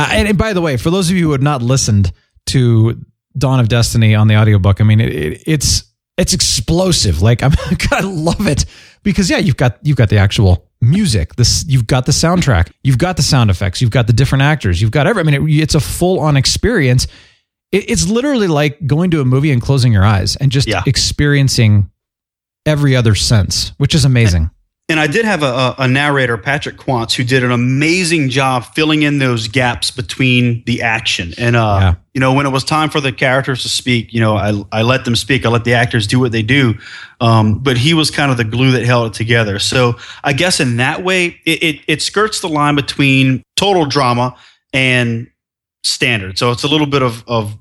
Uh, 0.00 0.08
and, 0.12 0.28
and 0.28 0.38
by 0.38 0.52
the 0.52 0.60
way, 0.60 0.76
for 0.76 0.90
those 0.90 1.10
of 1.10 1.16
you 1.16 1.24
who 1.26 1.32
have 1.32 1.42
not 1.42 1.62
listened 1.62 2.12
to 2.46 3.00
Dawn 3.36 3.60
of 3.60 3.68
Destiny 3.68 4.14
on 4.14 4.28
the 4.28 4.36
audiobook, 4.36 4.80
I 4.80 4.84
mean, 4.84 5.00
it, 5.00 5.12
it, 5.14 5.42
it's 5.46 5.84
it's 6.18 6.34
explosive. 6.34 7.22
Like 7.22 7.42
I'm, 7.44 7.52
I 7.92 8.00
love 8.00 8.46
it 8.46 8.64
because 9.02 9.30
yeah, 9.30 9.38
you've 9.38 9.56
got 9.56 9.78
you've 9.82 9.96
got 9.96 10.08
the 10.08 10.18
actual 10.18 10.68
music. 10.80 11.36
This 11.36 11.64
you've 11.68 11.86
got 11.86 12.06
the 12.06 12.12
soundtrack, 12.12 12.72
you've 12.82 12.98
got 12.98 13.16
the 13.16 13.22
sound 13.22 13.50
effects, 13.50 13.80
you've 13.80 13.90
got 13.90 14.06
the 14.06 14.12
different 14.12 14.42
actors, 14.42 14.80
you've 14.82 14.90
got 14.90 15.06
every. 15.06 15.20
I 15.20 15.24
mean, 15.24 15.34
it, 15.48 15.60
it's 15.62 15.74
a 15.74 15.80
full 15.80 16.20
on 16.20 16.36
experience. 16.36 17.06
It, 17.72 17.88
it's 17.90 18.08
literally 18.08 18.48
like 18.48 18.84
going 18.86 19.10
to 19.12 19.20
a 19.20 19.24
movie 19.24 19.52
and 19.52 19.62
closing 19.62 19.92
your 19.92 20.04
eyes 20.04 20.36
and 20.36 20.50
just 20.50 20.66
Yeah. 20.66 20.82
experiencing 20.86 21.90
every 22.66 22.96
other 22.96 23.14
sense, 23.14 23.72
which 23.78 23.94
is 23.94 24.04
amazing. 24.04 24.50
And 24.90 24.98
I 24.98 25.06
did 25.06 25.24
have 25.24 25.44
a, 25.44 25.76
a, 25.78 25.86
narrator, 25.86 26.36
Patrick 26.36 26.76
Quantz, 26.76 27.14
who 27.14 27.22
did 27.22 27.44
an 27.44 27.52
amazing 27.52 28.28
job 28.28 28.64
filling 28.74 29.02
in 29.02 29.18
those 29.18 29.46
gaps 29.46 29.92
between 29.92 30.64
the 30.66 30.82
action. 30.82 31.32
And 31.38 31.54
uh, 31.54 31.78
Yeah. 31.80 31.94
you 32.12 32.20
know, 32.20 32.32
when 32.32 32.44
it 32.44 32.50
was 32.50 32.64
time 32.64 32.90
for 32.90 33.00
the 33.00 33.12
characters 33.12 33.62
to 33.62 33.68
speak, 33.68 34.12
you 34.12 34.18
know, 34.20 34.36
I 34.36 34.52
I 34.72 34.82
let 34.82 35.04
them 35.04 35.14
speak. 35.14 35.46
I 35.46 35.48
let 35.48 35.62
the 35.62 35.74
actors 35.74 36.08
do 36.08 36.18
what 36.18 36.32
they 36.32 36.42
do. 36.42 36.74
Um, 37.20 37.60
but 37.60 37.76
he 37.78 37.94
was 37.94 38.10
kind 38.10 38.32
of 38.32 38.36
the 38.36 38.44
glue 38.44 38.72
that 38.72 38.84
held 38.84 39.12
it 39.12 39.14
together. 39.16 39.60
So 39.60 39.96
I 40.24 40.32
guess 40.32 40.58
in 40.58 40.78
that 40.78 41.04
way, 41.04 41.40
it, 41.46 41.62
it, 41.62 41.80
it 41.86 42.02
skirts 42.02 42.40
the 42.40 42.48
line 42.48 42.74
between 42.74 43.44
total 43.56 43.86
drama 43.86 44.36
and 44.72 45.30
standard. 45.84 46.36
So 46.36 46.50
it's 46.50 46.64
a 46.64 46.68
little 46.68 46.88
bit 46.88 47.02
of 47.02 47.22
of 47.28 47.56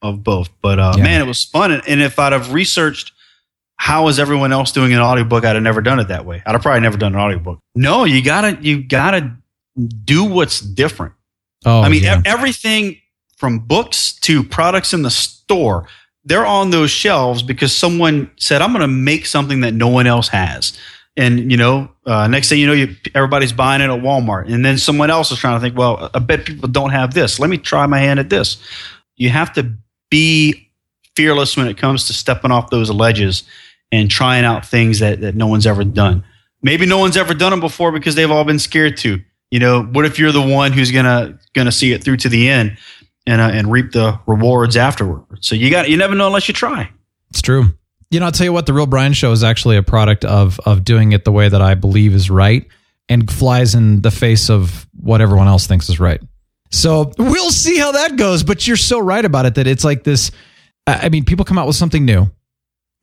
of 0.00 0.24
both. 0.24 0.48
But 0.62 0.78
uh, 0.78 0.94
Yeah. 0.96 1.04
man, 1.04 1.20
it 1.20 1.26
was 1.26 1.44
fun. 1.44 1.72
And, 1.72 1.82
and 1.86 2.00
if 2.00 2.18
I'd 2.18 2.32
have 2.32 2.54
researched 2.54 3.12
how 3.80 4.08
is 4.08 4.18
everyone 4.18 4.52
else 4.52 4.72
doing 4.72 4.92
an 4.92 5.00
audiobook, 5.00 5.42
I'd 5.42 5.56
have 5.56 5.62
never 5.62 5.80
done 5.80 5.98
it 6.00 6.08
that 6.08 6.26
way. 6.26 6.42
I'd 6.44 6.52
have 6.52 6.60
probably 6.60 6.82
never 6.82 6.98
done 6.98 7.14
an 7.14 7.18
audiobook. 7.18 7.60
No, 7.74 8.04
you 8.04 8.22
gotta 8.22 8.58
you 8.60 8.82
gotta 8.82 9.38
do 10.04 10.22
what's 10.26 10.60
different. 10.60 11.14
Oh, 11.64 11.80
I 11.80 11.88
mean, 11.88 12.02
yeah. 12.02 12.20
everything 12.26 12.98
from 13.38 13.60
books 13.60 14.12
to 14.20 14.44
products 14.44 14.92
in 14.92 15.00
the 15.00 15.10
store, 15.10 15.88
they're 16.24 16.44
on 16.44 16.68
those 16.68 16.90
shelves 16.90 17.42
because 17.42 17.74
someone 17.74 18.30
said, 18.36 18.60
"I'm 18.60 18.72
going 18.72 18.82
to 18.82 18.86
make 18.86 19.24
something 19.24 19.62
that 19.62 19.72
no 19.72 19.88
one 19.88 20.06
else 20.06 20.28
has." 20.28 20.78
And 21.16 21.50
you 21.50 21.56
know, 21.56 21.90
uh, 22.04 22.28
next 22.28 22.50
thing 22.50 22.60
you 22.60 22.66
know, 22.66 22.74
you, 22.74 22.94
everybody's 23.14 23.54
buying 23.54 23.80
it 23.80 23.88
at 23.88 24.02
Walmart, 24.02 24.52
and 24.52 24.62
then 24.62 24.76
someone 24.76 25.08
else 25.08 25.32
is 25.32 25.38
trying 25.38 25.56
to 25.56 25.60
think, 25.60 25.74
"Well, 25.74 26.10
I 26.12 26.18
bet 26.18 26.44
people 26.44 26.68
don't 26.68 26.90
have 26.90 27.14
this. 27.14 27.40
Let 27.40 27.48
me 27.48 27.56
try 27.56 27.86
my 27.86 27.98
hand 27.98 28.20
at 28.20 28.28
this." 28.28 28.58
You 29.16 29.30
have 29.30 29.54
to 29.54 29.72
be 30.10 30.70
fearless 31.16 31.56
when 31.56 31.66
it 31.66 31.78
comes 31.78 32.06
to 32.08 32.12
stepping 32.12 32.50
off 32.50 32.68
those 32.68 32.90
ledges 32.90 33.42
and 33.92 34.10
trying 34.10 34.44
out 34.44 34.64
things 34.66 34.98
that, 35.00 35.20
that 35.20 35.34
no 35.34 35.46
one's 35.46 35.66
ever 35.66 35.84
done. 35.84 36.24
Maybe 36.62 36.86
no 36.86 36.98
one's 36.98 37.16
ever 37.16 37.34
done 37.34 37.50
them 37.50 37.60
before 37.60 37.90
because 37.92 38.14
they've 38.14 38.30
all 38.30 38.44
been 38.44 38.58
scared 38.58 38.96
to. 38.98 39.20
You 39.50 39.58
know, 39.58 39.82
what 39.82 40.04
if 40.04 40.18
you're 40.18 40.32
the 40.32 40.42
one 40.42 40.72
who's 40.72 40.92
gonna 40.92 41.38
gonna 41.54 41.72
see 41.72 41.92
it 41.92 42.04
through 42.04 42.18
to 42.18 42.28
the 42.28 42.48
end 42.48 42.76
and 43.26 43.40
uh, 43.40 43.50
and 43.52 43.70
reap 43.70 43.92
the 43.92 44.20
rewards 44.26 44.76
afterward? 44.76 45.24
So 45.40 45.54
you 45.56 45.70
got 45.70 45.88
you 45.88 45.96
never 45.96 46.14
know 46.14 46.26
unless 46.28 46.46
you 46.46 46.54
try. 46.54 46.90
It's 47.30 47.42
true. 47.42 47.64
You 48.10 48.20
know, 48.20 48.26
I'll 48.26 48.32
tell 48.32 48.44
you 48.44 48.52
what, 48.52 48.66
the 48.66 48.72
Real 48.72 48.86
Brian 48.86 49.12
Show 49.12 49.32
is 49.32 49.42
actually 49.42 49.76
a 49.76 49.82
product 49.82 50.24
of 50.24 50.60
of 50.66 50.84
doing 50.84 51.12
it 51.12 51.24
the 51.24 51.32
way 51.32 51.48
that 51.48 51.60
I 51.62 51.74
believe 51.74 52.14
is 52.14 52.30
right 52.30 52.66
and 53.08 53.28
flies 53.30 53.74
in 53.74 54.02
the 54.02 54.10
face 54.12 54.50
of 54.50 54.86
what 55.00 55.20
everyone 55.20 55.48
else 55.48 55.66
thinks 55.66 55.88
is 55.88 55.98
right. 55.98 56.20
So 56.70 57.10
we'll 57.18 57.50
see 57.50 57.76
how 57.76 57.90
that 57.92 58.14
goes. 58.16 58.44
But 58.44 58.68
you're 58.68 58.76
so 58.76 59.00
right 59.00 59.24
about 59.24 59.46
it 59.46 59.56
that 59.56 59.66
it's 59.66 59.82
like 59.82 60.04
this. 60.04 60.30
I 60.86 61.06
I 61.06 61.08
mean, 61.08 61.24
people 61.24 61.44
come 61.44 61.58
out 61.58 61.66
with 61.66 61.76
something 61.76 62.04
new. 62.04 62.30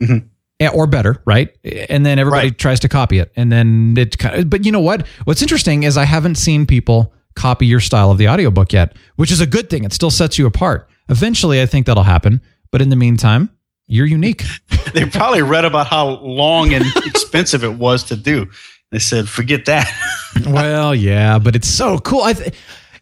Mhm. 0.01 0.29
Eh, 0.59 0.67
Or 0.69 0.87
better, 0.87 1.21
right? 1.25 1.49
And 1.89 2.05
then 2.05 2.17
everybody 2.17 2.47
Right. 2.47 2.57
tries 2.57 2.79
to 2.79 2.89
copy 2.89 3.19
it, 3.19 3.31
and 3.35 3.51
then 3.51 3.93
it. 3.97 4.17
kind 4.17 4.35
of- 4.39 4.49
But 4.49 4.65
you 4.65 4.71
know 4.71 4.79
what? 4.79 5.05
What's 5.25 5.41
interesting 5.43 5.83
is 5.83 5.97
I 5.97 6.05
haven't 6.05 6.35
seen 6.35 6.65
people 6.65 7.13
copy 7.35 7.67
your 7.67 7.79
style 7.79 8.09
of 8.09 8.17
the 8.17 8.27
audiobook 8.27 8.73
yet, 8.73 8.95
which 9.17 9.31
is 9.31 9.39
a 9.39 9.45
good 9.45 9.69
thing. 9.69 9.83
It 9.83 9.93
still 9.93 10.09
sets 10.09 10.39
you 10.39 10.47
apart. 10.47 10.89
Eventually, 11.09 11.61
I 11.61 11.67
think 11.67 11.85
that'll 11.85 12.03
happen. 12.03 12.41
But 12.71 12.81
in 12.81 12.89
the 12.89 12.95
meantime, 12.95 13.49
you're 13.87 14.07
unique. 14.07 14.43
They 14.93 15.05
probably 15.05 15.41
read 15.41 15.65
about 15.65 15.87
how 15.87 16.07
long 16.21 16.73
and 16.73 16.85
expensive 17.05 17.63
it 17.63 17.73
was 17.75 18.03
to 18.05 18.15
do. 18.15 18.47
They 18.89 18.99
said, 18.99 19.27
"Forget 19.27 19.65
that." 19.65 19.85
well, 20.47 20.95
yeah, 20.95 21.39
but 21.39 21.55
it's 21.57 21.67
so 21.67 21.99
cool. 21.99 22.23
I 22.23 22.33
th- 22.33 22.53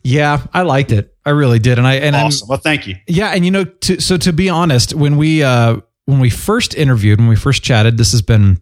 yeah, 0.04 0.42
I 0.54 0.64
liked 0.64 0.92
it. 0.92 1.14
I 1.26 1.30
really 1.30 1.60
did, 1.60 1.78
and 1.78 1.88
I 1.88 1.96
and 1.96 2.16
I'm- 2.16 2.26
awesome. 2.26 2.48
Well, 2.50 2.58
thank 2.58 2.88
you. 2.88 2.96
yeah, 3.08 3.30
and 3.30 3.46
you 3.46 3.52
know, 3.52 3.64
to, 3.66 4.02
so 4.02 4.18
to 4.18 4.34
be 4.34 4.50
honest, 4.50 4.94
when 4.96 5.16
we 5.18 5.44
uh 5.44 5.78
when 6.06 6.20
we 6.20 6.30
first 6.30 6.76
interviewed, 6.76 7.20
when 7.20 7.28
we 7.28 7.36
first 7.36 7.64
chatted, 7.64 7.98
this 7.98 8.12
has 8.12 8.22
been 8.22 8.60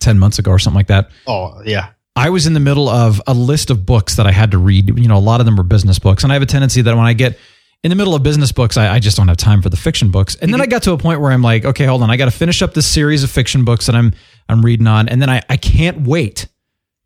ten 0.00 0.18
months 0.18 0.38
ago 0.38 0.50
or 0.50 0.58
something 0.58 0.78
like 0.78 0.88
that. 0.88 1.10
Oh 1.26 1.60
yeah, 1.64 1.90
I 2.16 2.30
was 2.30 2.46
in 2.46 2.54
the 2.54 2.60
middle 2.60 2.88
of 2.88 3.20
a 3.26 3.34
list 3.34 3.70
of 3.70 3.86
books 3.86 4.16
that 4.16 4.26
I 4.26 4.32
had 4.32 4.52
to 4.52 4.58
read. 4.58 4.98
You 4.98 5.08
know, 5.08 5.16
a 5.16 5.18
lot 5.18 5.40
of 5.40 5.46
them 5.46 5.56
were 5.56 5.62
business 5.62 5.98
books, 5.98 6.22
and 6.22 6.32
I 6.32 6.34
have 6.34 6.42
a 6.42 6.46
tendency 6.46 6.82
that 6.82 6.96
when 6.96 7.06
I 7.06 7.12
get 7.12 7.38
in 7.82 7.90
the 7.90 7.96
middle 7.96 8.14
of 8.14 8.22
business 8.22 8.52
books, 8.52 8.76
I, 8.76 8.94
I 8.94 8.98
just 8.98 9.16
don't 9.16 9.28
have 9.28 9.38
time 9.38 9.62
for 9.62 9.70
the 9.70 9.76
fiction 9.76 10.10
books. 10.10 10.34
And 10.34 10.52
then 10.52 10.60
mm-hmm. 10.60 10.64
I 10.64 10.66
got 10.66 10.82
to 10.82 10.92
a 10.92 10.98
point 10.98 11.20
where 11.20 11.32
I'm 11.32 11.42
like, 11.42 11.64
okay, 11.64 11.86
hold 11.86 12.02
on, 12.02 12.10
I 12.10 12.16
got 12.16 12.26
to 12.26 12.30
finish 12.30 12.60
up 12.62 12.74
this 12.74 12.86
series 12.86 13.24
of 13.24 13.30
fiction 13.30 13.64
books 13.64 13.86
that 13.86 13.94
I'm 13.94 14.12
I'm 14.48 14.62
reading 14.62 14.86
on, 14.86 15.08
and 15.08 15.20
then 15.20 15.30
I 15.30 15.42
I 15.48 15.56
can't 15.56 16.02
wait 16.06 16.46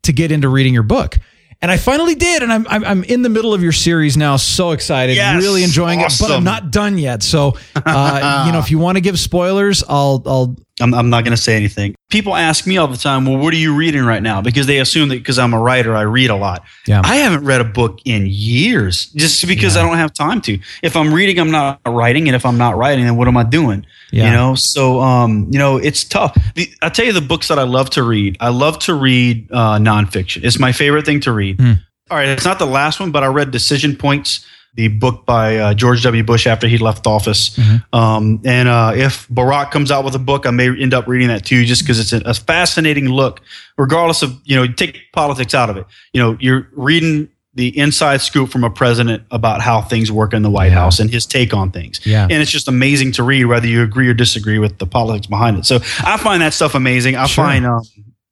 to 0.03 0.13
get 0.13 0.31
into 0.31 0.49
reading 0.49 0.73
your 0.73 0.83
book. 0.83 1.17
And 1.61 1.71
I 1.71 1.77
finally 1.77 2.15
did, 2.15 2.43
and 2.43 2.53
I'm 2.53 2.67
I'm, 2.67 2.83
I'm 2.83 3.03
in 3.03 3.21
the 3.21 3.29
middle 3.29 3.53
of 3.53 3.63
your 3.63 3.71
series 3.71 4.17
now. 4.17 4.35
So 4.35 4.71
excited, 4.71 5.15
Yes, 5.15 5.41
really 5.41 5.63
enjoying 5.63 5.99
it, 6.01 6.11
but 6.19 6.29
I'm 6.29 6.43
not 6.43 6.69
done 6.71 6.97
yet. 6.97 7.23
So, 7.23 7.57
uh, 7.75 8.43
you 8.45 8.51
know, 8.51 8.59
if 8.59 8.69
you 8.71 8.77
want 8.77 8.97
to 8.97 9.01
give 9.01 9.17
spoilers, 9.17 9.83
I'll 9.87 10.21
I'll 10.25 10.55
I'm, 10.81 10.93
I'm 10.93 11.09
not 11.09 11.23
going 11.23 11.35
to 11.35 11.41
say 11.41 11.55
anything. 11.55 11.95
people 12.09 12.35
ask 12.35 12.67
me 12.67 12.77
all 12.77 12.87
the 12.87 12.97
time, 12.97 13.25
well, 13.25 13.37
what 13.37 13.53
are 13.53 13.57
you 13.57 13.75
reading 13.75 14.03
right 14.03 14.21
now? 14.21 14.41
Because 14.41 14.67
they 14.67 14.79
assume 14.79 15.09
that 15.09 15.15
because 15.15 15.39
I'm 15.39 15.53
a 15.53 15.59
writer, 15.59 15.95
I 15.95 16.01
read 16.01 16.29
a 16.29 16.35
lot. 16.35 16.63
Yeah. 16.85 17.01
I 17.03 17.17
haven't 17.17 17.45
read 17.45 17.61
a 17.61 17.65
book 17.65 17.99
in 18.05 18.25
years 18.27 19.07
just 19.07 19.47
because 19.47 19.77
I 19.77 19.83
don't 19.83 19.97
have 19.97 20.13
time 20.13 20.41
to. 20.41 20.59
If 20.83 20.95
I'm 20.95 21.13
reading, 21.13 21.39
I'm 21.39 21.51
not 21.51 21.79
writing. 21.85 22.27
And 22.27 22.35
if 22.35 22.45
I'm 22.45 22.57
not 22.57 22.77
writing, 22.77 23.05
then 23.05 23.15
what 23.15 23.27
am 23.27 23.37
I 23.37 23.43
doing? 23.43 23.85
Yeah. 24.11 24.25
You 24.27 24.31
know, 24.31 24.55
so, 24.55 24.99
um, 24.99 25.47
you 25.49 25.59
know, 25.59 25.77
it's 25.77 26.03
tough. 26.03 26.37
The, 26.55 26.69
I'll 26.81 26.91
tell 26.91 27.05
you 27.05 27.13
the 27.13 27.21
books 27.21 27.47
that 27.47 27.59
I 27.59 27.63
love 27.63 27.89
to 27.91 28.03
read. 28.03 28.37
I 28.39 28.49
love 28.49 28.79
to 28.79 28.93
read 28.93 29.49
uh, 29.51 29.77
nonfiction. 29.77 30.43
It's 30.43 30.59
my 30.59 30.71
favorite 30.73 31.05
thing 31.05 31.21
to 31.21 31.31
read. 31.31 31.59
Hmm. 31.59 31.73
All 32.11 32.17
right. 32.17 32.27
It's 32.29 32.45
not 32.45 32.59
the 32.59 32.67
last 32.67 32.99
one, 32.99 33.11
but 33.11 33.23
I 33.23 33.27
read 33.27 33.51
Decision 33.51 33.95
Points 33.95 34.45
the 34.75 34.89
book 34.89 35.25
by 35.25 35.57
uh, 35.57 35.73
George 35.73 36.03
W. 36.03 36.23
Bush 36.23 36.45
after 36.47 36.67
he 36.67 36.77
left 36.77 37.07
office. 37.07 37.49
Mm-hmm. 37.57 37.95
Um, 37.95 38.41
and 38.45 38.67
uh, 38.67 38.91
if 38.95 39.27
Barack 39.29 39.71
comes 39.71 39.89
out 39.89 40.03
with 40.03 40.15
a 40.15 40.19
book, 40.19 40.45
I 40.45 40.51
may 40.51 40.67
end 40.67 40.93
up 40.93 41.07
reading 41.07 41.29
that 41.29 41.45
too, 41.45 41.63
just 41.65 41.81
because 41.83 41.99
it's 41.99 42.11
a, 42.13 42.29
a 42.29 42.33
fascinating 42.33 43.07
look. 43.09 43.41
Regardless 43.77 44.21
of 44.21 44.39
you 44.43 44.55
know, 44.55 44.67
take 44.67 44.99
politics 45.13 45.53
out 45.53 45.69
of 45.69 45.77
it. 45.77 45.85
You 46.13 46.21
know, 46.21 46.37
you're 46.39 46.67
reading 46.73 47.29
the 47.53 47.77
inside 47.77 48.17
scoop 48.19 48.49
from 48.49 48.65
a 48.65 48.69
president 48.69 49.23
about 49.31 49.61
how 49.61 49.81
things 49.81 50.11
work 50.11 50.33
in 50.33 50.41
the 50.41 50.49
White 50.49 50.67
Yeah. 50.73 50.79
House 50.79 50.99
and 50.99 51.09
his 51.09 51.25
take 51.25 51.53
on 51.53 51.71
things. 51.71 52.01
Yeah. 52.05 52.23
And 52.23 52.33
it's 52.41 52.51
just 52.51 52.67
amazing 52.67 53.13
to 53.13 53.23
read, 53.23 53.45
whether 53.45 53.65
you 53.65 53.81
agree 53.81 54.09
or 54.09 54.13
disagree 54.13 54.59
with 54.59 54.77
the 54.77 54.85
politics 54.85 55.25
behind 55.27 55.57
it. 55.57 55.65
So 55.65 55.77
I 56.03 56.17
find 56.17 56.41
that 56.41 56.53
stuff 56.53 56.75
amazing. 56.75 57.15
I 57.15 57.27
Sure. 57.27 57.45
find 57.45 57.65
um, 57.65 57.81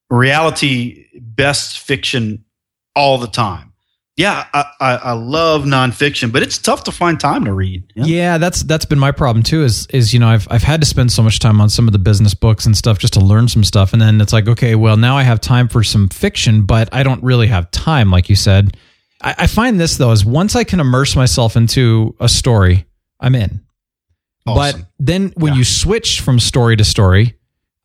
reality 0.09 1.05
best 1.19 1.79
fiction 1.79 2.43
all 2.95 3.17
the 3.17 3.27
time. 3.27 3.72
Yeah, 4.15 4.45
I, 4.53 4.65
I, 4.79 4.95
I 4.95 5.11
love 5.13 5.63
nonfiction, 5.63 6.31
but 6.31 6.43
it's 6.43 6.59
tough 6.59 6.83
to 6.83 6.91
find 6.91 7.19
time 7.19 7.45
to 7.45 7.53
read. 7.53 7.83
know? 7.95 8.05
Yeah, 8.05 8.37
that's 8.37 8.61
that's 8.61 8.85
been 8.85 8.99
my 8.99 9.11
problem 9.11 9.41
too. 9.41 9.63
Is 9.63 9.87
is 9.87 10.13
you 10.13 10.19
know 10.19 10.27
I've 10.27 10.47
I've 10.51 10.61
had 10.61 10.81
to 10.81 10.87
spend 10.87 11.11
so 11.11 11.23
much 11.23 11.39
time 11.39 11.59
on 11.59 11.69
some 11.69 11.87
of 11.87 11.93
the 11.93 11.99
business 11.99 12.35
books 12.35 12.67
and 12.67 12.77
stuff 12.77 12.99
just 12.99 13.13
to 13.13 13.19
learn 13.19 13.47
some 13.47 13.63
stuff, 13.63 13.91
and 13.91 14.01
then 14.01 14.21
it's 14.21 14.31
like 14.31 14.47
okay, 14.47 14.75
well 14.75 14.97
now 14.97 15.17
I 15.17 15.23
have 15.23 15.41
time 15.41 15.67
for 15.67 15.83
some 15.83 16.09
fiction, 16.09 16.65
but 16.65 16.89
I 16.93 17.01
don't 17.01 17.23
really 17.23 17.47
have 17.47 17.71
time, 17.71 18.11
like 18.11 18.29
you 18.29 18.35
said. 18.35 18.77
I, 19.19 19.33
I 19.39 19.47
find 19.47 19.79
this 19.79 19.97
though 19.97 20.11
is 20.11 20.23
once 20.23 20.55
I 20.55 20.63
can 20.63 20.79
immerse 20.79 21.15
myself 21.15 21.55
into 21.55 22.15
a 22.19 22.29
story, 22.29 22.85
I'm 23.19 23.33
in. 23.33 23.61
Awesome. 24.45 24.81
But 24.81 24.87
then 24.99 25.33
when 25.37 25.55
you 25.55 25.63
switch 25.63 26.21
from 26.21 26.39
story 26.39 26.75
to 26.75 26.83
story, 26.83 27.35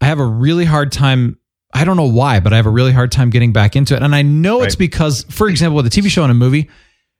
I 0.00 0.06
have 0.06 0.18
a 0.18 0.26
really 0.26 0.64
hard 0.64 0.92
time. 0.92 1.37
I 1.74 1.84
don't 1.84 1.96
know 1.96 2.08
why, 2.08 2.40
but 2.40 2.52
I 2.52 2.56
have 2.56 2.66
a 2.66 2.70
really 2.70 2.92
hard 2.92 3.12
time 3.12 3.30
getting 3.30 3.52
back 3.52 3.76
into 3.76 3.94
it. 3.94 4.02
And 4.02 4.14
I 4.14 4.22
know 4.22 4.62
it's 4.62 4.76
because, 4.76 5.24
for 5.30 5.48
example, 5.48 5.76
with 5.76 5.86
a 5.86 5.90
TV 5.90 6.08
show 6.10 6.22
and 6.22 6.30
a 6.30 6.34
movie, 6.34 6.68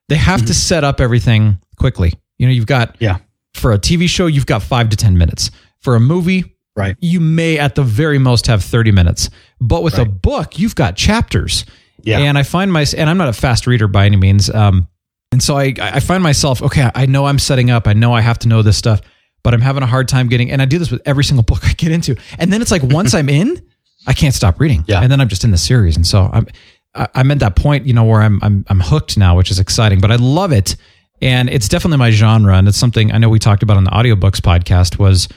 they 0.08 0.16
have 0.16 0.46
to 0.46 0.54
set 0.54 0.84
up 0.84 1.00
everything 1.00 1.58
quickly. 1.76 2.14
You 2.38 2.46
know, 2.46 2.52
you've 2.52 2.66
got 2.66 2.96
Yeah. 2.98 3.18
for 3.54 3.72
a 3.72 3.78
TV 3.78 4.08
show, 4.08 4.26
you've 4.26 4.46
got 4.46 4.62
five 4.62 4.88
to 4.90 4.96
10 4.96 5.18
minutes. 5.18 5.50
For 5.80 5.96
a 5.96 6.00
movie, 6.00 6.56
Right. 6.76 6.96
you 7.00 7.20
may 7.20 7.58
at 7.58 7.74
the 7.74 7.82
very 7.82 8.18
most 8.18 8.46
have 8.46 8.62
30 8.64 8.90
minutes. 8.92 9.28
But 9.60 9.82
with 9.82 9.98
a 9.98 10.04
book, 10.06 10.58
you've 10.58 10.74
got 10.74 10.96
chapters. 10.96 11.64
Yeah. 12.02 12.20
And 12.20 12.38
I 12.38 12.42
find 12.42 12.72
my, 12.72 12.86
and 12.96 13.10
I'm 13.10 13.18
not 13.18 13.28
a 13.28 13.32
fast 13.32 13.66
reader 13.66 13.86
by 13.88 14.06
any 14.06 14.16
means. 14.16 14.48
Um, 14.48 14.88
and 15.32 15.42
so 15.42 15.56
I, 15.58 15.74
I 15.78 16.00
find 16.00 16.22
myself, 16.22 16.62
okay, 16.62 16.90
I 16.94 17.04
know 17.06 17.26
I'm 17.26 17.38
setting 17.38 17.70
up. 17.70 17.86
I 17.86 17.92
know 17.92 18.14
I 18.14 18.22
have 18.22 18.38
to 18.40 18.48
know 18.48 18.62
this 18.62 18.78
stuff, 18.78 19.00
but 19.42 19.52
I'm 19.52 19.60
having 19.60 19.82
a 19.82 19.86
hard 19.86 20.08
time 20.08 20.28
getting, 20.28 20.50
and 20.50 20.62
I 20.62 20.64
do 20.64 20.78
this 20.78 20.90
with 20.90 21.02
every 21.04 21.24
single 21.24 21.42
book 21.50 21.66
I 21.66 21.72
get 21.74 21.90
into. 21.92 22.16
And 22.38 22.50
then 22.52 22.62
it's 22.62 22.70
like, 22.70 22.82
once 22.82 23.12
I'm 23.12 23.28
in, 23.28 23.60
I 24.06 24.12
can't 24.12 24.34
stop 24.34 24.60
reading. 24.60 24.84
Yeah. 24.86 25.00
And 25.00 25.10
then 25.10 25.20
I'm 25.20 25.28
just 25.28 25.44
in 25.44 25.50
the 25.50 25.58
series. 25.58 25.96
And 25.96 26.06
so 26.06 26.30
I'm, 26.32 26.46
I- 26.94 27.08
I'm 27.14 27.30
at 27.30 27.40
that 27.40 27.56
point, 27.56 27.86
you 27.86 27.92
know, 27.92 28.04
where 28.04 28.20
I'm, 28.22 28.38
I'm, 28.42 28.64
I'm 28.68 28.80
hooked 28.80 29.16
now, 29.18 29.36
which 29.36 29.50
is 29.50 29.58
exciting, 29.58 30.00
but 30.00 30.10
I 30.10 30.16
love 30.16 30.52
it. 30.52 30.76
And 31.20 31.50
it's 31.50 31.68
definitely 31.68 31.98
my 31.98 32.10
genre. 32.10 32.56
And 32.56 32.68
it's 32.68 32.78
something 32.78 33.12
I 33.12 33.18
know 33.18 33.28
we 33.28 33.38
talked 33.38 33.62
about 33.62 33.76
on 33.76 33.84
the 33.84 33.90
audiobooks 33.90 34.40
podcast 34.40 34.98
was 34.98 35.28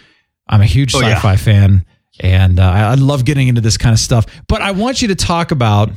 I'm 0.47 0.61
a 0.61 0.65
huge 0.65 0.93
Oh, 0.95 0.99
sci-fi 1.01 1.35
fan 1.37 1.85
and 2.19 2.59
uh, 2.59 2.63
I, 2.63 2.81
I 2.91 2.93
love 2.95 3.25
getting 3.25 3.47
into 3.47 3.61
this 3.61 3.77
kind 3.77 3.93
of 3.93 3.99
stuff, 3.99 4.25
but 4.47 4.61
I 4.61 4.71
want 4.71 5.01
you 5.01 5.07
to 5.09 5.15
talk 5.15 5.51
about 5.51 5.89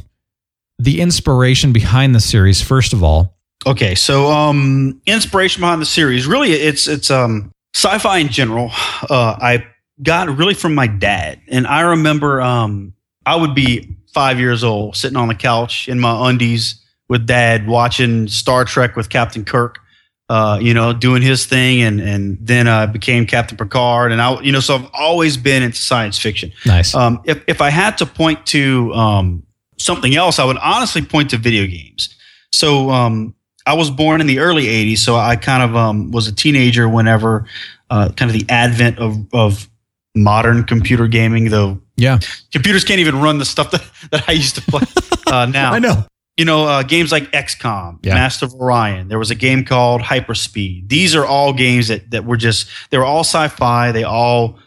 the 0.78 1.00
inspiration 1.00 1.72
behind 1.72 2.14
the 2.14 2.20
series. 2.20 2.62
First 2.62 2.92
of 2.92 3.02
all, 3.04 3.36
Okay, 3.66 3.94
so 3.94 4.30
um, 4.30 5.00
inspiration 5.06 5.60
behind 5.60 5.80
the 5.80 5.86
series 5.86 6.26
really 6.26 6.52
it's 6.52 6.86
it's 6.86 7.10
um, 7.10 7.50
sci-fi 7.74 8.18
in 8.18 8.28
general. 8.28 8.70
Uh, 9.08 9.36
I 9.40 9.66
got 10.02 10.28
really 10.28 10.54
from 10.54 10.74
my 10.74 10.86
dad, 10.86 11.40
and 11.48 11.66
I 11.66 11.82
remember 11.82 12.40
um, 12.40 12.94
I 13.26 13.36
would 13.36 13.54
be 13.54 13.96
five 14.12 14.38
years 14.38 14.64
old, 14.64 14.96
sitting 14.96 15.16
on 15.16 15.28
the 15.28 15.34
couch 15.34 15.88
in 15.88 16.00
my 16.00 16.30
undies 16.30 16.80
with 17.08 17.26
dad, 17.26 17.66
watching 17.66 18.28
Star 18.28 18.64
Trek 18.64 18.96
with 18.96 19.08
Captain 19.08 19.44
Kirk. 19.44 19.78
Uh, 20.30 20.58
you 20.58 20.72
know, 20.72 20.94
doing 20.94 21.20
his 21.20 21.44
thing, 21.44 21.82
and 21.82 22.00
and 22.00 22.38
then 22.40 22.66
I 22.66 22.86
became 22.86 23.26
Captain 23.26 23.58
Picard, 23.58 24.10
and 24.10 24.22
I, 24.22 24.40
you 24.40 24.52
know, 24.52 24.60
so 24.60 24.76
I've 24.76 24.88
always 24.94 25.36
been 25.36 25.62
into 25.62 25.76
science 25.76 26.18
fiction. 26.18 26.50
nice. 26.64 26.94
Um, 26.94 27.20
if 27.26 27.44
if 27.46 27.60
I 27.60 27.68
had 27.68 27.98
to 27.98 28.06
point 28.06 28.46
to 28.46 28.90
um, 28.94 29.42
something 29.78 30.16
else, 30.16 30.38
I 30.38 30.44
would 30.46 30.56
honestly 30.56 31.02
point 31.02 31.28
to 31.30 31.36
video 31.36 31.66
games. 31.66 32.16
So 32.52 32.88
um, 32.88 33.34
I 33.66 33.74
was 33.74 33.90
born 33.90 34.22
in 34.22 34.26
the 34.26 34.38
early 34.38 34.64
'80s, 34.64 34.98
so 34.98 35.14
I 35.16 35.36
kind 35.36 35.62
of 35.62 35.76
um, 35.76 36.10
was 36.10 36.26
a 36.26 36.34
teenager 36.34 36.88
whenever 36.88 37.46
uh, 37.90 38.08
kind 38.16 38.30
of 38.30 38.32
the 38.32 38.46
advent 38.48 38.98
of 38.98 39.26
of 39.34 39.68
modern 40.14 40.64
computer 40.64 41.06
gaming. 41.08 41.50
Though 41.50 41.80
yeah, 41.96 42.18
computers 42.52 42.84
can't 42.84 43.00
even 43.00 43.20
run 43.20 43.38
the 43.38 43.44
stuff 43.44 43.70
that, 43.70 43.84
that 44.10 44.28
I 44.28 44.32
used 44.32 44.56
to 44.56 44.62
play 44.62 44.82
uh, 45.26 45.46
now. 45.52 45.72
I 45.72 45.78
know. 45.78 46.04
You 46.36 46.44
know, 46.44 46.64
uh, 46.64 46.82
games 46.82 47.12
like 47.12 47.30
XCOM, 47.30 48.00
Yeah. 48.02 48.14
Master 48.14 48.46
of 48.46 48.54
Orion. 48.54 49.06
There 49.06 49.20
was 49.20 49.30
a 49.30 49.36
game 49.36 49.64
called 49.64 50.00
Hyperspeed. 50.02 50.88
These 50.88 51.14
are 51.14 51.24
all 51.24 51.52
games 51.52 51.86
that 51.88 52.10
that 52.10 52.24
were 52.24 52.36
just 52.36 52.68
they 52.90 52.98
were 52.98 53.04
all 53.04 53.20
sci-fi. 53.20 53.92
They 53.92 54.02
all 54.02 54.58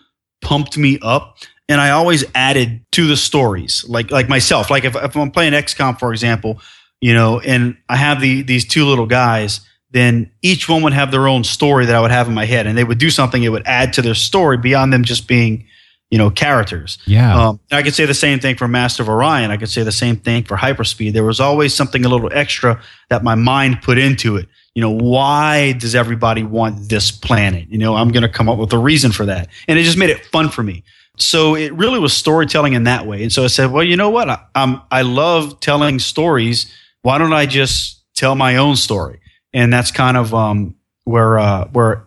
pumped 0.42 0.78
me 0.78 0.98
up, 1.02 1.38
and 1.68 1.82
I 1.82 1.90
always 1.90 2.24
added 2.34 2.86
to 2.94 3.06
the 3.08 3.18
stories. 3.18 3.84
Like 3.90 4.12
like 4.12 4.30
myself, 4.30 4.70
like 4.72 4.86
if, 4.86 4.96
if 4.96 5.16
I'm 5.18 5.30
playing 5.30 5.52
XCOM, 5.52 6.00
for 6.00 6.14
example, 6.14 6.62
you 7.02 7.14
know, 7.14 7.42
and 7.42 7.76
I 7.90 7.98
have 7.98 8.22
the 8.22 8.44
these 8.44 8.66
two 8.66 8.86
little 8.86 9.06
guys, 9.06 9.60
then 9.92 10.32
each 10.42 10.68
one 10.68 10.82
would 10.84 10.94
have 10.94 11.12
their 11.12 11.28
own 11.28 11.44
story 11.44 11.86
that 11.86 11.96
I 11.96 12.02
would 12.02 12.12
have 12.12 12.28
in 12.28 12.34
my 12.34 12.46
head, 12.46 12.68
and 12.68 12.78
they 12.78 12.84
would 12.84 12.98
do 12.98 13.10
something 13.10 13.44
it 13.44 13.50
would 13.50 13.66
add 13.66 13.94
to 13.94 14.02
their 14.02 14.16
story 14.16 14.58
beyond 14.58 14.92
them 14.92 15.04
just 15.04 15.28
being, 15.28 15.66
you 16.12 16.18
know, 16.18 16.30
characters. 16.30 16.98
Yeah. 17.06 17.50
Um, 17.50 17.60
I 17.72 17.84
could 17.84 17.94
say 17.94 18.06
the 18.06 18.14
same 18.14 18.40
thing 18.40 18.56
for 18.56 18.68
Master 18.68 19.04
of 19.04 19.10
Orion. 19.10 19.50
I 19.50 19.58
could 19.58 19.70
say 19.70 19.84
the 19.84 19.92
same 19.92 20.18
thing 20.18 20.44
for 20.44 20.58
Hyperspeed. 20.58 21.14
There 21.14 21.24
was 21.24 21.40
always 21.40 21.74
something 21.74 22.04
a 22.04 22.10
little 22.10 22.30
extra 22.34 22.82
that 23.10 23.24
my 23.24 23.36
mind 23.36 23.82
put 23.82 23.98
into 23.98 24.36
it. 24.36 24.48
You 24.76 24.82
know, 24.82 24.92
why 24.92 25.72
does 25.72 25.96
everybody 25.96 26.44
want 26.44 26.90
this 26.90 27.10
planet? 27.10 27.68
You 27.70 27.78
know, 27.78 27.96
I'm 27.96 28.10
going 28.10 28.24
to 28.24 28.30
come 28.30 28.48
up 28.48 28.60
with 28.60 28.74
a 28.74 28.78
reason 28.78 29.12
for 29.12 29.26
that. 29.26 29.50
And 29.68 29.80
it 29.80 29.84
just 29.84 29.98
made 29.98 30.10
it 30.10 30.26
fun 30.26 30.50
for 30.50 30.64
me. 30.64 30.84
So 31.18 31.56
it 31.56 31.74
really 31.74 31.98
was 31.98 32.14
storytelling 32.14 32.74
in 32.74 32.84
that 32.84 33.08
way. 33.08 33.24
And 33.24 33.32
so 33.32 33.44
I 33.44 33.48
said, 33.48 33.72
well, 33.72 33.84
you 33.84 33.96
know 33.96 34.12
what? 34.12 34.30
I, 34.30 34.40
I'm, 34.54 34.82
I 34.92 35.02
love 35.02 35.60
telling 35.62 35.98
stories. 35.98 36.72
Why 37.02 37.18
don't 37.18 37.34
I 37.34 37.48
just 37.48 38.04
tell 38.14 38.36
my 38.36 38.58
own 38.58 38.76
story? 38.76 39.20
And 39.58 39.74
that's 39.74 39.90
kind 39.90 40.18
of 40.18 40.36
um, 40.36 40.76
where 41.06 41.40
uh, 41.40 41.68
where 41.70 42.06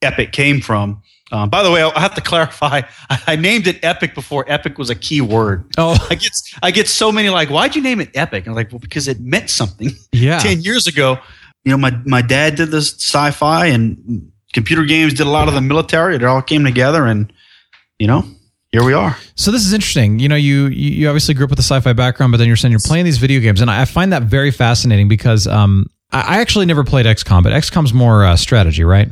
Epic 0.00 0.32
came 0.32 0.62
from. 0.62 1.02
Um, 1.30 1.50
by 1.50 1.62
the 1.62 1.70
way, 1.70 1.82
I 1.82 2.00
have 2.00 2.14
to 2.14 2.22
clarify. 2.22 2.82
I, 3.10 3.22
I 3.26 3.36
named 3.36 3.66
it 3.66 3.84
Epic 3.84 4.14
before 4.14 4.46
Epic 4.48 4.78
was 4.78 4.88
a 4.88 4.94
key 4.94 5.20
word. 5.20 5.70
oh, 5.76 5.94
I 6.08 6.14
get 6.14 6.32
I 6.62 6.70
get 6.70 6.88
so 6.88 7.12
many 7.12 7.28
like, 7.28 7.50
why'd 7.50 7.76
you 7.76 7.82
name 7.82 8.00
it 8.00 8.10
Epic? 8.14 8.44
And 8.44 8.52
I'm 8.52 8.54
like, 8.54 8.72
well, 8.72 8.78
because 8.78 9.08
it 9.08 9.20
meant 9.20 9.50
something. 9.50 9.90
yeah. 10.10 10.38
Ten 10.48 10.62
years 10.62 10.86
ago, 10.86 11.18
you 11.64 11.70
know, 11.70 11.76
my 11.76 11.90
my 12.06 12.22
dad 12.22 12.54
did 12.54 12.70
this 12.70 12.94
sci-fi 12.94 13.66
and 13.66 14.32
computer 14.54 14.86
games 14.86 15.12
did 15.12 15.26
a 15.26 15.30
lot 15.30 15.48
of 15.48 15.54
the 15.54 15.60
military. 15.60 16.16
It 16.16 16.24
all 16.24 16.40
came 16.40 16.64
together, 16.64 17.04
and 17.04 17.30
you 17.98 18.06
know, 18.06 18.24
here 18.72 18.84
we 18.84 18.94
are. 18.94 19.18
So 19.34 19.50
this 19.50 19.66
is 19.66 19.74
interesting. 19.74 20.18
You 20.18 20.30
know, 20.30 20.36
you 20.36 20.68
you 20.68 21.08
obviously 21.08 21.34
grew 21.34 21.44
up 21.44 21.50
with 21.50 21.58
a 21.58 21.62
sci-fi 21.62 21.92
background, 21.92 22.32
but 22.32 22.38
then 22.38 22.46
you're 22.46 22.56
saying 22.56 22.72
you're 22.72 22.80
playing 22.80 23.04
these 23.04 23.18
video 23.18 23.40
games, 23.40 23.60
and 23.60 23.70
I 23.70 23.82
I 23.82 23.84
find 23.84 24.14
that 24.14 24.22
very 24.22 24.50
fascinating 24.50 25.08
because 25.08 25.46
um, 25.46 25.90
I 26.12 26.40
actually 26.40 26.66
never 26.66 26.84
played 26.84 27.04
XCOM, 27.06 27.42
but 27.42 27.52
XCOM's 27.52 27.92
more 27.92 28.24
uh, 28.24 28.36
strategy, 28.36 28.84
right? 28.84 29.08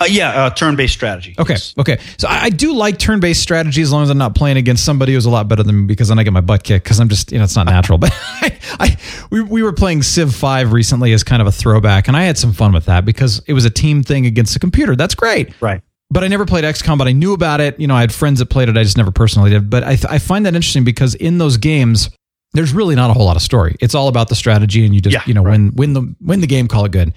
Uh, 0.00 0.04
yeah, 0.10 0.30
uh, 0.46 0.50
turn-based 0.50 0.92
strategy. 0.92 1.36
Okay, 1.38 1.52
Yes. 1.52 1.74
okay. 1.78 1.98
So 2.18 2.26
I, 2.26 2.44
I 2.46 2.50
do 2.50 2.74
like 2.74 2.98
turn-based 2.98 3.40
strategy 3.40 3.80
as 3.82 3.92
long 3.92 4.02
as 4.02 4.10
I'm 4.10 4.18
not 4.18 4.34
playing 4.34 4.56
against 4.56 4.84
somebody 4.84 5.14
who's 5.14 5.26
a 5.26 5.30
lot 5.30 5.46
better 5.46 5.62
than 5.62 5.82
me 5.82 5.86
because 5.86 6.08
then 6.08 6.18
I 6.18 6.24
get 6.24 6.32
my 6.32 6.40
butt 6.40 6.64
kicked 6.64 6.84
because 6.84 6.98
I'm 6.98 7.08
just 7.08 7.30
you 7.30 7.38
know 7.38 7.44
it's 7.44 7.54
not 7.54 7.66
natural. 7.66 7.96
But 8.00 8.10
I, 8.42 8.58
I 8.80 8.96
we 9.30 9.40
we 9.42 9.62
were 9.62 9.72
playing 9.72 10.02
Civ 10.02 10.34
Five 10.34 10.72
recently 10.72 11.12
as 11.12 11.22
kind 11.22 11.40
of 11.40 11.46
a 11.46 11.52
throwback, 11.52 12.08
and 12.08 12.16
I 12.16 12.24
had 12.24 12.36
some 12.36 12.52
fun 12.52 12.72
with 12.72 12.86
that 12.86 13.04
because 13.04 13.40
it 13.46 13.52
was 13.52 13.64
a 13.64 13.70
team 13.70 14.02
thing 14.02 14.26
against 14.26 14.56
a 14.56 14.58
computer. 14.58 14.96
That's 14.96 15.14
great. 15.14 15.54
Right. 15.62 15.80
but 16.10 16.24
I 16.24 16.26
never 16.26 16.44
played 16.46 16.64
XCOM, 16.64 16.98
but 16.98 17.06
I 17.06 17.12
knew 17.12 17.32
about 17.32 17.60
it. 17.60 17.78
You 17.78 17.86
know, 17.86 17.94
I 17.94 18.00
had 18.00 18.12
friends 18.12 18.40
that 18.40 18.46
played 18.46 18.68
it. 18.68 18.76
I 18.76 18.82
just 18.82 18.96
never 18.96 19.12
personally 19.12 19.50
did. 19.50 19.70
But 19.70 19.84
I, 19.84 19.96
I 20.08 20.18
find 20.18 20.44
that 20.46 20.56
interesting 20.56 20.82
because 20.82 21.14
in 21.14 21.38
those 21.38 21.56
games, 21.58 22.10
there's 22.52 22.72
really 22.72 22.94
not 22.94 23.10
a 23.10 23.12
whole 23.12 23.26
lot 23.26 23.36
of 23.36 23.42
story. 23.42 23.76
It's 23.80 23.94
all 23.94 24.08
about 24.08 24.28
the 24.28 24.34
strategy, 24.34 24.84
and 24.84 24.94
you 24.94 25.00
just 25.00 25.14
Yeah, 25.14 25.22
you 25.26 25.34
know 25.34 25.42
right. 25.42 25.52
win 25.52 25.72
win 25.74 25.92
the 25.92 26.14
win 26.20 26.40
the 26.40 26.46
game, 26.46 26.68
call 26.68 26.84
it 26.84 26.92
good. 26.92 27.14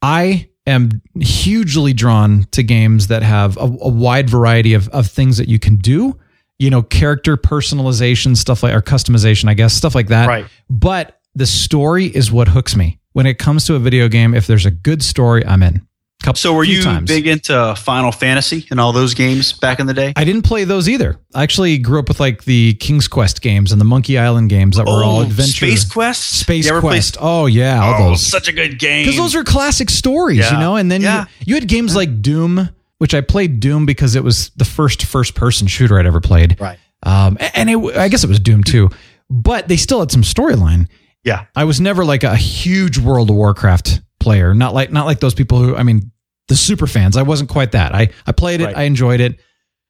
I 0.00 0.48
am 0.66 1.02
hugely 1.20 1.92
drawn 1.92 2.44
to 2.52 2.62
games 2.62 3.08
that 3.08 3.22
have 3.22 3.56
a, 3.56 3.62
a 3.62 3.88
wide 3.88 4.28
variety 4.28 4.74
of 4.74 4.88
of 4.88 5.06
things 5.06 5.36
that 5.38 5.48
you 5.48 5.58
can 5.58 5.76
do. 5.76 6.18
You 6.58 6.70
know, 6.70 6.82
character 6.82 7.36
personalization, 7.36 8.36
stuff 8.36 8.62
like 8.62 8.74
or 8.74 8.80
customization, 8.82 9.48
I 9.48 9.54
guess, 9.54 9.74
stuff 9.74 9.94
like 9.94 10.08
that. 10.08 10.28
Right. 10.28 10.46
But 10.70 11.18
the 11.34 11.46
story 11.46 12.06
is 12.06 12.30
what 12.30 12.48
hooks 12.48 12.76
me 12.76 13.00
when 13.12 13.26
it 13.26 13.38
comes 13.38 13.64
to 13.66 13.74
a 13.74 13.78
video 13.78 14.08
game. 14.08 14.34
If 14.34 14.46
there's 14.46 14.66
a 14.66 14.70
good 14.70 15.02
story, 15.02 15.44
I'm 15.44 15.62
in. 15.62 15.86
Couple, 16.22 16.38
So 16.38 16.54
were 16.54 16.64
you 16.64 16.82
times. 16.82 17.08
big 17.08 17.26
into 17.26 17.74
Final 17.76 18.12
Fantasy 18.12 18.66
and 18.70 18.78
all 18.78 18.92
those 18.92 19.14
games 19.14 19.52
back 19.52 19.80
in 19.80 19.86
the 19.86 19.94
day? 19.94 20.12
I 20.16 20.24
didn't 20.24 20.42
play 20.42 20.64
those 20.64 20.88
either. 20.88 21.18
I 21.34 21.42
actually 21.42 21.78
grew 21.78 21.98
up 21.98 22.08
with 22.08 22.20
like 22.20 22.44
the 22.44 22.74
King's 22.74 23.08
Quest 23.08 23.42
games 23.42 23.72
and 23.72 23.80
the 23.80 23.84
Monkey 23.84 24.18
Island 24.18 24.48
games 24.48 24.76
that 24.76 24.86
were 24.86 25.02
all 25.04 25.18
Oh, 25.18 25.22
adventure. 25.22 25.52
Space 25.66 25.84
Quest? 25.90 26.38
Space 26.38 26.66
You 26.66 26.70
ever 26.72 26.80
play- 26.80 26.90
Quest. 26.96 27.16
Oh 27.20 27.46
yeah, 27.46 27.82
all 27.82 27.94
Oh, 27.94 28.08
those. 28.10 28.24
such 28.24 28.48
a 28.48 28.52
good 28.52 28.78
game. 28.78 29.04
Because 29.04 29.16
those 29.18 29.34
are 29.34 29.42
classic 29.44 29.90
stories, 29.90 30.38
Yeah. 30.38 30.52
you 30.54 30.58
know. 30.58 30.76
And 30.76 30.90
then 30.90 31.00
Yeah. 31.02 31.22
you, 31.40 31.46
you 31.46 31.54
had 31.56 31.66
games 31.66 31.96
like 31.96 32.22
Doom, 32.22 32.68
which 32.98 33.14
I 33.14 33.20
played 33.20 33.58
Doom 33.58 33.84
because 33.84 34.14
it 34.14 34.22
was 34.22 34.50
the 34.56 34.64
first 34.64 35.04
first 35.04 35.34
person 35.34 35.66
shooter 35.66 35.98
I'd 35.98 36.06
ever 36.06 36.20
played. 36.20 36.56
Right. 36.60 36.78
Um, 37.02 37.36
and 37.54 37.68
it, 37.68 37.96
I 37.96 38.06
guess 38.06 38.22
it 38.22 38.28
was 38.28 38.38
Doom 38.38 38.62
too, 38.62 38.90
but 39.28 39.66
they 39.66 39.76
still 39.76 39.98
had 39.98 40.12
some 40.12 40.22
storyline. 40.22 40.86
Yeah. 41.24 41.46
I 41.56 41.64
was 41.64 41.80
never 41.80 42.04
like 42.04 42.22
a 42.22 42.36
huge 42.36 42.98
World 42.98 43.28
of 43.30 43.34
Warcraft 43.34 44.00
player. 44.20 44.54
Not 44.54 44.72
like 44.72 44.92
not 44.92 45.04
like 45.06 45.18
those 45.18 45.34
people 45.34 45.58
who 45.58 45.74
I 45.74 45.82
mean 45.82 46.11
the 46.52 46.56
super 46.56 46.86
fans. 46.86 47.16
I 47.16 47.22
wasn't 47.22 47.48
quite 47.50 47.72
that. 47.72 47.94
I 47.94 48.10
I 48.26 48.32
played 48.32 48.60
it. 48.60 48.66
Right. 48.66 48.76
I 48.76 48.82
enjoyed 48.82 49.20
it. 49.20 49.40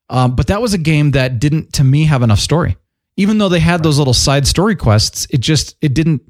Um, 0.08 0.36
but 0.36 0.46
that 0.46 0.62
was 0.62 0.74
a 0.74 0.78
game 0.78 1.12
that 1.12 1.38
didn't 1.40 1.72
to 1.74 1.84
me 1.84 2.04
have 2.04 2.22
enough 2.22 2.38
story. 2.38 2.76
Even 3.16 3.38
though 3.38 3.48
they 3.48 3.60
had 3.60 3.82
those 3.82 3.98
little 3.98 4.14
side 4.14 4.46
story 4.46 4.76
quests, 4.76 5.26
it 5.30 5.40
just 5.40 5.76
it 5.80 5.92
didn't 5.94 6.22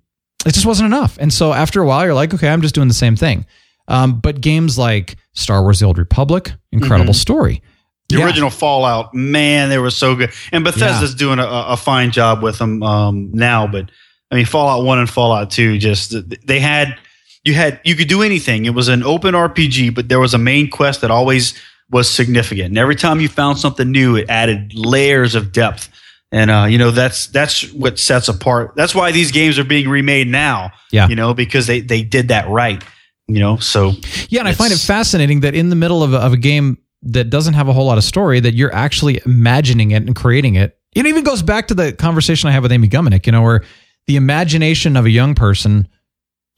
it 0.47 0.55
just 0.55 0.67
wasn't 0.67 0.87
enough. 0.87 1.19
And 1.21 1.33
so 1.33 1.53
after 1.53 1.83
a 1.83 1.87
while, 1.87 2.05
you're 2.05 2.15
like, 2.15 2.33
okay, 2.35 2.49
I'm 2.49 2.63
just 2.63 2.75
doing 2.75 2.89
the 2.89 2.95
same 2.95 3.15
thing. 3.15 3.45
Um, 3.89 4.21
but 4.21 4.41
games 4.41 4.79
like 4.79 5.17
Star 5.35 5.63
Wars: 5.63 5.81
The 5.81 5.87
Old 5.87 5.99
Republic, 5.99 6.53
incredible 6.73 7.15
story. 7.15 7.63
The 8.09 8.19
Yeah. 8.19 8.25
original 8.27 8.51
Fallout, 8.51 9.15
man, 9.15 9.69
they 9.69 9.79
were 9.79 9.91
so 9.91 10.15
good. 10.15 10.31
And 10.51 10.65
Bethesda's 10.65 11.15
doing 11.15 11.39
a, 11.39 11.47
a 11.47 11.77
fine 11.77 12.11
job 12.11 12.43
with 12.43 12.59
them 12.59 12.83
um, 12.83 13.31
now. 13.33 13.67
But 13.67 13.91
I 14.31 14.37
mean, 14.37 14.47
Fallout 14.47 14.85
One 14.85 14.99
and 14.99 15.11
Fallout 15.11 15.51
Two, 15.51 15.79
just 15.79 16.15
they 16.47 16.59
had 16.61 16.97
you 17.45 17.55
had 17.55 17.81
you 17.85 17.95
could 17.97 18.09
do 18.09 18.23
anything. 18.23 18.65
It 18.65 18.75
was 18.75 18.89
an 18.89 19.03
open 19.03 19.35
RPG, 19.35 19.95
but 19.95 20.09
there 20.09 20.21
was 20.21 20.35
a 20.35 20.39
main 20.39 20.71
quest 20.71 21.01
that 21.01 21.11
always 21.11 21.55
was 21.91 22.09
significant. 22.09 22.69
And 22.69 22.79
every 22.79 22.97
time 22.97 23.21
you 23.21 23.29
found 23.29 23.59
something 23.59 23.91
new, 23.91 24.17
it 24.17 24.29
added 24.29 24.73
layers 24.75 25.35
of 25.35 25.53
depth. 25.53 25.89
And 26.31 26.51
uh, 26.51 26.67
you 26.69 26.79
know 26.79 26.91
that's 26.91 27.27
that's 27.27 27.71
what 27.73 27.99
sets 27.99 28.29
apart. 28.29 28.73
That's 28.75 28.95
why 28.95 29.13
these 29.13 29.33
games 29.33 29.59
are 29.59 29.65
being 29.65 29.89
remade 29.89 30.29
now. 30.29 30.73
Yeah. 30.91 31.09
you 31.09 31.17
know 31.17 31.35
because 31.35 31.67
they 31.67 31.81
they 31.81 32.03
did 32.03 32.29
that 32.29 32.49
right. 32.49 32.83
You 33.29 33.39
know, 33.39 33.57
so 33.59 33.93
Yeah, 34.29 34.41
and 34.41 34.49
I 34.49 34.53
find 34.53 34.73
it 34.73 34.79
fascinating 34.79 35.41
that 35.41 35.55
in 35.55 35.69
the 35.69 35.77
middle 35.77 36.03
of 36.03 36.13
a, 36.13 36.19
of 36.19 36.33
a 36.33 36.37
game 36.37 36.79
that 37.03 37.31
doesn't 37.31 37.55
have 37.55 37.69
a 37.69 37.73
whole 37.73 37.87
lot 37.87 37.99
of 37.99 38.05
story, 38.05 38.41
that 38.41 38.55
you're 38.55 38.75
actually 38.75 39.21
imagining 39.25 39.93
it 39.93 40.03
and 40.03 40.15
creating 40.15 40.57
it. 40.57 40.79
It 40.95 41.07
even 41.07 41.25
goes 41.25 41.43
back 41.43 41.69
to 41.69 41.75
the 41.75 41.93
conversation 41.93 42.49
I 42.49 42.53
have 42.53 42.63
with 42.63 42.73
Amy 42.73 42.89
Gumanik, 42.89 43.27
you 43.27 43.33
know, 43.33 43.43
where 43.43 43.63
the 44.07 44.17
imagination 44.17 44.97
of 44.97 45.07
a 45.07 45.11
young 45.11 45.35
person 45.35 45.89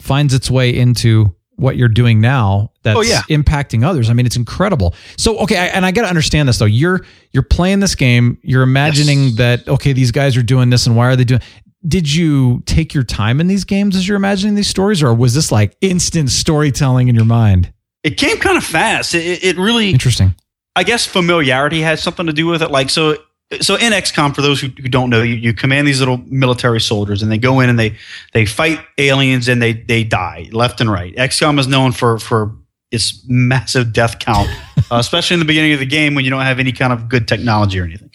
finds 0.05 0.35
its 0.35 0.51
way 0.51 0.71
into 0.77 1.35
what 1.57 1.77
you're 1.77 1.89
doing 1.89 2.21
now 2.21 2.73
that's 2.83 2.99
Oh, 2.99 3.03
yeah. 3.03 3.23
impacting 3.31 3.85
others. 3.85 4.11
I 4.11 4.13
mean, 4.13 4.27
it's 4.27 4.37
incredible. 4.37 4.95
So, 5.17 5.39
okay, 5.39 5.57
I, 5.57 5.67
and 5.67 5.87
I 5.87 5.93
got 5.93 6.03
to 6.03 6.09
understand 6.09 6.49
this 6.49 6.59
though. 6.59 6.65
You're 6.65 7.05
you're 7.33 7.45
playing 7.45 7.81
this 7.81 7.95
game, 7.95 8.39
you're 8.43 8.63
imagining 8.65 9.25
Yes. 9.25 9.37
that 9.37 9.69
okay, 9.69 9.93
these 9.93 10.11
guys 10.11 10.37
are 10.37 10.43
doing 10.43 10.71
this 10.71 10.87
and 10.87 10.97
why 10.97 11.07
are 11.07 11.17
they 11.17 11.25
doing 11.25 11.41
did 11.87 12.13
you 12.13 12.63
take 12.67 12.95
your 12.95 13.05
time 13.05 13.41
in 13.41 13.47
these 13.47 13.65
games 13.65 13.95
as 13.95 14.09
you're 14.09 14.17
imagining 14.17 14.55
these 14.55 14.69
stories 14.69 15.03
or 15.03 15.13
was 15.15 15.35
this 15.35 15.53
like 15.53 15.77
instant 15.83 16.31
storytelling 16.31 17.09
in 17.09 17.15
your 17.15 17.27
mind? 17.27 17.73
it 18.03 18.17
came 18.19 18.37
kind 18.39 18.57
of 18.59 18.65
fast. 18.65 19.15
It, 19.15 19.43
it 19.45 19.57
really 19.57 19.91
Interesting. 19.91 20.35
I 20.77 20.83
guess 20.83 21.07
familiarity 21.07 21.83
has 21.83 22.03
something 22.03 22.27
to 22.27 22.33
do 22.33 22.47
with 22.47 22.63
it. 22.63 22.71
Like 22.71 22.91
so, 22.91 23.17
so 23.61 23.75
in 23.77 23.93
XCOM, 23.93 24.35
for 24.35 24.43
those 24.43 24.61
who, 24.61 24.69
who 24.69 24.89
don't 24.89 25.11
know, 25.11 25.23
you, 25.23 25.35
you 25.35 25.53
command 25.53 25.87
these 25.87 26.01
little 26.01 26.19
military 26.27 26.81
soldiers, 26.81 27.23
and 27.23 27.31
they 27.31 27.39
go 27.39 27.61
in 27.61 27.69
and 27.69 27.79
they 27.79 27.97
they 28.33 28.47
fight 28.47 28.81
aliens, 28.99 29.49
and 29.49 29.61
they 29.61 29.73
they 29.73 30.05
die 30.05 30.49
left 30.53 30.81
and 30.81 30.91
right. 30.91 31.15
XCOM 31.17 31.59
is 31.59 31.67
known 31.67 31.93
for 31.93 32.19
for 32.19 32.57
its 32.91 33.25
massive 33.29 33.93
death 33.93 34.19
count, 34.19 34.49
uh, 34.91 34.97
especially 34.97 35.35
in 35.35 35.41
the 35.41 35.47
beginning 35.47 35.73
of 35.73 35.79
the 35.79 35.87
game 35.87 36.15
when 36.15 36.25
you 36.25 36.31
don't 36.31 36.43
have 36.43 36.59
any 36.59 36.73
kind 36.73 36.93
of 36.93 37.09
good 37.09 37.29
technology 37.29 37.79
or 37.79 37.85
anything. 37.85 38.11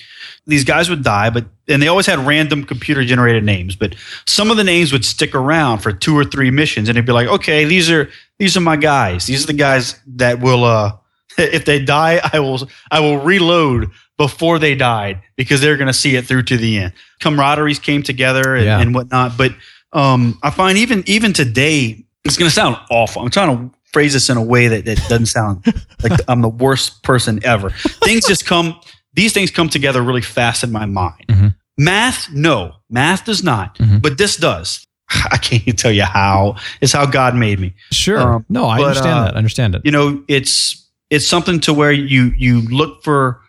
These 0.47 0.63
guys 0.63 0.89
would 0.89 1.03
die, 1.03 1.29
but 1.29 1.45
and 1.67 1.81
they 1.81 1.87
always 1.87 2.07
had 2.07 2.19
random 2.19 2.63
computer 2.63 3.05
generated 3.05 3.43
names, 3.43 3.75
but 3.75 3.95
some 4.25 4.49
of 4.49 4.57
the 4.57 4.63
names 4.63 4.91
would 4.91 5.05
stick 5.05 5.35
around 5.35 5.79
for 5.79 5.91
two 5.91 6.17
or 6.17 6.25
three 6.25 6.49
missions, 6.49 6.89
and 6.89 6.97
it'd 6.97 7.05
be 7.05 7.11
like, 7.11 7.27
okay, 7.27 7.65
these 7.65 7.91
are 7.91 8.09
these 8.39 8.57
are 8.57 8.61
my 8.61 8.77
guys. 8.77 9.27
These 9.27 9.43
are 9.43 9.47
the 9.47 9.53
guys 9.53 9.99
that 10.07 10.39
will. 10.39 10.63
uh 10.63 10.93
if 11.37 11.65
they 11.65 11.79
die, 11.83 12.19
I 12.33 12.39
will 12.39 12.67
I 12.91 12.99
will 12.99 13.19
reload 13.19 13.91
before 14.19 14.59
they 14.59 14.75
died 14.75 15.21
because 15.37 15.61
they're 15.61 15.77
going 15.77 15.87
to 15.87 15.93
see 15.93 16.15
it 16.15 16.25
through 16.27 16.43
to 16.43 16.57
the 16.57 16.77
end. 16.77 16.93
Camaraderies 17.21 17.81
came 17.81 18.03
together 18.03 18.53
and, 18.55 18.65
Yeah. 18.65 18.79
and 18.79 18.93
whatnot, 18.93 19.35
but 19.37 19.53
um, 19.93 20.37
I 20.43 20.51
find 20.51 20.77
even 20.77 21.03
even 21.07 21.33
today 21.33 22.05
it's 22.25 22.37
going 22.37 22.49
to 22.49 22.53
sound 22.53 22.77
awful. 22.91 23.23
I'm 23.23 23.31
trying 23.31 23.57
to 23.57 23.75
phrase 23.91 24.13
this 24.13 24.29
in 24.29 24.37
a 24.37 24.43
way 24.43 24.67
that, 24.67 24.85
that 24.85 24.97
doesn't 25.09 25.25
sound 25.27 25.65
like 26.03 26.19
I'm 26.27 26.41
the 26.41 26.49
worst 26.49 27.01
person 27.01 27.39
ever. 27.43 27.71
Things 28.03 28.27
just 28.27 28.45
come; 28.45 28.79
these 29.13 29.33
things 29.33 29.49
come 29.49 29.69
together 29.69 30.03
really 30.03 30.21
fast 30.21 30.63
in 30.63 30.71
my 30.71 30.85
mind. 30.85 31.25
Mhm. 31.27 31.55
Math, 31.77 32.29
no, 32.31 32.73
math 32.89 33.23
does 33.25 33.41
not, 33.41 33.77
Mhm. 33.79 34.01
but 34.01 34.17
this 34.17 34.35
does. 34.35 34.85
I 35.31 35.37
can't 35.37 35.63
even 35.63 35.77
tell 35.77 35.93
you 35.93 36.03
how. 36.03 36.57
It's 36.81 36.91
how 36.93 37.05
God 37.05 37.35
made 37.35 37.59
me 37.59 37.73
Sure. 37.91 38.19
Um, 38.35 38.45
no, 38.49 38.67
I 38.67 38.77
but, 38.79 38.87
understand 38.87 39.17
uh, 39.19 39.23
that. 39.23 39.33
I 39.35 39.37
understand 39.37 39.75
it. 39.75 39.81
you 39.85 39.91
know 39.91 40.21
it's 40.27 40.85
it's 41.09 41.25
something 41.25 41.59
to 41.61 41.73
where 41.73 41.91
you 41.93 42.33
you 42.37 42.61
look 42.67 43.01
for 43.03 43.39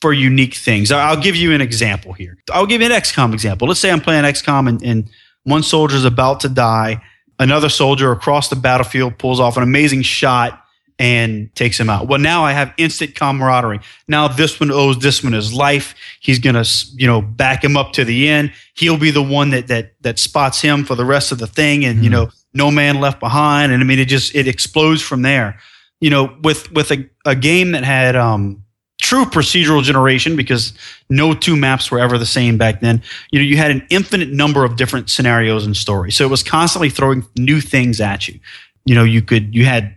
for 0.00 0.12
unique 0.12 0.54
things. 0.54 0.92
I'll 0.92 1.20
give 1.20 1.36
you 1.36 1.52
an 1.52 1.60
example 1.60 2.12
here. 2.12 2.36
I'll 2.52 2.66
give 2.66 2.80
you 2.80 2.86
an 2.86 2.92
xcom 3.00 3.32
example. 3.32 3.66
Let's 3.68 3.80
say 3.80 3.90
i'm 3.90 4.00
playing 4.00 4.24
xcom 4.24 4.68
and, 4.68 4.82
and 4.82 5.10
one 5.44 5.60
is 5.60 6.04
about 6.04 6.40
to 6.40 6.48
die. 6.48 7.02
Another 7.38 7.68
soldier 7.68 8.12
across 8.12 8.48
the 8.48 8.56
battlefield 8.56 9.18
pulls 9.18 9.40
off 9.40 9.56
an 9.56 9.62
amazing 9.62 10.02
shot 10.02 10.62
and 10.98 11.54
takes 11.54 11.78
him 11.78 11.90
out. 11.90 12.08
Well 12.08 12.18
now 12.18 12.44
i 12.44 12.52
have 12.52 12.72
instant 12.78 13.14
camaraderie. 13.14 13.80
Now 14.08 14.28
this 14.28 14.58
one 14.58 14.70
owes 14.70 14.98
this 14.98 15.22
one 15.22 15.32
his 15.34 15.52
life. 15.52 15.94
He's 16.20 16.38
gonna 16.38 16.64
you 16.94 17.06
know 17.06 17.20
back 17.22 17.62
him 17.64 17.76
up 17.76 17.92
to 17.94 18.04
the 18.04 18.28
end. 18.28 18.52
He'll 18.74 18.98
be 18.98 19.10
the 19.10 19.22
one 19.22 19.50
that 19.50 19.66
that 19.68 19.92
that 20.02 20.18
spots 20.18 20.60
him 20.60 20.84
for 20.84 20.94
the 20.94 21.04
rest 21.04 21.32
of 21.32 21.38
the 21.38 21.46
thing 21.46 21.84
and 21.84 22.02
you 22.04 22.08
Mhm. 22.10 22.12
know 22.12 22.28
no 22.54 22.70
man 22.70 23.00
left 23.00 23.20
behind. 23.20 23.72
And 23.72 23.82
i 23.82 23.86
mean 23.86 23.98
it 23.98 24.08
just 24.08 24.34
it 24.34 24.46
explodes 24.48 25.02
from 25.02 25.22
there. 25.22 25.58
You 26.00 26.10
know, 26.10 26.36
with 26.42 26.70
with 26.72 26.90
a, 26.90 27.08
a 27.24 27.34
game 27.34 27.72
that 27.72 27.82
had 27.84 28.16
um, 28.16 28.62
true 29.06 29.24
procedural 29.24 29.82
generation 29.82 30.34
because 30.36 30.72
no 31.08 31.32
two 31.34 31.56
maps 31.56 31.90
were 31.90 31.98
ever 32.00 32.18
the 32.18 32.26
same 32.26 32.58
back 32.58 32.80
then. 32.80 33.02
You 33.30 33.38
know, 33.38 33.44
you 33.44 33.56
had 33.56 33.70
an 33.70 33.86
infinite 33.90 34.30
number 34.30 34.64
of 34.64 34.76
different 34.76 35.10
scenarios 35.10 35.64
and 35.64 35.76
stories, 35.76 36.16
so 36.16 36.24
it 36.24 36.30
was 36.30 36.42
constantly 36.42 36.90
throwing 36.90 37.24
new 37.36 37.60
things 37.60 38.00
at 38.00 38.26
you. 38.28 38.40
You 38.84 38.94
know, 38.94 39.04
you 39.04 39.22
could 39.22 39.54
you 39.54 39.64
had 39.64 39.94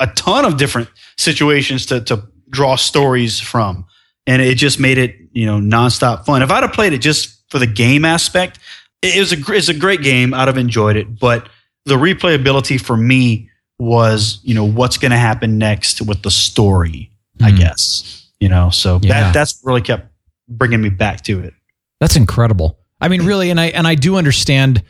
a 0.00 0.06
ton 0.06 0.44
of 0.44 0.56
different 0.56 0.88
situations 1.16 1.86
to 1.86 2.00
to 2.02 2.22
draw 2.50 2.76
stories 2.76 3.40
from, 3.40 3.84
and 4.26 4.40
it 4.42 4.56
just 4.56 4.78
made 4.78 4.98
it 4.98 5.16
you 5.32 5.46
know 5.46 5.58
nonstop 5.58 6.24
fun. 6.24 6.42
If 6.42 6.50
I'd 6.50 6.62
have 6.62 6.72
played 6.72 6.92
it 6.92 6.98
just 6.98 7.42
for 7.50 7.58
the 7.58 7.66
game 7.66 8.04
aspect, 8.04 8.58
it 9.02 9.18
was 9.18 9.32
a 9.32 9.52
it's 9.54 9.68
a 9.68 9.74
great 9.74 10.02
game. 10.02 10.34
I'd 10.34 10.48
have 10.48 10.58
enjoyed 10.58 10.96
it, 10.96 11.18
but 11.18 11.48
the 11.84 11.96
replayability 11.96 12.80
for 12.80 12.96
me 12.96 13.48
was 13.78 14.38
you 14.44 14.54
know 14.54 14.64
what's 14.64 14.98
going 14.98 15.10
to 15.10 15.16
happen 15.18 15.58
next 15.58 16.00
with 16.02 16.22
the 16.22 16.30
story 16.30 17.10
i 17.40 17.50
Hmm. 17.50 17.56
guess 17.56 18.21
you 18.42 18.48
know 18.48 18.70
so 18.70 18.98
Yeah. 19.02 19.20
that 19.20 19.34
that's 19.34 19.60
really 19.64 19.80
kept 19.82 20.04
bringing 20.48 20.80
me 20.82 20.88
back 20.90 21.22
to 21.28 21.40
it 21.40 21.54
That's 22.00 22.16
incredible. 22.16 22.78
I 23.00 23.08
mean, 23.08 23.22
really, 23.26 23.50
and 23.50 23.58
I 23.60 23.66
and 23.78 23.86
I 23.86 23.94
do 23.96 24.16
understand 24.16 24.82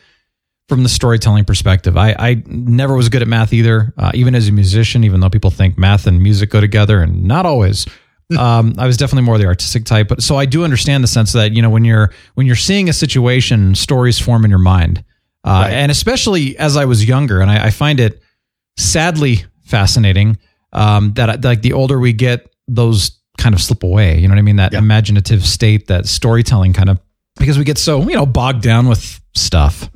from 0.69 0.83
the 0.83 0.89
storytelling 0.89 1.45
perspective. 1.45 1.97
I 1.97 2.15
I 2.31 2.43
never 2.47 2.95
was 2.95 3.09
good 3.09 3.23
at 3.23 3.29
math 3.29 3.53
either, 3.53 3.93
uh, 3.97 4.11
even 4.15 4.35
as 4.35 4.49
a 4.49 4.53
musician. 4.53 5.05
Even 5.05 5.21
though 5.21 5.31
people 5.31 5.51
think 5.51 5.79
math 5.79 6.07
and 6.07 6.21
music 6.23 6.51
go 6.51 6.61
together, 6.61 7.01
and 7.03 7.25
not 7.25 7.45
always. 7.47 7.87
um, 8.39 8.75
I 8.79 8.87
was 8.87 8.97
definitely 8.97 9.27
more 9.27 9.39
the 9.39 9.47
artistic 9.47 9.85
type, 9.85 10.09
but 10.09 10.23
so 10.23 10.37
I 10.37 10.47
do 10.47 10.65
understand 10.65 11.03
the 11.05 11.09
sense 11.09 11.33
that 11.33 11.53
you 11.53 11.63
know 11.63 11.71
when 11.71 11.85
you're 11.85 12.11
when 12.35 12.47
you're 12.47 12.57
seeing 12.71 12.89
a 12.89 12.93
situation, 12.93 13.75
stories 13.75 14.19
form 14.19 14.45
in 14.45 14.51
your 14.51 14.59
mind, 14.77 15.05
uh, 15.45 15.51
Right. 15.51 15.73
and 15.73 15.91
especially 15.91 16.57
as 16.59 16.77
I 16.77 16.85
was 16.87 17.05
younger, 17.05 17.41
and 17.43 17.51
I, 17.51 17.67
I 17.67 17.71
find 17.71 17.99
it 18.01 18.23
sadly 18.77 19.45
fascinating 19.65 20.39
um, 20.73 21.13
that 21.15 21.45
like 21.45 21.63
the 21.63 21.73
older 21.75 21.99
we 21.99 22.13
get, 22.13 22.47
those 22.69 23.11
kind 23.43 23.55
of 23.55 23.61
slip 23.61 23.83
away. 23.83 24.19
You 24.21 24.29
know 24.29 24.35
what 24.35 24.39
I 24.39 24.43
mean? 24.43 24.57
That 24.57 24.73
Yeah. 24.73 24.79
imaginative 24.79 25.45
state, 25.45 25.87
that 25.89 26.07
storytelling 26.07 26.73
kind 26.73 26.89
of 26.91 26.99
because 27.39 27.59
we 27.59 27.65
get 27.65 27.79
so 27.79 28.01
you 28.09 28.15
know 28.17 28.27
bogged 28.27 28.63
down 28.63 28.89
with 28.89 29.21
stuff. 29.35 29.89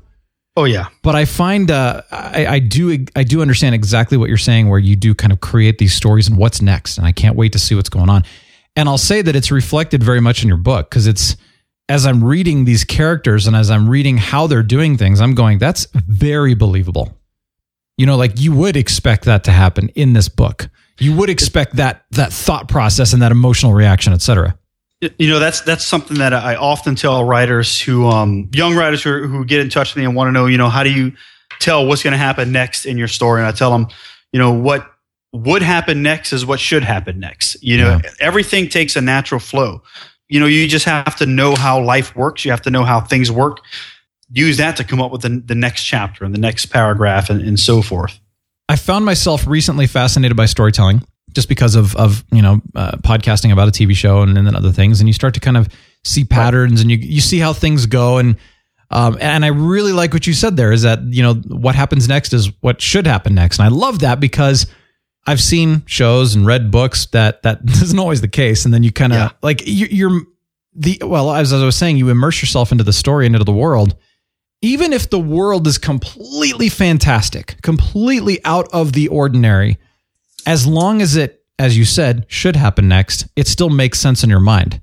oh 0.57 0.65
yeah 0.65 0.87
But 1.03 1.15
I 1.15 1.25
find 1.27 1.71
uh, 1.71 2.03
I, 2.11 2.47
I 2.47 2.59
do 2.61 3.05
I 3.15 3.25
do 3.25 3.41
understand 3.43 3.75
exactly 3.75 4.17
what 4.19 4.29
you're 4.29 4.39
saying, 4.51 4.69
where 4.69 4.79
you 4.81 4.97
do 4.97 5.15
kind 5.15 5.33
of 5.33 5.41
create 5.41 5.77
these 5.79 5.95
stories 5.95 6.29
and 6.29 6.37
what's 6.39 6.61
next, 6.63 6.99
and 6.99 7.07
I 7.07 7.13
can't 7.13 7.37
wait 7.37 7.53
to 7.53 7.59
see 7.59 7.75
what's 7.75 7.91
going 7.91 8.09
on. 8.11 8.23
And 8.79 8.89
I'll 8.89 8.99
say 9.11 9.23
that 9.23 9.35
it's 9.37 9.51
reflected 9.51 10.03
very 10.03 10.21
much 10.21 10.43
in 10.43 10.49
your 10.49 10.59
book 10.59 10.91
because 10.91 11.07
it's 11.07 11.37
as 11.89 12.05
I'm 12.07 12.23
reading 12.25 12.65
these 12.65 12.85
characters 12.85 13.47
and 13.47 13.55
as 13.57 13.71
I'm 13.71 13.89
reading 13.89 14.17
how 14.19 14.47
they're 14.49 14.63
doing 14.77 14.97
things, 14.99 15.21
I'm 15.21 15.35
going, 15.35 15.59
that's 15.59 15.87
very 16.09 16.55
believable. 16.55 17.17
You 17.97 18.07
know, 18.07 18.17
like 18.17 18.41
you 18.41 18.53
would 18.55 18.77
expect 18.77 19.25
that 19.27 19.45
to 19.45 19.51
happen 19.53 19.89
in 19.95 20.13
this 20.15 20.29
book. 20.29 20.69
You 20.99 21.15
would 21.17 21.29
expect 21.31 21.77
that 21.77 22.05
that 22.13 22.33
thought 22.33 22.69
process 22.69 23.13
and 23.13 23.23
that 23.23 23.33
emotional 23.33 23.75
reaction, 23.75 24.13
et 24.13 24.23
cetera. 24.23 24.59
you 25.19 25.29
know 25.29 25.39
that's 25.39 25.61
that's 25.61 25.85
something 25.85 26.17
that 26.19 26.33
i 26.33 26.57
often 26.57 26.95
tell 26.95 27.23
writers 27.23 27.79
who 27.79 28.07
um 28.07 28.49
young 28.55 28.75
writers 28.75 29.03
who, 29.03 29.27
who 29.29 29.45
get 29.45 29.61
in 29.61 29.69
touch 29.69 29.91
with 29.95 29.99
me 30.01 30.07
and 30.07 30.17
want 30.17 30.27
to 30.29 30.33
know 30.33 30.47
you 30.47 30.57
know 30.57 30.71
how 30.71 30.83
do 30.83 30.91
you 30.91 31.13
tell 31.61 31.87
what's 31.87 32.03
going 32.03 32.13
to 32.13 32.19
happen 32.19 32.51
next 32.51 32.87
in 32.87 32.97
your 32.97 33.07
story 33.09 33.41
and 33.43 33.47
i 33.47 33.53
tell 33.53 33.71
them 33.71 33.87
you 34.33 34.39
know 34.39 34.53
what 34.53 34.91
would 35.33 35.61
happen 35.61 36.03
next 36.03 36.33
is 36.33 36.47
what 36.47 36.59
should 36.59 36.83
happen 36.83 37.21
next. 37.21 37.63
You 37.63 37.77
know, 37.77 38.01
Yeah. 38.03 38.11
everything 38.21 38.69
takes 38.71 38.97
a 38.97 39.03
natural 39.03 39.39
flow. 39.39 39.83
You 40.31 40.41
know, 40.41 40.47
you 40.47 40.67
just 40.67 40.87
have 40.87 41.15
to 41.17 41.27
know 41.27 41.55
how 41.55 41.79
life 41.83 42.17
works. 42.17 42.43
You 42.47 42.53
have 42.53 42.63
to 42.63 42.71
know 42.71 42.85
how 42.85 43.01
things 43.01 43.31
work. 43.31 43.59
Use 44.31 44.57
that 44.57 44.77
to 44.79 44.85
come 44.85 45.03
up 45.03 45.13
with 45.13 45.21
the, 45.23 45.43
the 45.45 45.55
next 45.55 45.85
chapter 45.85 46.25
and 46.25 46.35
the 46.35 46.41
next 46.41 46.67
paragraph 46.67 47.29
and, 47.29 47.43
and 47.43 47.61
so 47.61 47.83
forth. 47.83 48.19
I 48.69 48.77
found 48.77 49.05
myself 49.05 49.47
recently 49.47 49.87
fascinated 49.87 50.37
by 50.37 50.47
storytelling 50.47 51.03
just 51.33 51.49
because 51.49 51.75
of 51.75 51.95
of 51.97 52.25
you 52.33 52.43
know 52.43 52.61
uh, 52.75 52.93
podcasting 52.99 53.53
about 53.53 53.69
a 53.69 53.71
TV 53.71 53.95
show 53.95 54.23
and, 54.23 54.37
and 54.37 54.47
then 54.47 54.57
other 54.57 54.73
things, 54.73 55.01
and 55.01 55.09
you 55.09 55.13
start 55.13 55.35
to 55.35 55.41
kind 55.41 55.57
of 55.57 55.69
see 56.05 56.25
patterns 56.25 56.81
and 56.81 56.91
you 56.91 56.97
you 56.97 57.21
see 57.21 57.39
how 57.39 57.53
things 57.53 57.87
go 57.87 58.19
and. 58.19 58.37
Um, 58.89 59.19
and 59.21 59.45
I 59.45 59.49
really 59.49 59.93
like 59.93 60.13
what 60.13 60.29
you 60.29 60.33
said 60.33 60.57
there 60.57 60.71
is 60.71 60.83
that, 60.83 61.03
you 61.03 61.21
know, 61.21 61.35
what 61.35 61.75
happens 61.75 62.07
next 62.07 62.33
is 62.33 62.53
what 62.61 62.81
should 62.81 63.05
happen 63.05 63.35
next. 63.35 63.59
And 63.59 63.67
I 63.67 63.69
love 63.69 63.99
that 63.99 64.21
because 64.21 64.69
I've 65.27 65.41
seen 65.41 65.83
shows 65.87 66.37
and 66.37 66.47
read 66.47 66.71
books 66.71 67.07
that 67.07 67.43
that 67.43 67.59
isn't 67.69 67.99
always 67.99 68.21
the 68.21 68.29
case. 68.29 68.65
And 68.65 68.73
then 68.73 68.85
you 68.85 68.93
kind 68.93 69.13
of 69.13 69.17
Yeah. 69.19 69.31
like 69.43 69.67
you, 69.67 69.89
you're 69.91 70.21
the, 70.73 70.99
well, 71.03 71.33
as 71.35 71.53
I 71.53 71.65
was 71.65 71.75
saying, 71.75 71.97
you 71.97 72.11
immerse 72.11 72.41
yourself 72.41 72.71
into 72.71 72.85
the 72.85 72.93
story 72.93 73.27
and 73.27 73.35
into 73.35 73.45
the 73.45 73.51
world 73.53 73.97
even 74.67 74.93
if 74.93 75.09
the 75.09 75.19
world 75.19 75.65
is 75.69 75.79
completely 75.79 76.69
fantastic, 76.69 77.55
completely 77.63 78.45
out 78.45 78.67
of 78.73 78.95
the 78.95 79.07
ordinary, 79.07 79.79
as 80.45 80.67
long 80.67 81.01
as 81.01 81.15
it, 81.15 81.45
as 81.57 81.79
you 81.79 81.85
said, 81.85 82.27
should 82.27 82.57
happen 82.57 82.89
next, 82.89 83.29
it 83.37 83.47
still 83.47 83.71
makes 83.71 84.01
sense 84.01 84.25
in 84.25 84.29
your 84.29 84.41
mind. 84.41 84.81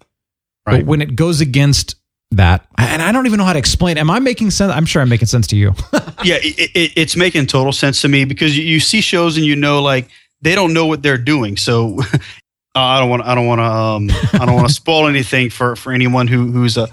Right. 0.65 0.77
But 0.79 0.85
when 0.85 1.01
it 1.01 1.17
goes 1.17 1.41
against 1.41 1.95
that, 2.31 2.65
and 2.77 3.01
I 3.01 3.11
don't 3.11 3.25
even 3.25 3.37
know 3.37 3.43
how 3.43 3.51
to 3.51 3.59
explain. 3.59 3.97
Am 3.97 4.09
I 4.09 4.19
making 4.19 4.51
sense? 4.51 4.71
I'm 4.71 4.85
sure 4.85 5.01
I'm 5.01 5.09
making 5.09 5.27
sense 5.27 5.47
to 5.47 5.57
you. 5.57 5.73
yeah, 6.23 6.37
it, 6.41 6.71
it, 6.73 6.93
it's 6.95 7.17
making 7.17 7.47
total 7.47 7.73
sense 7.73 8.01
to 8.03 8.07
me 8.07 8.23
because 8.23 8.57
you, 8.57 8.63
you 8.63 8.79
see 8.79 9.01
shows 9.01 9.35
and 9.35 9.45
you 9.45 9.57
know 9.57 9.81
like 9.81 10.07
they 10.41 10.55
don't 10.55 10.73
know 10.73 10.85
what 10.85 11.03
they're 11.03 11.17
doing. 11.17 11.57
So 11.57 11.99
uh, 11.99 12.05
I 12.75 13.01
don't 13.01 13.09
want 13.09 13.23
I 13.23 13.35
don't 13.35 13.47
want 13.47 13.59
to 13.59 13.65
um, 13.65 14.09
I 14.41 14.45
don't 14.45 14.55
want 14.55 14.69
to 14.69 14.73
spoil 14.81 15.07
anything 15.07 15.49
for 15.49 15.75
for 15.75 15.91
anyone 15.91 16.27
who 16.27 16.53
who's 16.53 16.77
a 16.77 16.87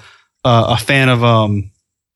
uh, 0.45 0.77
a 0.77 0.77
fan 0.77 1.09
of 1.09 1.23
um 1.23 1.71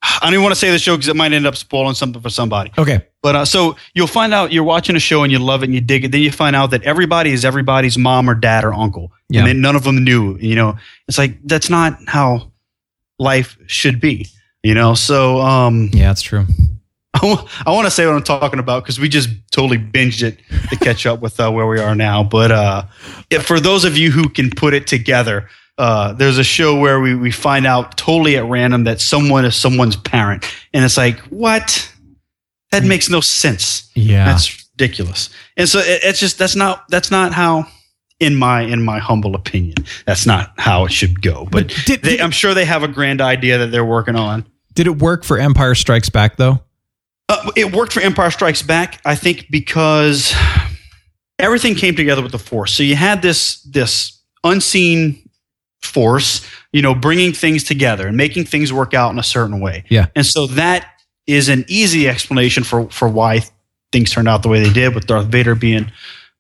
I 0.06 0.18
don't 0.22 0.34
even 0.34 0.42
want 0.42 0.52
to 0.54 0.58
say 0.60 0.70
the 0.70 0.78
show 0.78 0.94
because 0.96 1.08
it 1.08 1.16
might 1.16 1.32
end 1.32 1.46
up 1.46 1.56
spoiling 1.56 1.94
something 1.94 2.20
for 2.20 2.28
somebody. 2.30 2.70
okay. 2.76 3.06
But 3.22 3.36
uh, 3.36 3.44
so 3.46 3.76
you'll 3.94 4.06
find 4.06 4.34
out 4.34 4.52
you're 4.52 4.64
watching 4.64 4.96
a 4.96 5.00
show 5.00 5.22
and 5.22 5.32
you 5.32 5.38
love 5.38 5.62
it 5.62 5.66
and 5.66 5.74
you 5.74 5.80
dig 5.80 6.04
it. 6.04 6.12
Then 6.12 6.20
you 6.20 6.30
find 6.30 6.54
out 6.54 6.70
that 6.72 6.82
everybody 6.82 7.30
is 7.32 7.44
everybody's 7.44 7.96
mom 7.96 8.28
or 8.28 8.34
dad 8.34 8.64
or 8.64 8.74
uncle, 8.74 9.12
Yeah. 9.30 9.40
and 9.40 9.48
then 9.48 9.60
none 9.62 9.76
of 9.76 9.84
them 9.84 10.04
knew. 10.04 10.36
You 10.38 10.54
know, 10.56 10.76
it's 11.08 11.16
like 11.16 11.38
that's 11.44 11.70
not 11.70 11.98
how 12.06 12.52
life 13.18 13.56
should 13.66 13.98
be. 14.00 14.28
You 14.62 14.74
know, 14.74 14.94
so 14.94 15.40
um, 15.40 15.88
Yeah, 15.92 16.08
that's 16.08 16.22
true. 16.22 16.46
I 17.14 17.70
want 17.70 17.86
to 17.86 17.90
say 17.90 18.06
what 18.06 18.14
I'm 18.14 18.22
talking 18.22 18.58
about 18.58 18.82
because 18.82 18.98
we 19.00 19.08
just 19.08 19.30
totally 19.52 19.78
binged 19.78 20.22
it 20.22 20.38
to 20.70 20.76
catch 20.76 21.06
up 21.06 21.20
with 21.20 21.38
uh, 21.40 21.50
where 21.50 21.66
we 21.66 21.78
are 21.80 21.94
now. 21.94 22.22
But 22.24 22.50
uh, 22.50 22.84
if, 23.30 23.46
for 23.46 23.60
those 23.60 23.84
of 23.84 23.96
you 23.96 24.10
who 24.10 24.28
can 24.28 24.50
put 24.50 24.74
it 24.74 24.86
together, 24.86 25.48
uh, 25.78 26.12
there's 26.12 26.38
a 26.38 26.44
show 26.44 26.78
where 26.78 27.00
we, 27.00 27.14
we 27.14 27.30
find 27.30 27.66
out 27.66 27.96
totally 27.96 28.36
at 28.36 28.44
random 28.44 28.84
that 28.84 29.00
someone 29.00 29.44
is 29.44 29.56
someone's 29.56 29.96
parent. 29.96 30.44
And 30.72 30.84
it's 30.84 30.96
like, 30.96 31.18
what? 31.30 31.90
That 32.70 32.84
makes 32.84 33.08
no 33.08 33.20
sense. 33.20 33.90
Yeah. 33.94 34.24
That's 34.24 34.66
ridiculous. 34.72 35.30
And 35.56 35.68
so 35.68 35.78
it, 35.78 36.00
it's 36.02 36.20
just, 36.20 36.38
that's 36.38 36.56
not, 36.56 36.88
that's 36.88 37.10
not 37.10 37.32
how, 37.32 37.66
in 38.20 38.36
my, 38.36 38.62
in 38.62 38.84
my 38.84 38.98
humble 38.98 39.34
opinion, 39.34 39.76
that's 40.06 40.26
not 40.26 40.52
how 40.56 40.84
it 40.84 40.92
should 40.92 41.20
go. 41.20 41.44
But, 41.44 41.68
But 41.68 41.82
did- 41.86 42.02
they, 42.02 42.20
I'm 42.20 42.30
sure 42.30 42.54
they 42.54 42.64
have 42.64 42.82
a 42.82 42.88
grand 42.88 43.20
idea 43.20 43.58
that 43.58 43.68
they're 43.68 43.84
working 43.84 44.16
on. 44.16 44.44
Did 44.72 44.86
it 44.86 44.98
work 44.98 45.24
for 45.24 45.38
Empire 45.38 45.74
Strikes 45.74 46.08
Back 46.08 46.36
though? 46.36 46.60
Uh, 47.28 47.50
it 47.56 47.74
worked 47.74 47.92
for 47.92 48.00
Empire 48.00 48.30
Strikes 48.30 48.62
Back, 48.62 49.00
I 49.04 49.14
think, 49.14 49.46
because 49.50 50.34
everything 51.38 51.74
came 51.74 51.94
together 51.94 52.22
with 52.22 52.32
the 52.32 52.38
Force. 52.38 52.74
So 52.74 52.82
you 52.82 52.96
had 52.96 53.22
this 53.22 53.62
this 53.62 54.20
unseen 54.42 55.23
force, 55.84 56.46
you 56.72 56.82
know, 56.82 56.94
bringing 56.94 57.32
things 57.32 57.64
together 57.64 58.06
and 58.06 58.16
making 58.16 58.44
things 58.44 58.72
work 58.72 58.94
out 58.94 59.12
in 59.12 59.18
a 59.18 59.22
certain 59.22 59.60
way. 59.60 59.84
Yeah. 59.88 60.06
And 60.16 60.26
so 60.26 60.46
that 60.48 60.86
is 61.26 61.48
an 61.48 61.64
easy 61.68 62.08
explanation 62.08 62.64
for 62.64 62.88
for 62.90 63.08
why 63.08 63.40
things 63.92 64.10
turned 64.10 64.28
out 64.28 64.42
the 64.42 64.48
way 64.48 64.62
they 64.62 64.72
did, 64.72 64.94
with 64.94 65.06
Darth 65.06 65.26
Vader 65.26 65.54
being 65.54 65.90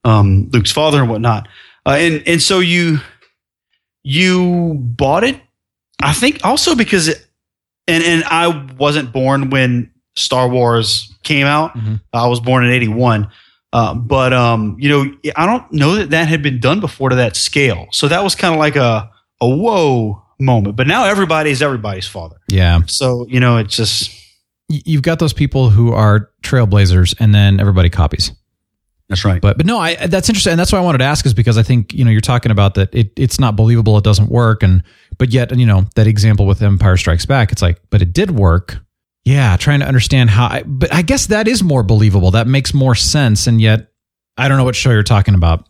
um, 0.04 0.50
Luke's 0.52 0.72
father 0.72 1.00
and 1.00 1.08
whatnot. 1.08 1.48
Uh, 1.86 1.96
and 1.98 2.22
and 2.26 2.42
so 2.42 2.60
you 2.60 2.98
you 4.02 4.74
bought 4.74 5.24
it, 5.24 5.40
I 6.02 6.12
think, 6.12 6.44
also 6.44 6.74
because 6.74 7.08
it, 7.08 7.26
and 7.86 8.02
and 8.04 8.24
I 8.24 8.66
wasn't 8.78 9.12
born 9.12 9.50
when 9.50 9.90
Star 10.16 10.48
Wars 10.48 11.12
came 11.22 11.46
out. 11.46 11.76
Mhm. 11.76 12.00
I 12.12 12.26
was 12.26 12.40
born 12.40 12.64
in 12.64 12.70
'81, 12.72 13.28
uh, 13.72 13.94
but 13.94 14.32
um, 14.32 14.76
you 14.78 14.88
know, 14.88 15.32
I 15.36 15.46
don't 15.46 15.70
know 15.72 15.96
that 15.96 16.10
that 16.10 16.28
had 16.28 16.42
been 16.42 16.60
done 16.60 16.80
before 16.80 17.10
to 17.10 17.16
that 17.16 17.36
scale. 17.36 17.86
So 17.92 18.08
that 18.08 18.22
was 18.22 18.34
kind 18.34 18.54
of 18.54 18.60
like 18.60 18.76
a 18.76 19.10
a 19.44 19.56
whoa 19.56 20.22
moment. 20.38 20.76
But 20.76 20.86
now 20.86 21.04
everybody's 21.04 21.62
everybody's 21.62 22.06
father. 22.06 22.36
Yeah. 22.48 22.80
So 22.86 23.26
you 23.28 23.40
know, 23.40 23.58
it's 23.58 23.76
just 23.76 24.10
You've 24.68 25.02
got 25.02 25.18
those 25.18 25.34
people 25.34 25.68
who 25.68 25.92
are 25.92 26.30
trailblazers 26.42 27.14
and 27.20 27.34
then 27.34 27.60
everybody 27.60 27.90
copies. 27.90 28.32
that's 29.10 29.24
right. 29.24 29.40
But 29.40 29.58
but 29.58 29.66
no, 29.66 29.78
I 29.78 30.06
that's 30.06 30.28
interesting, 30.30 30.52
and 30.52 30.60
that's 30.60 30.72
why 30.72 30.78
I 30.78 30.82
wanted 30.82 30.98
to 30.98 31.04
ask 31.04 31.26
is 31.26 31.34
because 31.34 31.58
I 31.58 31.62
think 31.62 31.92
you 31.92 32.04
know 32.04 32.10
you're 32.10 32.22
talking 32.22 32.50
about 32.50 32.74
that 32.74 32.94
it, 32.94 33.12
it's 33.16 33.38
not 33.38 33.56
believable, 33.56 33.98
it 33.98 34.04
doesn't 34.04 34.30
work, 34.30 34.62
and 34.62 34.82
but 35.18 35.30
yet 35.30 35.54
you 35.56 35.66
know 35.66 35.84
that 35.96 36.06
example 36.06 36.46
with 36.46 36.62
Empire 36.62 36.96
Strikes 36.96 37.26
Back, 37.26 37.52
it's 37.52 37.60
like, 37.60 37.80
but 37.90 38.00
it 38.00 38.14
did 38.14 38.30
work. 38.30 38.78
Yeah, 39.26 39.56
trying 39.56 39.80
to 39.80 39.86
understand 39.86 40.28
how, 40.28 40.46
I, 40.46 40.62
but 40.66 40.92
I 40.92 41.00
guess 41.00 41.26
that 41.26 41.48
is 41.48 41.62
more 41.62 41.82
believable. 41.82 42.30
That 42.32 42.46
makes 42.46 42.74
more 42.74 42.94
sense, 42.94 43.46
and 43.46 43.60
yet 43.60 43.92
I 44.36 44.48
don't 44.48 44.56
know 44.58 44.64
what 44.64 44.76
show 44.76 44.90
you're 44.90 45.02
talking 45.02 45.34
about. 45.34 45.68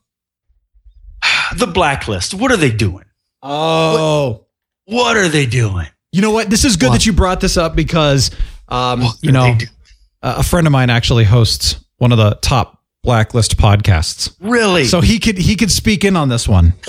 the 1.56 1.66
blacklist. 1.66 2.34
What 2.34 2.52
are 2.52 2.56
they 2.56 2.70
doing? 2.70 3.04
Oh, 3.44 4.46
What 4.86 5.16
are 5.16 5.28
they 5.28 5.46
doing? 5.46 5.86
you 6.12 6.22
know 6.22 6.30
what? 6.30 6.48
This 6.48 6.64
is 6.64 6.76
good 6.76 6.92
that 6.92 7.04
you 7.04 7.12
brought 7.12 7.40
this 7.40 7.56
up 7.56 7.74
because 7.76 8.30
um, 8.68 9.02
you 9.20 9.32
know 9.32 9.56
a 10.22 10.42
friend 10.42 10.66
of 10.66 10.72
mine 10.72 10.88
actually 10.88 11.24
hosts 11.24 11.76
one 11.98 12.12
of 12.12 12.18
the 12.18 12.38
top 12.40 12.80
blacklist 13.02 13.56
podcasts. 13.56 14.34
really? 14.40 14.84
So 14.84 15.00
he 15.00 15.18
could 15.18 15.36
he 15.36 15.56
could 15.56 15.70
speak 15.70 16.04
in 16.04 16.16
on 16.16 16.28
this 16.28 16.48
one 16.48 16.72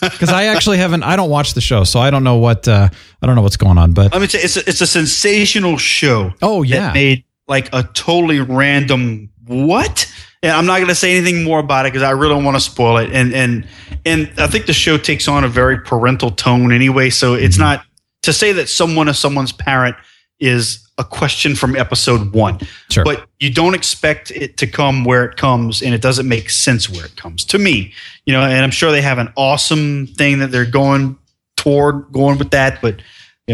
because 0.00 0.30
I 0.30 0.44
actually 0.44 0.78
haven't. 0.78 1.02
I 1.02 1.14
don't 1.16 1.30
watch 1.30 1.54
the 1.54 1.60
show, 1.60 1.84
so 1.84 2.00
I 2.00 2.10
don't 2.10 2.24
know 2.24 2.36
what 2.38 2.66
uh, 2.66 2.88
I 3.22 3.26
don't 3.26 3.36
know 3.36 3.42
what's 3.42 3.58
going 3.58 3.78
on. 3.78 3.92
But 3.92 4.14
I 4.14 4.18
mean, 4.18 4.24
it's 4.24 4.34
a, 4.34 4.42
it's 4.42 4.56
a, 4.56 4.68
it's 4.68 4.80
a 4.80 4.86
sensational 4.86 5.76
show. 5.76 6.32
oh 6.42 6.62
yeah, 6.62 6.92
made 6.92 7.24
like 7.48 7.68
a 7.72 7.82
totally 7.82 8.40
random 8.40 9.30
what? 9.50 10.10
Yeah, 10.42 10.56
I'm 10.56 10.64
not 10.64 10.76
going 10.76 10.88
to 10.88 10.94
say 10.94 11.14
anything 11.14 11.44
more 11.44 11.58
about 11.58 11.84
it 11.84 11.92
because 11.92 12.02
I 12.02 12.12
really 12.12 12.34
don't 12.34 12.44
want 12.44 12.56
to 12.56 12.62
spoil 12.62 12.96
it. 12.98 13.10
And 13.12 13.34
and 13.34 13.66
and 14.06 14.32
I 14.38 14.46
think 14.46 14.66
the 14.66 14.72
show 14.72 14.96
takes 14.96 15.28
on 15.28 15.44
a 15.44 15.48
very 15.48 15.78
parental 15.78 16.30
tone 16.30 16.72
anyway. 16.72 17.10
So 17.10 17.34
it's 17.34 17.56
Mm-hmm. 17.56 17.64
not 17.64 17.84
to 18.22 18.32
say 18.32 18.52
that 18.52 18.68
someone 18.68 19.08
is 19.08 19.18
someone's 19.18 19.52
parent 19.52 19.96
is 20.38 20.86
a 20.96 21.04
question 21.04 21.54
from 21.54 21.76
episode 21.76 22.32
one. 22.32 22.58
Sure. 22.90 23.04
But 23.04 23.26
you 23.38 23.52
don't 23.52 23.74
expect 23.74 24.30
it 24.30 24.56
to 24.58 24.66
come 24.66 25.04
where 25.04 25.24
it 25.24 25.36
comes, 25.36 25.82
and 25.82 25.92
it 25.94 26.00
doesn't 26.00 26.28
make 26.28 26.48
sense 26.48 26.88
where 26.88 27.04
it 27.04 27.16
comes 27.16 27.44
to 27.46 27.58
me. 27.58 27.92
You 28.24 28.32
know, 28.32 28.42
and 28.42 28.64
I'm 28.64 28.70
sure 28.70 28.92
they 28.92 29.02
have 29.02 29.18
an 29.18 29.32
awesome 29.36 30.06
thing 30.06 30.38
that 30.38 30.50
they're 30.50 30.64
going 30.64 31.18
toward, 31.56 32.12
going 32.12 32.38
with 32.38 32.50
that. 32.52 32.80
But 32.80 33.02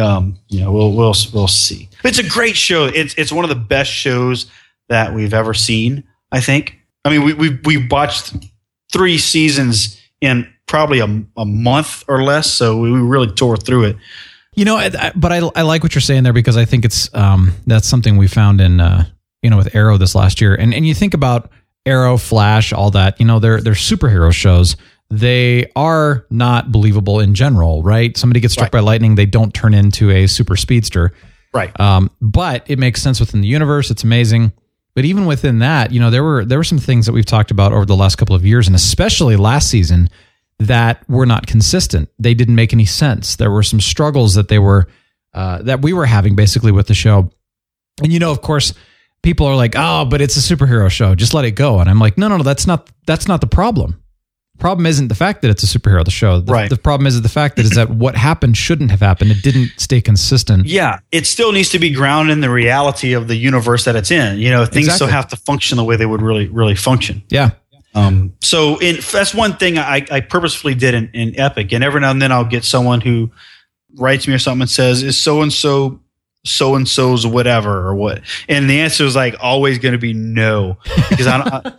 um, 0.00 0.36
you 0.48 0.60
know, 0.60 0.70
we'll 0.70 0.92
we'll 0.92 1.14
we'll 1.32 1.48
see. 1.48 1.88
It's 2.04 2.18
a 2.18 2.28
great 2.28 2.56
show. 2.56 2.84
It's 2.86 3.14
it's 3.14 3.32
one 3.32 3.44
of 3.44 3.48
the 3.48 3.56
best 3.56 3.90
shows 3.90 4.46
that 4.88 5.14
we've 5.14 5.34
ever 5.34 5.54
seen. 5.54 6.04
I 6.32 6.40
think. 6.40 6.78
I 7.04 7.10
mean, 7.10 7.24
we 7.24 7.32
we 7.34 7.58
we 7.64 7.86
watched 7.88 8.34
three 8.92 9.18
seasons 9.18 10.00
in 10.20 10.50
probably 10.66 10.98
a, 11.00 11.24
a 11.36 11.44
month 11.46 12.04
or 12.08 12.22
less, 12.24 12.50
so 12.50 12.78
we 12.78 12.90
really 12.90 13.28
tore 13.32 13.56
through 13.56 13.84
it. 13.84 13.96
you 14.54 14.64
know, 14.64 14.76
I, 14.76 14.90
I- 14.98 15.12
but 15.14 15.32
I 15.32 15.38
I 15.54 15.62
like 15.62 15.82
what 15.82 15.94
you're 15.94 16.02
saying 16.02 16.24
there 16.24 16.32
because 16.32 16.56
I 16.56 16.64
think 16.64 16.84
it's 16.84 17.12
um 17.14 17.52
that's 17.66 17.86
something 17.88 18.16
we 18.16 18.26
found 18.28 18.60
in 18.60 18.80
uh 18.80 19.04
you 19.42 19.50
know 19.50 19.56
with 19.56 19.74
Arrow 19.74 19.98
this 19.98 20.14
last 20.14 20.40
year, 20.40 20.54
and 20.54 20.74
and 20.74 20.86
you 20.86 20.94
think 20.94 21.14
about 21.14 21.50
Arrow, 21.84 22.16
Flash, 22.16 22.72
all 22.72 22.90
that. 22.92 23.20
You 23.20 23.26
know, 23.26 23.38
they're 23.38 23.60
they're 23.60 23.74
superhero 23.74 24.32
shows. 24.32 24.76
They 25.08 25.70
are 25.76 26.26
not 26.30 26.72
believable 26.72 27.20
in 27.20 27.34
general, 27.36 27.84
right? 27.84 28.16
Somebody 28.16 28.40
gets 28.40 28.54
struck 28.54 28.72
Right. 28.74 28.80
by 28.80 28.80
lightning, 28.80 29.14
they 29.14 29.26
don't 29.26 29.54
turn 29.54 29.72
into 29.72 30.10
a 30.10 30.26
super 30.26 30.56
speedster. 30.56 31.12
Right. 31.54 31.78
Um, 31.78 32.10
but 32.20 32.64
it 32.68 32.80
makes 32.80 33.00
sense 33.00 33.20
within 33.20 33.40
the 33.40 33.46
universe. 33.46 33.92
It's 33.92 34.02
amazing. 34.02 34.52
But 34.96 35.04
even 35.04 35.26
within 35.26 35.58
that, 35.58 35.92
you 35.92 36.00
know, 36.00 36.08
there 36.08 36.24
were 36.24 36.42
there 36.42 36.58
were 36.58 36.64
some 36.64 36.78
things 36.78 37.04
that 37.04 37.12
we've 37.12 37.26
talked 37.26 37.50
about 37.50 37.72
over 37.72 37.84
the 37.84 37.94
last 37.94 38.16
couple 38.16 38.34
of 38.34 38.46
years, 38.46 38.66
and 38.66 38.74
especially 38.74 39.36
last 39.36 39.68
season, 39.68 40.08
that 40.58 41.06
were 41.06 41.26
not 41.26 41.46
consistent. 41.46 42.08
They 42.18 42.32
didn't 42.32 42.54
make 42.54 42.72
any 42.72 42.86
sense. 42.86 43.36
There 43.36 43.50
were 43.50 43.62
some 43.62 43.78
struggles 43.78 44.34
that 44.36 44.48
they 44.48 44.58
were 44.58 44.88
uh, 45.34 45.60
that 45.62 45.82
we 45.82 45.92
were 45.92 46.06
having 46.06 46.34
basically 46.34 46.72
with 46.72 46.86
the 46.86 46.94
show. 46.94 47.30
And 48.02 48.10
you 48.10 48.18
know, 48.18 48.30
of 48.30 48.40
course, 48.40 48.72
people 49.22 49.46
are 49.46 49.54
like, 49.54 49.74
"Oh, 49.76 50.06
but 50.06 50.22
it's 50.22 50.38
a 50.38 50.56
superhero 50.56 50.90
show. 50.90 51.14
Just 51.14 51.34
let 51.34 51.44
it 51.44 51.50
go." 51.52 51.78
And 51.78 51.90
I'm 51.90 51.98
like, 51.98 52.16
"No, 52.16 52.28
no, 52.28 52.38
no. 52.38 52.42
That's 52.42 52.66
not 52.66 52.90
that's 53.06 53.28
not 53.28 53.42
the 53.42 53.46
problem. 53.46 54.02
Problem 54.58 54.86
isn't 54.86 55.08
the 55.08 55.14
fact 55.14 55.42
that 55.42 55.50
it's 55.50 55.62
a 55.62 55.78
superhero 55.78 56.04
the 56.04 56.10
show. 56.10 56.40
The, 56.40 56.52
Right. 56.52 56.70
the 56.70 56.78
problem 56.78 57.06
is 57.06 57.20
the 57.20 57.28
fact 57.28 57.56
that 57.56 57.64
is 57.66 57.72
that 57.72 57.90
what 57.90 58.16
happened 58.16 58.56
shouldn't 58.56 58.90
have 58.90 59.00
happened. 59.00 59.30
It 59.30 59.42
didn't 59.42 59.70
stay 59.76 60.00
consistent. 60.00 60.66
Yeah, 60.66 61.00
it 61.12 61.26
still 61.26 61.52
needs 61.52 61.68
to 61.70 61.78
be 61.78 61.90
grounded 61.90 62.32
in 62.32 62.40
the 62.40 62.50
reality 62.50 63.12
of 63.12 63.28
the 63.28 63.36
universe 63.36 63.84
that 63.84 63.96
it's 63.96 64.10
in. 64.10 64.38
You 64.38 64.50
know, 64.50 64.64
things 64.64 64.86
Exactly. 64.86 64.94
still 64.96 65.08
have 65.08 65.28
to 65.28 65.36
function 65.36 65.76
the 65.76 65.84
way 65.84 65.96
they 65.96 66.06
would 66.06 66.22
really 66.22 66.48
really 66.48 66.74
function. 66.74 67.22
Yeah. 67.28 67.50
Um, 67.94 68.34
so 68.42 68.78
in, 68.78 68.96
that's 69.10 69.34
one 69.34 69.56
thing 69.56 69.78
I, 69.78 70.04
I 70.10 70.20
purposefully 70.20 70.74
did 70.74 70.92
in, 70.94 71.08
in 71.14 71.38
Epic, 71.40 71.72
and 71.72 71.82
every 71.82 72.00
now 72.02 72.10
and 72.10 72.20
then 72.20 72.30
I'll 72.30 72.44
get 72.44 72.62
someone 72.64 73.00
who 73.00 73.30
writes 73.96 74.28
me 74.28 74.34
or 74.34 74.38
something 74.38 74.62
and 74.62 74.70
says, 74.70 75.02
"Is 75.02 75.16
so 75.16 75.40
and 75.42 75.50
so 75.52 76.00
so 76.44 76.74
and 76.74 76.86
so's 76.86 77.26
whatever 77.26 77.86
or 77.88 77.94
what?" 77.94 78.20
And 78.48 78.68
the 78.68 78.80
answer 78.80 79.04
is 79.04 79.16
like 79.16 79.34
always 79.40 79.78
going 79.78 79.92
to 79.92 79.98
be 79.98 80.12
no 80.12 80.76
because 81.10 81.26
I 81.26 81.38
don't. 81.62 81.74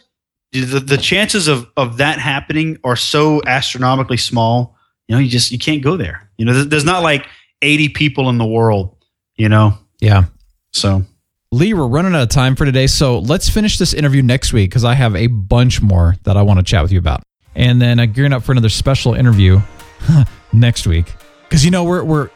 The, 0.52 0.80
the 0.80 0.98
chances 0.98 1.48
of 1.48 1.68
of 1.76 1.98
that 1.98 2.20
happening 2.20 2.78
are 2.84 2.96
so 2.96 3.42
astronomically 3.46 4.18
small. 4.18 4.76
You 5.08 5.16
know, 5.16 5.20
you 5.22 5.30
just 5.30 5.52
you 5.52 5.60
can't 5.60 5.82
go 5.84 5.98
there. 5.98 6.30
You 6.38 6.46
know, 6.46 6.54
there's, 6.54 6.68
there's 6.68 6.86
not 6.86 7.04
like 7.04 7.28
80 7.62 7.90
people 7.90 8.30
in 8.30 8.38
the 8.38 8.46
world. 8.46 8.96
You 9.36 9.50
know, 9.50 9.78
Yeah. 10.00 10.26
so 10.72 11.04
Lee, 11.52 11.74
we're 11.74 11.88
running 11.88 12.14
out 12.16 12.24
of 12.24 12.30
time 12.30 12.56
for 12.56 12.66
today, 12.66 12.88
so 12.88 13.20
let's 13.20 13.48
finish 13.50 13.78
this 13.78 13.94
interview 13.94 14.22
next 14.22 14.52
week 14.52 14.70
because 14.70 14.84
I 14.84 14.96
have 14.96 15.16
a 15.16 15.28
bunch 15.28 15.82
more 15.82 16.16
that 16.24 16.36
I 16.36 16.42
want 16.42 16.60
to 16.60 16.64
chat 16.64 16.82
with 16.82 16.92
you 16.92 17.00
about, 17.00 17.24
and 17.56 17.82
then 17.82 18.00
uh, 18.00 18.06
gearing 18.06 18.34
up 18.34 18.44
for 18.44 18.52
another 18.52 18.68
special 18.70 19.14
interview 19.14 19.62
next 20.54 20.88
week 20.88 21.14
because 21.44 21.64
you 21.64 21.72
know 21.72 21.84
we're 21.84 22.04
we're 22.04 22.30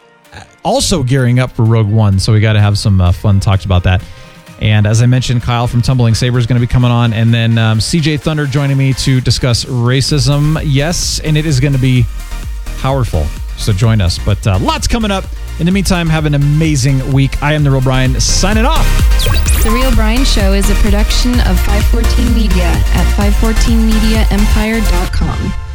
also 0.63 1.03
gearing 1.03 1.39
up 1.39 1.51
for 1.51 1.63
Rogue 1.65 1.89
One, 1.89 2.19
so 2.19 2.31
we 2.31 2.39
got 2.39 2.53
to 2.53 2.61
have 2.61 2.77
some 2.77 3.01
uh, 3.01 3.11
fun 3.11 3.39
talks 3.39 3.65
about 3.65 3.83
that. 3.83 4.01
And 4.61 4.85
as 4.85 5.01
I 5.01 5.07
mentioned, 5.07 5.41
Kyle 5.41 5.65
from 5.67 5.81
Tumbling 5.81 6.13
Saber 6.13 6.37
is 6.37 6.45
going 6.45 6.61
to 6.61 6.65
be 6.65 6.71
coming 6.71 6.91
on, 6.91 7.13
and 7.13 7.33
then 7.33 7.57
um, 7.57 7.79
CJ 7.79 8.21
Thunder 8.21 8.45
joining 8.45 8.77
me 8.77 8.93
to 8.93 9.19
discuss 9.19 9.65
racism. 9.65 10.61
Yes, 10.63 11.19
and 11.19 11.35
it 11.35 11.47
is 11.47 11.59
going 11.59 11.73
to 11.73 11.79
be 11.79 12.05
powerful. 12.77 13.25
So 13.57 13.73
join 13.73 13.99
us. 14.01 14.19
But 14.23 14.45
uh, 14.45 14.59
lots 14.59 14.87
coming 14.87 15.09
up. 15.11 15.25
In 15.59 15.65
the 15.65 15.71
meantime, 15.71 16.07
have 16.07 16.25
an 16.25 16.35
amazing 16.35 17.11
week. 17.11 17.41
I 17.43 17.53
am 17.53 17.63
the 17.63 17.71
real 17.71 17.81
Brian, 17.81 18.19
signing 18.19 18.65
off. 18.65 18.85
The 19.63 19.71
Real 19.71 19.93
Brian 19.93 20.25
Show 20.25 20.53
is 20.53 20.69
a 20.69 20.75
production 20.75 21.33
of 21.41 21.59
514 21.59 22.33
Media 22.33 22.65
at 22.65 23.05
514mediaempire.com. 23.17 25.70